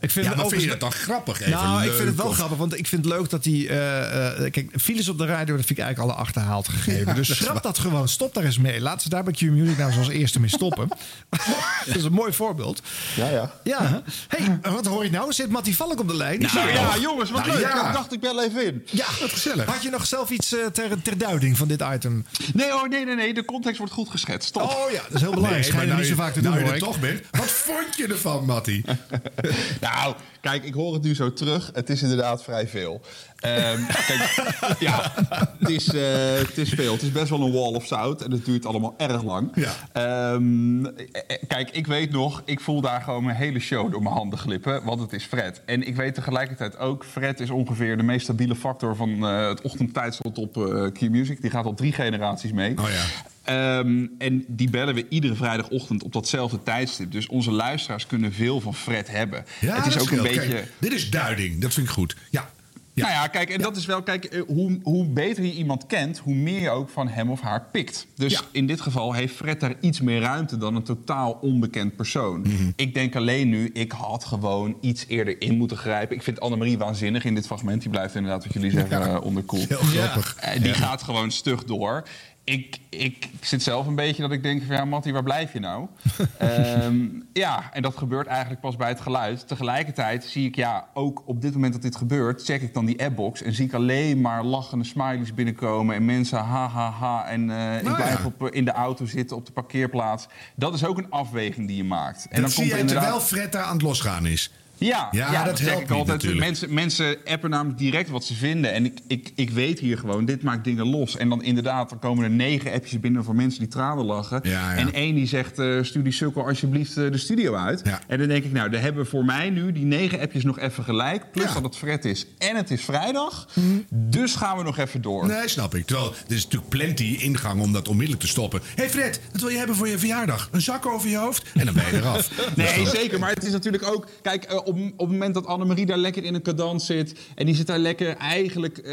Ik 0.00 0.10
vind 0.10 0.24
Ja, 0.24 0.30
het 0.32 0.40
maar 0.40 0.48
vind 0.50 0.62
je 0.62 0.68
overigens- 0.68 0.80
dat 0.80 0.80
dan 0.80 0.92
grappig? 1.14 1.40
Even 1.40 1.52
nou, 1.52 1.84
ik 1.84 1.92
vind 1.92 2.08
het 2.08 2.16
wel 2.16 2.26
of- 2.26 2.34
grappig, 2.36 2.58
want 2.58 2.78
ik 2.78 2.86
vind 2.86 3.04
het 3.04 3.14
leuk 3.14 3.30
dat 3.30 3.44
hij... 3.44 3.66
eh, 3.68 4.44
eh, 4.46 4.52
kijk, 4.52 4.70
files 4.80 5.08
op 5.08 5.18
de 5.18 5.26
radio, 5.26 5.56
dat 5.56 5.64
vind 5.66 5.78
ik 5.78 5.84
eigenlijk 5.84 6.12
alle 6.14 6.22
achterhaald 6.24 6.68
gegeven. 6.68 7.06
Ja, 7.06 7.12
dus 7.12 7.36
schrap 7.36 7.62
dat 7.62 7.78
gewoon. 7.78 8.08
Stop 8.08 8.34
daar 8.34 8.44
eens 8.44 8.58
mee. 8.58 8.80
Laat 8.80 9.02
ze 9.02 9.08
daar 9.08 9.24
bij 9.24 9.32
Q-Music 9.32 9.76
nou 9.78 9.88
eens 9.90 9.98
als 9.98 10.08
eerste 10.08 10.40
mee 10.40 10.50
stoppen. 10.50 10.88
dat 11.86 11.96
is 11.96 12.04
een 12.04 12.12
mooi 12.12 12.32
voorbeeld. 12.32 12.82
Ja, 13.16 13.28
ja. 13.28 13.52
Ja. 13.64 14.02
hey, 14.28 14.58
wat 14.72 14.86
hoor 14.86 15.04
je 15.04 15.10
nou? 15.10 15.32
Zit 15.32 15.48
Mattie 15.50 15.76
Valk 15.76 16.00
op 16.00 16.08
de 16.08 16.16
lijn? 16.16 16.40
Nou, 16.40 16.68
ja, 16.72 16.96
jongens, 17.00 17.30
wat 17.30 17.46
Nou, 17.46 17.52
leuk. 17.58 17.66
ja. 17.68 17.86
Ik 17.88 17.92
dacht, 17.94 18.12
ik 18.12 18.20
bel 18.20 18.42
even 18.44 18.64
in. 18.66 18.82
Ja, 18.90 19.06
Wat 19.20 19.30
gezellig. 19.32 19.64
Had 19.66 19.82
je 19.82 19.90
nog 19.90 20.06
zelf 20.06 20.30
iets 20.30 20.54
eh, 20.54 20.66
ter, 20.66 21.02
ter 21.02 21.18
duiding 21.18 21.56
van 21.56 21.68
dit 21.68 21.82
item? 21.94 22.26
Nee 22.54 22.70
hoor, 22.70 22.88
nee, 22.88 23.04
nee, 23.04 23.14
nee. 23.14 23.34
De 23.34 23.44
context 23.44 23.78
wordt 23.78 23.92
goed 23.92 24.10
geschetst. 24.10 24.48
Stop. 24.48 24.62
Oh 24.62 24.90
ja, 24.90 25.02
dat 25.02 25.14
is 25.14 25.20
heel 25.20 25.30
belangrijk. 25.34 25.74
Nee, 25.74 25.86
maar 25.86 25.96
niet 25.96 26.06
zo 26.06 26.14
vaak 26.14 26.32
te 26.32 26.40
doen, 26.40 26.52
nou 26.52 26.64
je 26.64 26.70
er 26.72 26.78
toch 26.78 27.00
bent. 27.00 27.20
Wat 27.30 27.50
vond 27.50 27.96
je 27.96 28.06
ervan, 28.06 28.44
Mattie? 28.44 28.84
Nou, 29.94 30.14
kijk, 30.40 30.64
ik 30.64 30.74
hoor 30.74 30.94
het 30.94 31.02
nu 31.02 31.14
zo 31.14 31.32
terug. 31.32 31.70
Het 31.74 31.90
is 31.90 32.02
inderdaad 32.02 32.42
vrij 32.42 32.68
veel. 32.68 33.00
Ehm, 33.38 33.80
kijk, 34.06 34.76
ja, 34.78 35.12
het 35.58 35.68
is, 35.68 35.88
eh, 35.88 36.34
het 36.34 36.58
is 36.58 36.68
veel. 36.68 36.92
Het 36.92 37.02
is 37.02 37.12
best 37.12 37.28
wel 37.28 37.40
een 37.40 37.52
wall 37.52 37.74
of 37.74 37.86
zout 37.86 38.22
en 38.22 38.30
het 38.30 38.44
duurt 38.44 38.66
allemaal 38.66 38.94
erg 38.96 39.22
lang. 39.22 39.50
Ja. 39.54 39.72
Ehm, 39.92 40.84
eh, 40.84 41.02
eh, 41.26 41.36
kijk, 41.48 41.70
ik 41.70 41.86
weet 41.86 42.10
nog, 42.10 42.42
ik 42.44 42.60
voel 42.60 42.80
daar 42.80 43.00
gewoon 43.00 43.24
mijn 43.24 43.36
hele 43.36 43.58
show 43.58 43.92
door 43.92 44.02
mijn 44.02 44.14
handen 44.14 44.38
glippen, 44.38 44.84
want 44.84 45.00
het 45.00 45.12
is 45.12 45.24
Fred. 45.24 45.62
En 45.64 45.86
ik 45.86 45.96
weet 45.96 46.14
tegelijkertijd 46.14 46.78
ook, 46.78 47.04
Fred 47.04 47.40
is 47.40 47.50
ongeveer 47.50 47.96
de 47.96 48.02
meest 48.02 48.24
stabiele 48.24 48.56
factor 48.56 48.96
van 48.96 49.26
eh, 49.26 49.48
het 49.48 49.60
ochtendtijdslot 49.60 50.38
op 50.38 50.56
eh 50.56 50.92
Q-Music. 50.92 51.40
Die 51.40 51.50
gaat 51.50 51.64
al 51.64 51.74
drie 51.74 51.92
generaties 51.92 52.52
mee. 52.52 52.78
Oh 52.78 52.88
ja. 52.88 53.04
Ehm, 53.48 54.06
en 54.18 54.44
die 54.46 54.70
bellen 54.70 54.94
we 54.94 55.06
iedere 55.08 55.34
vrijdagochtend 55.34 56.02
op 56.02 56.12
datzelfde 56.12 56.62
tijdstip. 56.62 57.12
Dus 57.12 57.26
onze 57.26 57.50
luisteraars 57.50 58.06
kunnen 58.06 58.32
veel 58.32 58.60
van 58.60 58.74
Fred 58.74 59.10
hebben. 59.10 59.44
Ja, 59.60 59.76
het 59.82 59.86
is 59.94 59.98
ook 60.00 60.10
een 60.10 60.22
beetje. 60.22 60.48
Kijk, 60.48 60.72
dit 60.78 60.92
is 60.92 61.10
duiding. 61.10 61.60
Dat 61.60 61.74
vind 61.74 61.86
ik 61.86 61.92
goed. 61.92 62.16
Ja. 62.30 62.50
Ja. 62.94 63.04
Nou 63.04 63.16
ja, 63.16 63.26
kijk, 63.26 63.50
en 63.50 63.60
dat 63.60 63.76
is 63.76 63.86
wel, 63.86 64.02
kijk, 64.02 64.24
eh, 64.24 64.42
hoe, 64.46 64.78
hoe 64.82 65.06
beter 65.06 65.44
je 65.44 65.52
iemand 65.52 65.86
kent, 65.86 66.18
hoe 66.18 66.34
meer 66.34 66.60
je 66.60 66.70
ook 66.70 66.88
van 66.88 67.08
hem 67.08 67.30
of 67.30 67.40
haar 67.40 67.64
pikt. 67.72 68.06
Dus 68.14 68.32
Ja. 68.32 68.40
in 68.52 68.66
dit 68.66 68.80
geval 68.80 69.12
heeft 69.12 69.34
Fred 69.34 69.60
daar 69.60 69.74
iets 69.80 70.00
meer 70.00 70.20
ruimte 70.20 70.56
dan 70.56 70.74
een 70.76 70.82
totaal 70.82 71.32
onbekend 71.32 71.96
persoon. 71.96 72.40
Mhm. 72.40 72.70
Ik 72.76 72.94
denk 72.94 73.16
alleen 73.16 73.48
nu, 73.48 73.70
ik 73.72 73.92
had 73.92 74.24
gewoon 74.24 74.76
iets 74.80 75.04
eerder 75.08 75.40
in 75.40 75.56
moeten 75.56 75.76
grijpen. 75.76 76.16
Ik 76.16 76.22
vind 76.22 76.40
Annemarie 76.40 76.78
waanzinnig 76.78 77.24
in 77.24 77.34
dit 77.34 77.46
fragment. 77.46 77.80
Die 77.80 77.90
blijft 77.90 78.14
inderdaad, 78.14 78.44
wat 78.44 78.52
jullie 78.52 78.70
zeggen, 78.70 79.02
eh, 79.02 79.20
onderkoeld. 79.22 79.68
Heel 79.68 79.78
grappig. 79.78 80.36
Eh, 80.40 80.62
die 80.62 80.74
gaat 80.74 81.02
gewoon 81.02 81.30
stug 81.30 81.64
door. 81.64 82.02
Ik, 82.48 82.78
ik 82.88 83.28
zit 83.40 83.62
zelf 83.62 83.86
een 83.86 83.94
beetje 83.94 84.22
dat 84.22 84.32
ik 84.32 84.42
denk 84.42 84.62
van 84.62 84.76
ja, 84.76 84.84
Mattie, 84.84 85.12
waar 85.12 85.22
blijf 85.22 85.52
je 85.52 85.60
nou? 85.60 85.86
Ehm, 86.38 87.06
ja, 87.32 87.70
en 87.72 87.82
dat 87.82 87.96
gebeurt 87.96 88.26
eigenlijk 88.26 88.60
pas 88.60 88.76
bij 88.76 88.88
het 88.88 89.00
geluid. 89.00 89.48
Tegelijkertijd 89.48 90.24
zie 90.24 90.46
ik 90.46 90.56
ja, 90.56 90.86
ook 90.94 91.22
op 91.26 91.40
dit 91.42 91.52
moment 91.54 91.72
dat 91.72 91.82
dit 91.82 91.96
gebeurt, 91.96 92.44
check 92.44 92.62
ik 92.62 92.74
dan 92.74 92.84
die 92.84 93.04
appbox 93.04 93.42
en 93.42 93.54
zie 93.54 93.66
ik 93.66 93.72
alleen 93.72 94.20
maar 94.20 94.44
lachende 94.44 94.84
smileys 94.84 95.34
binnenkomen 95.34 95.94
en 95.94 96.04
mensen 96.04 96.38
ha 96.38 96.68
ha 96.68 96.90
ha 96.90 97.26
en 97.26 97.50
eh, 97.50 97.76
ik 97.76 97.82
Nou 97.82 97.96
blijf 97.96 98.18
ja. 98.18 98.24
op, 98.24 98.42
eh, 98.42 98.58
in 98.58 98.64
de 98.64 98.72
auto 98.72 99.06
zitten 99.06 99.36
op 99.36 99.46
de 99.46 99.52
parkeerplaats. 99.52 100.26
Dat 100.54 100.74
is 100.74 100.84
ook 100.84 100.98
een 100.98 101.10
afweging 101.10 101.66
die 101.66 101.76
je 101.76 101.84
maakt. 101.84 102.26
En 102.30 102.40
dan 102.40 102.50
zie 102.50 102.62
er 102.62 102.68
je 102.68 102.78
inderdaad- 102.78 103.02
terwijl 103.02 103.24
Fred 103.24 103.52
daar 103.52 103.62
aan 103.62 103.72
het 103.72 103.82
losgaan 103.82 104.26
is. 104.26 104.52
Ja, 104.78 105.08
Ja, 105.10 105.32
ja, 105.32 105.44
dat 105.44 105.58
dat 105.58 105.66
helpt 105.66 105.82
ik 105.82 105.90
altijd. 105.90 106.06
natuurlijk. 106.06 106.40
Mensen, 106.44 106.74
mensen 106.74 107.16
appen 107.24 107.50
namelijk 107.50 107.78
direct 107.78 108.08
wat 108.10 108.24
ze 108.24 108.34
vinden. 108.34 108.72
En 108.72 108.84
ik, 108.84 108.98
ik, 109.06 109.32
ik 109.34 109.50
weet 109.50 109.78
hier 109.78 109.98
gewoon, 109.98 110.24
dit 110.24 110.42
maakt 110.42 110.64
dingen 110.64 110.86
los. 110.86 111.16
En 111.16 111.28
dan 111.28 111.42
inderdaad, 111.42 111.88
dan 111.88 111.98
komen 111.98 112.24
er 112.24 112.30
negen 112.30 112.72
appjes 112.72 113.00
binnen 113.00 113.24
voor 113.24 113.34
mensen 113.34 113.60
die 113.60 113.68
tranen 113.68 114.04
lachen. 114.04 114.40
Ja, 114.42 114.50
ja. 114.50 114.76
En 114.76 114.92
één 114.92 115.14
die 115.14 115.26
zegt, 115.26 115.58
eh 115.58 115.78
stuur 115.82 116.02
die 116.02 116.12
sukkel 116.12 116.46
alsjeblieft 116.46 116.96
eh, 116.96 117.10
de 117.10 117.18
studio 117.18 117.54
uit. 117.54 117.82
En 118.06 118.18
dan 118.18 118.28
denk 118.28 118.44
ik, 118.44 118.52
nou, 118.52 118.70
daar 118.70 118.80
hebben 118.80 119.02
we 119.02 119.08
voor 119.08 119.24
mij 119.24 119.50
nu 119.50 119.72
die 119.72 119.84
negen 119.84 120.20
appjes 120.20 120.44
nog 120.44 120.58
even 120.58 120.84
gelijk. 120.84 121.32
Plus 121.32 121.52
dat 121.52 121.62
het 121.62 121.76
Fred 121.76 122.04
is 122.04 122.26
en 122.38 122.56
het 122.56 122.70
is 122.70 122.84
vrijdag. 122.84 123.48
Dus 123.90 124.34
gaan 124.34 124.56
we 124.56 124.62
nog 124.62 124.78
even 124.78 125.02
door. 125.02 125.26
Nee, 125.26 125.48
snap 125.48 125.74
ik. 125.74 125.86
Terwijl 125.86 126.08
er 126.28 126.34
is 126.34 126.42
natuurlijk 126.44 126.70
plenty 126.70 127.16
ingang 127.18 127.60
om 127.60 127.72
dat 127.72 127.88
onmiddellijk 127.88 128.22
te 128.22 128.28
stoppen. 128.28 128.60
Hé 128.60 128.82
hey 128.82 128.90
Fred, 128.90 129.20
wat 129.32 129.40
wil 129.40 129.50
je 129.50 129.56
hebben 129.58 129.76
voor 129.76 129.88
je 129.88 129.98
verjaardag? 129.98 130.48
Een 130.52 130.60
zak 130.60 130.86
over 130.86 131.08
je 131.08 131.16
hoofd? 131.16 131.44
En 131.54 131.64
dan 131.64 131.74
ben 131.74 131.84
je 131.90 131.96
eraf. 131.96 132.30
Nee, 132.56 132.86
zeker. 132.86 133.18
Maar 133.18 133.30
het 133.30 133.44
is 133.44 133.52
natuurlijk 133.52 133.86
ook... 133.86 134.06
Kijk, 134.22 134.44
eh, 134.44 134.66
op, 134.68 134.76
op 134.76 134.98
het 134.98 135.10
moment 135.10 135.34
dat 135.34 135.46
Annemarie 135.46 135.86
daar 135.86 135.96
lekker 135.98 136.24
in 136.24 136.34
een 136.34 136.42
cadans 136.42 136.86
zit... 136.86 137.14
en 137.34 137.46
die 137.46 137.54
zit 137.54 137.66
daar 137.66 137.78
lekker 137.78 138.16
eigenlijk 138.16 138.78
eh, 138.78 138.84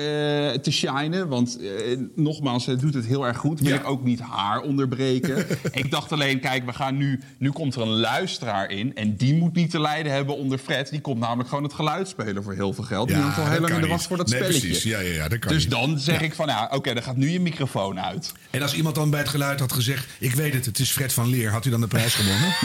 te 0.52 0.72
shinen... 0.72 1.28
want 1.28 1.58
eh, 1.60 1.98
nogmaals, 2.16 2.64
ze 2.64 2.76
doet 2.76 2.94
het 2.94 3.06
heel 3.06 3.28
erg 3.28 3.38
goed... 3.38 3.60
wil 3.60 3.74
ik 3.76 3.88
ook 3.88 4.04
niet 4.04 4.20
haar 4.20 4.62
onderbreken. 4.62 5.46
ik 5.72 5.92
dacht 5.92 6.12
alleen, 6.12 6.40
kijk, 6.40 6.66
we 6.66 6.74
gaan 6.74 6.98
nu... 6.98 7.20
Nu 7.38 7.52
komt 7.52 7.76
er 7.76 7.82
een 7.82 7.88
luisteraar 8.00 8.70
in... 8.72 8.96
en 8.96 9.16
die 9.16 9.34
moet 9.34 9.54
niet 9.56 9.70
te 9.72 9.80
lijden 9.80 10.12
hebben 10.12 10.38
onder 10.38 10.58
Fred. 10.58 10.90
Die 10.90 11.02
komt 11.02 11.20
namelijk 11.20 11.50
gewoon 11.50 11.64
het 11.64 11.74
geluid 11.74 12.08
spelen 12.08 12.44
voor 12.44 12.54
heel 12.54 12.74
veel 12.74 12.84
geld. 12.84 13.08
Die 13.08 13.18
hangt 13.18 13.38
al 13.38 13.46
heel 13.46 13.60
lang 13.62 13.74
in 13.74 13.82
de 13.82 13.88
wacht 13.88 14.08
voor 14.08 14.18
dat 14.18 14.30
Nee, 14.30 14.40
spelletje. 14.40 14.68
precies. 14.68 14.84
Ja, 14.84 15.00
ja, 15.00 15.14
ja, 15.14 15.28
dat 15.28 15.40
kan 15.40 15.52
dus 15.54 15.64
niet. 15.64 15.72
dan 15.72 16.00
zeg 16.00 16.20
Ja. 16.20 16.26
ik 16.26 16.34
van, 16.34 16.48
ja, 16.48 16.70
oké, 16.72 16.94
dan 16.94 17.04
gaat 17.04 17.18
nu 17.18 17.30
je 17.30 17.40
microfoon 17.40 18.00
uit. 18.00 18.34
En 18.50 18.62
als 18.62 18.74
iemand 18.76 18.96
dan 18.96 19.10
bij 19.10 19.20
het 19.20 19.30
geluid 19.30 19.60
had 19.60 19.72
gezegd... 19.74 20.08
ik 20.20 20.34
weet 20.34 20.54
het, 20.54 20.66
het 20.66 20.80
is 20.80 20.92
Fred 20.92 21.14
van 21.14 21.30
Leer... 21.30 21.52
had 21.52 21.66
u 21.66 21.70
dan 21.70 21.82
de 21.82 21.88
prijs 21.88 22.14
gewonnen? 22.14 22.54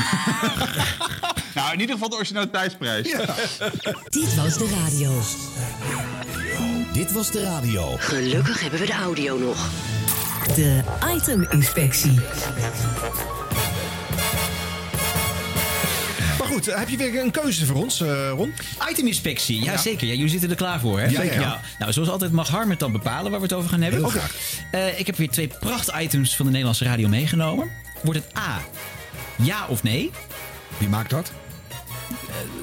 Nou, 1.54 1.72
in 1.72 1.80
ieder 1.80 1.94
geval 1.94 2.08
de 2.08 2.16
originaliteitsprijs. 2.16 2.99
Dit 4.18 4.34
was 4.34 4.58
de 4.58 4.68
radio. 4.82 5.20
Dit 6.92 7.12
was 7.12 7.30
de 7.30 7.42
radio. 7.42 7.96
Gelukkig 7.98 8.60
hebben 8.60 8.80
we 8.80 8.86
de 8.86 8.92
audio 8.92 9.38
nog. 9.38 9.68
De 10.54 10.80
item-inspectie. 11.16 12.20
Maar 16.38 16.48
goed, 16.48 16.66
heb 16.66 16.88
je 16.88 16.96
weer 16.96 17.20
een 17.20 17.30
keuze 17.30 17.66
voor 17.66 17.76
ons, 17.76 18.00
eh, 18.00 18.30
Ron? 18.30 18.54
Iteminspectie, 18.90 19.64
ja, 19.64 19.76
zeker. 19.76 20.06
Ja, 20.06 20.12
jullie 20.14 20.28
zitten 20.30 20.50
er 20.50 20.56
klaar 20.56 20.80
voor, 20.80 21.00
hè? 21.00 21.06
Ja, 21.06 21.22
ja, 21.22 21.32
ja. 21.32 21.60
Nou, 21.78 21.92
zoals 21.92 22.08
altijd 22.08 22.32
mag 22.32 22.48
Harm 22.48 22.70
het 22.70 22.78
dan 22.78 22.92
bepalen 22.92 23.30
waar 23.30 23.40
we 23.40 23.46
het 23.46 23.54
over 23.54 23.70
gaan 23.70 23.80
hebben. 23.80 24.00
Heel 24.00 24.08
Oké. 24.08 24.18
graag. 24.18 24.34
Eh, 24.70 24.98
ik 24.98 25.06
heb 25.06 25.16
weer 25.16 25.30
twee 25.30 25.50
prachtitems 25.60 26.36
van 26.36 26.44
de 26.44 26.50
Nederlandse 26.50 26.84
radio 26.84 27.08
meegenomen. 27.08 27.70
Wordt 28.02 28.20
het 28.24 28.38
A, 28.38 28.60
ja 29.42 29.66
of 29.68 29.82
nee? 29.82 30.10
Wie 30.78 30.88
maakt 30.88 31.10
dat? 31.10 31.32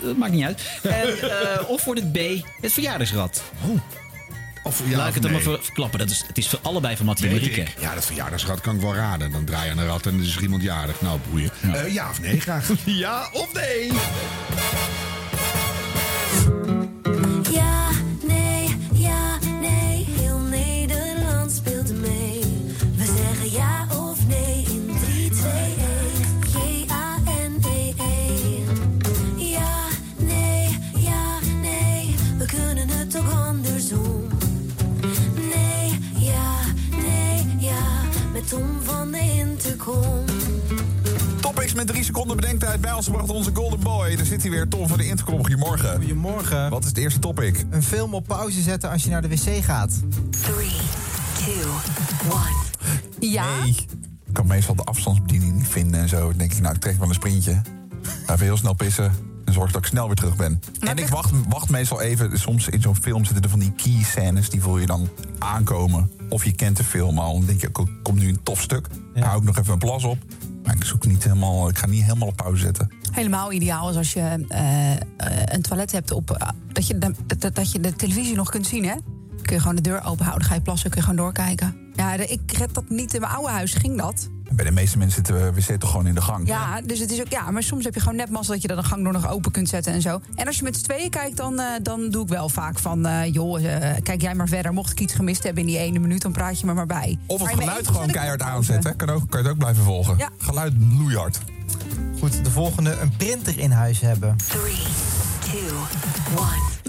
Dat 0.03 0.17
maakt 0.17 0.31
niet 0.31 0.43
uit. 0.43 0.61
En, 0.83 1.07
eh, 1.21 1.69
of 1.69 1.83
wordt 1.83 1.99
het 2.01 2.11
B, 2.11 2.17
het 2.61 2.73
verjaardagsrad? 2.73 3.43
Oh. 3.65 3.79
Of 4.63 4.81
ja, 4.89 4.97
Laat 4.97 5.07
ik 5.07 5.13
het 5.13 5.23
dan 5.23 5.31
maar 5.31 5.41
nee? 5.45 5.53
ver- 5.55 5.63
verklappen. 5.63 5.99
Dat 5.99 6.09
is, 6.09 6.23
het 6.27 6.37
is 6.37 6.47
voor 6.49 6.59
allebei 6.61 6.95
van 6.97 7.05
Mattie 7.05 7.29
Marieke. 7.31 7.63
Ja, 7.79 7.93
dat 7.93 8.05
verjaardagsrad 8.05 8.61
kan 8.61 8.75
ik 8.75 8.81
wel 8.81 8.95
raden. 8.95 9.31
Dan 9.31 9.45
draai 9.45 9.65
je 9.65 9.71
aan 9.71 9.77
een 9.77 9.85
rad 9.87 10.05
en 10.05 10.13
er 10.13 10.25
is 10.25 10.35
er 10.35 10.41
iemand 10.41 10.61
jarig. 10.63 11.01
Nou, 11.01 11.19
boeien. 11.29 11.51
Ja, 11.73 11.85
ja 11.85 12.09
of 12.09 12.21
nee, 12.21 12.39
graag. 12.39 12.69
ja 12.85 13.29
of 13.31 13.53
nee? 13.53 13.91
Ja, 17.51 17.86
Topics 41.41 41.73
met 41.73 41.87
drie 41.87 42.03
seconden 42.03 42.35
bedenktijd 42.35 42.81
bij 42.81 42.93
ons 42.93 43.05
gebracht 43.05 43.29
onze 43.29 43.51
Golden 43.53 43.79
Boy. 43.79 44.15
Daar 44.15 44.25
zit 44.25 44.41
hij 44.41 44.51
weer, 44.51 44.67
Tom 44.67 44.87
van 44.87 44.97
de 44.97 45.07
Intercom. 45.07 45.39
Goedemorgen. 45.39 45.95
Goedemorgen. 45.95 46.69
Wat 46.69 46.81
is 46.81 46.89
het 46.89 46.97
eerste 46.97 47.19
topic? 47.19 47.65
Een 47.69 47.83
film 47.83 48.13
op 48.13 48.27
pauze 48.27 48.61
zetten 48.61 48.89
als 48.89 49.03
je 49.03 49.09
naar 49.09 49.21
de 49.21 49.27
wc 49.27 49.63
gaat. 49.63 49.91
3, 50.29 50.69
2, 51.33 51.53
1. 53.19 53.31
Ja. 53.31 53.59
Nee. 53.59 53.75
Ik 54.25 54.33
kan 54.33 54.47
meestal 54.47 54.75
de 54.75 54.83
afstandsbediening 54.83 55.55
niet 55.55 55.67
vinden 55.67 55.99
en 55.99 56.09
zo. 56.09 56.27
Dan 56.27 56.37
denk 56.37 56.53
ik, 56.53 56.59
nou, 56.59 56.75
ik 56.75 56.81
trek 56.81 56.97
wel 56.97 57.07
een 57.07 57.13
sprintje. 57.13 57.61
Ga 58.25 58.33
even 58.33 58.45
heel 58.45 58.57
snel 58.57 58.73
pissen. 58.73 59.26
Zorg 59.57 59.71
dat 59.71 59.81
ik 59.81 59.87
snel 59.87 60.05
weer 60.05 60.15
terug 60.15 60.35
ben. 60.35 60.61
en 60.79 60.97
ik 60.97 61.07
wacht, 61.07 61.31
wacht 61.49 61.69
meestal 61.69 62.01
even. 62.01 62.39
Soms 62.39 62.67
in 62.67 62.81
zo'n 62.81 62.95
film 62.95 63.25
zitten 63.25 63.43
er 63.43 63.49
van 63.49 63.59
die 63.59 63.71
key 63.71 64.03
scènes. 64.03 64.49
Die 64.49 64.61
voel 64.61 64.77
je 64.77 64.85
dan 64.85 65.09
aankomen. 65.39 66.11
Of 66.29 66.45
je 66.45 66.51
kent 66.51 66.77
de 66.77 66.83
film 66.83 67.19
al. 67.19 67.33
Dan 67.37 67.45
denk 67.45 67.61
je, 67.61 67.69
"Ko- 67.69 67.87
komt 68.03 68.19
nu 68.19 68.27
een 68.27 68.43
tof 68.43 68.61
stuk. 68.61 68.87
Dan 69.13 69.23
hou 69.23 69.37
ik 69.39 69.43
nog 69.43 69.57
even 69.57 69.73
een 69.73 69.79
plas 69.79 70.03
op. 70.03 70.17
Maar 70.63 70.75
ik 70.75 70.83
zoek 70.83 71.05
niet 71.05 71.23
helemaal... 71.23 71.69
Ik 71.69 71.77
ga 71.77 71.87
niet 71.87 72.03
helemaal 72.03 72.27
op 72.27 72.35
pauze 72.35 72.61
zetten. 72.61 72.91
Helemaal 73.11 73.51
ideaal 73.51 73.89
is 73.89 73.95
als 73.95 74.13
je 74.13 74.45
eh, 74.47 74.91
eh, 74.93 74.97
een 75.45 75.61
toilet 75.61 75.91
hebt 75.91 76.11
op. 76.11 76.31
eh, 76.31 76.49
dat, 76.71 76.87
je, 76.87 76.97
de- 76.97 77.13
dat, 77.37 77.55
dat 77.55 77.71
je 77.71 77.79
de 77.79 77.93
televisie 77.93 78.35
nog 78.35 78.49
kunt 78.49 78.67
zien, 78.67 78.85
hè? 78.85 78.95
Kun 79.41 79.55
je 79.55 79.61
gewoon 79.61 79.75
de 79.75 79.81
deur 79.81 80.03
open 80.05 80.25
houden, 80.25 80.47
ga 80.47 80.53
je 80.53 80.61
plassen, 80.61 80.89
kun 80.89 80.99
je 80.99 81.07
gewoon 81.07 81.23
doorkijken. 81.23 81.75
Ja, 81.95 82.13
ik 82.13 82.51
red 82.51 82.73
dat 82.73 82.89
niet 82.89 83.13
in 83.13 83.21
mijn 83.21 83.33
oude 83.33 83.51
huis, 83.51 83.73
ging 83.73 83.97
dat. 83.97 84.29
Bij 84.51 84.65
de 84.65 84.71
meeste 84.71 84.97
mensen 84.97 85.25
zitten 85.25 85.53
we 85.53 85.61
wc 85.61 85.79
toch 85.79 85.89
gewoon 85.91 86.07
in 86.07 86.15
de 86.15 86.21
gang. 86.21 86.47
Ja, 86.47 86.81
dus 86.81 86.99
het 86.99 87.11
is 87.11 87.19
ook, 87.19 87.27
ja, 87.29 87.51
maar 87.51 87.63
soms 87.63 87.83
heb 87.83 87.93
je 87.93 87.99
gewoon 87.99 88.15
net 88.15 88.29
mazzel 88.29 88.53
dat 88.53 88.61
je 88.61 88.67
dan 88.67 88.77
de 88.77 88.83
gang 88.83 89.03
door 89.03 89.13
nog 89.13 89.29
open 89.29 89.51
kunt 89.51 89.69
zetten 89.69 89.93
en 89.93 90.01
zo. 90.01 90.21
En 90.35 90.47
als 90.47 90.57
je 90.57 90.63
met 90.63 90.77
z'n 90.77 90.83
tweeën 90.83 91.09
kijkt, 91.09 91.37
dan, 91.37 91.59
eh, 91.59 91.65
dan 91.81 92.09
doe 92.09 92.23
ik 92.23 92.29
wel 92.29 92.49
vaak 92.49 92.79
van... 92.79 93.05
eh, 93.05 93.33
joh, 93.33 93.65
eh, 93.65 93.95
kijk 94.03 94.21
jij 94.21 94.35
maar 94.35 94.47
verder. 94.47 94.73
Mocht 94.73 94.91
ik 94.91 94.99
iets 94.99 95.13
gemist 95.13 95.43
hebben 95.43 95.63
in 95.63 95.69
die 95.69 95.77
ene 95.77 95.99
minuut, 95.99 96.21
dan 96.21 96.31
praat 96.31 96.59
je 96.59 96.65
me 96.65 96.73
maar 96.73 96.85
bij. 96.85 97.17
Of 97.25 97.39
het 97.41 97.49
geluid 97.49 97.87
gewoon 97.87 98.11
keihard 98.11 98.41
aanzetten. 98.41 98.95
Kan, 98.95 99.09
ook, 99.09 99.29
kan 99.29 99.39
je 99.39 99.45
het 99.45 99.47
ook 99.53 99.59
blijven 99.59 99.83
volgen. 99.83 100.17
Ja. 100.17 100.29
Geluid 100.37 100.73
loeihard. 100.97 101.39
Goed, 102.19 102.43
de 102.43 102.51
volgende. 102.51 102.97
Een 102.99 103.11
printer 103.17 103.59
in 103.59 103.71
huis 103.71 103.99
hebben. 103.99 104.35
3, 104.47 104.61
2, 105.39 105.59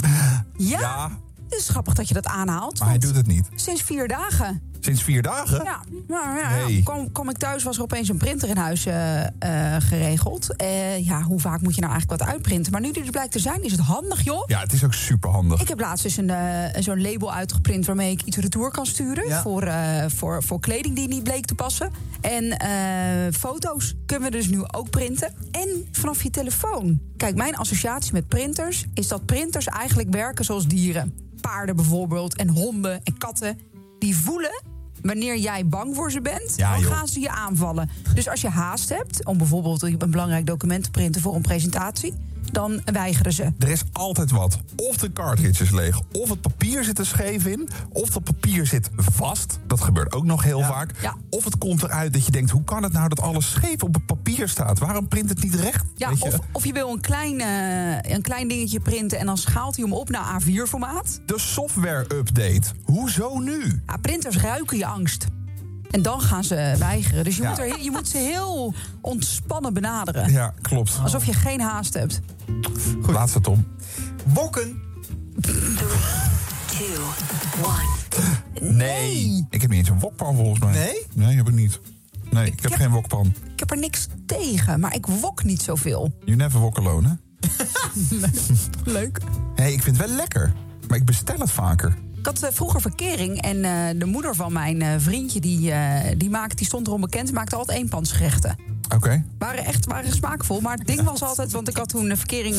1. 0.04 0.46
Ja, 0.56 1.10
het 1.48 1.58
is 1.58 1.68
grappig 1.68 1.94
dat 1.94 2.08
je 2.08 2.14
dat 2.14 2.26
aanhaalt. 2.26 2.78
Maar 2.78 2.88
hij 2.88 2.98
doet 2.98 3.16
het 3.16 3.26
niet. 3.26 3.48
Sinds 3.54 3.82
vier 3.82 4.08
dagen. 4.08 4.62
Sinds 4.80 5.02
vier 5.02 5.22
dagen? 5.22 5.64
Ja, 5.64 5.80
maar 6.08 6.38
ja, 6.38 6.48
Hey. 6.48 6.80
kwam, 6.84 7.12
kwam 7.12 7.28
ik 7.30 7.36
thuis, 7.36 7.62
was 7.62 7.76
er 7.76 7.82
opeens 7.82 8.08
een 8.08 8.16
printer 8.16 8.48
in 8.48 8.56
huis 8.56 8.86
eh, 8.86 9.24
eh, 9.26 9.82
geregeld. 9.82 10.56
Eh, 10.56 11.06
ja, 11.06 11.22
hoe 11.22 11.40
vaak 11.40 11.60
moet 11.60 11.74
je 11.74 11.80
nou 11.80 11.92
eigenlijk 11.92 12.22
wat 12.22 12.30
uitprinten? 12.32 12.72
Maar 12.72 12.80
nu 12.80 12.92
die 12.92 13.04
er 13.04 13.10
blijkt 13.10 13.32
te 13.32 13.38
zijn, 13.38 13.62
is 13.64 13.72
het 13.72 13.80
handig, 13.80 14.24
joh. 14.24 14.42
Ja, 14.46 14.60
het 14.60 14.72
is 14.72 14.84
ook 14.84 14.94
super 14.94 15.30
handig. 15.30 15.60
Ik 15.60 15.68
heb 15.68 15.80
laatst 15.80 16.02
dus 16.02 16.16
een, 16.16 16.32
zo'n 16.78 17.00
label 17.00 17.34
uitgeprint 17.34 17.86
waarmee 17.86 18.10
ik 18.10 18.22
iets 18.22 18.36
retour 18.36 18.70
kan 18.70 18.86
sturen. 18.86 19.28
Ja. 19.28 19.42
Voor, 19.42 19.68
voor, 20.06 20.42
voor 20.42 20.60
kleding 20.60 20.96
die 20.96 21.08
niet 21.08 21.22
bleek 21.22 21.44
te 21.46 21.54
passen. 21.54 21.90
En 22.20 22.56
foto's 23.34 23.94
kunnen 24.06 24.30
we 24.30 24.36
dus 24.36 24.48
nu 24.48 24.62
ook 24.70 24.90
printen. 24.90 25.32
En 25.50 25.88
vanaf 25.92 26.22
je 26.22 26.30
telefoon. 26.30 27.00
Kijk, 27.16 27.36
mijn 27.36 27.56
associatie 27.56 28.12
met 28.12 28.28
printers 28.28 28.84
is 28.94 29.08
dat 29.08 29.26
printers 29.26 29.66
eigenlijk 29.66 30.10
werken 30.10 30.44
zoals 30.44 30.66
dieren. 30.66 31.14
Paarden 31.40 31.76
bijvoorbeeld 31.76 32.36
en 32.36 32.48
honden 32.48 33.00
en 33.04 33.18
katten. 33.18 33.58
Die 33.98 34.16
voelen 34.16 34.62
wanneer 35.02 35.36
jij 35.36 35.66
bang 35.66 35.94
voor 35.94 36.10
ze 36.10 36.20
bent, 36.20 36.52
Ja, 36.56 36.74
dan 36.74 36.82
gaan 36.82 37.08
ze 37.08 37.20
je 37.20 37.30
aanvallen. 37.30 37.90
Dus 38.14 38.28
als 38.28 38.40
je 38.40 38.48
haast 38.48 38.88
hebt 38.88 39.24
om 39.24 39.38
bijvoorbeeld 39.38 39.82
een 39.82 40.10
belangrijk 40.10 40.46
document 40.46 40.84
te 40.84 40.90
printen 40.90 41.20
voor 41.20 41.34
een 41.34 41.42
presentatie, 41.42 42.14
dan 42.52 42.80
weigeren 42.84 43.32
ze. 43.32 43.52
Er 43.58 43.68
is 43.68 43.82
altijd 43.92 44.30
wat. 44.30 44.58
Of 44.76 44.96
de 44.96 45.12
cartridge 45.12 45.62
is 45.62 45.70
leeg, 45.70 46.00
of 46.12 46.28
het 46.28 46.40
papier 46.40 46.84
zit 46.84 46.98
er 46.98 47.06
scheef 47.06 47.46
in, 47.46 47.68
of 47.92 48.14
het 48.14 48.24
papier 48.24 48.66
zit 48.66 48.90
vast. 48.96 49.58
Dat 49.66 49.80
gebeurt 49.80 50.12
ook 50.12 50.24
nog 50.24 50.42
heel 50.42 50.62
vaak. 50.62 50.90
Of 51.30 51.44
het 51.44 51.58
komt 51.58 51.82
eruit 51.82 52.12
dat 52.12 52.26
je 52.26 52.32
denkt, 52.32 52.50
hoe 52.50 52.64
kan 52.64 52.82
het 52.82 52.92
nou 52.92 53.08
dat 53.08 53.20
alles 53.20 53.50
scheef 53.50 53.82
op 53.82 53.94
het 53.94 54.06
papier 54.06 54.48
staat? 54.48 54.78
Waarom 54.78 55.08
print 55.08 55.28
het 55.28 55.42
niet 55.42 55.54
recht? 55.54 55.84
Ja, 55.94 56.08
Weet 56.08 56.18
je? 56.18 56.24
of, 56.24 56.38
of 56.52 56.64
je 56.64 56.72
wil 56.72 56.90
een 56.92 57.00
klein, 57.00 57.40
eh, 57.40 58.12
een 58.12 58.22
klein 58.22 58.48
dingetje 58.48 58.80
printen 58.80 59.18
en 59.18 59.26
dan 59.26 59.38
schaalt 59.38 59.76
hij 59.76 59.84
hem 59.84 59.94
op 59.94 60.10
naar 60.10 60.42
A4-formaat. 60.42 61.20
De 61.26 61.38
software-update. 61.38 62.62
Hoezo 62.84 63.38
nu? 63.38 63.82
Ja, 63.86 63.96
printers 63.96 64.36
ruiken 64.36 64.78
je 64.78 64.86
angst. 64.86 65.26
En 65.90 66.02
dan 66.02 66.20
gaan 66.20 66.44
ze 66.44 66.74
weigeren. 66.78 67.24
Dus 67.24 67.36
je, 67.36 67.42
Ja. 67.42 67.48
moet, 67.48 67.58
er, 67.58 67.80
je 67.82 67.90
moet 67.90 68.08
ze 68.08 68.16
heel 68.18 68.74
ontspannen 69.00 69.74
benaderen. 69.74 70.32
Ja, 70.32 70.54
klopt. 70.62 70.98
Alsof 71.02 71.24
je 71.24 71.32
geen 71.32 71.60
haast 71.60 71.94
hebt. 71.94 72.20
Laatste, 73.06 73.40
Tom. 73.40 73.66
Bokken. 74.26 74.82
2, 75.40 76.86
1. 78.54 78.76
Nee. 78.76 79.46
Ik 79.50 79.60
heb 79.60 79.70
niet 79.70 79.78
eens 79.78 79.88
een 79.88 79.98
wokpan 80.00 80.36
volgens 80.36 80.60
mij. 80.60 80.72
Nee? 80.72 81.06
Nee, 81.14 81.36
heb 81.36 81.48
ik 81.48 81.54
niet. 81.54 81.80
Nee, 82.30 82.46
ik, 82.46 82.60
heb, 82.60 82.70
heb- 82.70 82.80
geen 82.80 82.90
wokpan. 82.90 83.34
Ik 83.52 83.58
heb 83.60 83.70
er 83.70 83.78
niks 83.78 84.06
tegen, 84.26 84.80
maar 84.80 84.94
ik 84.94 85.06
wok 85.06 85.44
niet 85.44 85.62
zoveel. 85.62 86.12
You 86.24 86.36
never 86.36 86.60
wok 86.60 86.78
alone, 86.78 87.08
hè? 87.08 87.14
Leuk. 88.92 89.18
Hé, 89.54 89.62
hey, 89.62 89.72
ik 89.72 89.82
vind 89.82 89.96
het 89.98 90.06
wel 90.06 90.16
lekker. 90.16 90.52
Maar 90.88 90.96
ik 90.96 91.04
bestel 91.04 91.38
het 91.38 91.50
vaker. 91.50 91.94
Ik 92.28 92.34
had 92.34 92.50
eh, 92.50 92.56
vroeger 92.56 92.80
verkering 92.80 93.42
en 93.42 93.64
eh, 93.64 93.72
de 93.96 94.04
moeder 94.04 94.34
van 94.34 94.52
mijn 94.52 94.82
eh, 94.82 94.94
vriendje, 94.98 95.40
die, 95.40 95.72
die, 96.16 96.30
maakt, 96.30 96.58
die 96.58 96.66
stond 96.66 96.86
erom 96.86 97.00
bekend, 97.00 97.32
maakte 97.32 97.56
altijd 97.56 97.78
eenpansgerechten. 97.78 98.56
Oké. 98.94 99.24
Waren 99.38 99.64
echt 99.64 99.86
waren 99.86 100.12
smaakvol, 100.12 100.60
maar 100.60 100.76
het 100.76 100.86
ding 100.86 101.02
was 101.02 101.22
altijd, 101.22 101.52
want 101.52 101.68
ik 101.68 101.76
had 101.76 101.88
toen 101.88 102.10
een 102.10 102.16
verkering, 102.16 102.56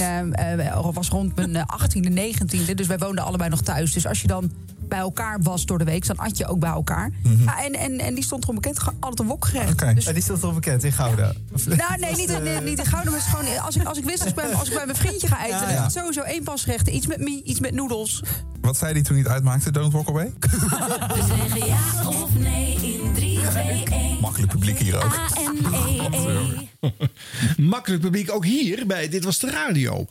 was 0.93 1.09
rond 1.09 1.35
mijn 1.35 1.55
eh, 1.55 1.63
18e, 1.63 2.09
19e, 2.09 2.73
dus 2.75 2.87
wij 2.87 2.97
woonden 2.97 3.23
allebei 3.23 3.49
nog 3.49 3.61
thuis. 3.61 3.93
Dus 3.93 4.07
als 4.07 4.21
je 4.21 4.27
dan 4.27 4.51
bij 4.89 4.99
elkaar 4.99 5.41
was 5.41 5.65
door 5.65 5.77
de 5.77 5.83
week, 5.83 6.07
dan 6.07 6.17
at 6.17 6.37
je 6.37 6.47
ook 6.47 6.59
bij 6.59 6.69
elkaar. 6.69 7.11
ja, 7.45 7.63
en, 7.63 7.73
en, 7.73 7.99
en 7.99 8.13
die 8.15 8.23
stond 8.23 8.43
erom 8.43 8.55
bekend, 8.55 8.79
gewoon 8.79 8.97
altijd 8.99 9.19
een 9.19 9.27
wokgerecht. 9.27 9.95
Dus 9.95 10.05
En 10.05 10.13
die 10.13 10.23
stond 10.23 10.41
erop 10.41 10.53
bekend 10.53 10.83
in 10.83 10.91
Gouda. 10.91 11.33
Nou, 11.65 11.99
nee, 11.99 12.15
niet, 12.15 12.41
nee, 12.43 12.61
niet 12.61 12.79
in 12.79 12.85
Gouden, 12.85 13.11
maar 13.11 13.21
gewoon 13.21 13.57
als 13.59 13.75
ik, 13.75 13.83
als 13.83 13.97
ik 13.97 14.03
wist, 14.03 14.19
als 14.19 14.29
ik, 14.29 14.35
bij, 14.35 14.53
als 14.53 14.67
ik 14.67 14.73
bij 14.75 14.85
mijn 14.85 14.97
vriendje 14.97 15.27
ga 15.27 15.45
eten, 15.45 15.49
Ja, 15.55 15.59
dan 15.59 15.69
is 15.69 15.75
ja. 15.75 15.83
het 15.83 15.91
sowieso 15.91 16.21
eenpansgerechten. 16.21 16.95
Iets 16.95 17.07
met 17.07 17.19
mie, 17.19 17.43
iets 17.43 17.59
met 17.59 17.73
noedels. 17.73 18.23
Wat 18.61 18.77
zei 18.77 18.93
die 18.93 19.03
toen 19.03 19.13
hij 19.13 19.23
het 19.23 19.31
uitmaakte, 19.33 19.71
Don't 19.71 19.93
Walk 19.93 20.09
Away? 20.09 20.33
We 20.39 21.23
zeggen 21.27 21.65
ja 21.67 22.07
of 22.07 22.35
nee 22.37 22.73
in 22.75 23.13
3, 23.13 23.39
2, 23.49 23.83
1. 23.83 24.19
Makkelijk 24.21 24.51
publiek 24.51 24.77
hier 24.79 24.95
ook. 24.95 25.19
A-N-E-E. 25.37 26.67
Makkelijk 27.73 28.01
publiek 28.01 28.31
ook 28.31 28.45
hier 28.45 28.87
bij 28.87 29.09
Dit 29.09 29.23
Was 29.23 29.39
De 29.39 29.49
Radio. 29.49 30.05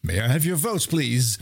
May 0.00 0.14
I 0.16 0.20
have 0.20 0.40
your 0.46 0.58
votes, 0.60 0.86
please? 0.86 1.38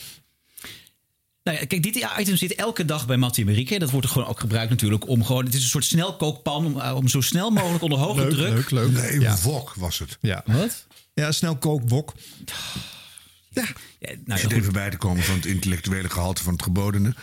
Nou 1.44 1.58
ja, 1.58 1.64
kijk, 1.66 1.82
dit 1.82 2.06
item 2.18 2.36
zit 2.36 2.54
elke 2.54 2.84
dag 2.84 3.06
bij 3.06 3.16
Mattie 3.16 3.44
en 3.44 3.50
Marieke. 3.50 3.78
Dat 3.78 3.90
wordt 3.90 4.06
er 4.06 4.12
gewoon 4.12 4.28
ook 4.28 4.40
gebruikt 4.40 4.70
natuurlijk 4.70 5.08
om 5.08 5.24
gewoon... 5.24 5.44
Het 5.44 5.54
is 5.54 5.62
een 5.62 5.68
soort 5.68 5.84
snelkookpan 5.84 6.66
om, 6.66 6.80
eh, 6.80 6.96
om 6.96 7.08
zo 7.08 7.20
snel 7.20 7.50
mogelijk 7.50 7.82
onder 7.82 7.98
hoge 7.98 8.20
Leuk, 8.20 8.30
druk... 8.30 8.48
leuk, 8.50 8.70
leuk. 8.70 8.90
Nee, 9.10 9.20
Ja. 9.20 9.36
wok 9.42 9.74
was 9.74 9.98
het. 9.98 10.18
Ja. 10.20 10.42
Wat? 10.46 10.86
Ja, 11.14 11.32
snel 11.32 11.56
kookbok. 11.56 12.14
Ja, 13.54 13.64
nou 14.24 14.40
Zit 14.40 14.52
even 14.52 14.72
bij 14.72 14.90
te 14.90 14.96
komen 14.96 15.22
van 15.22 15.34
het 15.34 15.46
intellectuele 15.46 16.10
gehalte 16.10 16.42
van 16.42 16.52
het 16.52 16.62
gebodene. 16.62 17.14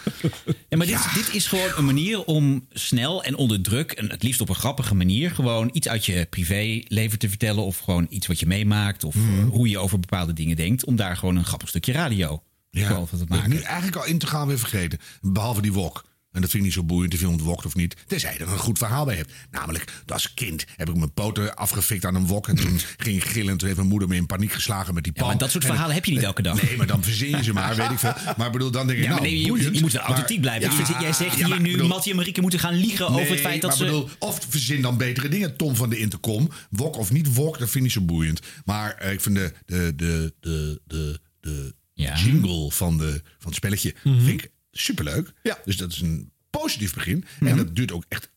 Ja, 0.69 0.77
maar 0.77 0.87
dit, 0.87 1.07
dit 1.13 1.33
is 1.33 1.47
gewoon 1.47 1.71
een 1.75 1.85
manier 1.85 2.23
om 2.23 2.65
snel 2.73 3.23
en 3.23 3.35
onder 3.35 3.61
druk, 3.61 3.91
en 3.91 4.09
het 4.09 4.23
liefst 4.23 4.41
op 4.41 4.49
een 4.49 4.55
grappige 4.55 4.95
manier, 4.95 5.31
gewoon 5.31 5.69
iets 5.73 5.87
uit 5.87 6.05
je 6.05 6.27
privéleven 6.29 7.19
te 7.19 7.29
vertellen. 7.29 7.63
Of 7.63 7.77
gewoon 7.77 8.07
iets 8.09 8.27
wat 8.27 8.39
je 8.39 8.45
meemaakt. 8.45 9.03
Of 9.03 9.15
Mhm. 9.15 9.39
eh, 9.39 9.49
hoe 9.49 9.69
je 9.69 9.77
over 9.79 9.99
bepaalde 9.99 10.33
dingen 10.33 10.55
denkt. 10.55 10.85
Om 10.85 10.95
daar 10.95 11.17
gewoon 11.17 11.35
een 11.35 11.45
grappig 11.45 11.69
stukje 11.69 11.91
radio 11.91 12.43
Ja, 12.71 12.91
over 12.95 13.17
te 13.17 13.23
ik 13.23 13.29
maken. 13.29 13.49
nu 13.49 13.59
eigenlijk 13.59 13.95
al 13.97 14.05
integraal 14.05 14.47
weer 14.47 14.59
vergeten. 14.59 14.99
Behalve 15.21 15.61
die 15.61 15.73
wok. 15.73 16.07
En 16.31 16.41
dat 16.41 16.49
vind 16.49 16.63
ik 16.63 16.69
niet 16.69 16.77
zo 16.79 16.83
boeiend 16.83 17.13
of 17.13 17.19
je 17.19 17.29
het 17.31 17.41
wokt 17.41 17.65
of 17.65 17.75
niet. 17.75 17.95
Tenzij 18.07 18.33
je 18.33 18.39
er 18.39 18.51
een 18.51 18.57
goed 18.57 18.77
verhaal 18.77 19.05
bij 19.05 19.15
hebt. 19.15 19.31
Namelijk, 19.51 19.91
als 20.07 20.33
kind 20.33 20.65
heb 20.75 20.89
ik 20.89 20.95
mijn 20.95 21.13
poten 21.13 21.55
afgefikt 21.55 22.05
aan 22.05 22.15
een 22.15 22.25
wok. 22.27 22.47
En 22.47 22.55
toen 22.55 22.79
ging 22.97 23.15
ik 23.15 23.23
gillen. 23.23 23.51
En 23.51 23.57
toen 23.57 23.65
heeft 23.67 23.79
mijn 23.79 23.89
moeder 23.89 24.07
me 24.07 24.15
in 24.15 24.25
paniek 24.25 24.51
geslagen 24.51 24.93
met 24.93 25.03
die 25.03 25.13
pan. 25.13 25.27
maar 25.27 25.37
dat 25.37 25.51
soort 25.51 25.63
En 25.63 25.69
verhalen 25.69 25.95
heb 25.95 26.05
je 26.05 26.11
niet 26.11 26.23
elke 26.23 26.41
dag. 26.41 26.61
Nee, 26.63 26.77
maar 26.77 26.87
dan 26.87 27.03
verzin 27.03 27.29
je 27.29 27.43
ze 27.43 27.53
maar, 27.53 27.75
weet 27.75 27.89
ik 27.91 27.99
veel. 27.99 28.13
Maar 28.37 28.45
ik 28.47 28.51
bedoel, 28.51 28.71
dan 28.71 28.87
denk 28.87 28.99
ik, 28.99 29.03
Ja, 29.05 29.11
maar 29.11 29.19
nou, 29.21 29.31
nee, 29.31 29.41
je, 29.41 29.47
boeiend, 29.47 29.75
je 29.75 29.81
moet 29.81 29.91
wel 29.91 30.01
authentiek 30.01 30.41
blijven. 30.41 30.71
Ja, 30.71 30.79
Ik 30.79 30.85
vind- 30.85 31.01
jij 31.01 31.13
zegt 31.13 31.37
ja, 31.37 31.45
hier 31.45 31.61
nu, 31.61 31.71
bedoel- 31.71 31.87
Mattie 31.87 32.11
en 32.11 32.17
Marieke 32.17 32.41
moeten 32.41 32.59
gaan 32.59 32.73
liegen 32.75 33.07
over 33.07 33.29
het 33.29 33.39
feit 33.39 33.61
dat 33.61 33.69
maar 33.69 33.79
ze... 33.79 33.85
Bedoel, 33.85 34.09
of 34.19 34.39
verzin 34.49 34.81
dan 34.81 34.97
betere 34.97 35.29
dingen. 35.29 35.55
Tom 35.57 35.75
van 35.75 35.89
de 35.89 35.97
Intercom. 35.97 36.49
Wok 36.69 36.97
of 36.97 37.11
niet 37.11 37.33
wok, 37.33 37.59
dat 37.59 37.69
vind 37.69 37.85
ik 37.85 37.91
zo 37.91 38.01
boeiend. 38.01 38.39
Maar 38.65 38.93
eh, 38.93 39.11
ik 39.11 39.21
vind 39.21 39.35
de, 39.35 39.53
de, 39.65 39.93
de, 39.95 40.33
de, 40.39 40.81
de, 40.87 41.19
de 41.39 41.75
jingle 42.03 42.71
van, 42.71 42.97
de, 42.97 43.21
van 43.37 43.45
het 43.47 43.55
spelletje 43.55 43.93
Mhm. 44.03 44.19
vind 44.25 44.43
ik 44.43 44.51
superleuk. 44.71 45.31
Ja. 45.43 45.57
Dus 45.65 45.77
dat 45.77 45.91
is 45.91 46.01
een 46.01 46.31
positief 46.49 46.93
begin. 46.93 47.25
En 47.39 47.57
dat 47.57 47.75
duurt 47.75 47.91
ook 47.91 48.03
echt 48.07 48.29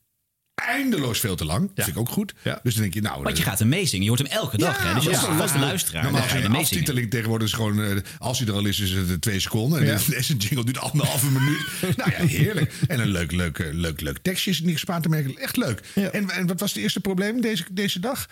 eindeloos 0.54 1.18
veel 1.20 1.36
te 1.36 1.44
lang. 1.44 1.70
Dat 1.74 1.84
vind 1.84 1.96
ik 1.96 2.02
ook 2.02 2.08
goed. 2.08 2.34
Dus 2.62 2.72
dan 2.74 2.82
denk 2.82 2.94
je, 2.94 3.00
nou... 3.00 3.22
Want 3.22 3.36
je 3.36 3.42
gaat 3.42 3.58
hem 3.58 3.68
meezingen. 3.68 4.02
Je 4.02 4.08
hoort 4.08 4.20
hem 4.22 4.30
elke 4.30 4.56
dag. 4.58 4.82
hè? 4.82 4.94
Dus 4.94 5.08
als 5.08 5.26
maar- 5.28 5.36
vaste 5.36 5.58
luisteraar, 5.58 6.02
Normaal 6.02 6.22
je 6.22 6.28
een 6.28 6.36
meezingen. 6.36 6.60
aftiteling 6.60 7.10
tegenwoordig 7.10 7.48
is 7.48 7.54
gewoon... 7.54 7.82
eh, 7.82 7.96
als 8.18 8.38
hij 8.38 8.48
er 8.48 8.54
al 8.54 8.66
is, 8.66 8.80
is 8.80 8.90
het 8.90 9.08
eh, 9.08 9.14
twee 9.14 9.40
seconden. 9.40 9.78
En 9.80 9.86
Ja. 9.86 9.98
deze 10.16 10.36
jingle 10.36 10.64
duurt 10.64 10.78
anderhalve 10.78 11.30
minuut. 11.30 11.66
nou 11.96 12.10
ja, 12.10 12.26
heerlijk. 12.26 12.72
En 12.88 13.00
een 13.00 13.08
leuk, 13.08 13.32
leuk, 13.32 13.58
eh, 13.58 13.72
leuk, 13.72 14.00
leuk 14.00 14.18
tekstje 14.18 14.54
niks 14.64 14.80
spaar 14.80 15.00
te 15.02 15.08
merken. 15.08 15.36
Echt 15.38 15.56
leuk. 15.56 15.80
En, 15.94 16.30
en 16.30 16.46
wat 16.46 16.60
was 16.60 16.72
het 16.74 16.82
eerste 16.82 17.00
probleem 17.00 17.40
deze, 17.40 17.64
deze 17.72 18.00
dag? 18.00 18.26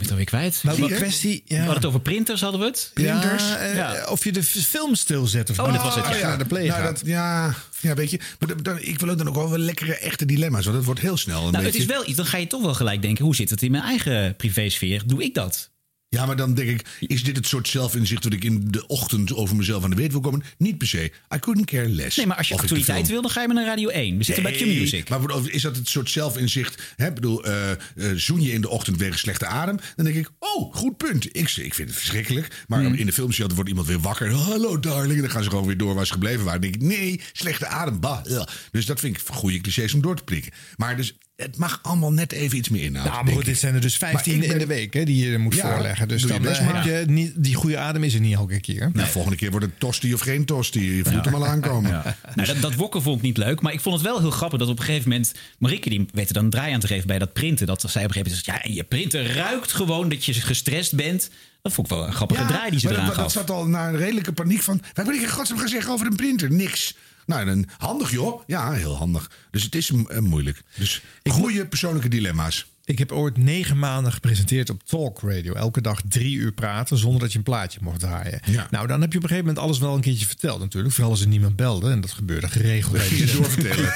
Eh, 0.00 0.04
Ik 0.04 0.08
ben 0.08 0.16
het 0.18 0.32
alweer 0.32 0.50
kwijt. 0.52 0.54
Zie 0.76 0.88
je? 0.88 0.94
kwestie? 0.94 1.42
We 1.48 1.56
hadden 1.56 1.74
het 1.74 1.84
over 1.84 2.00
printers, 2.00 2.40
hadden 2.40 2.60
we 2.60 2.66
het? 2.66 2.90
Printers. 2.94 3.42
Ja, 3.48 3.56
eh, 3.58 3.74
ja. 3.76 4.06
Of 4.08 4.24
je 4.24 4.32
de 4.32 4.42
film 4.42 4.94
stilzet 4.94 5.50
of 5.50 5.58
Oh, 5.58 5.72
dat 5.72 5.82
was 5.82 5.94
het, 5.94 6.04
ja. 6.04 6.16
Je 6.16 6.22
naar 6.24 6.38
de 6.38 6.44
play 6.44 6.66
nou, 6.66 6.82
dat, 6.82 7.02
ja, 7.04 7.54
ja, 7.80 7.94
weet 7.94 8.10
je. 8.10 8.20
Maar 8.38 8.48
dan- 8.48 8.62
dan, 8.62 8.78
ik 8.80 9.00
wil 9.00 9.08
ook 9.08 9.18
dan 9.18 9.28
ook 9.28 9.34
wel 9.48 9.58
lekkere, 9.58 9.98
echte 9.98 10.24
dilemma's. 10.24 10.64
Want 10.64 10.76
dat 10.76 10.84
wordt 10.84 11.00
heel 11.00 11.16
snel 11.16 11.36
een 11.46 11.52
Nou, 11.52 11.64
het 11.64 11.72
beetje... 11.72 11.78
is 11.80 11.86
wel 11.94 12.06
iets. 12.06 12.16
Dan 12.16 12.26
ga 12.26 12.36
je 12.36 12.46
toch 12.46 12.62
wel 12.62 12.74
gelijk 12.74 13.02
denken: 13.02 13.24
hoe 13.24 13.34
zit 13.34 13.50
het 13.50 13.62
in 13.62 13.70
mijn 13.70 13.82
eigen 13.82 14.36
privésfeer? 14.36 15.02
Doe 15.06 15.22
ik 15.22 15.34
dat? 15.34 15.70
Ja, 16.10 16.26
maar 16.26 16.36
dan 16.36 16.54
denk 16.54 16.68
ik, 16.68 16.86
is 17.00 17.24
dit 17.24 17.36
het 17.36 17.46
soort 17.46 17.68
zelfinzicht 17.68 18.22
dat 18.22 18.32
ik 18.32 18.44
in 18.44 18.64
de 18.70 18.86
ochtend 18.86 19.34
over 19.34 19.56
mezelf 19.56 19.84
aan 19.84 19.90
de 19.90 19.96
weet 19.96 20.12
wil 20.12 20.20
komen? 20.20 20.42
Niet 20.58 20.78
per 20.78 20.86
se. 20.86 21.12
I 21.34 21.38
couldn't 21.38 21.66
care 21.66 21.88
less. 21.88 22.16
Nee, 22.16 22.26
maar 22.26 22.36
als 22.36 22.48
je 22.48 22.54
ik 22.54 22.60
actualiteit 22.60 23.08
wil, 23.08 23.22
dan 23.22 23.30
ga 23.30 23.40
je 23.40 23.46
maar 23.46 23.56
naar 23.56 23.66
Radio 23.66 23.88
1. 23.88 24.16
We 24.18 24.24
zitten 24.24 24.42
bij 24.42 24.52
Q-Music. 24.52 25.08
Maar 25.08 25.20
bedoel, 25.20 25.48
is 25.48 25.62
dat 25.62 25.76
het 25.76 25.88
soort 25.88 26.10
zelfinzicht? 26.10 26.82
Hè, 26.96 27.12
bedoel, 27.12 27.44
eh, 27.44 27.70
eh, 27.70 27.78
zoen 28.14 28.40
je 28.42 28.52
in 28.52 28.60
de 28.60 28.68
ochtend 28.68 28.96
wegens 28.96 29.20
slechte 29.20 29.46
adem? 29.46 29.78
Dan 29.96 30.04
denk 30.04 30.16
ik, 30.16 30.30
oh, 30.38 30.74
goed 30.74 30.96
punt. 30.96 31.24
Ik, 31.26 31.56
ik 31.56 31.74
vind 31.74 31.88
het 31.88 31.98
verschrikkelijk. 31.98 32.64
Maar 32.66 32.80
Hmm. 32.82 32.94
in 32.94 33.06
de 33.06 33.12
filmserie 33.12 33.54
wordt 33.54 33.68
iemand 33.68 33.86
weer 33.86 34.00
wakker. 34.00 34.32
Hallo, 34.32 34.78
darling. 34.80 35.14
En 35.14 35.20
dan 35.20 35.30
gaan 35.30 35.42
ze 35.42 35.50
gewoon 35.50 35.66
weer 35.66 35.76
door 35.76 35.94
waar 35.94 36.06
ze 36.06 36.12
gebleven 36.12 36.44
waren. 36.44 36.60
Dan 36.60 36.70
denk 36.70 36.82
ik, 36.82 36.88
nee, 36.98 37.20
slechte 37.32 37.66
adem. 37.66 38.00
Bah, 38.00 38.24
ugh. 38.26 38.46
Dus 38.70 38.86
dat 38.86 39.00
vind 39.00 39.16
ik 39.16 39.22
goede 39.26 39.60
clichés 39.60 39.94
om 39.94 40.00
door 40.00 40.16
te 40.16 40.24
prikken. 40.24 40.52
Maar 40.76 40.96
dus, 40.96 41.14
het 41.42 41.56
mag 41.56 41.78
allemaal 41.82 42.12
net 42.12 42.32
even 42.32 42.56
iets 42.58 42.68
meer 42.68 42.82
inhouden. 42.82 43.12
Nou, 43.12 43.24
maar 43.24 43.34
goed, 43.34 43.44
dit 43.44 43.58
zijn 43.58 43.74
er 43.74 43.80
dus 43.80 43.98
Maar 43.98 44.10
15 44.10 44.32
ik 44.34 44.40
ben- 44.40 44.50
in 44.50 44.58
de 44.58 44.66
week 44.66 44.94
hè, 44.94 45.04
die 45.04 45.30
je 45.30 45.38
moet 45.38 45.54
Ja, 45.54 45.72
voorleggen. 45.72 46.08
Dus 46.08 46.22
dan 46.22 46.42
best 46.42 46.60
maar. 46.62 46.84
heb 46.84 47.06
je 47.06 47.12
niet, 47.12 47.32
die 47.36 47.54
goede 47.54 47.78
adem 47.78 48.02
is 48.04 48.14
er 48.14 48.20
niet 48.20 48.34
elke 48.34 48.60
keer. 48.60 48.82
ik. 48.86 48.94
Nou, 48.94 49.08
volgende 49.08 49.36
keer 49.36 49.50
wordt 49.50 49.66
het 49.66 49.80
tosti 49.80 50.14
of 50.14 50.20
geen 50.20 50.44
tosti. 50.44 50.96
Je 50.96 51.04
voelt 51.04 51.24
hem 51.24 51.34
al 51.34 51.46
aankomen. 51.46 51.90
Nou, 52.34 52.46
dat, 52.48 52.60
dat 52.60 52.74
wokken 52.74 53.02
vond 53.02 53.16
ik 53.16 53.22
niet 53.22 53.36
leuk. 53.36 53.60
Maar 53.60 53.72
ik 53.72 53.80
vond 53.80 53.94
het 53.94 54.04
wel 54.04 54.20
heel 54.20 54.30
grappig 54.30 54.58
dat 54.58 54.68
op 54.68 54.78
een 54.78 54.84
gegeven 54.84 55.08
moment... 55.08 55.32
Marieke 55.58 55.88
die 55.88 56.06
weet 56.12 56.28
er 56.28 56.34
dan 56.34 56.44
een 56.44 56.50
draai 56.50 56.72
aan 56.72 56.80
te 56.80 56.86
geven 56.86 57.06
bij 57.06 57.18
dat 57.18 57.32
printen. 57.32 57.66
Dat 57.66 57.80
zij 57.80 57.88
op 57.88 57.94
een 57.96 58.02
gegeven 58.02 58.30
moment 58.30 58.44
zegt... 58.44 58.58
Ja, 58.58 58.64
en 58.68 58.74
je 58.74 58.84
printer 58.84 59.34
ruikt 59.34 59.72
gewoon 59.72 60.08
dat 60.08 60.24
je 60.24 60.32
gestrest 60.34 60.94
bent. 60.94 61.30
Dat 61.62 61.72
vond 61.72 61.90
ik 61.90 61.96
wel 61.96 62.06
een 62.06 62.12
grappige 62.12 62.44
draai 62.46 62.70
die 62.70 62.78
ze 62.80 62.84
maar 62.86 62.94
eraan 62.94 63.06
dat, 63.06 63.14
dat 63.16 63.24
gaf. 63.24 63.32
zat 63.32 63.50
al 63.50 63.66
naar 63.66 63.88
een 63.88 63.96
redelijke 63.98 64.32
paniek 64.32 64.62
van... 64.62 64.80
Wat 64.94 65.06
ben 65.06 65.14
ik 65.14 65.20
in 65.20 65.28
godsnaam 65.28 65.68
zeggen 65.68 65.92
over 65.92 66.06
een 66.06 66.16
printer? 66.16 66.52
Niks. 66.52 66.94
Nou, 67.28 67.44
dan 67.44 67.66
handig 67.78 68.10
joh. 68.10 68.42
Ja, 68.46 68.72
heel 68.72 68.96
handig. 68.96 69.30
Dus 69.50 69.62
het 69.62 69.74
is 69.74 69.90
eh, 69.90 70.18
moeilijk. 70.18 70.62
Dus 70.76 71.02
goede 71.24 71.66
persoonlijke 71.66 72.08
dilemma's. 72.08 72.66
Ik 72.88 72.98
heb 72.98 73.12
ooit 73.12 73.36
negen 73.36 73.78
maanden 73.78 74.12
gepresenteerd 74.12 74.70
op 74.70 74.82
Talk 74.84 75.20
Radio. 75.22 75.52
Elke 75.54 75.80
dag 75.80 76.00
drie 76.08 76.36
uur 76.36 76.52
praten 76.52 76.98
zonder 76.98 77.20
dat 77.20 77.32
je 77.32 77.38
een 77.38 77.44
plaatje 77.44 77.78
mocht 77.82 78.00
draaien. 78.00 78.40
Nou, 78.70 78.86
dan 78.86 79.00
heb 79.00 79.12
je 79.12 79.18
op 79.18 79.22
een 79.24 79.28
gegeven 79.28 79.46
moment 79.46 79.58
alles 79.58 79.78
wel 79.78 79.94
een 79.94 80.00
keertje 80.00 80.26
verteld 80.26 80.60
natuurlijk. 80.60 80.94
Vooral 80.94 81.12
als 81.12 81.20
er 81.20 81.28
niemand 81.28 81.56
belde. 81.56 81.90
En 81.90 82.00
dat 82.00 82.12
gebeurde 82.12 82.48
geregeld. 82.48 82.96
Dat 82.96 83.08
je 83.08 83.32
doorvertellen. 83.36 83.92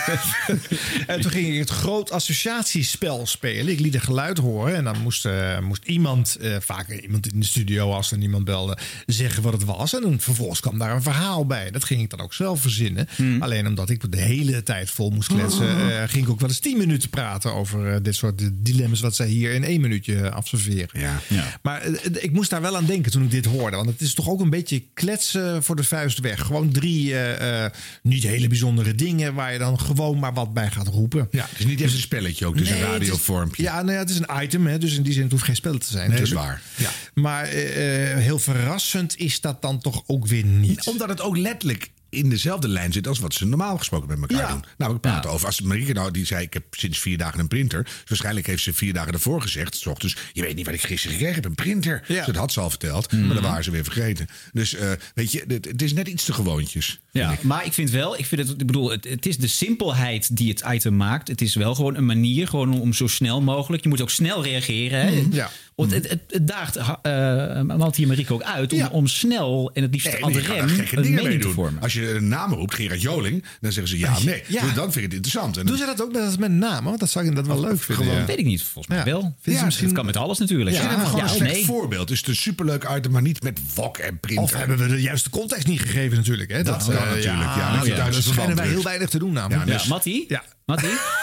en 1.15 1.21
toen 1.21 1.31
ging 1.31 1.49
ik 1.49 1.59
het 1.59 1.71
groot 1.71 2.11
associatiespel 2.11 3.27
spelen. 3.27 3.73
Ik 3.73 3.81
liet 3.81 3.95
een 3.95 4.01
geluid 4.01 4.39
horen. 4.39 4.75
En 4.75 4.85
dan 4.85 5.01
moest, 5.03 5.25
eh, 5.25 5.61
moest 5.61 5.85
iemand, 5.85 6.37
eh, 6.37 6.57
vaak 6.61 6.91
iemand 6.91 7.33
in 7.33 7.41
de 7.41 7.47
studio 7.47 7.93
als 7.93 8.11
er 8.11 8.19
niemand 8.19 8.45
belde, 8.45 8.79
zeggen 9.07 9.43
wat 9.43 9.53
het 9.53 9.65
was. 9.65 9.95
En 9.95 10.01
dan 10.03 10.21
vervolgens 10.21 10.61
kwam 10.61 10.79
daar 10.79 10.95
een 10.95 11.03
verhaal 11.03 11.47
bij. 11.47 11.71
Dat 11.71 11.85
ging 11.85 12.03
ik 12.03 12.11
dan 12.11 12.21
ook 12.21 12.35
zelf 12.35 12.61
verzinnen. 12.61 13.09
Hmm. 13.17 13.43
Alleen 13.43 13.67
omdat 13.67 13.91
ik 13.91 14.13
de 14.13 14.21
hele 14.21 14.63
tijd 14.63 14.91
vol 14.91 15.11
moest 15.11 15.29
kletsen, 15.29 15.69
eh, 15.69 16.09
ging 16.09 16.25
ik 16.25 16.31
ook 16.31 16.41
wel 16.41 16.49
eens 16.49 16.59
tien 16.59 16.79
minuten 16.79 17.11
praten 17.11 17.53
over 17.53 18.03
dit 18.03 18.15
soort 18.15 18.51
dilemma's 18.53 18.81
wat 18.91 19.17
zij 19.17 19.27
hier 19.27 19.53
in 19.53 19.65
één 19.65 19.81
minuutje 19.81 20.31
afserveren. 20.31 21.01
Ja. 21.01 21.21
Maar 21.63 21.81
eh, 21.83 21.95
ik 22.23 22.33
moest 22.33 22.51
daar 22.51 22.61
wel 22.61 22.77
aan 22.77 22.85
denken 22.87 23.13
toen 23.13 23.23
ik 23.23 23.31
dit 23.31 23.45
hoorde. 23.45 23.77
Want 23.77 23.89
het 23.89 24.01
is 24.01 24.15
toch 24.15 24.29
ook 24.29 24.41
een 24.41 24.51
beetje 24.51 24.83
kletsen 24.95 25.63
voor 25.63 25.77
de 25.77 25.85
vuist 25.85 26.21
weg. 26.21 26.41
Gewoon 26.41 26.71
drie 26.73 27.13
eh, 27.15 27.65
eh, 27.65 27.71
niet 28.03 28.23
hele 28.23 28.49
bijzondere 28.49 28.95
dingen 28.95 29.35
waar 29.35 29.53
je 29.53 29.59
dan 29.59 29.81
gewoon 29.81 30.19
maar 30.19 30.33
wat 30.35 30.55
bij 30.55 30.71
gaat 30.71 30.89
roepen. 30.89 31.29
Ja, 31.31 31.47
het 31.51 31.59
is 31.59 31.65
niet 31.67 31.81
echt 31.81 31.93
een 31.93 31.99
spelletje 31.99 32.47
ook. 32.47 32.55
Het 32.55 32.63
is 32.63 32.71
een 32.71 32.75
Nee, 32.77 32.85
het 32.85 32.93
is- 33.03 33.09
radiovormpje. 33.09 33.63
Ja, 33.63 33.83
nou 33.83 33.93
ja, 33.93 33.99
het 33.99 34.11
is 34.11 34.19
een 34.19 34.43
item. 34.43 34.67
Hè, 34.67 34.79
dus 34.79 34.97
in 34.97 35.03
die 35.03 35.13
zin 35.13 35.23
het 35.23 35.31
hoeft 35.33 35.45
geen 35.45 35.57
spel 35.57 35.79
te 35.79 35.87
zijn. 35.91 36.11
Nee, 36.11 36.21
is 36.23 36.33
waar. 36.33 36.63
Ja. 36.77 36.91
Maar 37.15 37.45
eh, 37.45 38.13
eh, 38.13 38.19
heel 38.19 38.39
verrassend 38.39 39.17
is 39.19 39.41
dat 39.41 39.63
dan 39.63 39.81
toch 39.81 40.03
ook 40.07 40.27
weer 40.27 40.45
niet. 40.45 40.87
Omdat 40.87 41.09
het 41.09 41.21
ook 41.21 41.37
letterlijk 41.37 41.91
in 42.13 42.29
dezelfde 42.29 42.69
lijn 42.69 42.93
zit 42.93 43.07
als 43.09 43.19
wat 43.19 43.35
ze 43.35 43.47
normaal 43.47 43.79
gesproken 43.79 44.09
met 44.09 44.31
elkaar 44.31 44.47
Ja. 44.49 44.53
doen. 44.53 44.65
Nou, 44.79 44.95
ik 44.95 45.01
praat 45.01 45.27
over. 45.27 45.47
Als 45.47 45.61
Marieke 45.61 45.93
nou, 45.93 46.11
die 46.11 46.27
zei, 46.27 46.45
ik 46.45 46.53
heb 46.53 46.65
sinds 46.71 46.99
vier 46.99 47.19
dagen 47.19 47.41
een 47.41 47.49
printer. 47.49 47.83
Dus 47.83 47.93
waarschijnlijk 48.07 48.47
heeft 48.47 48.63
ze 48.63 48.73
vier 48.73 48.93
dagen 48.93 49.13
ervoor 49.13 49.43
gezegd, 49.43 49.77
s 49.77 49.87
ochtends, 49.87 50.17
je 50.33 50.43
weet 50.43 50.57
niet 50.57 50.65
wat 50.67 50.75
ik 50.75 50.83
gisteren 50.83 51.13
gekregen 51.17 51.35
heb, 51.43 51.45
een 51.45 51.55
printer. 51.55 52.05
Dus 52.09 52.27
dat 52.27 52.37
had 52.37 52.53
ze 52.53 52.61
al 52.61 52.71
verteld, 52.71 53.13
maar 53.13 53.35
dat 53.35 53.43
waren 53.43 53.65
ze 53.65 53.71
weer 53.71 53.85
vergeten. 53.85 54.27
Dus 54.53 54.75
eh, 54.75 54.91
weet 55.15 55.33
je, 55.33 55.45
het, 55.47 55.65
het 55.65 55.83
is 55.83 55.93
net 55.93 56.09
iets 56.09 56.25
te 56.25 56.33
gewoontjes. 56.33 57.01
Ja, 57.11 57.37
maar 57.43 57.65
ik 57.65 57.73
vind 57.73 57.91
wel, 57.91 58.19
ik 58.19 58.27
vind 58.27 58.49
het, 58.49 58.61
ik 58.61 58.67
bedoel, 58.67 58.91
het, 58.91 59.05
het 59.09 59.27
is 59.27 59.37
de 59.37 59.47
simpelheid 59.47 60.37
die 60.37 60.49
het 60.51 60.65
item 60.73 60.97
maakt. 60.97 61.29
Het 61.29 61.41
is 61.41 61.55
wel 61.55 61.75
gewoon 61.75 61.97
een 61.97 62.07
manier 62.07 62.49
gewoon 62.49 62.81
om, 62.81 62.93
zo 62.93 63.07
snel 63.07 63.41
mogelijk. 63.41 63.83
Je 63.83 63.89
moet 63.89 64.01
ook 64.01 64.11
snel 64.11 64.43
reageren. 64.43 65.01
Hè? 65.01 65.21
Mhm. 65.21 65.35
Ja. 65.35 65.51
Want 65.77 65.93
het, 65.93 66.09
het, 66.09 66.21
het 66.29 66.47
daagt 66.49 66.77
uh, 66.77 67.61
Malti 67.77 68.03
en 68.03 68.09
Marieke 68.09 68.33
ook 68.35 68.43
uit 68.43 68.73
om, 68.73 68.87
om 68.87 69.07
snel 69.07 69.71
en 69.75 69.83
het 69.83 69.93
liefst 69.93 70.13
Nee, 70.13 70.25
aan 70.25 70.33
de 70.33 70.41
rem 70.41 70.69
een 70.93 71.15
mening 71.15 71.33
te 71.33 71.39
doen. 71.39 71.53
vormen. 71.53 71.83
Als 71.83 71.93
je 71.93 72.15
een 72.15 72.29
naam 72.29 72.53
roept, 72.53 72.75
Gerard 72.75 73.03
Joling, 73.03 73.45
dan 73.61 73.73
zeggen 73.73 73.91
ze 73.93 73.99
ja 73.99 74.13
of 74.13 74.25
nee. 74.25 74.43
Ja. 74.49 74.61
Dan 74.61 74.83
vind 74.83 74.95
je 74.95 75.01
het 75.01 75.13
interessant. 75.13 75.57
En 75.57 75.67
Doen 75.67 75.77
ze 75.77 75.85
dat 75.85 76.03
ook 76.03 76.13
met, 76.13 76.39
met 76.39 76.51
namen? 76.51 76.85
Want 76.85 77.01
dat 77.01 77.11
zou 77.11 77.27
ik 77.27 77.35
dat 77.35 77.47
wel 77.47 77.61
leuk 77.61 77.81
vinden. 77.83 78.05
gewoon- 78.05 78.21
ja. 78.21 78.27
Weet 78.27 78.39
ik 78.39 78.45
niet, 78.45 78.63
volgens 78.63 78.87
mij 78.87 78.97
Ja. 78.99 79.05
wel. 79.05 79.35
Misschien- 79.45 79.87
Het 79.87 79.95
kan 79.95 80.07
met 80.07 80.17
alles 80.17 80.39
natuurlijk. 80.39 80.77
Ja, 80.77 80.89
gewoon 81.05 81.17
ja 81.17 81.23
een 81.23 81.29
slecht 81.29 81.53
nee. 81.53 81.65
voorbeeld. 81.65 82.09
Het 82.09 82.19
is 82.19 82.27
een 82.27 82.37
superleuk 82.37 82.89
item, 82.97 83.11
maar 83.13 83.23
niet 83.23 83.43
met 83.43 83.61
wok 83.75 83.97
en 83.99 84.21
printer. 84.21 84.45
Of 84.45 84.53
hebben 84.53 84.79
we 84.79 84.87
de 84.87 85.01
juiste 85.01 85.31
context 85.31 85.67
niet 85.67 85.81
gegeven 85.81 86.17
natuurlijk. 86.17 86.51
Hè? 86.51 86.63
Dat 86.63 86.85
kan 86.85 86.95
eh, 86.95 87.01
natuurlijk, 87.01 87.25
ja, 87.27 87.81
Ja, 87.85 87.95
dat 88.05 88.13
dat 88.13 88.23
verband 88.25 88.55
wij 88.55 88.69
heel 88.69 88.83
weinig 88.83 89.09
te 89.09 89.19
doen 89.19 89.33
namelijk. 89.33 89.65
Ja, 89.67 89.73
Ja, 89.73 89.79
dus- 89.79 89.89
Mattie? 89.89 90.25
Ja. 90.29 90.43
Mattie? 90.67 90.89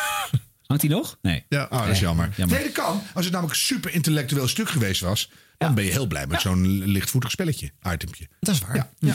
Hangt 0.70 0.84
hij 0.84 0.95
nog? 0.95 1.17
Nee. 1.22 1.45
Ja. 1.47 1.67
Oh, 1.70 1.80
dat 1.80 1.89
is 1.89 1.99
jammer. 1.99 2.30
jammer. 2.36 2.57
Nee, 2.57 2.65
dat 2.65 2.86
kan. 2.86 3.01
Als 3.13 3.26
het 3.26 3.34
namelijk 3.34 3.57
een 3.59 3.65
super 3.65 3.93
intellectueel 3.93 4.47
stuk 4.47 4.70
geweest 4.70 5.01
was, 5.01 5.32
dan 5.57 5.76
ben 5.76 5.84
je 5.84 5.91
heel 5.91 6.07
blij 6.07 6.28
met 6.28 6.41
zo'n 6.41 6.84
lichtvoetig 6.86 7.32
spelletje, 7.32 7.72
itempje. 7.93 8.28
Dat 8.39 8.55
is 8.55 8.61
waar. 8.61 8.89
Ja. 8.99 9.13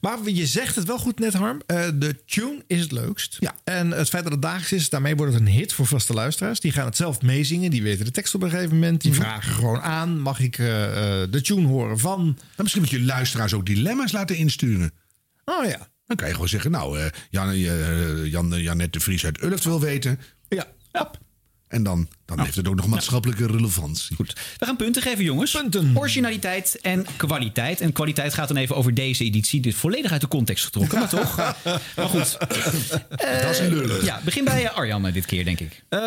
Maar 0.00 0.18
je 0.24 0.46
zegt 0.46 0.76
het 0.76 0.86
wel 0.86 0.98
goed 0.98 1.18
net, 1.18 1.34
Harm. 1.34 1.60
Eh, 1.66 1.88
de 1.94 2.24
tune 2.24 2.62
is 2.66 2.80
het 2.80 2.92
leukst. 2.92 3.36
Ja. 3.40 3.54
En 3.64 3.90
het 3.90 4.08
feit 4.08 4.22
dat 4.22 4.32
het 4.32 4.42
dagelijks 4.42 4.72
is, 4.72 4.88
daarmee 4.88 5.16
wordt 5.16 5.32
het 5.32 5.42
een 5.42 5.48
hit 5.48 5.72
voor 5.72 5.86
vaste 5.86 6.12
luisteraars. 6.12 6.60
Die 6.60 6.72
gaan 6.72 6.84
het 6.84 6.96
zelf 6.96 7.22
meezingen. 7.22 7.70
Die 7.70 7.82
weten 7.82 8.04
de 8.04 8.10
tekst 8.10 8.34
op 8.34 8.42
een 8.42 8.50
gegeven 8.50 8.74
moment. 8.74 9.00
Die 9.00 9.12
vragen 9.12 9.52
gewoon 9.52 9.80
aan. 9.80 10.20
Mag 10.20 10.40
ik 10.40 10.58
eh, 10.58 11.22
eh, 11.22 11.30
de 11.30 11.40
tune 11.40 11.66
horen 11.66 11.98
van... 11.98 12.24
Dan 12.24 12.36
misschien 12.56 12.82
moet 12.82 12.90
je 12.90 13.02
luisteraars 13.02 13.54
ook 13.54 13.66
dilemma's 13.66 14.12
laten 14.12 14.36
insturen. 14.36 14.90
Oh 15.44 15.64
ja. 15.64 15.88
Dan 16.06 16.16
kan 16.16 16.26
je 16.26 16.32
gewoon 16.32 16.48
zeggen, 16.48 16.70
nou, 16.70 17.00
eh 17.00 17.06
Jan, 17.30 17.58
Jan, 18.28 18.62
Janet 18.62 18.92
de 18.92 19.00
Vries 19.00 19.24
uit 19.24 19.42
Ulft 19.42 19.64
wil 19.64 19.80
weten. 19.80 20.20
Ja. 20.48 20.66
En 21.68 21.82
dan, 21.82 22.08
dan 22.24 22.40
heeft 22.40 22.56
het 22.56 22.68
ook 22.68 22.74
nog 22.74 22.86
maatschappelijke 22.86 23.46
relevantie. 23.46 24.16
Goed. 24.16 24.32
We 24.58 24.66
gaan 24.66 24.76
punten 24.76 25.02
geven, 25.02 25.24
jongens. 25.24 25.52
Punten. 25.52 25.92
Originaliteit 25.94 26.78
en 26.80 27.06
kwaliteit. 27.16 27.80
En 27.80 27.92
kwaliteit 27.92 28.34
gaat 28.34 28.48
dan 28.48 28.56
even 28.56 28.76
over 28.76 28.94
deze 28.94 29.24
editie. 29.24 29.60
Dit 29.60 29.72
is 29.72 29.78
volledig 29.78 30.12
uit 30.12 30.20
de 30.20 30.28
context 30.28 30.64
getrokken, 30.64 30.98
maar 30.98 31.08
toch. 31.08 31.36
Maar 31.96 32.08
goed. 32.08 32.36
Dat 33.08 33.50
is 33.50 33.58
lullig. 33.58 34.04
Ja, 34.04 34.20
begin 34.24 34.44
bij 34.44 34.64
eh, 34.64 34.76
Arjan 34.76 35.06
eh, 35.06 35.12
dit 35.12 35.26
keer, 35.26 35.44
denk 35.44 35.60
ik. 35.60 35.84
Eh, 35.88 35.98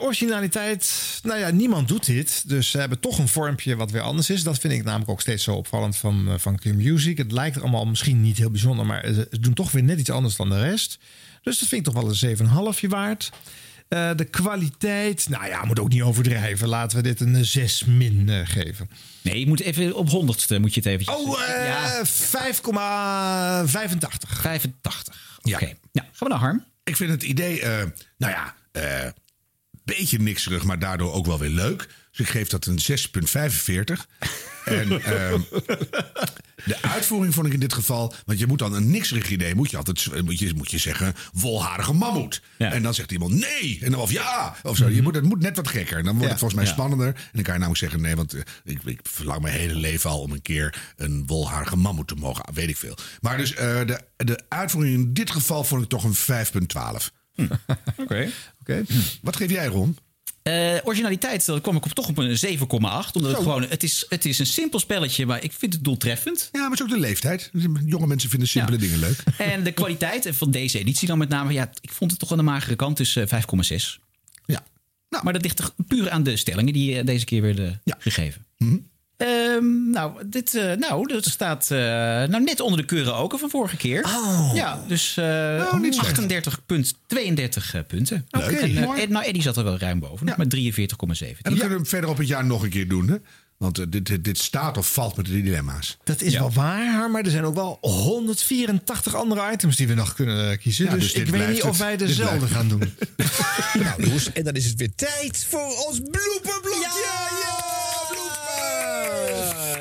originaliteit. 0.00 1.20
Nou 1.22 1.38
ja, 1.38 1.50
niemand 1.50 1.88
doet 1.88 2.06
dit. 2.06 2.48
Dus 2.48 2.70
ze 2.70 2.78
hebben 2.78 3.00
toch 3.00 3.18
een 3.18 3.28
vormpje 3.28 3.76
wat 3.76 3.90
weer 3.90 4.02
anders 4.02 4.30
is. 4.30 4.42
Dat 4.42 4.58
vind 4.58 4.72
ik 4.72 4.84
namelijk 4.84 5.10
ook 5.10 5.20
steeds 5.20 5.44
zo 5.44 5.54
opvallend 5.54 5.96
van, 5.96 6.34
van 6.36 6.58
Q-Music. 6.58 7.18
Het 7.18 7.32
lijkt 7.32 7.56
er 7.56 7.62
allemaal 7.62 7.86
misschien 7.86 8.20
niet 8.20 8.38
heel 8.38 8.50
bijzonder, 8.50 8.86
maar 8.86 9.06
ze 9.06 9.28
ze 9.30 9.40
doen 9.40 9.54
toch 9.54 9.70
weer 9.70 9.82
net 9.82 9.98
iets 9.98 10.10
anders 10.10 10.36
dan 10.36 10.48
de 10.48 10.60
rest. 10.60 10.98
Dus 11.42 11.58
dat 11.58 11.68
vind 11.68 11.86
ik 11.86 11.92
toch 11.92 12.02
wel 12.02 12.12
een 12.12 12.74
7,5 12.74 12.88
waard. 12.88 13.30
Eh, 13.90 14.10
de 14.16 14.24
kwaliteit, 14.24 15.28
nou 15.28 15.46
ja, 15.46 15.64
moet 15.64 15.78
ook 15.78 15.88
niet 15.88 16.02
overdrijven. 16.02 16.68
Laten 16.68 16.96
we 16.96 17.02
dit 17.02 17.20
een 17.20 17.34
eh, 17.34 17.42
6 17.42 17.84
min 17.84 18.28
eh, 18.28 18.40
geven. 18.44 18.90
Nee, 19.22 19.40
je 19.40 19.46
moet 19.46 19.60
even 19.60 19.94
op 19.94 20.08
honderdste 20.08 20.58
moet 20.58 20.74
je 20.74 20.80
het 20.80 20.88
eventjes... 20.88 21.16
Oh, 21.16 21.42
eh, 21.42 21.66
ja, 21.66 22.04
5,85. 22.04 22.10
85. 24.40 25.38
Ja. 25.42 25.56
Oké. 25.56 25.72
Nou, 25.92 25.92
gaan 25.92 26.06
we 26.18 26.28
naar 26.28 26.38
Harm. 26.38 26.64
Ik 26.84 26.96
vind 26.96 27.10
het 27.10 27.22
idee, 27.22 27.60
eh, 27.60 27.84
nou 28.16 28.32
ja, 28.32 28.54
eh 28.72 29.08
beetje 29.84 30.18
nikserig, 30.18 30.64
maar 30.64 30.78
daardoor 30.78 31.12
ook 31.12 31.26
wel 31.26 31.38
weer 31.38 31.50
leuk. 31.50 31.88
Dus 32.10 32.20
ik 32.20 32.28
geef 32.28 32.48
dat 32.48 32.66
een 32.66 32.78
6,45. 32.78 34.06
En 34.64 35.02
ehm, 35.02 35.40
de 36.64 36.76
uitvoering 36.82 37.34
vond 37.34 37.46
ik 37.46 37.52
in 37.52 37.60
dit 37.60 37.72
geval, 37.72 38.14
want 38.24 38.38
je 38.38 38.46
moet 38.46 38.58
dan 38.58 38.74
een 38.74 38.90
nikserig 38.90 39.30
idee, 39.30 39.54
moet 39.54 39.70
je 39.70 39.76
altijd 39.76 40.22
moet 40.24 40.38
je, 40.38 40.54
moet 40.54 40.70
je 40.70 40.78
zeggen, 40.78 41.14
wolharige 41.32 41.92
mammoet. 41.92 42.42
En 42.58 42.82
dan 42.82 42.94
zegt 42.94 43.12
iemand 43.12 43.32
nee, 43.34 43.78
en 43.82 43.90
dan 43.90 44.00
of 44.00 44.10
ja, 44.12 44.56
of 44.62 44.76
zo. 44.76 44.88
Je 44.88 45.02
moet, 45.02 45.14
het 45.14 45.24
moet 45.24 45.40
net 45.42 45.56
wat 45.56 45.68
gekker. 45.68 45.98
En 45.98 46.04
dan 46.04 46.12
wordt 46.12 46.24
Ja. 46.24 46.30
het 46.30 46.38
volgens 46.38 46.60
mij 46.60 46.68
Ja. 46.68 46.74
spannender. 46.76 47.06
En 47.06 47.14
dan 47.32 47.42
kan 47.42 47.52
je 47.54 47.58
namelijk 47.60 47.78
zeggen, 47.80 48.00
nee, 48.00 48.16
want 48.16 48.32
eh, 48.34 48.40
ik, 48.64 48.82
ik 48.84 49.00
verlang 49.02 49.42
mijn 49.42 49.54
hele 49.54 49.74
leven 49.74 50.10
al 50.10 50.20
om 50.20 50.32
een 50.32 50.42
keer 50.42 50.92
een 50.96 51.26
wolharige 51.26 51.76
mammoet 51.76 52.08
te 52.08 52.14
mogen. 52.14 52.44
Weet 52.54 52.68
ik 52.68 52.76
veel. 52.76 52.96
Maar 53.20 53.36
dus 53.36 53.54
eh, 53.54 53.86
de, 53.86 54.00
de 54.16 54.40
uitvoering 54.48 54.94
in 54.94 55.12
dit 55.12 55.30
geval 55.30 55.64
vond 55.64 55.82
ik 55.82 55.88
toch 55.88 56.04
een 56.04 56.14
5,12. 56.16 57.06
Oké. 57.96 58.28
Oké. 58.60 58.82
Wat 59.22 59.36
geef 59.36 59.50
jij, 59.50 59.66
Ron? 59.66 59.96
Eh, 60.42 60.76
originaliteit, 60.84 61.46
daar 61.46 61.60
kwam 61.60 61.76
ik 61.76 61.84
op, 61.84 61.92
toch 61.92 62.08
op 62.08 62.18
een 62.18 62.36
7,8. 62.38 63.14
Omdat 63.14 63.30
het 63.30 63.36
gewoon, 63.36 63.62
het 63.62 63.82
is, 63.82 64.06
het 64.08 64.24
is 64.24 64.38
een 64.38 64.46
simpel 64.46 64.78
spelletje, 64.78 65.26
maar 65.26 65.44
ik 65.44 65.52
vind 65.52 65.72
het 65.72 65.84
doeltreffend. 65.84 66.48
Ja, 66.52 66.60
maar 66.60 66.70
het 66.70 66.78
is 66.78 66.84
ook 66.84 66.92
de 66.92 66.98
leeftijd. 67.00 67.50
Jonge 67.84 68.06
mensen 68.06 68.30
vinden 68.30 68.48
simpele 68.48 68.76
Ja. 68.76 68.82
dingen 68.82 68.98
leuk. 68.98 69.22
En 69.52 69.64
de 69.64 69.72
kwaliteit 69.72 70.26
en 70.26 70.34
van 70.34 70.50
deze 70.50 70.78
editie 70.78 71.08
dan 71.08 71.18
met 71.18 71.28
name, 71.28 71.52
ja, 71.52 71.70
ik 71.80 71.92
vond 71.92 72.10
het 72.10 72.20
toch 72.20 72.30
aan 72.30 72.36
de 72.36 72.42
magere 72.42 72.76
kant, 72.76 72.96
dus 72.96 73.16
eh, 73.16 73.26
5,6. 73.26 73.98
Ja. 74.46 74.62
Maar 75.22 75.32
dat 75.32 75.42
ligt 75.42 75.56
toch 75.56 75.74
puur 75.86 76.10
aan 76.10 76.22
de 76.22 76.36
stellingen 76.36 76.72
die 76.72 76.98
eh, 76.98 77.06
deze 77.06 77.24
keer 77.24 77.42
werden 77.42 77.82
gegeven. 77.98 78.46
Mhm. 78.58 78.76
Ehm, 79.20 79.90
nou, 79.90 80.12
dit, 80.26 80.54
eh, 80.54 80.72
nou, 80.72 81.06
dat 81.06 81.24
staat 81.24 81.70
eh, 81.70 81.78
nou, 81.78 82.42
net 82.42 82.60
onder 82.60 82.78
de 82.78 82.84
keuren 82.84 83.14
ook 83.14 83.38
van 83.38 83.50
vorige 83.50 83.76
keer. 83.76 84.04
Oh. 84.04 84.50
Ja, 84.54 84.84
dus 84.86 85.16
eh 85.16 85.74
niet 85.80 85.94
slecht. 85.94 86.08
38 86.08 86.66
punt, 86.66 86.94
32 87.06 87.74
eh, 87.74 87.80
punten. 87.86 88.26
Oké, 88.30 88.44
en, 88.44 88.72
mooi. 88.72 89.00
Ed- 89.00 89.08
nou, 89.08 89.24
Eddie 89.24 89.42
zat 89.42 89.56
er 89.56 89.64
wel 89.64 89.78
ruim 89.78 90.00
boven, 90.00 90.34
met 90.36 90.50
43,7. 90.50 91.42
En 91.42 91.52
we 91.52 91.58
kunnen 91.58 91.76
hem 91.76 91.86
verder 91.86 92.10
op 92.10 92.18
het 92.18 92.28
jaar 92.28 92.44
nog 92.44 92.62
een 92.62 92.70
keer 92.70 92.88
doen. 92.88 93.08
Hè? 93.08 93.16
Want 93.56 93.92
dit, 93.92 94.06
dit, 94.06 94.24
dit 94.24 94.38
staat 94.38 94.76
of 94.76 94.92
valt 94.92 95.16
met 95.16 95.26
de 95.26 95.42
dilemma's. 95.42 95.96
Dat 96.04 96.20
is 96.20 96.34
wel 96.34 96.52
waar, 96.52 97.10
maar 97.10 97.22
er 97.22 97.30
zijn 97.30 97.44
ook 97.44 97.54
wel 97.54 97.78
184 97.80 99.14
andere 99.14 99.52
items 99.52 99.76
die 99.76 99.86
we 99.88 99.94
nog 99.94 100.14
kunnen 100.14 100.58
kiezen. 100.58 100.84
Ja, 100.84 100.94
dus, 100.94 101.12
dus 101.12 101.22
ik 101.22 101.28
weet 101.28 101.48
niet 101.48 101.62
of 101.62 101.78
wij 101.78 101.96
dezelfde 101.96 102.46
gaan 102.46 102.68
doen. 102.68 102.80
Nou, 103.84 104.08
Loes, 104.08 104.32
en 104.32 104.44
dan 104.44 104.54
is 104.54 104.64
het 104.64 104.78
weer 104.78 104.94
tijd 104.94 105.46
voor 105.48 105.86
ons 105.88 106.00
blooperblokje. 106.10 106.69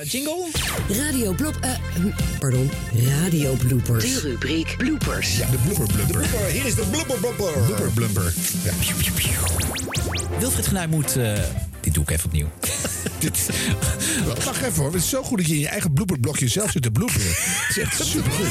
Jingle? 0.10 0.48
Radio 0.88 1.34
blop... 1.34 1.56
eh, 1.62 1.72
hm, 1.96 2.10
pardon, 2.40 2.72
radio 3.08 3.54
bloopers. 3.54 4.04
De 4.04 4.20
rubriek 4.20 4.76
bloopers. 4.78 5.38
Ja, 5.38 5.48
de 5.50 5.58
blooper 5.58 5.96
blumper. 5.96 6.46
Hier 6.46 6.66
is 6.66 6.76
de 6.76 6.84
blooper 6.92 7.20
blumper. 7.20 7.52
Blubber 7.66 7.92
blumper. 7.92 8.34
Ja. 8.64 8.72
Wilfried 10.40 10.68
Genuij 10.68 10.88
moet... 10.88 11.16
eh, 11.16 11.34
dit 11.80 11.94
doe 11.94 12.04
ik 12.04 12.10
even 12.10 12.26
opnieuw. 12.26 12.48
Wacht 14.46 14.62
even 14.62 14.74
hoor. 14.82 14.92
Het 14.94 15.02
is 15.02 15.10
zo 15.10 15.24
goed 15.24 15.38
dat 15.38 15.48
je 15.48 15.54
in 15.54 15.60
je 15.60 15.68
eigen 15.68 15.94
blooperblokje 15.94 16.48
zelf 16.48 16.72
zit 16.72 16.82
te 16.82 16.92
bloeperen. 16.92 17.28
Het 17.28 17.78
is 17.78 17.78
echt 17.78 18.06
supergoed. 18.06 18.48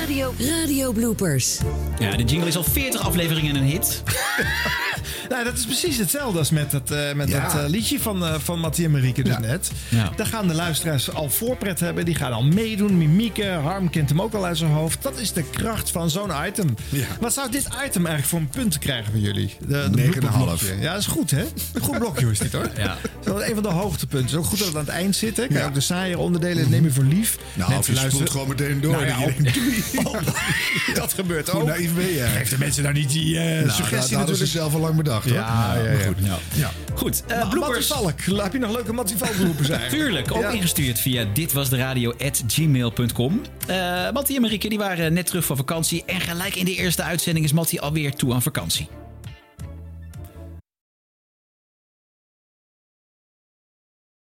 Radio, 0.00 0.34
radio 0.38 0.92
bloopers. 0.92 1.58
Ja, 1.98 2.16
de 2.16 2.24
jingle 2.24 2.48
is 2.48 2.56
al 2.56 2.64
40 2.64 3.00
afleveringen 3.00 3.56
een 3.56 3.64
hit. 3.64 4.02
nou, 5.28 5.44
dat 5.44 5.56
is 5.56 5.64
precies 5.64 5.96
hetzelfde 5.98 6.38
als 6.38 6.50
met 6.50 6.70
dat, 6.70 6.90
eh, 6.90 7.12
met 7.12 7.28
Ja. 7.28 7.40
dat 7.52 7.62
eh, 7.62 7.68
liedje 7.68 8.00
van, 8.00 8.24
eh 8.24 8.34
van 8.38 8.58
Mattie 8.60 8.84
en 8.84 8.90
Marieke 8.90 9.22
dus 9.22 9.32
Ja. 9.32 9.38
net. 9.40 9.70
Ja. 9.88 10.12
Daar 10.16 10.26
gaan 10.26 10.48
de 10.48 10.54
luisteraars 10.54 11.10
al 11.14 11.30
voorpret 11.30 11.80
hebben. 11.80 12.04
Die 12.04 12.14
gaan 12.14 12.32
al 12.32 12.42
meedoen. 12.44 12.98
Mimieke, 12.98 13.46
Harm 13.46 13.90
kent 13.90 14.08
hem 14.08 14.22
ook 14.22 14.34
al 14.34 14.44
uit 14.44 14.58
zijn 14.58 14.70
hoofd. 14.70 15.02
Dat 15.02 15.18
is 15.18 15.32
de 15.32 15.42
kracht 15.50 15.90
van 15.90 16.10
zo'n 16.10 16.30
item. 16.46 16.74
Ja. 16.88 17.06
Wat 17.20 17.32
zou 17.32 17.50
dit 17.50 17.64
item 17.66 18.06
eigenlijk 18.06 18.26
voor 18.26 18.38
een 18.38 18.48
punt 18.48 18.78
krijgen 18.78 19.10
van 19.12 19.20
jullie? 19.20 19.56
De, 19.60 19.66
de 19.66 19.96
9,5. 19.96 20.18
blooperblokje. 20.20 20.74
Ja, 20.80 20.92
dat 20.92 21.00
is 21.00 21.06
goed 21.06 21.30
hè? 21.30 21.44
Een 21.72 21.80
goed 21.80 21.98
blokje 21.98 22.30
is 22.30 22.38
dit 22.38 22.52
hoor. 22.52 22.70
Ja. 22.76 22.96
Zo, 23.24 23.38
een 23.38 23.54
van 23.54 23.62
de 23.62 23.68
hoogtepunten. 23.68 24.18
Het 24.20 24.30
is 24.30 24.36
ook 24.36 24.44
goed 24.44 24.58
dat 24.58 24.66
het 24.66 24.76
aan 24.76 24.84
het 24.84 24.94
eind 24.94 25.16
zit. 25.16 25.36
Hè? 25.36 25.46
Kijk, 25.46 25.66
ook 25.66 25.74
de 25.74 25.80
saaiere 25.80 26.18
onderdelen 26.18 26.70
neem 26.70 26.84
je 26.84 26.90
voor 26.90 27.04
lief. 27.04 27.38
Nou, 27.54 27.74
of 27.76 27.86
je 27.86 27.96
spoelt 27.96 28.30
gewoon 28.30 28.48
meteen 28.48 28.80
door. 28.80 28.92
Nou 29.06 29.32
Dat 29.42 30.04
Oh, 30.06 30.94
dat 30.94 31.12
gebeurt 31.12 31.48
Hoe 31.48 31.60
ook. 31.60 31.66
naïef 31.66 31.94
ben 31.94 32.12
jij? 32.14 32.28
Geef 32.28 32.48
de 32.48 32.58
mensen 32.58 32.82
nou 32.82 32.94
niet 32.94 33.10
die 33.10 33.38
eh, 33.38 33.44
Nou, 33.44 33.64
dat 33.66 33.74
suggestie 33.74 34.16
hadden 34.16 34.36
ze 34.36 34.42
natuurlijk. 34.42 34.50
zelf 34.50 34.74
al 34.74 34.80
lang 34.80 34.96
bedacht. 34.96 35.15
Ja, 35.24 35.74
ja, 35.76 35.90
ja. 35.90 35.98
goed. 36.06 36.16
Ja. 36.54 36.70
Goed, 36.94 37.22
Mattie 37.28 37.48
bloopers. 37.48 37.86
Valk. 37.86 38.20
Heb 38.20 38.52
je 38.52 38.58
nog 38.58 38.72
leuke 38.72 38.92
Mattie 38.92 39.16
Valk 39.16 39.30
eigenlijk? 39.30 39.90
Tuurlijk, 39.98 40.32
ook 40.34 40.42
Ja. 40.42 40.50
ingestuurd 40.50 40.98
via 40.98 41.24
ditwasderadio.gmail.com. 41.34 43.40
Eh 43.66 44.10
Mattie 44.12 44.36
en 44.36 44.42
Marieke 44.42 44.68
die 44.68 44.78
waren 44.78 45.12
net 45.12 45.26
terug 45.26 45.44
van 45.44 45.56
vakantie. 45.56 46.04
En 46.04 46.20
gelijk 46.20 46.54
in 46.54 46.64
de 46.64 46.74
eerste 46.74 47.02
uitzending 47.02 47.44
is 47.44 47.52
Mattie 47.52 47.80
alweer 47.80 48.14
toe 48.14 48.34
aan 48.34 48.42
vakantie. 48.42 48.88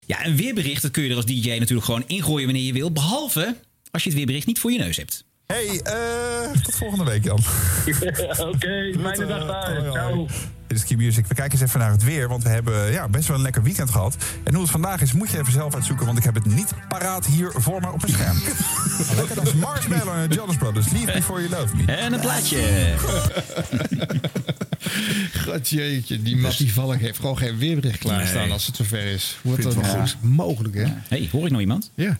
Ja, 0.07 0.27
een 0.27 0.37
weerbericht 0.37 0.83
dat 0.83 0.91
kun 0.91 1.03
je 1.03 1.11
er 1.11 1.17
als 1.17 1.27
DJ 1.27 1.57
natuurlijk 1.59 1.85
gewoon 1.85 2.05
ingooien 2.07 2.45
wanneer 2.47 2.65
je 2.67 2.73
wil. 2.73 2.93
Behalve 2.93 3.57
als 3.91 4.03
je 4.03 4.09
het 4.09 4.19
weerbericht 4.19 4.47
niet 4.47 4.59
voor 4.59 4.73
je 4.73 4.79
neus 4.79 4.97
hebt. 4.97 5.25
Hey, 5.47 5.81
eh, 5.81 6.51
tot 6.63 6.75
volgende 6.75 7.05
week, 7.05 7.25
Jan. 7.25 7.39
Oké, 8.49 8.93
fijne 9.01 9.27
dag 9.27 9.47
daar. 9.47 9.91
Ciao. 9.93 10.27
Dit 10.73 10.81
is 10.83 10.87
Key 10.89 10.97
Music. 10.97 11.27
We 11.27 11.35
kijken 11.35 11.59
eens 11.59 11.69
even 11.69 11.81
naar 11.81 11.91
het 11.91 12.05
weer, 12.05 12.29
want 12.29 12.43
we 12.43 12.49
hebben 12.49 12.93
ja, 12.93 13.09
best 13.09 13.29
wel 13.29 13.37
een 13.37 13.43
lekker 13.43 13.63
weekend 13.63 13.91
gehad. 13.91 14.17
En 14.45 14.53
hoe 14.53 14.63
het 14.63 14.71
vandaag 14.73 15.01
is, 15.01 15.13
moet 15.13 15.31
je 15.31 15.39
even 15.39 15.53
zelf 15.53 15.75
uitzoeken, 15.75 16.07
want 16.07 16.19
ik 16.19 16.25
heb 16.25 16.35
het 16.35 16.45
niet 16.45 16.73
paraat 16.89 17.27
hier 17.27 17.51
voor 17.55 17.81
me 17.81 17.93
op 17.93 18.01
het 18.01 18.11
scherm. 18.11 18.43
Lekker, 19.17 19.35
dat 19.35 19.47
is 19.47 19.53
Marshmallow 19.55 20.15
en 20.15 20.29
Jonas 20.29 20.57
Brothers. 20.57 20.91
Leave 20.91 21.13
Before 21.13 21.49
You 21.49 21.61
Love 21.61 21.77
Me. 21.77 21.93
En 21.93 22.13
een 22.13 22.21
plaatje. 22.21 22.61
God 25.47 25.69
jeetje, 25.69 26.23
die 26.23 26.37
Mattie 26.37 26.73
Valk 26.73 26.97
heeft 26.97 27.19
gewoon 27.19 27.39
geen 27.39 27.59
weerbericht 27.59 27.99
klaarstaan 27.99 28.43
Nee. 28.43 28.53
als 28.53 28.67
het 28.67 28.77
zover 28.77 29.05
is. 29.05 29.39
Hoe 29.43 29.55
Vind 29.55 29.75
dat 29.75 29.83
nou 29.83 29.99
goed. 29.99 30.17
mogelijk, 30.21 30.75
hè? 30.75 30.85
hey, 31.09 31.29
hoor 31.33 31.45
ik 31.45 31.51
nog 31.53 31.61
iemand? 31.61 31.91
Ja. 31.95 32.19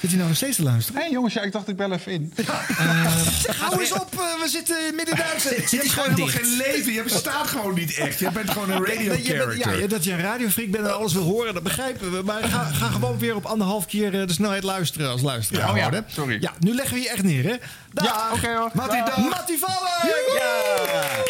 Zit 0.00 0.10
hij 0.10 0.16
nou 0.16 0.28
nog 0.28 0.36
steeds 0.36 0.56
te 0.56 0.62
luisteren? 0.62 1.00
Hé 1.00 1.06
hey, 1.06 1.14
jongens, 1.16 1.34
ja, 1.34 1.42
ik 1.42 1.52
dacht 1.52 1.68
ik 1.68 1.76
bel 1.76 1.92
even 1.92 2.12
in. 2.12 2.32
Zeg, 2.36 3.56
hou 3.60 3.80
eens 3.80 3.92
op, 3.92 4.08
eh, 4.12 4.18
we 4.18 4.46
zitten 4.48 4.76
midden 4.96 5.14
in 5.14 5.20
de 5.22 5.28
uitzending. 5.32 5.70
Je 5.70 5.76
hebt 5.76 5.90
gewoon 5.90 6.08
helemaal 6.08 6.28
geen 6.28 6.56
leven. 6.56 6.92
Je 6.92 7.02
bestaat 7.02 7.46
gewoon 7.46 7.74
niet 7.78 7.94
echt. 7.94 8.18
Je 8.18 8.30
bent 8.30 8.50
gewoon 8.50 8.70
een 8.70 8.84
radio 8.94 9.08
Dat 9.08 9.26
je 9.26 9.32
bent- 9.32 9.42
character. 9.44 9.80
Ja, 9.80 9.86
dat 9.86 10.04
je 10.04 10.12
een 10.12 10.20
radiofreak 10.20 10.70
bent 10.70 10.84
en 10.86 10.94
alles 10.96 11.12
wil 11.12 11.22
horen, 11.22 11.54
dat 11.54 11.62
begrijpen 11.62 12.12
we. 12.12 12.22
Maar 12.22 12.42
ga, 12.42 12.64
ga 12.64 12.86
gewoon 12.88 13.18
weer 13.18 13.34
op 13.34 13.44
anderhalf 13.44 13.86
keer 13.86 14.20
eh, 14.20 14.26
de 14.26 14.32
snelheid 14.32 14.62
luisteren 14.62 15.10
als 15.10 15.22
luisteraar. 15.22 15.76
Ja, 15.76 15.86
oh 15.88 15.92
ja, 15.92 16.04
sorry. 16.06 16.36
Ja, 16.40 16.52
nu 16.58 16.74
leggen 16.74 16.94
we 16.94 17.00
je 17.02 17.08
echt 17.10 17.22
neer, 17.22 17.44
hè? 17.44 17.54
Dag. 17.92 18.04
Ja, 18.04 18.30
oké 18.34 18.56
hoor. 18.56 18.70
Mattie, 18.74 19.04
Dag. 19.04 19.16
Mattie 19.18 19.58
Vallen! 19.58 21.26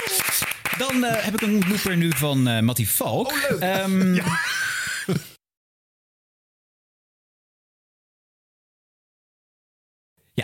Dan 0.78 1.04
eh, 1.04 1.24
heb 1.24 1.34
ik 1.34 1.40
een 1.40 1.58
blooper 1.58 1.96
nu 1.96 2.10
van 2.16 2.48
eh 2.48 2.60
Mattie 2.60 2.90
Valk. 2.90 3.26
Oh, 3.26 3.34
leuk. 3.50 3.60
Ehm, 3.60 4.14
Ja, 4.14 4.22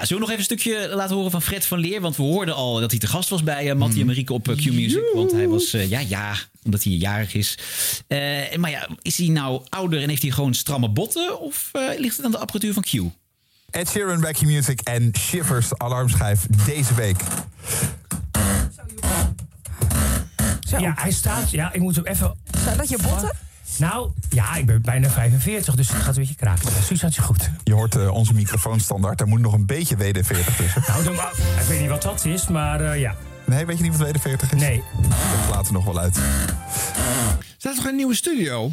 zullen 0.03 0.23
we 0.23 0.29
nog 0.29 0.39
even 0.39 0.39
een 0.39 0.59
stukje 0.59 0.89
laten 0.95 1.15
horen 1.17 1.31
van 1.31 1.43
Fred 1.43 1.67
van 1.67 1.79
Leer? 1.79 2.01
Want 2.01 2.17
we 2.17 2.23
hoorden 2.23 2.55
al 2.55 2.81
dat 2.81 2.91
hij 2.91 3.01
te 3.01 3.07
gast 3.07 3.29
was 3.29 3.43
bij 3.43 3.71
eh, 3.71 3.77
Mattie 3.77 4.01
en 4.01 4.07
Marieke 4.07 4.33
op 4.33 4.49
eh, 4.49 4.57
Q-Music. 4.57 5.03
Want 5.15 5.33
hij 5.33 5.49
was, 5.49 5.73
eh, 5.73 5.89
ja, 5.91 5.99
ja, 5.99 6.35
omdat 6.65 6.83
hij 6.83 6.93
jarig 6.93 7.35
is. 7.35 7.59
Eh, 8.07 8.19
maar 8.57 8.71
ja, 8.71 8.89
is 9.03 9.17
hij 9.19 9.29
nou 9.29 9.63
ouder 9.69 10.03
en 10.03 10.09
heeft 10.09 10.23
hij 10.23 10.31
gewoon 10.31 10.55
stramme 10.55 10.89
botten? 10.89 11.41
Of 11.41 11.69
eh, 11.73 11.83
ligt 11.99 12.17
het 12.17 12.25
aan 12.25 12.31
de 12.31 12.39
apparatuur 12.39 12.73
van 12.73 12.83
Q? 12.83 12.93
Ed 13.71 13.89
Sheeran, 13.89 14.21
Wacky 14.21 14.45
Music 14.45 14.81
en 14.81 15.13
Shivers 15.19 15.79
alarmschijf 15.79 16.47
deze 16.67 16.95
week. 16.95 17.17
Ja, 20.79 20.93
hij 20.97 21.13
staat. 21.13 21.51
Ja, 21.51 21.73
ik 21.73 21.81
moet 21.81 21.97
hem 21.97 22.07
even. 22.07 22.35
Zou 22.65 22.77
dat 22.77 22.89
je 22.89 22.99
botten? 23.03 23.37
Nou, 23.79 24.11
ja, 24.31 24.55
ik 24.55 24.67
ben 24.67 24.83
bijna 24.83 25.11
45, 25.11 25.75
dus 25.75 25.89
het 25.89 25.97
gaat 26.03 26.15
een 26.17 26.21
beetje 26.21 26.35
kraken. 26.35 26.69
Suus 26.85 27.03
had 27.03 27.15
je 27.15 27.23
goed. 27.23 27.51
Je 27.65 27.73
hoort 27.73 27.95
eh, 27.97 28.11
onze 28.15 28.35
microfoonstandaard, 28.35 29.19
daar 29.19 29.29
moet 29.29 29.41
nog 29.41 29.53
een 29.53 29.67
beetje 29.67 29.97
WD-40 29.97 30.57
tussen. 30.57 30.83
Nou, 30.87 31.05
dan, 31.05 31.15
ik 31.15 31.65
weet 31.69 31.81
niet 31.81 31.89
wat 31.89 32.03
dat 32.03 32.25
is, 32.25 32.49
maar 32.49 32.81
eh, 32.93 33.01
ja. 33.01 33.17
Nee, 33.47 33.67
weet 33.67 33.77
je 33.79 33.83
niet 33.83 33.97
wat 33.97 34.09
WD-40 34.09 34.55
is? 34.55 34.61
Nee. 34.61 34.83
Dat 35.09 35.49
laten 35.51 35.67
we 35.67 35.73
nog 35.73 35.85
wel 35.85 35.99
uit. 35.99 36.15
Staat 37.57 37.73
er 37.73 37.75
toch 37.75 37.85
een 37.87 37.97
nieuwe 37.97 38.15
studio? 38.15 38.73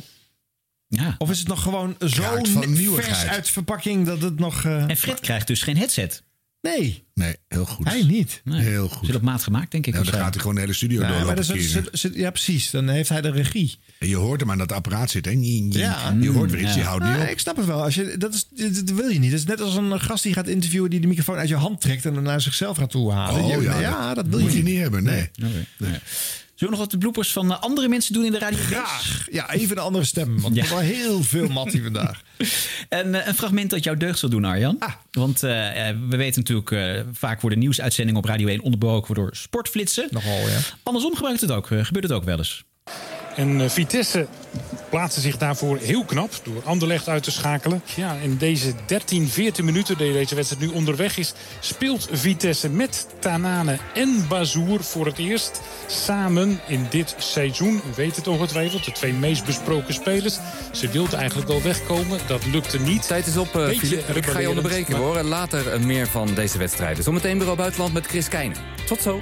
Ja. 0.88 1.16
Of 1.18 1.30
is 1.30 1.40
het 1.40 1.48
nog 1.48 1.62
gewoon 1.62 1.96
zo 2.08 2.22
Ruikt 2.22 2.50
van 2.50 2.62
ni- 2.70 2.78
nieuwigheid. 2.78 3.18
vers 3.18 3.30
uit 3.30 3.50
verpakking 3.50 4.06
dat 4.06 4.22
het 4.22 4.40
nog... 4.40 4.64
eh, 4.64 4.90
En 4.90 4.98
Fred 4.98 5.20
krijgt 5.20 5.48
dus 5.48 5.62
geen 5.62 5.78
headset. 5.78 6.24
Nee, 6.62 7.04
Nee, 7.14 7.36
heel 7.48 7.66
goed. 7.66 7.88
hij 7.88 8.04
niet. 8.04 8.42
Nee. 8.44 8.62
Heel 8.62 8.88
goed. 8.88 9.06
Zit 9.06 9.16
op 9.16 9.22
maat 9.22 9.44
gemaakt, 9.44 9.72
denk 9.72 9.88
ik. 9.88 9.96
Of 9.96 10.06
dan 10.06 10.14
gaat 10.20 10.30
hij 10.34 10.40
gewoon 10.40 10.56
de 10.56 10.62
hele 10.62 10.74
studio 10.74 11.02
Ja, 11.02 11.08
maar 11.08 11.18
doorlopen 11.18 11.36
dat 11.36 11.46
zit- 11.58 11.90
zit- 11.92 12.16
ja, 12.16 12.30
precies. 12.32 12.70
Dan 12.72 12.88
heeft 12.88 13.10
hij 13.10 13.22
de 13.22 13.32
regie. 13.32 13.80
En 14.00 14.08
je 14.08 14.16
hoort 14.16 14.40
hem 14.40 14.52
aan 14.52 14.58
dat 14.58 14.72
apparaat 14.72 15.10
zitten. 15.10 15.32
hè? 15.32 15.40
Ja. 15.80 16.16
Je 16.22 16.30
hoort 16.30 16.52
weer 16.52 16.60
iets, 16.62 16.70
Ja. 16.70 16.76
die 16.76 16.84
houdt 16.84 17.04
niet 17.06 17.14
Ah, 17.16 17.22
op. 17.22 17.28
ik 17.28 17.40
snap 17.40 17.56
het 17.58 17.66
wel. 17.66 17.84
Als 17.84 17.96
je, 17.96 18.16
dat, 18.18 18.34
is, 18.34 18.48
dat, 18.86 18.90
wil 18.96 19.10
je 19.10 19.20
niet. 19.20 19.32
Dat 19.32 19.40
is 19.40 19.46
net 19.46 19.62
als 19.62 19.76
een 19.76 20.00
gast 20.02 20.24
die 20.24 20.34
gaat 20.34 20.48
interviewen... 20.48 20.90
die 20.90 21.00
de 21.00 21.08
microfoon 21.08 21.38
uit 21.38 21.50
je 21.50 21.56
hand 21.56 21.82
trekt... 21.82 22.06
en 22.06 22.14
dan 22.14 22.24
naar 22.24 22.42
zichzelf 22.42 22.78
gaat 22.78 22.90
toe 22.92 23.12
halen. 23.12 23.44
Oh, 23.44 23.50
Je- 23.56 23.62
ja, 23.62 23.80
ja, 23.80 24.14
dat 24.14 24.28
wil 24.28 24.40
moet 24.40 24.52
je 24.52 24.58
je 24.58 24.64
niet. 24.64 24.74
niet 24.74 24.82
hebben, 24.82 25.04
nee. 25.04 25.30
Nee. 25.36 25.52
Zullen 25.78 26.02
we 26.70 26.76
nog 26.76 26.80
wat 26.90 27.00
bloepers 27.00 27.32
van 27.32 27.52
eh, 27.52 27.62
andere 27.62 27.88
mensen 27.88 28.14
doen 28.14 28.26
in 28.26 28.32
de 28.32 28.40
radio? 28.40 28.58
Graag. 28.60 29.28
Ja, 29.32 29.52
even 29.52 29.78
een 29.78 29.84
andere 29.84 30.04
stem. 30.06 30.42
Want 30.42 30.56
Ja. 30.56 30.64
er 30.64 30.70
was 30.70 30.78
wel 30.80 30.88
heel 30.88 31.24
veel 31.24 31.48
Mattie 31.48 31.84
vandaag. 31.84 32.22
En 32.90 33.16
eh, 33.16 33.28
een 33.28 33.34
fragment 33.36 33.70
dat 33.70 33.84
jou 33.84 33.98
deugd 33.98 34.20
zal 34.20 34.30
doen, 34.30 34.46
Arjan. 34.46 34.76
Ah. 34.80 34.92
Want 35.12 35.44
eh, 35.44 35.52
we 36.10 36.16
weten 36.18 36.44
natuurlijk, 36.46 37.04
vaak 37.14 37.42
worden 37.42 37.60
nieuwsuitzendingen 37.60 38.22
op 38.22 38.28
Radio 38.28 38.48
1 38.48 38.62
onderbroken 38.62 39.16
door 39.16 39.30
sportflitsen. 39.36 40.08
Nogal, 40.12 40.38
ja. 40.50 40.60
Andersom 40.84 41.16
gebruikt 41.16 41.42
het 41.42 41.52
ook, 41.52 41.66
gebeurt 41.68 42.04
het 42.04 42.12
ook 42.12 42.24
wel 42.24 42.38
eens. 42.38 42.64
En 43.36 43.62
eh, 43.62 43.70
Vitesse 43.70 44.28
plaatste 44.90 45.22
zich 45.22 45.38
daarvoor 45.38 45.78
heel 45.78 46.06
knap 46.06 46.32
door 46.44 46.62
Anderlecht 46.64 47.10
uit 47.10 47.24
te 47.24 47.32
schakelen. 47.32 47.82
Ja, 47.96 48.16
in 48.24 48.38
deze 48.38 48.74
13, 48.86 49.28
14 49.28 49.66
minuten 49.66 49.98
dat 49.98 50.08
deze 50.08 50.36
wedstrijd 50.36 50.64
nu 50.64 50.68
onderweg 50.78 51.18
is... 51.18 51.34
speelt 51.60 52.08
Vitesse 52.12 52.70
met 52.70 53.08
Tanane 53.20 53.78
en 53.94 54.26
Bazoer 54.30 54.84
voor 54.84 55.06
het 55.06 55.18
eerst 55.18 55.62
samen 55.88 56.60
in 56.68 56.86
dit 56.90 57.16
seizoen. 57.18 57.76
U 57.76 57.96
weet 57.96 58.16
het 58.16 58.28
ongetwijfeld, 58.28 58.86
de 58.86 58.92
twee 58.92 59.14
meest 59.14 59.46
besproken 59.46 59.94
spelers. 59.94 60.38
Ze 60.72 60.90
wilden 60.90 61.20
eigenlijk 61.20 61.48
wel 61.50 61.62
wegkomen, 61.62 62.20
dat 62.28 62.46
lukte 62.46 62.80
niet. 62.80 63.08
Tijd 63.08 63.28
is 63.28 63.38
op, 63.38 63.48
Filip. 63.48 64.16
Ik 64.16 64.26
ga 64.26 64.40
je 64.40 64.50
onderbreken 64.50 64.92
maar- 64.92 65.02
hoor. 65.02 65.24
Later 65.24 65.74
eh, 65.74 65.80
meer 65.80 66.08
van 66.08 66.34
deze 66.34 66.58
wedstrijden. 66.58 67.04
Zometeen 67.04 67.38
Bureau 67.38 67.58
Buitenland 67.58 67.94
met 67.94 68.06
Chris 68.06 68.28
Keijnen. 68.28 68.58
Tot 68.86 69.02
zo. 69.02 69.20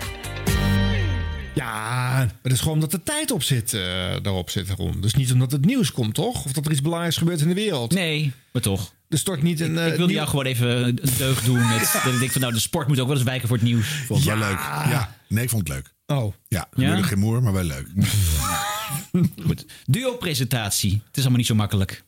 Ja, 1.59 2.11
maar 2.15 2.31
dat 2.41 2.51
is 2.51 2.59
gewoon 2.59 2.73
omdat 2.73 2.91
de 2.91 3.03
tijd 3.03 3.31
op 3.31 3.43
zit, 3.43 3.73
eh, 3.73 3.81
daarop 4.21 4.49
zit, 4.49 4.69
Ron. 4.69 5.01
Dus 5.01 5.13
niet 5.13 5.31
omdat 5.31 5.51
het 5.51 5.65
nieuws 5.65 5.91
komt, 5.91 6.13
toch? 6.13 6.45
Of 6.45 6.51
dat 6.51 6.65
er 6.65 6.71
iets 6.71 6.81
belangrijks 6.81 7.17
gebeurt 7.17 7.41
in 7.41 7.47
de 7.47 7.53
wereld. 7.53 7.93
Nee, 7.93 8.31
maar 8.51 8.61
toch. 8.61 8.93
Er 9.09 9.17
stort 9.17 9.41
niet 9.43 9.59
een... 9.59 9.71
ik 9.71 9.77
eh, 9.77 9.83
wilde 9.85 10.05
nieuw- 10.05 10.15
jou 10.15 10.27
gewoon 10.27 10.45
even 10.45 10.87
een 10.87 10.99
deugd 11.17 11.45
doen. 11.45 11.67
Met, 11.67 11.91
dat 12.03 12.13
ik 12.13 12.19
denk 12.19 12.31
van 12.31 12.41
nou, 12.41 12.53
de 12.53 12.59
sport 12.59 12.87
moet 12.87 12.99
ook 12.99 13.07
wel 13.07 13.15
eens 13.15 13.25
wijken 13.25 13.47
voor 13.47 13.57
het 13.57 13.65
nieuws. 13.65 13.87
Vond 13.87 14.19
het 14.25 14.27
wel 14.29 14.37
leuk. 14.49 14.57
Ja, 14.89 15.15
nee, 15.27 15.43
ik 15.43 15.49
vond 15.49 15.67
het 15.67 15.77
leuk. 15.77 15.93
Oh. 16.17 16.33
Ja, 16.47 16.67
Ja? 16.75 17.01
geen 17.03 17.19
moer, 17.19 17.43
maar 17.43 17.53
wel 17.53 17.63
leuk. 17.63 17.87
Goed. 19.45 19.65
Duo-presentatie. 19.85 20.91
Het 20.91 21.17
is 21.17 21.19
allemaal 21.21 21.37
niet 21.37 21.47
zo 21.47 21.55
makkelijk. 21.55 22.03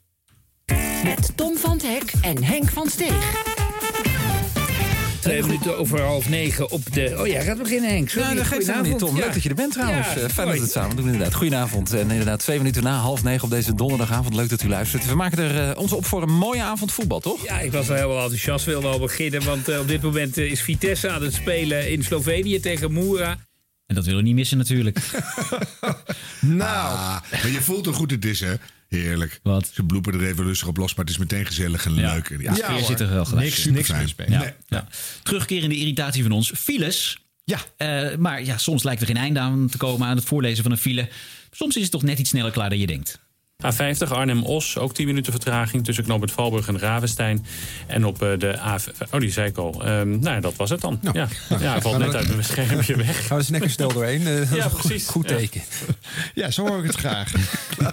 Met 1.03 1.31
Tom 1.35 1.57
van 1.57 1.71
het 1.71 1.81
Hek 1.81 2.13
en 2.21 2.43
Henk 2.43 2.69
van 2.69 2.89
Steeg. 2.89 3.60
Twee 5.21 5.41
minuten 5.41 5.77
over 5.77 6.01
half 6.01 6.29
negen 6.29 6.69
op 6.71 6.93
de... 6.93 7.15
Oh 7.19 7.27
ja, 7.27 7.41
gaat 7.41 7.57
beginnen 7.57 7.89
Henk. 7.89 8.09
Sorry, 8.09 8.29
Ja, 8.29 8.35
dat 8.35 8.45
geeft 8.45 8.67
helemaal 8.67 8.91
niet, 8.91 8.91
goedenavond. 8.91 8.99
Tom. 8.99 9.15
Ja. 9.15 9.23
Leuk 9.25 9.33
dat 9.33 9.43
je 9.43 9.49
er 9.49 9.55
bent 9.55 9.73
trouwens. 9.73 10.07
Ja, 10.07 10.13
Eh, 10.13 10.29
fijn 10.29 10.47
dat 10.47 10.55
we 10.55 10.61
het 10.61 10.71
samen 10.71 10.95
doen 10.95 11.05
inderdaad. 11.05 11.33
Goedenavond. 11.33 11.93
En 11.93 12.11
inderdaad, 12.11 12.39
twee 12.39 12.57
minuten 12.57 12.83
na 12.83 12.97
half 12.97 13.23
negen 13.23 13.43
op 13.43 13.49
deze 13.49 13.73
donderdagavond. 13.75 14.35
Leuk 14.35 14.49
dat 14.49 14.63
u 14.63 14.67
luistert. 14.67 15.05
We 15.05 15.15
maken 15.15 15.37
er 15.37 15.69
eh, 15.69 15.77
ons 15.81 15.91
op 15.91 16.05
voor 16.05 16.21
een 16.21 16.33
mooie 16.37 16.61
avond 16.61 16.91
voetbal, 16.91 17.19
toch? 17.19 17.43
Ja, 17.45 17.59
ik 17.59 17.71
was 17.71 17.87
wel 17.87 17.97
heel 17.97 18.21
enthousiast, 18.21 18.65
wilde 18.65 18.87
al 18.87 18.99
beginnen. 18.99 19.43
Want 19.43 19.67
eh, 19.69 19.79
op 19.79 19.87
dit 19.87 20.01
moment 20.01 20.37
is 20.37 20.61
Vitesse 20.61 21.09
aan 21.09 21.23
het 21.23 21.33
spelen 21.33 21.91
in 21.91 22.03
Slovenië 22.03 22.59
tegen 22.59 22.91
Moera. 22.91 23.37
En 23.85 23.95
dat 23.95 24.05
willen 24.05 24.19
we 24.21 24.25
niet 24.27 24.35
missen 24.35 24.57
natuurlijk. 24.57 24.97
Nou. 26.39 26.69
Ah, 26.97 27.21
maar 27.31 27.49
je 27.51 27.61
voelt 27.61 27.85
hoe 27.85 27.93
goed 27.93 28.11
het 28.11 28.25
is, 28.25 28.39
hè? 28.39 28.53
Heerlijk. 28.97 29.39
Wat? 29.43 29.69
Ze 29.73 29.83
bloepen 29.83 30.13
er 30.13 30.27
even 30.27 30.43
rustig 30.43 30.67
op 30.67 30.77
los, 30.77 30.95
maar 30.95 31.05
het 31.05 31.13
is 31.13 31.19
meteen 31.19 31.45
gezellig 31.45 31.85
en 31.85 31.95
Ja. 31.95 32.13
leuk. 32.13 32.29
En 32.29 32.39
Ja, 32.41 32.53
sfeer 32.53 32.83
zit 32.85 32.99
er 32.99 33.09
wel 33.09 33.25
gelijk 33.25 33.45
Niks, 33.45 33.65
in. 33.65 33.73
niks 33.73 33.89
mee. 33.89 34.29
Ja. 34.29 34.39
Nee. 34.39 34.51
Ja. 34.67 34.87
Terugkerende 35.23 35.75
irritatie 35.75 36.23
van 36.23 36.31
ons. 36.31 36.51
Files. 36.55 37.17
Ja. 37.43 37.59
Eh, 37.77 38.17
maar 38.17 38.43
ja, 38.43 38.57
soms 38.57 38.83
lijkt 38.83 39.01
er 39.01 39.07
geen 39.07 39.17
einde 39.17 39.39
aan 39.39 39.67
te 39.69 39.77
komen 39.77 40.07
aan 40.07 40.15
het 40.15 40.25
voorlezen 40.25 40.63
van 40.63 40.71
een 40.71 40.77
file. 40.77 41.09
Soms 41.51 41.75
is 41.75 41.81
het 41.81 41.91
toch 41.91 42.03
net 42.03 42.19
iets 42.19 42.29
sneller 42.29 42.51
klaar 42.51 42.69
dan 42.69 42.79
je 42.79 42.87
denkt. 42.87 43.19
A50 43.65 44.09
Arnhem-Os, 44.11 44.77
ook 44.77 44.93
10 44.93 45.05
minuten 45.05 45.31
vertraging 45.31 45.83
tussen 45.85 46.03
knooppunt 46.03 46.31
Valburg 46.31 46.67
en 46.67 46.79
Ravenstein. 46.79 47.45
En 47.87 48.05
op 48.05 48.21
eh, 48.23 48.37
de 48.39 48.59
A... 48.59 48.79
Oh, 49.11 49.19
die 49.19 49.31
zei 49.31 49.47
ik 49.47 49.57
al. 49.57 49.85
Ehm, 49.85 50.09
nou, 50.09 50.35
ja, 50.35 50.39
dat 50.39 50.55
was 50.55 50.69
het 50.69 50.81
dan. 50.81 50.99
Ja, 51.13 51.27
ja 51.49 51.57
hij 51.71 51.81
valt 51.81 51.97
net 51.97 52.15
uit 52.15 52.27
mijn 52.27 52.43
schermpje 52.43 52.95
weg. 53.05 53.27
Gaan 53.27 53.37
we 53.37 53.45
lekker 53.51 53.69
snel 53.69 53.93
doorheen. 53.93 54.23
dat 54.23 54.49
Ja, 54.55 54.67
precies. 54.79 55.07
Goed 55.07 55.27
teken. 55.27 55.61
Ja, 56.33 56.51
zo 56.51 56.67
hoor 56.67 56.77
ik 56.79 56.85
het 56.85 56.95
graag. 56.95 57.31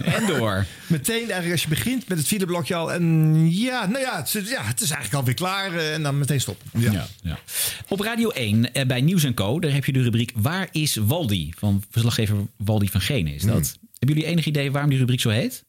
En 0.03 0.25
door. 0.27 0.65
Meteen 0.87 1.17
eigenlijk 1.19 1.51
als 1.51 1.61
je 1.61 1.67
begint 1.67 2.07
met 2.07 2.17
het 2.17 2.27
fileblokje 2.27 2.75
al. 2.75 2.93
En 2.93 3.35
ja, 3.51 3.85
nou 3.85 3.99
ja, 3.99 4.17
het, 4.17 4.35
is- 4.35 4.49
ja, 4.49 4.63
het 4.63 4.81
is 4.81 4.89
eigenlijk 4.91 5.13
alweer 5.13 5.33
klaar. 5.33 5.73
eh, 5.73 5.93
En 5.93 6.03
dan 6.03 6.17
meteen 6.17 6.41
stoppen. 6.41 6.67
Ja. 6.81 7.07
Ja. 7.21 7.39
Op 7.87 7.99
Radio 7.99 8.29
1 8.29 8.73
eh, 8.73 8.85
bij 8.85 9.01
Nieuws 9.01 9.33
Co. 9.33 9.59
Daar 9.59 9.71
heb 9.71 9.85
je 9.85 9.91
de 9.91 10.01
rubriek 10.01 10.31
Waar 10.35 10.67
is 10.71 10.95
Waldi? 10.95 11.53
Van 11.57 11.83
verslaggever 11.91 12.35
Waldi 12.57 12.87
van 12.89 13.01
Genen 13.01 13.33
is 13.33 13.43
dat. 13.43 13.77
Hebben 13.99 14.17
jullie 14.17 14.25
enig 14.31 14.45
idee 14.45 14.71
waarom 14.71 14.89
die 14.89 14.99
rubriek 14.99 15.19
zo 15.19 15.29
heet? 15.29 15.65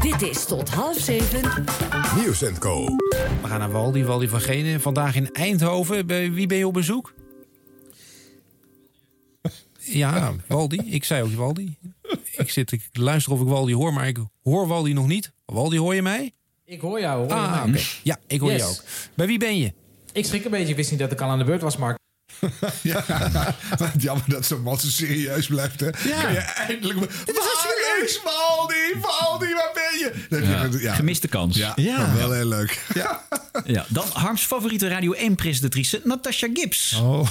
Dit 0.00 0.22
is 0.22 0.44
tot 0.44 0.68
half 0.68 0.98
zeven. 0.98 1.64
Nieuws 2.16 2.42
Co. 2.58 2.84
We 3.42 3.48
gaan 3.48 3.58
naar 3.58 3.70
Waldi, 3.70 4.04
Waldi 4.04 4.28
van 4.28 4.40
Genen. 4.40 4.80
Vandaag 4.80 5.14
in 5.14 5.32
Eindhoven. 5.32 6.06
Bij 6.06 6.32
wie 6.32 6.46
ben 6.46 6.58
je 6.58 6.66
op 6.66 6.72
bezoek? 6.72 7.14
Ja, 9.80 10.34
Waldi. 10.46 10.76
Ik 10.84 11.04
zei 11.04 11.22
ook 11.22 11.32
Waldi. 11.32 11.76
Ik, 12.36 12.50
zit, 12.50 12.72
ik 12.72 12.88
luister 12.92 13.32
of 13.32 13.40
ik 13.40 13.46
Waldi 13.46 13.74
hoor, 13.74 13.92
maar 13.92 14.06
ik 14.08 14.18
hoor 14.42 14.66
Waldi 14.66 14.92
nog 14.92 15.06
niet. 15.06 15.32
Waldi, 15.44 15.78
hoor 15.78 15.94
je 15.94 16.02
mij? 16.02 16.32
Ik 16.64 16.80
hoor 16.80 17.00
jou. 17.00 17.18
Hoor 17.18 17.28
je 17.28 17.34
Ah, 17.34 17.64
mij? 17.64 17.82
Ja, 18.02 18.18
ik 18.26 18.40
hoor 18.40 18.50
Yes. 18.50 18.60
je 18.60 18.66
ook. 18.68 18.82
Bij 19.14 19.26
wie 19.26 19.38
ben 19.38 19.58
je? 19.58 19.72
Ik 20.12 20.24
schrik 20.24 20.44
een 20.44 20.50
beetje. 20.50 20.68
Ik 20.68 20.76
wist 20.76 20.90
niet 20.90 21.00
dat 21.00 21.12
ik 21.12 21.20
al 21.20 21.28
aan 21.28 21.38
de 21.38 21.44
beurt 21.44 21.62
was, 21.62 21.76
Mark. 21.76 21.98
Ja, 22.82 23.04
jammer 23.98 24.24
dat 24.28 24.46
zo'n 24.46 24.62
man 24.62 24.78
zo 24.78 24.88
serieus 24.88 25.46
blijft, 25.46 25.80
hè? 25.80 25.86
Ja. 25.86 26.28
Je 26.28 26.38
eindelijk... 26.38 26.98
Waar 26.98 27.08
is 27.08 27.85
Waldi? 28.24 29.00
Waldi, 29.00 29.54
waar 29.54 29.70
ben 29.74 29.98
je? 29.98 30.12
Dan 30.28 30.42
heb 30.42 30.72
je- 30.72 30.90
Gemiste 30.90 31.28
kans. 31.28 31.56
Ja, 31.56 31.74
wel 32.16 32.32
heel 32.32 32.46
leuk. 32.46 32.84
Ja. 32.94 33.24
Ja, 33.64 33.84
dan 33.88 34.04
Harms 34.12 34.42
favoriete 34.42 34.88
Radio 34.88 35.14
1-presentatrice 35.14 36.00
Natasha 36.04 36.48
Gibbs. 36.54 36.92
Oh, 37.00 37.28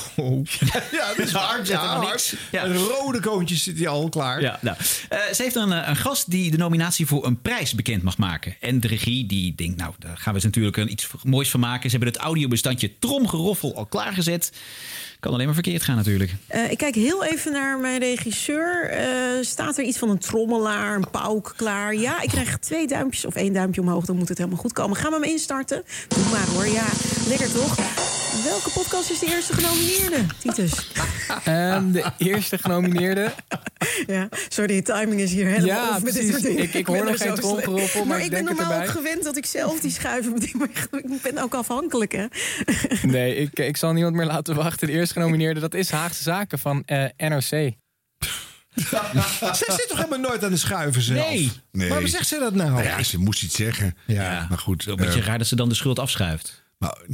ja, 0.91 1.07
dat 1.17 1.17
is 1.25 1.31
waar. 1.31 1.59
Ja, 1.65 1.99
niks. 1.99 2.35
Een 2.51 2.77
rode 2.77 3.19
koontjes 3.19 3.63
zit 3.63 3.77
hij 3.77 3.87
al 3.87 4.09
klaar. 4.09 4.41
Ja, 4.41 4.59
nou, 4.61 4.77
eh, 5.09 5.19
ze 5.33 5.43
heeft 5.43 5.55
een, 5.55 5.71
eh, 5.71 5.87
een 5.87 5.95
gast 5.95 6.29
die 6.31 6.51
de 6.51 6.57
nominatie 6.57 7.05
voor 7.05 7.25
een 7.25 7.41
prijs 7.41 7.73
bekend 7.75 8.03
mag 8.03 8.17
maken. 8.17 8.55
En 8.59 8.79
de 8.79 8.87
regie 8.87 9.25
die 9.25 9.55
denkt, 9.55 9.77
nou, 9.77 9.93
daar 9.99 10.17
gaan 10.17 10.33
we 10.33 10.39
ze 10.39 10.45
natuurlijk 10.45 10.77
een, 10.77 10.91
iets 10.91 11.07
moois 11.23 11.49
van 11.49 11.59
maken. 11.59 11.89
Ze 11.89 11.95
hebben 11.95 12.13
het 12.13 12.23
audiobestandje 12.23 12.91
Tromgeroffel 12.99 13.75
al 13.75 13.85
klaargezet. 13.85 14.51
Kan 15.25 15.33
alleen 15.33 15.45
maar 15.45 15.55
verkeerd 15.55 15.83
gaan 15.83 15.95
natuurlijk. 15.95 16.31
Eh, 16.47 16.71
ik 16.71 16.77
kijk 16.77 16.95
heel 16.95 17.23
even 17.25 17.51
naar 17.51 17.77
mijn 17.79 17.99
regisseur. 17.99 18.89
Eh, 18.89 19.07
staat 19.41 19.77
er 19.77 19.83
iets 19.83 19.97
van 19.97 20.09
een 20.09 20.17
trommelaar, 20.17 20.95
een 20.95 21.09
pauk 21.11 21.53
klaar? 21.55 21.95
Ja, 21.95 22.21
ik 22.21 22.29
krijg 22.29 22.57
twee 22.57 22.87
duimpjes 22.87 23.25
of 23.25 23.35
één 23.35 23.53
duimpje 23.53 23.81
omhoog. 23.81 24.05
Dan 24.05 24.15
moet 24.17 24.29
het 24.29 24.37
helemaal 24.37 24.59
goed 24.59 24.73
komen. 24.73 24.97
Gaan 24.97 25.11
we 25.11 25.15
hem 25.19 25.23
instarten? 25.29 25.83
Doe 26.07 26.23
maar 26.31 26.47
hoor. 26.47 26.67
Ja, 26.67 26.85
lekker 27.27 27.51
toch? 27.51 27.75
Welke 28.43 28.69
podcast 28.73 29.09
is 29.11 29.19
de 29.19 29.25
eerste 29.35 29.53
genomineerde, 29.53 30.25
Titus? 30.39 30.71
Ehm, 31.45 31.91
de 31.91 32.03
eerste 32.17 32.57
genomineerde. 32.57 33.31
Ja, 34.07 34.29
sorry, 34.49 34.75
de 34.75 34.81
timing 34.81 35.21
is 35.21 35.31
hier 35.31 35.45
helemaal 35.45 35.65
Ja, 35.67 35.89
off 35.89 36.03
met 36.03 36.13
dit 36.13 36.13
precies. 36.13 36.31
soort 36.31 36.43
dingen. 36.43 36.63
Ik- 36.63 36.73
ik 36.73 36.85
hoor 36.85 36.95
er 36.95 37.05
nog 37.05 37.17
geen 37.17 37.33
tromgeroffel, 37.35 38.05
maar 38.05 38.17
ik 38.17 38.23
ik 38.23 38.29
ben 38.31 38.45
denk 38.45 38.57
het 38.57 38.67
normaal 38.67 38.81
ook 38.83 38.89
gewend 38.89 39.23
dat 39.23 39.37
ik 39.37 39.45
zelf 39.45 39.79
die 39.79 39.91
schuiven 39.91 40.33
bedien. 40.33 40.51
Maar 40.57 40.69
ik 40.91 41.21
ben 41.21 41.37
ook 41.37 41.53
afhankelijk, 41.53 42.11
hè? 42.11 42.25
Nee, 43.07 43.35
ik, 43.35 43.59
ik 43.59 43.77
zal 43.77 43.93
niemand 43.93 44.15
meer 44.15 44.25
laten 44.25 44.55
wachten. 44.55 44.87
De 44.87 44.93
eerste 44.93 45.13
genomineerde, 45.15 45.59
dat 45.59 45.73
is 45.73 45.91
Haagse 45.91 46.23
Zaken 46.23 46.59
van 46.59 46.83
eh, 46.85 47.05
NRC. 47.17 47.73
Zij 49.53 49.71
zit 49.75 49.85
toch 49.87 49.97
helemaal 49.97 50.19
nooit 50.19 50.43
aan 50.43 50.49
de 50.51 50.57
schuiven 50.57 51.01
zelf? 51.01 51.29
Nee. 51.29 51.51
Nee. 51.71 51.89
Waarom 51.89 52.07
zegt 52.07 52.27
ze 52.27 52.39
dat 52.39 52.53
nou? 52.53 52.83
ja, 52.83 53.03
ze 53.03 53.19
moest 53.19 53.43
iets 53.43 53.55
zeggen. 53.55 53.97
Ja. 54.05 54.45
Maar 54.49 54.57
goed. 54.57 54.85
Een 54.85 54.95
beetje 54.95 55.19
eh, 55.19 55.25
raar 55.25 55.37
dat 55.37 55.47
ze 55.47 55.55
dan 55.55 55.69
de 55.69 55.75
schuld 55.75 55.99
afschuift. 55.99 56.63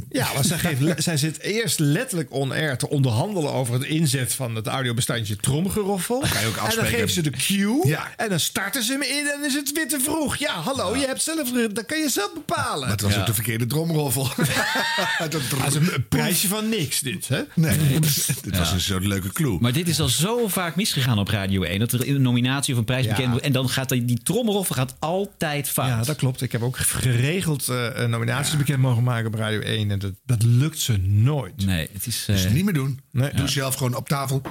Ja, 0.08 0.32
want 0.34 0.46
zij, 0.46 0.58
geeft, 0.58 1.02
zij 1.02 1.16
zit 1.16 1.40
eerst 1.40 1.78
letterlijk 1.78 2.32
on-air 2.32 2.78
te 2.78 2.88
onderhandelen 2.88 3.52
over 3.52 3.74
het 3.74 3.82
inzet 3.84 4.34
van 4.34 4.54
het 4.54 4.66
audiobestandje 4.66 5.36
tromgeroffel. 5.36 6.18
kan 6.18 6.40
je 6.40 6.46
ook 6.46 6.56
en 6.56 6.76
dan 6.76 6.84
geeft 6.86 7.12
ze 7.14 7.22
de 7.22 7.30
cue. 7.30 7.80
Ja. 7.86 8.10
En 8.16 8.28
dan 8.28 8.40
starten 8.40 8.82
ze 8.82 8.92
hem 8.92 9.02
in 9.02 9.18
en 9.18 9.40
dan 9.40 9.44
is 9.44 9.54
het 9.54 9.72
weer 9.72 9.88
te 9.88 10.00
vroeg. 10.00 10.36
Ja, 10.36 10.52
hallo, 10.60 10.96
je 10.96 11.06
hebt 11.06 11.22
zelf, 11.22 11.50
dat 11.72 11.86
kan 11.86 11.98
je 11.98 12.08
zelf 12.08 12.32
bepalen. 12.34 12.80
Maar 12.80 12.90
het 12.90 13.00
was 13.00 13.12
Ja. 13.14 13.20
ook 13.20 13.26
de 13.26 13.34
verkeerde 13.34 13.66
dromroffel. 13.66 14.28
Dat 15.18 15.34
is 15.68 15.74
een, 15.74 15.94
een 15.94 16.08
prijsje 16.08 16.48
van 16.48 16.68
niks, 16.68 17.00
dit. 17.00 17.28
Hè? 17.28 17.40
Nee, 17.54 17.78
dit 18.42 18.58
was 18.58 18.72
een 18.72 18.80
zo'n 18.80 19.06
leuke 19.06 19.32
clue. 19.32 19.58
Maar 19.60 19.72
dit 19.72 19.88
is 19.88 20.00
al 20.00 20.08
zo 20.08 20.48
vaak 20.48 20.76
misgegaan 20.76 21.18
op 21.18 21.28
Radio 21.28 21.62
1. 21.62 21.78
Dat 21.78 21.92
er 21.92 22.08
een 22.08 22.22
nominatie 22.22 22.72
of 22.74 22.78
een 22.78 22.84
prijs 22.86 23.04
Ja. 23.04 23.10
bekend 23.10 23.30
wordt. 23.30 23.44
En 23.44 23.52
dan 23.52 23.68
gaat 23.68 23.88
die, 23.88 24.04
die 24.04 24.22
trommelroffel 24.22 24.74
gaat 24.74 24.94
altijd 24.98 25.68
fout. 25.68 25.88
Ja, 25.88 26.02
dat 26.02 26.16
klopt. 26.16 26.42
Ik 26.42 26.52
heb 26.52 26.62
ook 26.62 26.76
geregeld 26.78 27.68
eh, 27.68 28.04
nominaties 28.06 28.56
bekend 28.56 28.78
mogen 28.78 29.02
maken 29.02 29.26
op 29.26 29.34
Radio 29.34 29.51
1. 29.60 29.90
En 29.90 29.98
dat, 29.98 30.12
dat 30.24 30.42
lukt 30.42 30.78
ze 30.78 30.96
nooit. 30.98 31.66
Nee, 31.66 31.88
het 31.92 32.06
is... 32.06 32.24
Dus 32.26 32.44
eh, 32.44 32.52
niet 32.52 32.64
meer 32.64 32.74
doen. 32.74 33.00
Nee. 33.10 33.30
Doe 33.34 33.48
zelf 33.48 33.74
gewoon 33.74 33.94
op 33.94 34.08
tafel. 34.08 34.42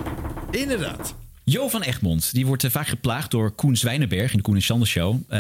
Inderdaad. 0.52 1.16
Jo 1.44 1.68
van 1.68 1.82
Egmond 1.82 2.34
die 2.34 2.46
wordt 2.46 2.64
eh, 2.64 2.72
vaak 2.72 2.88
geplaagd 2.88 3.32
door 3.32 3.52
Koen 3.52 3.78
Zwijnenberg 3.78 4.32
in 4.32 4.38
de 4.38 4.44
Koen 4.44 4.56
en 4.56 4.62
Sander 4.62 4.88
Show. 4.88 5.14
Eh, 5.14 5.40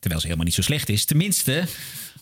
terwijl 0.00 0.20
ze 0.20 0.26
helemaal 0.26 0.44
niet 0.44 0.54
zo 0.54 0.62
slecht 0.62 0.88
is. 0.88 1.04
Tenminste, 1.04 1.64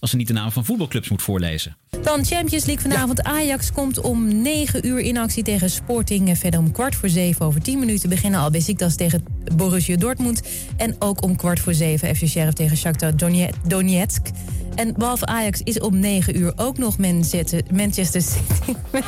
als 0.00 0.10
ze 0.10 0.16
niet 0.16 0.26
de 0.26 0.32
naam 0.32 0.52
van 0.52 0.64
voetbalclubs 0.64 1.08
moet 1.08 1.22
voorlezen. 1.22 1.76
Dan 2.02 2.24
Champions 2.24 2.64
League 2.64 2.90
vanavond. 2.90 3.22
Ajax 3.22 3.72
komt 3.72 4.00
om 4.00 4.42
9 4.42 4.86
uur 4.86 4.98
in 4.98 5.18
actie 5.18 5.42
tegen 5.42 5.70
Sporting. 5.70 6.28
En 6.28 6.36
Verder 6.36 6.60
om 6.60 6.72
kwart 6.72 6.94
voor 6.94 7.08
7 7.08 7.46
over 7.46 7.62
10 7.62 7.78
minuten 7.78 8.08
beginnen 8.08 8.40
al 8.40 8.50
Besiktas 8.50 8.96
tegen 8.96 9.24
Borussia 9.56 9.96
Dortmund. 9.96 10.42
En 10.76 10.96
ook 10.98 11.22
om 11.22 11.36
kwart 11.36 11.60
voor 11.60 11.74
7 11.74 12.16
FC 12.16 12.26
Sheriff 12.26 12.52
tegen 12.52 12.76
Shakhtar 12.76 13.12
Donetsk. 13.66 14.30
En 14.76 14.94
behalve 14.96 15.26
Ajax 15.26 15.60
is 15.64 15.80
om 15.80 15.98
9 15.98 16.36
uur 16.38 16.52
ook 16.56 16.78
nog 16.78 16.98
Manchester, 16.98 17.62
Manchester 17.72 18.22
City. 18.22 18.74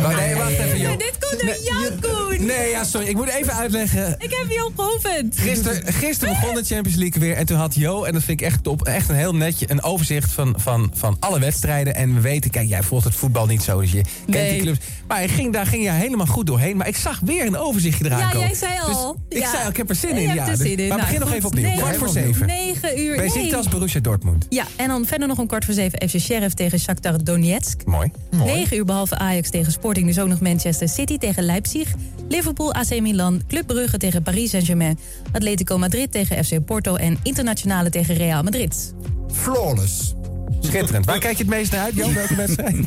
Maar 0.00 0.16
nee, 0.16 0.34
wacht 0.34 0.50
even, 0.50 0.78
joh. 0.78 0.98
Dit 0.98 1.16
komt 1.18 1.40
door 1.40 1.56
jou, 1.62 1.92
Koen. 2.00 2.46
Nee, 2.46 2.70
ja, 2.70 2.84
sorry. 2.84 3.06
Ik 3.06 3.16
moet 3.16 3.28
even 3.28 3.52
uitleggen. 3.52 4.14
Ik 4.18 4.30
heb 4.30 4.50
jou 4.50 4.72
geoefend. 4.76 5.38
Gisteren, 5.38 5.92
gisteren 5.92 6.34
begon 6.40 6.54
de 6.54 6.64
Champions 6.64 6.98
League 6.98 7.20
weer. 7.20 7.36
En 7.36 7.46
toen 7.46 7.56
had 7.56 7.74
Jo, 7.74 8.04
en 8.04 8.12
dat 8.12 8.22
vind 8.22 8.40
ik 8.40 8.46
echt 8.46 8.62
top, 8.62 8.86
echt 8.86 9.08
een 9.08 9.14
heel 9.14 9.34
netje, 9.34 9.70
een 9.70 9.82
overzicht 9.86 10.32
van, 10.32 10.54
van, 10.58 10.90
van 10.94 11.16
alle 11.20 11.38
wedstrijden. 11.38 11.94
En 11.94 12.14
we 12.14 12.20
weten, 12.20 12.50
kijk, 12.50 12.68
jij 12.68 12.82
volgt 12.82 13.04
het 13.04 13.14
voetbal 13.14 13.46
niet 13.46 13.62
zo, 13.62 13.80
dus 13.80 13.92
je 13.92 14.00
kent 14.02 14.26
Nee. 14.26 14.52
die 14.52 14.60
clubs. 14.60 14.78
Maar 15.08 15.28
ging, 15.28 15.52
daar 15.52 15.66
ging 15.66 15.82
je 15.84 15.90
helemaal 15.90 16.26
goed 16.26 16.46
doorheen. 16.46 16.76
Maar 16.76 16.88
ik 16.88 16.96
zag 16.96 17.20
weer 17.24 17.46
een 17.46 17.56
overzichtje 17.56 18.04
eraan 18.04 18.18
Ja, 18.18 18.28
komen. 18.30 18.46
jij 18.46 18.56
zei 18.56 18.72
al. 18.80 19.16
Dus 19.28 19.38
ik 19.38 19.44
Ja. 19.44 19.50
zei 19.50 19.62
al, 19.62 19.70
ik 19.70 19.76
heb 19.76 19.88
er 19.88 19.94
zin 19.94 20.16
in. 20.16 20.34
ja. 20.34 20.44
Dus- 20.44 20.58
zin 20.58 20.70
in. 20.76 20.88
Maar 20.88 20.96
Nou, 20.98 21.00
begin 21.00 21.20
nog 21.20 21.32
even 21.32 21.48
opnieuw. 21.48 21.76
Kwart 21.76 21.96
voor 21.96 22.08
zeven. 22.08 22.46
9 22.46 23.00
uur. 23.00 23.16
Besiktas, 23.16 23.64
nee. 23.64 23.72
Borussia 23.74 24.00
Dortmund. 24.00 24.46
Ja, 24.48 24.64
en 24.76 24.88
dan 24.88 25.04
verder 25.06 25.28
nog 25.28 25.38
om 25.38 25.46
kwart 25.46 25.64
voor 25.64 25.74
zeven 25.74 26.08
FC 26.08 26.18
Sheriff 26.18 26.54
tegen 26.54 26.80
Shakhtar 26.80 27.24
Donetsk. 27.24 27.84
Mooi. 27.84 28.10
Mooi. 28.30 28.52
9 28.52 28.76
uur 28.76 28.84
behalve 28.84 29.18
Ajax 29.18 29.50
tegen 29.50 29.72
Sporting. 29.72 30.06
Dus 30.06 30.18
ook 30.18 30.28
nog 30.28 30.40
Manchester 30.40 30.88
City 30.88 31.18
tegen 31.18 31.42
Leipzig. 31.42 31.88
Liverpool, 32.28 32.72
AC 32.74 33.00
Milan. 33.00 33.42
Club 33.48 33.66
Brugge 33.66 33.98
tegen 33.98 34.22
Paris 34.22 34.50
Saint-Germain. 34.50 34.98
Atletico 35.32 35.78
Madrid 35.78 36.12
tegen 36.12 36.44
FC 36.44 36.64
Porto. 36.64 36.94
En 36.96 37.18
Internationale 37.22 37.90
tegen 37.90 38.14
Real 38.14 38.42
Madrid. 38.42 38.94
Flawless. 39.32 40.14
Schitterend. 40.60 41.04
Waar 41.06 41.18
kijk 41.18 41.36
je 41.36 41.42
het 41.44 41.52
meest 41.52 41.72
naar 41.72 41.80
uit, 41.80 41.94
Jo? 41.94 42.12
Welke 42.12 42.34
wedstrijd? 42.34 42.76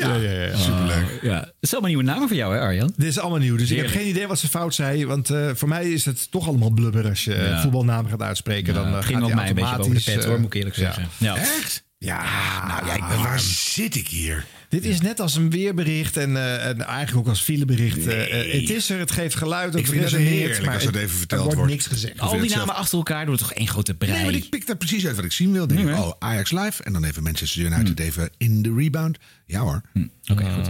Ja, 0.00 0.14
ja, 0.14 0.30
ja. 0.30 0.56
Superleuk. 0.56 1.18
Ja, 1.22 1.38
het 1.40 1.52
is 1.60 1.72
allemaal 1.72 1.88
nieuwe 1.90 2.04
namen 2.04 2.28
voor 2.28 2.36
jou, 2.36 2.54
hè 2.54 2.60
Arjan? 2.60 2.92
Dit 2.96 3.06
is 3.08 3.18
allemaal 3.18 3.38
nieuw. 3.38 3.56
Dus 3.56 3.70
ik 3.70 3.76
heb 3.76 3.86
geen 3.86 4.06
idee 4.08 4.26
wat 4.26 4.38
ze 4.38 4.48
fout 4.48 4.74
zei. 4.74 5.06
Want 5.06 5.30
eh, 5.30 5.50
voor 5.54 5.68
mij 5.68 5.90
is 5.90 6.04
het 6.04 6.30
toch 6.30 6.48
allemaal 6.48 6.70
blubber 6.70 7.08
als 7.08 7.24
je 7.24 7.34
Ja. 7.34 7.60
voetbalnamen 7.60 8.10
gaat 8.10 8.22
uitspreken. 8.22 8.74
dan 8.74 8.86
eh, 8.86 8.94
het 8.94 9.04
ging 9.04 9.18
gaat 9.20 9.34
mij 9.34 9.48
een 9.48 9.54
beetje 9.54 9.76
boven 9.76 9.76
de 9.76 9.82
automatisch, 9.82 10.14
pet, 10.14 10.22
eh, 10.22 10.28
hoor, 10.28 10.38
moet 10.40 10.46
ik 10.46 10.54
eerlijk 10.54 10.76
ja. 10.76 10.82
zeggen. 10.82 11.08
Ja. 11.18 11.36
Echt? 11.36 11.84
Ja, 11.98 12.22
nou 12.66 12.86
ja, 12.86 12.94
ik 12.94 13.00
ben 13.08 13.16
waar 13.16 13.22
waar. 13.22 13.40
zit 13.40 13.94
ik 13.94 14.08
hier? 14.08 14.44
Dit 14.72 14.84
is 14.84 15.00
net 15.00 15.20
als 15.20 15.36
een 15.36 15.50
weerbericht 15.50 16.16
en, 16.16 16.36
eh, 16.36 16.66
en 16.66 16.82
eigenlijk 16.82 17.16
ook 17.18 17.28
als 17.28 17.42
filebericht. 17.42 18.06
Eh, 18.06 18.22
eh, 18.22 18.60
het 18.60 18.70
is 18.70 18.90
er, 18.90 18.98
het 18.98 19.10
geeft 19.10 19.34
geluid, 19.34 19.74
Ik 19.74 19.80
het 19.80 19.90
vind 19.90 20.02
het 20.02 20.12
resoneert, 20.12 20.36
heerlijk 20.38 20.64
maar 20.64 20.74
als 20.74 20.84
dat 20.84 20.94
even 20.94 21.18
verteld 21.18 21.40
er 21.40 21.44
wordt. 21.44 21.58
wordt. 21.58 21.72
niks 21.72 21.86
gezegd. 21.86 22.20
Al 22.20 22.40
die 22.40 22.50
namen 22.50 22.74
achter 22.74 22.98
elkaar 22.98 23.24
doen 23.24 23.34
het 23.34 23.42
toch 23.42 23.52
één 23.52 23.68
grote 23.68 23.94
brei. 23.94 24.12
Nee, 24.12 24.24
maar 24.24 24.34
ik 24.34 24.48
pik 24.48 24.66
daar 24.66 24.76
precies 24.76 25.06
uit 25.06 25.16
wat 25.16 25.24
ik 25.24 25.32
zien 25.32 25.52
wil. 25.52 25.66
Denk 25.66 25.88
ik, 25.88 25.96
oh, 25.96 26.12
Ajax 26.18 26.50
live. 26.50 26.82
En 26.82 26.92
dan 26.92 27.04
even 27.04 27.22
Manchester 27.22 27.62
United 27.62 28.00
even 28.00 28.30
in 28.36 28.62
de 28.62 28.74
rebound. 28.76 29.18
Ja 29.46 29.60
hoor. 29.60 29.82
Oké, 30.30 30.50
goed. 30.50 30.68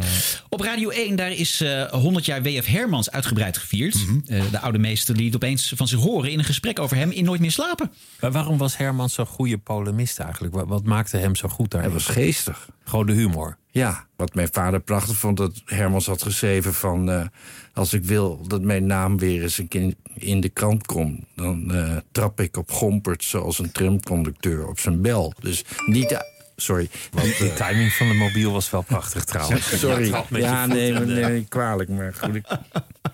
Op 0.48 0.60
Radio 0.60 0.88
1, 0.88 1.16
daar 1.16 1.32
is 1.32 1.60
eh 1.60 1.90
100 1.90 2.24
jaar 2.24 2.42
WF 2.42 2.66
Hermans 2.66 3.10
uitgebreid 3.10 3.56
gevierd. 3.56 3.96
Eh, 4.26 4.42
de 4.50 4.60
oude 4.60 4.78
meester 4.78 5.16
liet 5.16 5.34
opeens 5.34 5.72
van 5.76 5.88
zich 5.88 5.98
horen 5.98 6.30
in 6.30 6.38
een 6.38 6.44
gesprek 6.44 6.78
over 6.78 6.96
hem 6.96 7.10
in 7.10 7.24
Nooit 7.24 7.40
meer 7.40 7.50
slapen. 7.50 7.92
Maar 8.20 8.32
waarom 8.32 8.58
was 8.58 8.76
Herman 8.76 9.10
zo'n 9.10 9.26
goede 9.26 9.58
polemist 9.58 10.18
eigenlijk? 10.18 10.54
Wat, 10.54 10.66
wat 10.66 10.84
maakte 10.84 11.16
hem 11.16 11.36
zo 11.36 11.48
goed 11.48 11.70
daar? 11.70 11.82
Hij 11.82 11.90
was 11.90 12.06
geestig. 12.06 12.68
Gewoon 12.84 13.06
de 13.06 13.12
humor. 13.12 13.60
Ja, 13.74 14.06
wat 14.16 14.34
mijn 14.34 14.48
vader 14.52 14.80
prachtig 14.80 15.16
vond, 15.16 15.36
dat 15.36 15.62
Hermans 15.64 16.06
had 16.06 16.22
geschreven 16.22 16.74
van... 16.74 17.10
eh, 17.10 17.26
als 17.74 17.92
ik 17.92 18.04
wil 18.04 18.46
dat 18.46 18.60
mijn 18.62 18.86
naam 18.86 19.18
weer 19.18 19.42
eens 19.42 19.58
een 19.58 19.68
keer 19.68 19.94
in 20.14 20.40
de 20.40 20.48
krant 20.48 20.86
komt... 20.86 21.24
dan 21.36 21.74
eh, 21.74 21.96
trap 22.12 22.40
ik 22.40 22.56
op 22.56 22.70
gompert 22.70 23.24
zoals 23.24 23.58
een 23.58 23.72
tramconducteur 23.72 24.66
op 24.68 24.78
zijn 24.78 25.00
bel. 25.02 25.34
Dus 25.40 25.64
niet... 25.86 26.08
de- 26.08 26.30
Sorry. 26.56 26.88
Want, 27.12 27.26
De 27.38 27.50
eh, 27.56 27.66
timing 27.68 27.92
van 27.92 28.08
de 28.08 28.14
mobiel 28.14 28.52
was 28.52 28.70
wel 28.70 28.82
prachtig 28.82 29.24
trouwens. 29.24 29.78
Sorry. 29.80 30.08
Ja, 30.08 30.24
Ja, 30.30 30.66
nee, 30.66 30.92
de- 30.92 31.04
nee, 31.06 31.46
kwalijk, 31.48 31.88
maar 31.88 32.14
goed. 32.14 32.34
ik- 32.34 32.46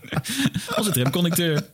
Als 0.77 0.91
tramconducteur. 0.93 1.67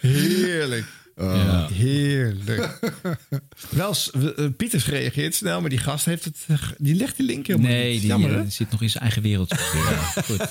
Heerlijk. 0.00 0.84
Ja. 1.20 1.68
Heerlijk. 1.72 2.78
Wel, 3.70 3.94
eh, 4.36 4.44
Pieters 4.56 4.86
reageert 4.86 5.34
snel, 5.34 5.60
maar 5.60 5.70
die 5.70 5.78
gast 5.78 6.04
heeft 6.04 6.24
het. 6.24 6.36
eh, 6.46 6.56
Die 6.78 6.94
legt 6.94 7.16
die 7.16 7.26
link 7.26 7.46
helemaal 7.46 7.70
Nee, 7.70 7.90
niet. 7.92 8.00
die 8.00 8.08
Jammer, 8.10 8.30
eh, 8.30 8.36
hè? 8.36 8.50
zit 8.50 8.70
nog 8.70 8.82
in 8.82 8.90
zijn 8.90 9.02
eigen 9.02 9.22
wereldje. 9.22 9.56
Ja, 9.74 10.22
goed. 10.28 10.46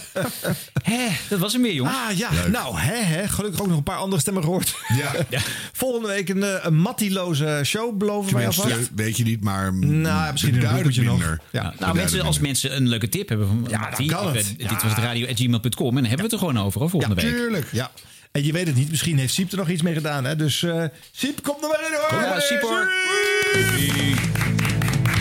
Hè, 0.83 1.07
dat 1.29 1.39
was 1.39 1.53
hem 1.53 1.61
weer, 1.61 1.73
jongens. 1.73 1.95
Ah 2.09 2.17
ja, 2.17 2.47
nou, 2.47 2.77
hè, 2.79 2.95
hè, 3.03 3.27
gelukkig 3.27 3.61
ook 3.61 3.67
nog 3.67 3.77
een 3.77 3.83
paar 3.83 3.97
andere 3.97 4.21
stemmen 4.21 4.43
gehoord. 4.43 4.75
Ja. 4.97 5.41
Volgende 5.73 6.07
week 6.07 6.29
een, 6.29 6.65
een 6.67 6.75
mattieloze 6.77 7.61
show, 7.65 7.97
beloven 7.97 8.33
wij 8.33 8.45
alvast. 8.47 8.89
weet 8.95 9.17
je 9.17 9.23
niet, 9.23 9.43
maar 9.43 9.73
Nou, 9.73 10.31
misschien 10.31 10.55
een 10.65 10.83
nog. 11.05 11.17
minder. 11.17 11.39
Ja. 11.51 11.73
Nou, 11.79 11.95
mensen, 11.95 12.21
als 12.21 12.39
minder. 12.39 12.41
mensen 12.41 12.75
een 12.75 12.87
leuke 12.89 13.09
tip 13.09 13.29
hebben 13.29 13.47
van 13.47 13.65
Ja, 13.69 13.79
Mattie, 13.79 14.07
dan 14.09 14.17
kan 14.17 14.27
of, 14.27 14.33
het. 14.33 14.53
Ja. 14.57 14.69
dit 14.69 14.83
was 14.83 14.91
het 14.95 15.03
radio.gmail.com 15.03 15.87
en 15.87 15.93
dan 15.93 16.03
hebben 16.03 16.17
we 16.17 16.23
het 16.23 16.31
er 16.31 16.37
gewoon 16.39 16.59
over 16.59 16.79
hoor, 16.79 16.89
volgende 16.89 17.15
week. 17.15 17.25
Tuurlijk. 17.35 17.67
Ja. 17.71 17.91
En 18.35 18.43
je 18.43 18.51
weet 18.51 18.67
het 18.67 18.75
niet, 18.75 18.89
misschien 18.89 19.17
heeft 19.17 19.33
Siep 19.33 19.51
er 19.51 19.57
nog 19.57 19.69
iets 19.69 19.81
mee 19.81 19.93
gedaan. 19.93 20.23
Hè? 20.23 20.35
Dus 20.35 20.63
eh 20.63 20.83
Siep, 21.11 21.43
kom 21.43 21.55
er 21.61 21.67
maar 21.67 21.85
in 21.87 21.93
hoor. 21.93 22.07
Kom 22.07 22.19
maar, 22.19 22.41
Siep, 22.41 22.61
hoor. 22.61 22.91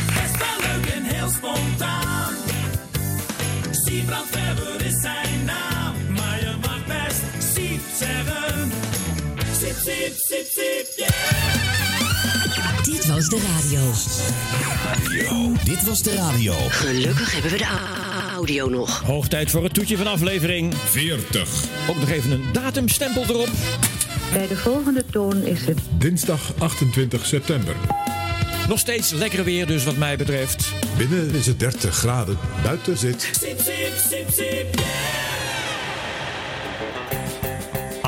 Best 0.07 0.39
wel 0.39 0.59
leuk 0.61 0.87
en 0.87 1.03
heel 1.03 1.29
spontaan. 1.29 2.35
Siebrand 3.71 4.31
Weber 4.31 4.87
is 4.87 5.01
zijn 5.01 5.45
naam. 5.45 5.95
Maar 6.17 6.41
je 6.41 6.55
mag 6.61 6.87
best 6.87 7.53
Siep 7.55 7.81
zeggen. 7.99 8.73
Siep, 9.59 9.77
siep, 9.77 10.15
siep, 10.17 10.47
siep, 10.47 10.87
yeah. 10.97 11.64
Dit 13.15 13.23
was 13.23 13.29
de 13.29 13.47
radio. 13.55 13.81
Dit 15.65 15.85
was 15.85 16.03
de 16.03 16.15
radio. 16.15 16.53
Gelukkig 16.69 17.33
hebben 17.33 17.51
we 17.51 17.57
de 17.57 17.67
audio 18.35 18.69
nog. 18.69 19.03
Hoog 19.03 19.29
tijd 19.29 19.51
voor 19.51 19.63
het 19.63 19.75
toetje 19.75 19.97
van 19.97 20.07
aflevering 20.07 20.75
40. 20.75 21.65
Ook 21.89 21.97
nog 21.97 22.09
even 22.09 22.31
een 22.31 22.45
datumstempel 22.53 23.23
erop. 23.23 23.49
Bij 24.33 24.47
de 24.47 24.57
volgende 24.57 25.05
toon 25.11 25.43
is 25.43 25.65
het 25.65 25.79
Dinsdag 25.99 26.53
28 26.59 27.27
september. 27.27 27.75
Nog 28.69 28.79
steeds 28.79 29.11
lekker 29.11 29.45
weer 29.45 29.67
dus 29.67 29.85
wat 29.85 29.97
mij 29.97 30.17
betreft. 30.17 30.73
Binnen 30.97 31.35
is 31.35 31.47
het 31.47 31.59
30 31.59 31.95
graden. 31.95 32.39
Buiten 32.63 32.99
zit... 32.99 33.23
Sip, 33.23 33.61
sip, 33.61 33.93
sip, 34.09 34.31
sip, 34.33 34.81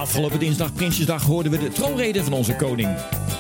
Afgelopen 0.06 0.38
dinsdag, 0.38 0.72
Prinsjesdag, 0.72 1.22
hoorden 1.22 1.52
we 1.52 1.58
de 1.58 1.68
troonrede 1.68 2.24
van 2.24 2.32
onze 2.32 2.56
koning. 2.56 2.96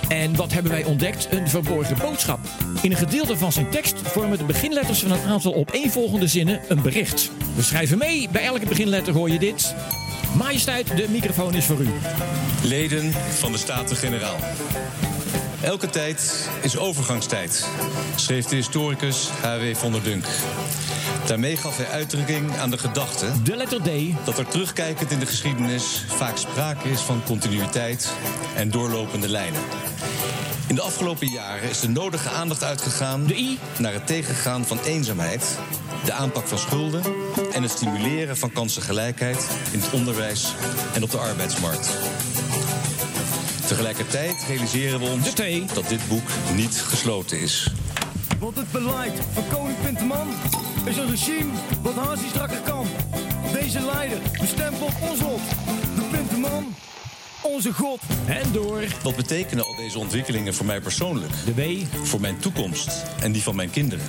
En 0.08 0.36
wat 0.36 0.52
hebben 0.52 0.72
wij 0.72 0.84
ontdekt? 0.84 1.28
Een 1.30 1.48
verborgen 1.48 1.98
boodschap. 1.98 2.38
In 2.82 2.90
een 2.90 2.96
gedeelte 2.96 3.36
van 3.36 3.52
zijn 3.52 3.70
tekst 3.70 3.94
vormen 4.04 4.38
de 4.38 4.44
beginletters 4.44 5.00
van 5.00 5.10
een 5.10 5.26
aantal 5.26 5.54
opeenvolgende 5.54 6.26
zinnen 6.26 6.60
een 6.68 6.82
bericht. 6.82 7.30
We 7.54 7.62
schrijven 7.62 7.98
mee, 7.98 8.28
bij 8.32 8.42
elke 8.44 8.66
beginletter 8.66 9.14
hoor 9.14 9.30
je 9.30 9.38
dit. 9.38 9.74
Majesteit, 10.36 10.96
de 10.96 11.06
microfoon 11.08 11.54
is 11.54 11.64
voor 11.64 11.80
u. 11.80 11.88
Leden 12.62 13.12
van 13.12 13.52
de 13.52 13.58
Staten-Generaal. 13.58 14.36
Elke 15.60 15.90
tijd 15.90 16.48
is 16.62 16.76
overgangstijd, 16.76 17.66
schreef 18.16 18.46
de 18.46 18.56
historicus 18.56 19.28
H.W. 19.28 19.74
von 19.74 19.92
der 19.92 20.02
Dunk. 20.02 20.24
Daarmee 21.26 21.56
gaf 21.56 21.76
hij 21.76 21.86
uitdrukking 21.86 22.56
aan 22.56 22.70
de 22.70 22.78
gedachte... 22.78 23.42
De 23.42 23.56
letter 23.56 23.82
D. 23.82 23.88
Dat 24.24 24.38
er 24.38 24.46
terugkijkend 24.46 25.10
in 25.10 25.18
de 25.18 25.26
geschiedenis 25.26 26.04
vaak 26.08 26.36
sprake 26.36 26.90
is 26.90 27.00
van 27.00 27.22
continuïteit 27.24 28.12
en 28.56 28.70
doorlopende 28.70 29.28
lijnen. 29.28 29.60
In 30.68 30.74
de 30.74 30.82
afgelopen 30.82 31.26
jaren 31.26 31.70
is 31.70 31.80
de 31.80 31.88
nodige 31.88 32.28
aandacht 32.28 32.64
uitgegaan... 32.64 33.26
naar 33.78 33.92
het 33.92 34.06
tegengaan 34.06 34.64
van 34.64 34.78
eenzaamheid, 34.84 35.58
de 36.04 36.12
aanpak 36.12 36.46
van 36.46 36.58
schulden... 36.58 37.02
en 37.52 37.62
het 37.62 37.70
stimuleren 37.70 38.36
van 38.36 38.52
kansengelijkheid 38.52 39.46
in 39.72 39.80
het 39.80 39.90
onderwijs 39.90 40.54
en 40.94 41.02
op 41.02 41.10
de 41.10 41.18
arbeidsmarkt. 41.18 41.90
Tegelijkertijd 43.66 44.34
realiseren 44.48 45.00
we 45.00 45.06
ons 45.06 45.34
dat 45.74 45.88
dit 45.88 46.08
boek 46.08 46.28
niet 46.54 46.82
gesloten 46.88 47.40
is. 47.40 47.72
Want 48.38 48.56
het 48.56 48.72
beleid 48.72 49.12
van 49.34 49.44
koning 49.48 49.80
Pinterman 49.82 50.28
is 50.86 50.96
een 50.96 51.10
regime 51.10 51.52
wat 51.82 51.94
haast 51.94 52.22
strakker 52.28 52.60
kan. 52.60 52.86
Deze 53.52 53.80
leider 53.80 54.18
bestempelt 54.40 54.92
ons 55.10 55.20
lot. 55.20 55.40
De 55.94 56.02
Pinterman, 56.10 56.74
onze 57.42 57.72
god. 57.72 58.00
En 58.26 58.52
door. 58.52 58.84
Wat 59.02 59.16
betekenen 59.16 59.64
al 59.64 59.76
deze 59.76 59.98
ontwikkelingen 59.98 60.54
voor 60.54 60.66
mij 60.66 60.80
persoonlijk? 60.80 61.32
De 61.44 61.54
W. 61.54 61.84
Voor 62.02 62.20
mijn 62.20 62.38
toekomst 62.38 63.02
en 63.20 63.32
die 63.32 63.42
van 63.42 63.56
mijn 63.56 63.70
kinderen. 63.70 64.06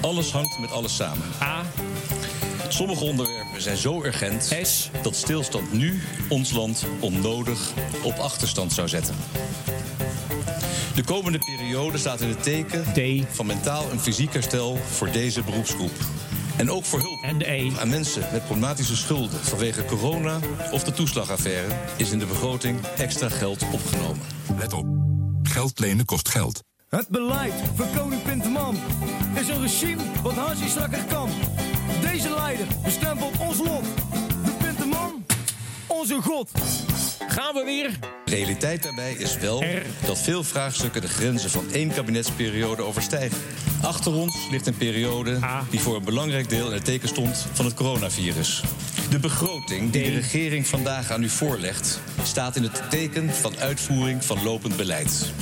Alles 0.00 0.32
hangt 0.32 0.58
met 0.58 0.72
alles 0.72 0.96
samen. 0.96 1.26
A. 1.42 1.62
Sommige 2.68 3.04
onderwerpen 3.04 3.62
zijn 3.62 3.76
zo 3.76 4.02
urgent 4.02 4.52
dat 5.02 5.16
stilstand 5.16 5.72
nu 5.72 6.02
ons 6.28 6.52
land 6.52 6.84
onnodig 7.00 7.72
op 8.02 8.14
achterstand 8.18 8.72
zou 8.72 8.88
zetten. 8.88 9.14
De 10.96 11.04
komende 11.04 11.38
periode 11.38 11.98
staat 11.98 12.20
in 12.20 12.28
het 12.28 12.42
teken 12.42 13.26
van 13.30 13.46
mentaal 13.46 13.90
en 13.90 14.00
fysiek 14.00 14.32
herstel 14.32 14.76
voor 14.76 15.10
deze 15.10 15.42
beroepsgroep. 15.42 15.90
En 16.56 16.70
ook 16.70 16.84
voor 16.84 17.00
hulp 17.00 17.22
en 17.22 17.38
de 17.38 17.52
e. 17.52 17.70
aan 17.78 17.88
mensen 17.88 18.28
met 18.32 18.44
problematische 18.44 18.96
schulden 18.96 19.44
vanwege 19.44 19.84
corona 19.84 20.38
of 20.70 20.84
de 20.84 20.92
toeslagaffaire 20.92 21.74
is 21.96 22.10
in 22.10 22.18
de 22.18 22.26
begroting 22.26 22.80
extra 22.96 23.28
geld 23.28 23.62
opgenomen. 23.72 24.20
Let 24.58 24.72
op. 24.72 24.86
Geld 25.42 25.78
lenen 25.78 26.04
kost 26.04 26.28
geld. 26.28 26.62
Het 26.88 27.08
beleid 27.08 27.54
van 27.74 27.86
koning 27.96 28.22
Pinterman 28.22 28.76
is 29.34 29.48
een 29.48 29.60
regime 29.60 30.02
wat 30.22 30.54
niet 30.60 30.70
strakker 30.70 31.04
kan. 31.04 31.30
Deze 32.00 32.34
leider 32.34 32.66
bestempelt 32.84 33.38
ons 33.38 33.58
lot. 33.58 33.84
De 34.44 34.52
Pinterman, 34.58 35.24
onze 35.86 36.22
god. 36.22 36.50
Gaan 37.18 37.54
we 37.54 37.62
weer? 37.64 37.90
Realiteit 38.24 38.82
daarbij 38.82 39.12
is 39.12 39.36
wel 39.38 39.64
dat 40.06 40.18
veel 40.18 40.44
vraagstukken 40.44 41.00
de 41.00 41.08
grenzen 41.08 41.50
van 41.50 41.64
één 41.72 41.92
kabinetsperiode 41.92 42.82
overstijgen. 42.82 43.38
Achter 43.82 44.12
ons 44.12 44.36
ligt 44.50 44.66
een 44.66 44.76
periode 44.76 45.38
die 45.70 45.80
voor 45.80 45.96
een 45.96 46.04
belangrijk 46.04 46.48
deel 46.48 46.66
in 46.66 46.72
het 46.72 46.84
teken 46.84 47.08
stond 47.08 47.46
van 47.52 47.64
het 47.64 47.74
coronavirus. 47.74 48.62
De 49.10 49.18
begroting 49.18 49.90
die 49.90 50.02
de 50.02 50.10
regering 50.10 50.66
vandaag 50.66 51.10
aan 51.10 51.22
u 51.22 51.28
voorlegt, 51.28 52.00
staat 52.22 52.56
in 52.56 52.62
het 52.62 52.82
teken 52.90 53.34
van 53.34 53.58
uitvoering 53.58 54.24
van 54.24 54.42
lopend 54.42 54.76
beleid. 54.76 55.32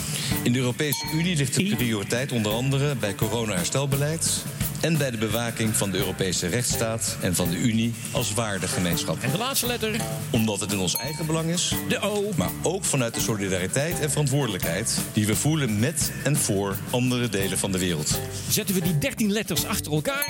In 0.43 0.53
de 0.53 0.59
Europese 0.59 1.05
Unie 1.15 1.37
ligt 1.37 1.55
de 1.55 1.77
prioriteit 1.77 2.33
onder 2.33 2.53
andere 2.53 2.95
bij 2.95 3.15
corona-herstelbeleid 3.15 4.45
en 4.85 4.99
bij 4.99 5.11
de 5.11 5.17
bewaking 5.17 5.77
van 5.77 5.91
de 5.91 5.99
Europese 5.99 6.47
rechtsstaat 6.47 7.17
en 7.21 7.35
van 7.35 7.51
de 7.51 7.57
Unie 7.57 7.95
als 8.13 8.35
waardegemeenschap. 8.35 9.23
En 9.23 9.31
de 9.31 9.39
laatste 9.39 9.67
letter? 9.67 9.97
Omdat 10.31 10.61
het 10.61 10.73
in 10.73 10.79
ons 10.79 10.97
eigen 10.97 11.27
belang 11.27 11.51
is, 11.51 11.75
de 11.89 12.01
O. 12.01 12.31
maar 12.37 12.51
ook 12.63 12.85
vanuit 12.85 13.15
de 13.15 13.21
solidariteit 13.21 14.01
en 14.01 14.11
verantwoordelijkheid 14.11 14.99
die 15.13 15.27
we 15.27 15.37
voelen 15.37 15.79
met 15.79 16.13
en 16.25 16.37
voor 16.37 16.77
andere 16.91 17.29
delen 17.29 17.59
van 17.59 17.73
de 17.73 17.79
wereld. 17.79 18.19
Zetten 18.49 18.75
we 18.75 18.81
die 18.81 18.99
13 18.99 19.33
letters 19.33 19.65
achter 19.65 19.93
elkaar? 19.93 20.29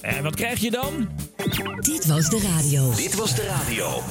En 0.00 0.22
wat 0.22 0.34
krijg 0.34 0.60
je 0.60 0.70
dan? 0.70 1.08
Dit 1.80 2.06
was 2.06 2.28
de 2.28 2.40
radio. 2.40 2.94
Dit 2.94 3.14
was 3.14 3.34
de 3.34 3.46
radio. 3.46 4.02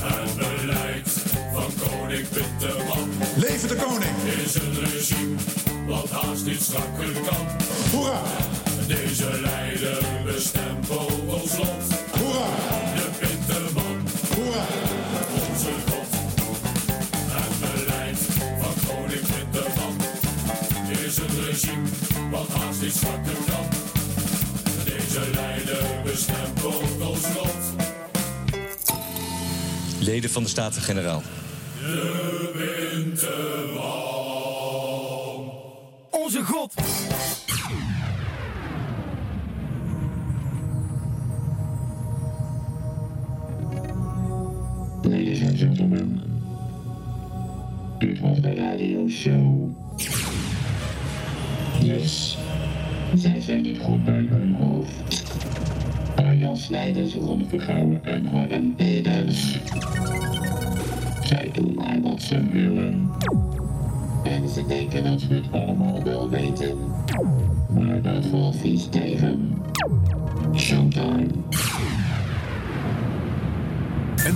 Het 0.00 0.60
beleid 0.60 1.08
van 1.52 1.88
koning 1.88 2.28
Pinterman. 2.28 3.08
Leven 3.36 3.68
de 3.68 3.74
koning! 3.74 4.44
Is 4.44 4.54
een 4.54 4.74
regime 4.74 5.67
wat 5.88 6.10
haast 6.10 6.44
niet 6.44 6.62
strakker 6.62 7.12
kan. 7.12 7.46
Hoera! 7.90 8.22
Deze 8.86 9.40
leider 9.40 9.98
bestempelt 10.24 11.12
ons 11.26 11.56
lot. 11.56 11.84
Hoera! 12.10 12.48
De 12.94 13.08
Pinterman. 13.18 13.96
Hoera! 14.34 14.64
Onze 15.48 15.70
god. 15.88 16.10
Het 17.30 17.52
beleid 17.60 18.18
van 18.60 18.74
koning 18.88 19.20
Pinterman. 19.20 19.96
Is 21.06 21.16
een 21.16 21.44
regime 21.44 21.88
wat 22.30 22.48
haast 22.48 22.80
niet 22.80 22.92
strakker 22.94 23.36
kan. 23.46 23.66
Deze 24.84 25.20
leider 25.34 25.84
bestempelt 26.04 27.00
ons 27.00 27.22
lot. 27.34 27.86
Leden 29.98 30.30
van 30.30 30.42
de 30.42 30.48
Staten-Generaal. 30.48 31.22
De 31.80 32.50
Pinterman. 32.56 34.07
Onze 36.28 36.44
god. 36.44 36.74
Ladies 45.02 45.42
and 45.42 45.58
gentlemen, 45.58 46.22
dit 47.98 48.20
was 48.20 48.40
de 48.40 48.54
radio 48.54 49.08
show. 49.08 49.70
Yes, 51.82 52.38
zij 53.14 53.40
zijn 53.40 53.62
niet 53.62 53.78
goed 53.78 54.04
bij 54.04 54.26
hun 54.30 54.54
hoofd. 54.54 55.24
Arjan 56.16 56.56
Snijders, 56.56 57.14
Ron 57.14 57.46
Vergouwen 57.48 58.04
en 58.04 58.26
Harm 58.26 58.74
Edens. 58.76 59.58
Zij 61.24 61.50
doen 61.52 61.74
maar 61.74 62.00
wat 62.00 62.22
ze 62.22 62.46
willen. 62.48 63.10
Ze 64.54 64.66
denken 64.66 65.04
dat 65.04 65.26
we 65.26 65.34
het 65.34 65.52
allemaal 65.52 66.02
wel 66.02 66.28
weten. 66.28 66.78
Maar 67.68 68.02
dat 68.02 68.26
valt 68.30 68.56
vies 68.56 68.88
tegen. 68.88 69.62
Showtime. 70.56 71.26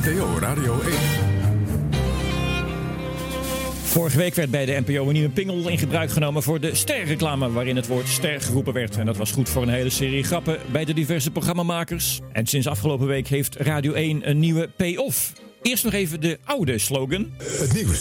NPO 0.05 0.39
Radio 0.41 0.81
1. 0.81 0.93
Vorige 3.83 4.17
week 4.17 4.35
werd 4.35 4.51
bij 4.51 4.65
de 4.65 4.83
NPO 4.87 5.07
een 5.07 5.13
nieuwe 5.13 5.29
pingel 5.29 5.69
in 5.69 5.79
gebruik 5.79 6.11
genomen 6.11 6.43
voor 6.43 6.61
de 6.61 6.75
sterreclame, 6.75 7.51
waarin 7.51 7.77
het 7.77 7.87
woord 7.87 8.09
ster 8.09 8.41
geroepen 8.41 8.73
werd. 8.73 8.97
En 8.97 9.07
dat 9.07 9.17
was 9.17 9.31
goed 9.31 9.49
voor 9.49 9.63
een 9.63 9.69
hele 9.69 9.91
serie 9.91 10.25
grappen 10.25 10.59
bij 10.73 10.85
de 10.85 10.95
diverse 10.95 11.31
programmamakers. 11.31 12.21
En 12.33 12.47
sinds 12.47 12.67
afgelopen 12.67 13.07
week 13.07 13.29
heeft 13.29 13.57
Radio 13.57 13.93
1 13.93 14.29
een 14.29 14.39
nieuwe 14.39 14.71
payoff. 14.77 15.33
Eerst 15.63 15.85
nog 15.85 15.93
even 15.93 16.21
de 16.21 16.39
oude 16.45 16.79
slogan. 16.79 17.31
Het 17.39 17.73
nieuws 17.75 18.01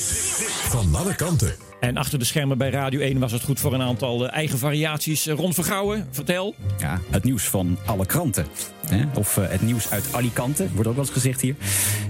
van 0.69 0.95
alle 0.95 1.15
kanten. 1.15 1.70
En 1.81 1.97
achter 1.97 2.19
de 2.19 2.25
schermen 2.25 2.57
bij 2.57 2.69
Radio 2.69 2.99
1 2.99 3.19
was 3.19 3.31
het 3.31 3.43
goed 3.43 3.59
voor 3.59 3.73
een 3.73 3.81
aantal 3.81 4.27
eh, 4.27 4.35
eigen 4.35 4.57
variaties. 4.57 5.27
Eh, 5.27 5.35
Ron 5.35 5.53
Vergouwen, 5.53 6.07
vertel. 6.11 6.55
Ja, 6.79 6.99
het 7.09 7.23
nieuws 7.23 7.43
van 7.43 7.77
alle 7.85 8.05
kranten. 8.05 8.45
Hè? 8.87 9.05
Of 9.13 9.37
eh, 9.37 9.49
het 9.49 9.61
nieuws 9.61 9.89
uit 9.89 10.13
Alicante, 10.13 10.67
wordt 10.73 10.87
ook 10.89 10.95
wel 10.95 11.03
eens 11.03 11.13
gezegd 11.13 11.41
hier. 11.41 11.55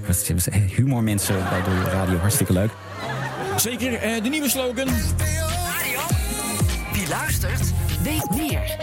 Eh, 0.07 0.55
Humormensen 0.75 1.35
bij 1.49 1.63
de 1.63 1.83
radio, 1.83 2.17
hartstikke 2.17 2.53
leuk. 2.53 2.71
Zeker, 3.57 4.23
de 4.23 4.29
nieuwe 4.29 4.49
slogan. 4.49 4.87
Wie 6.93 7.07
luistert, 7.09 7.71
weet 8.03 8.29
meer. 8.35 8.77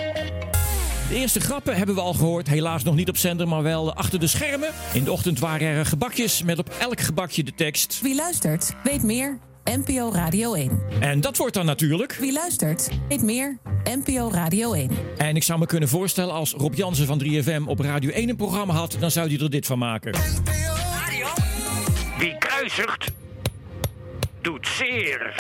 De 1.09 1.15
eerste 1.15 1.41
grappen 1.41 1.77
hebben 1.77 1.95
we 1.95 2.01
al 2.01 2.15
gehoord. 2.15 2.49
Helaas 2.49 2.83
nog 2.83 2.95
niet 2.95 3.09
op 3.09 3.17
zender, 3.17 3.49
maar 3.49 3.63
wel 3.63 3.95
achter 3.95 4.21
de 4.21 4.27
schermen. 4.27 4.69
In 4.93 5.05
de 5.05 5.13
ochtend 5.13 5.39
waren 5.39 5.69
er 5.69 5.87
gebakjes 5.87 6.43
met 6.43 6.59
op 6.59 6.71
elk 6.81 7.01
gebakje 7.01 7.45
de 7.45 7.55
tekst. 7.55 8.01
Wie 8.03 8.15
luistert, 8.15 8.75
weet 8.83 9.03
meer. 9.03 9.39
NPO 9.77 10.13
Radio 10.13 10.55
1. 10.55 10.81
En 11.01 11.21
dat 11.21 11.37
wordt 11.37 11.55
dan 11.55 11.67
natuurlijk. 11.67 12.13
Wie 12.13 12.33
luistert, 12.33 12.89
weet 13.09 13.23
meer. 13.23 13.59
NPO 13.85 14.31
Radio 14.33 14.73
1. 14.73 14.91
En 15.17 15.37
ik 15.37 15.43
zou 15.43 15.59
me 15.59 15.67
kunnen 15.67 15.89
voorstellen 15.89 16.35
als 16.35 16.53
Rob 16.53 16.75
Jansen 16.75 17.07
van 17.07 17.23
3FM 17.25 17.63
op 17.67 17.81
Radio 17.81 18.11
1 18.11 18.29
een 18.29 18.37
programma 18.37 18.75
had, 18.75 18.97
dan 18.99 19.11
zou 19.11 19.29
hij 19.29 19.39
er 19.39 19.51
dit 19.51 19.67
van 19.67 19.79
maken. 19.79 20.13
Wie 22.19 22.39
kruisigt, 22.39 23.11
doet 24.41 24.67
zeer. 24.79 25.35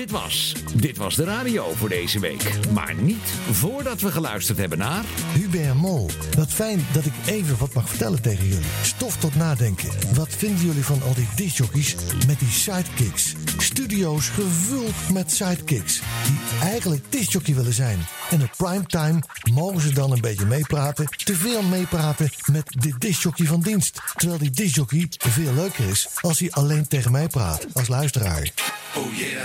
Dit 0.00 0.10
was 0.10 0.54
Dit 0.74 0.96
was 0.96 1.16
de 1.16 1.24
radio 1.24 1.72
voor 1.76 1.88
deze 1.88 2.20
week. 2.20 2.50
Maar 2.72 2.94
niet 2.94 3.32
voordat 3.50 4.00
we 4.00 4.10
geluisterd 4.10 4.58
hebben 4.58 4.78
naar... 4.78 5.04
Hubert 5.32 5.74
Mol, 5.74 6.10
wat 6.36 6.48
fijn 6.48 6.86
dat 6.92 7.04
ik 7.04 7.12
even 7.26 7.58
wat 7.58 7.74
mag 7.74 7.88
vertellen 7.88 8.22
tegen 8.22 8.48
jullie. 8.48 8.70
Stof 8.82 9.16
tot 9.16 9.34
nadenken. 9.34 9.88
Wat 10.14 10.28
vinden 10.28 10.66
jullie 10.66 10.84
van 10.84 11.02
al 11.02 11.14
die 11.14 11.28
discjockeys 11.36 11.94
met 12.26 12.38
die 12.38 12.48
sidekicks? 12.48 13.34
Studio's 13.58 14.28
gevuld 14.28 14.94
met 15.12 15.32
sidekicks. 15.32 16.00
Die 16.26 16.68
eigenlijk 16.68 17.04
discjockey 17.08 17.54
willen 17.54 17.74
zijn. 17.74 17.98
En 18.30 18.42
op 18.42 18.50
primetime 18.56 19.22
mogen 19.52 19.80
ze 19.80 19.92
dan 19.92 20.12
een 20.12 20.20
beetje 20.20 20.46
meepraten. 20.46 21.08
Te 21.24 21.34
veel 21.34 21.62
meepraten 21.62 22.30
met 22.52 22.66
de 22.68 22.94
discjockey 22.98 23.46
van 23.46 23.60
dienst. 23.60 24.00
Terwijl 24.16 24.38
die 24.38 24.50
discjockey 24.50 25.06
veel 25.18 25.54
leuker 25.54 25.88
is 25.88 26.08
als 26.20 26.38
hij 26.38 26.50
alleen 26.50 26.88
tegen 26.88 27.12
mij 27.12 27.26
praat 27.26 27.66
als 27.72 27.88
luisteraar. 27.88 28.52
Oh 28.96 29.14
yeah. 29.14 29.40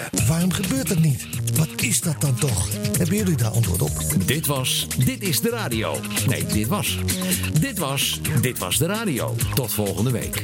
Gebeurt 0.53 0.87
dat 0.87 0.99
niet? 0.99 1.27
Wat 1.57 1.81
is 1.81 2.01
dat 2.01 2.21
dan 2.21 2.35
toch? 2.35 2.69
Hebben 2.97 3.15
jullie 3.15 3.35
daar 3.35 3.51
antwoord 3.51 3.81
op? 3.81 3.91
Dit 4.25 4.45
was 4.45 4.87
Dit 5.05 5.21
is 5.21 5.41
de 5.41 5.49
radio. 5.49 5.95
Nee, 6.27 6.45
dit 6.45 6.67
was. 6.67 6.99
Dit 7.59 7.77
was 7.77 8.19
Dit 8.41 8.57
was 8.57 8.77
de 8.77 8.85
radio. 8.85 9.35
Tot 9.55 9.73
volgende 9.73 10.11
week. 10.11 10.41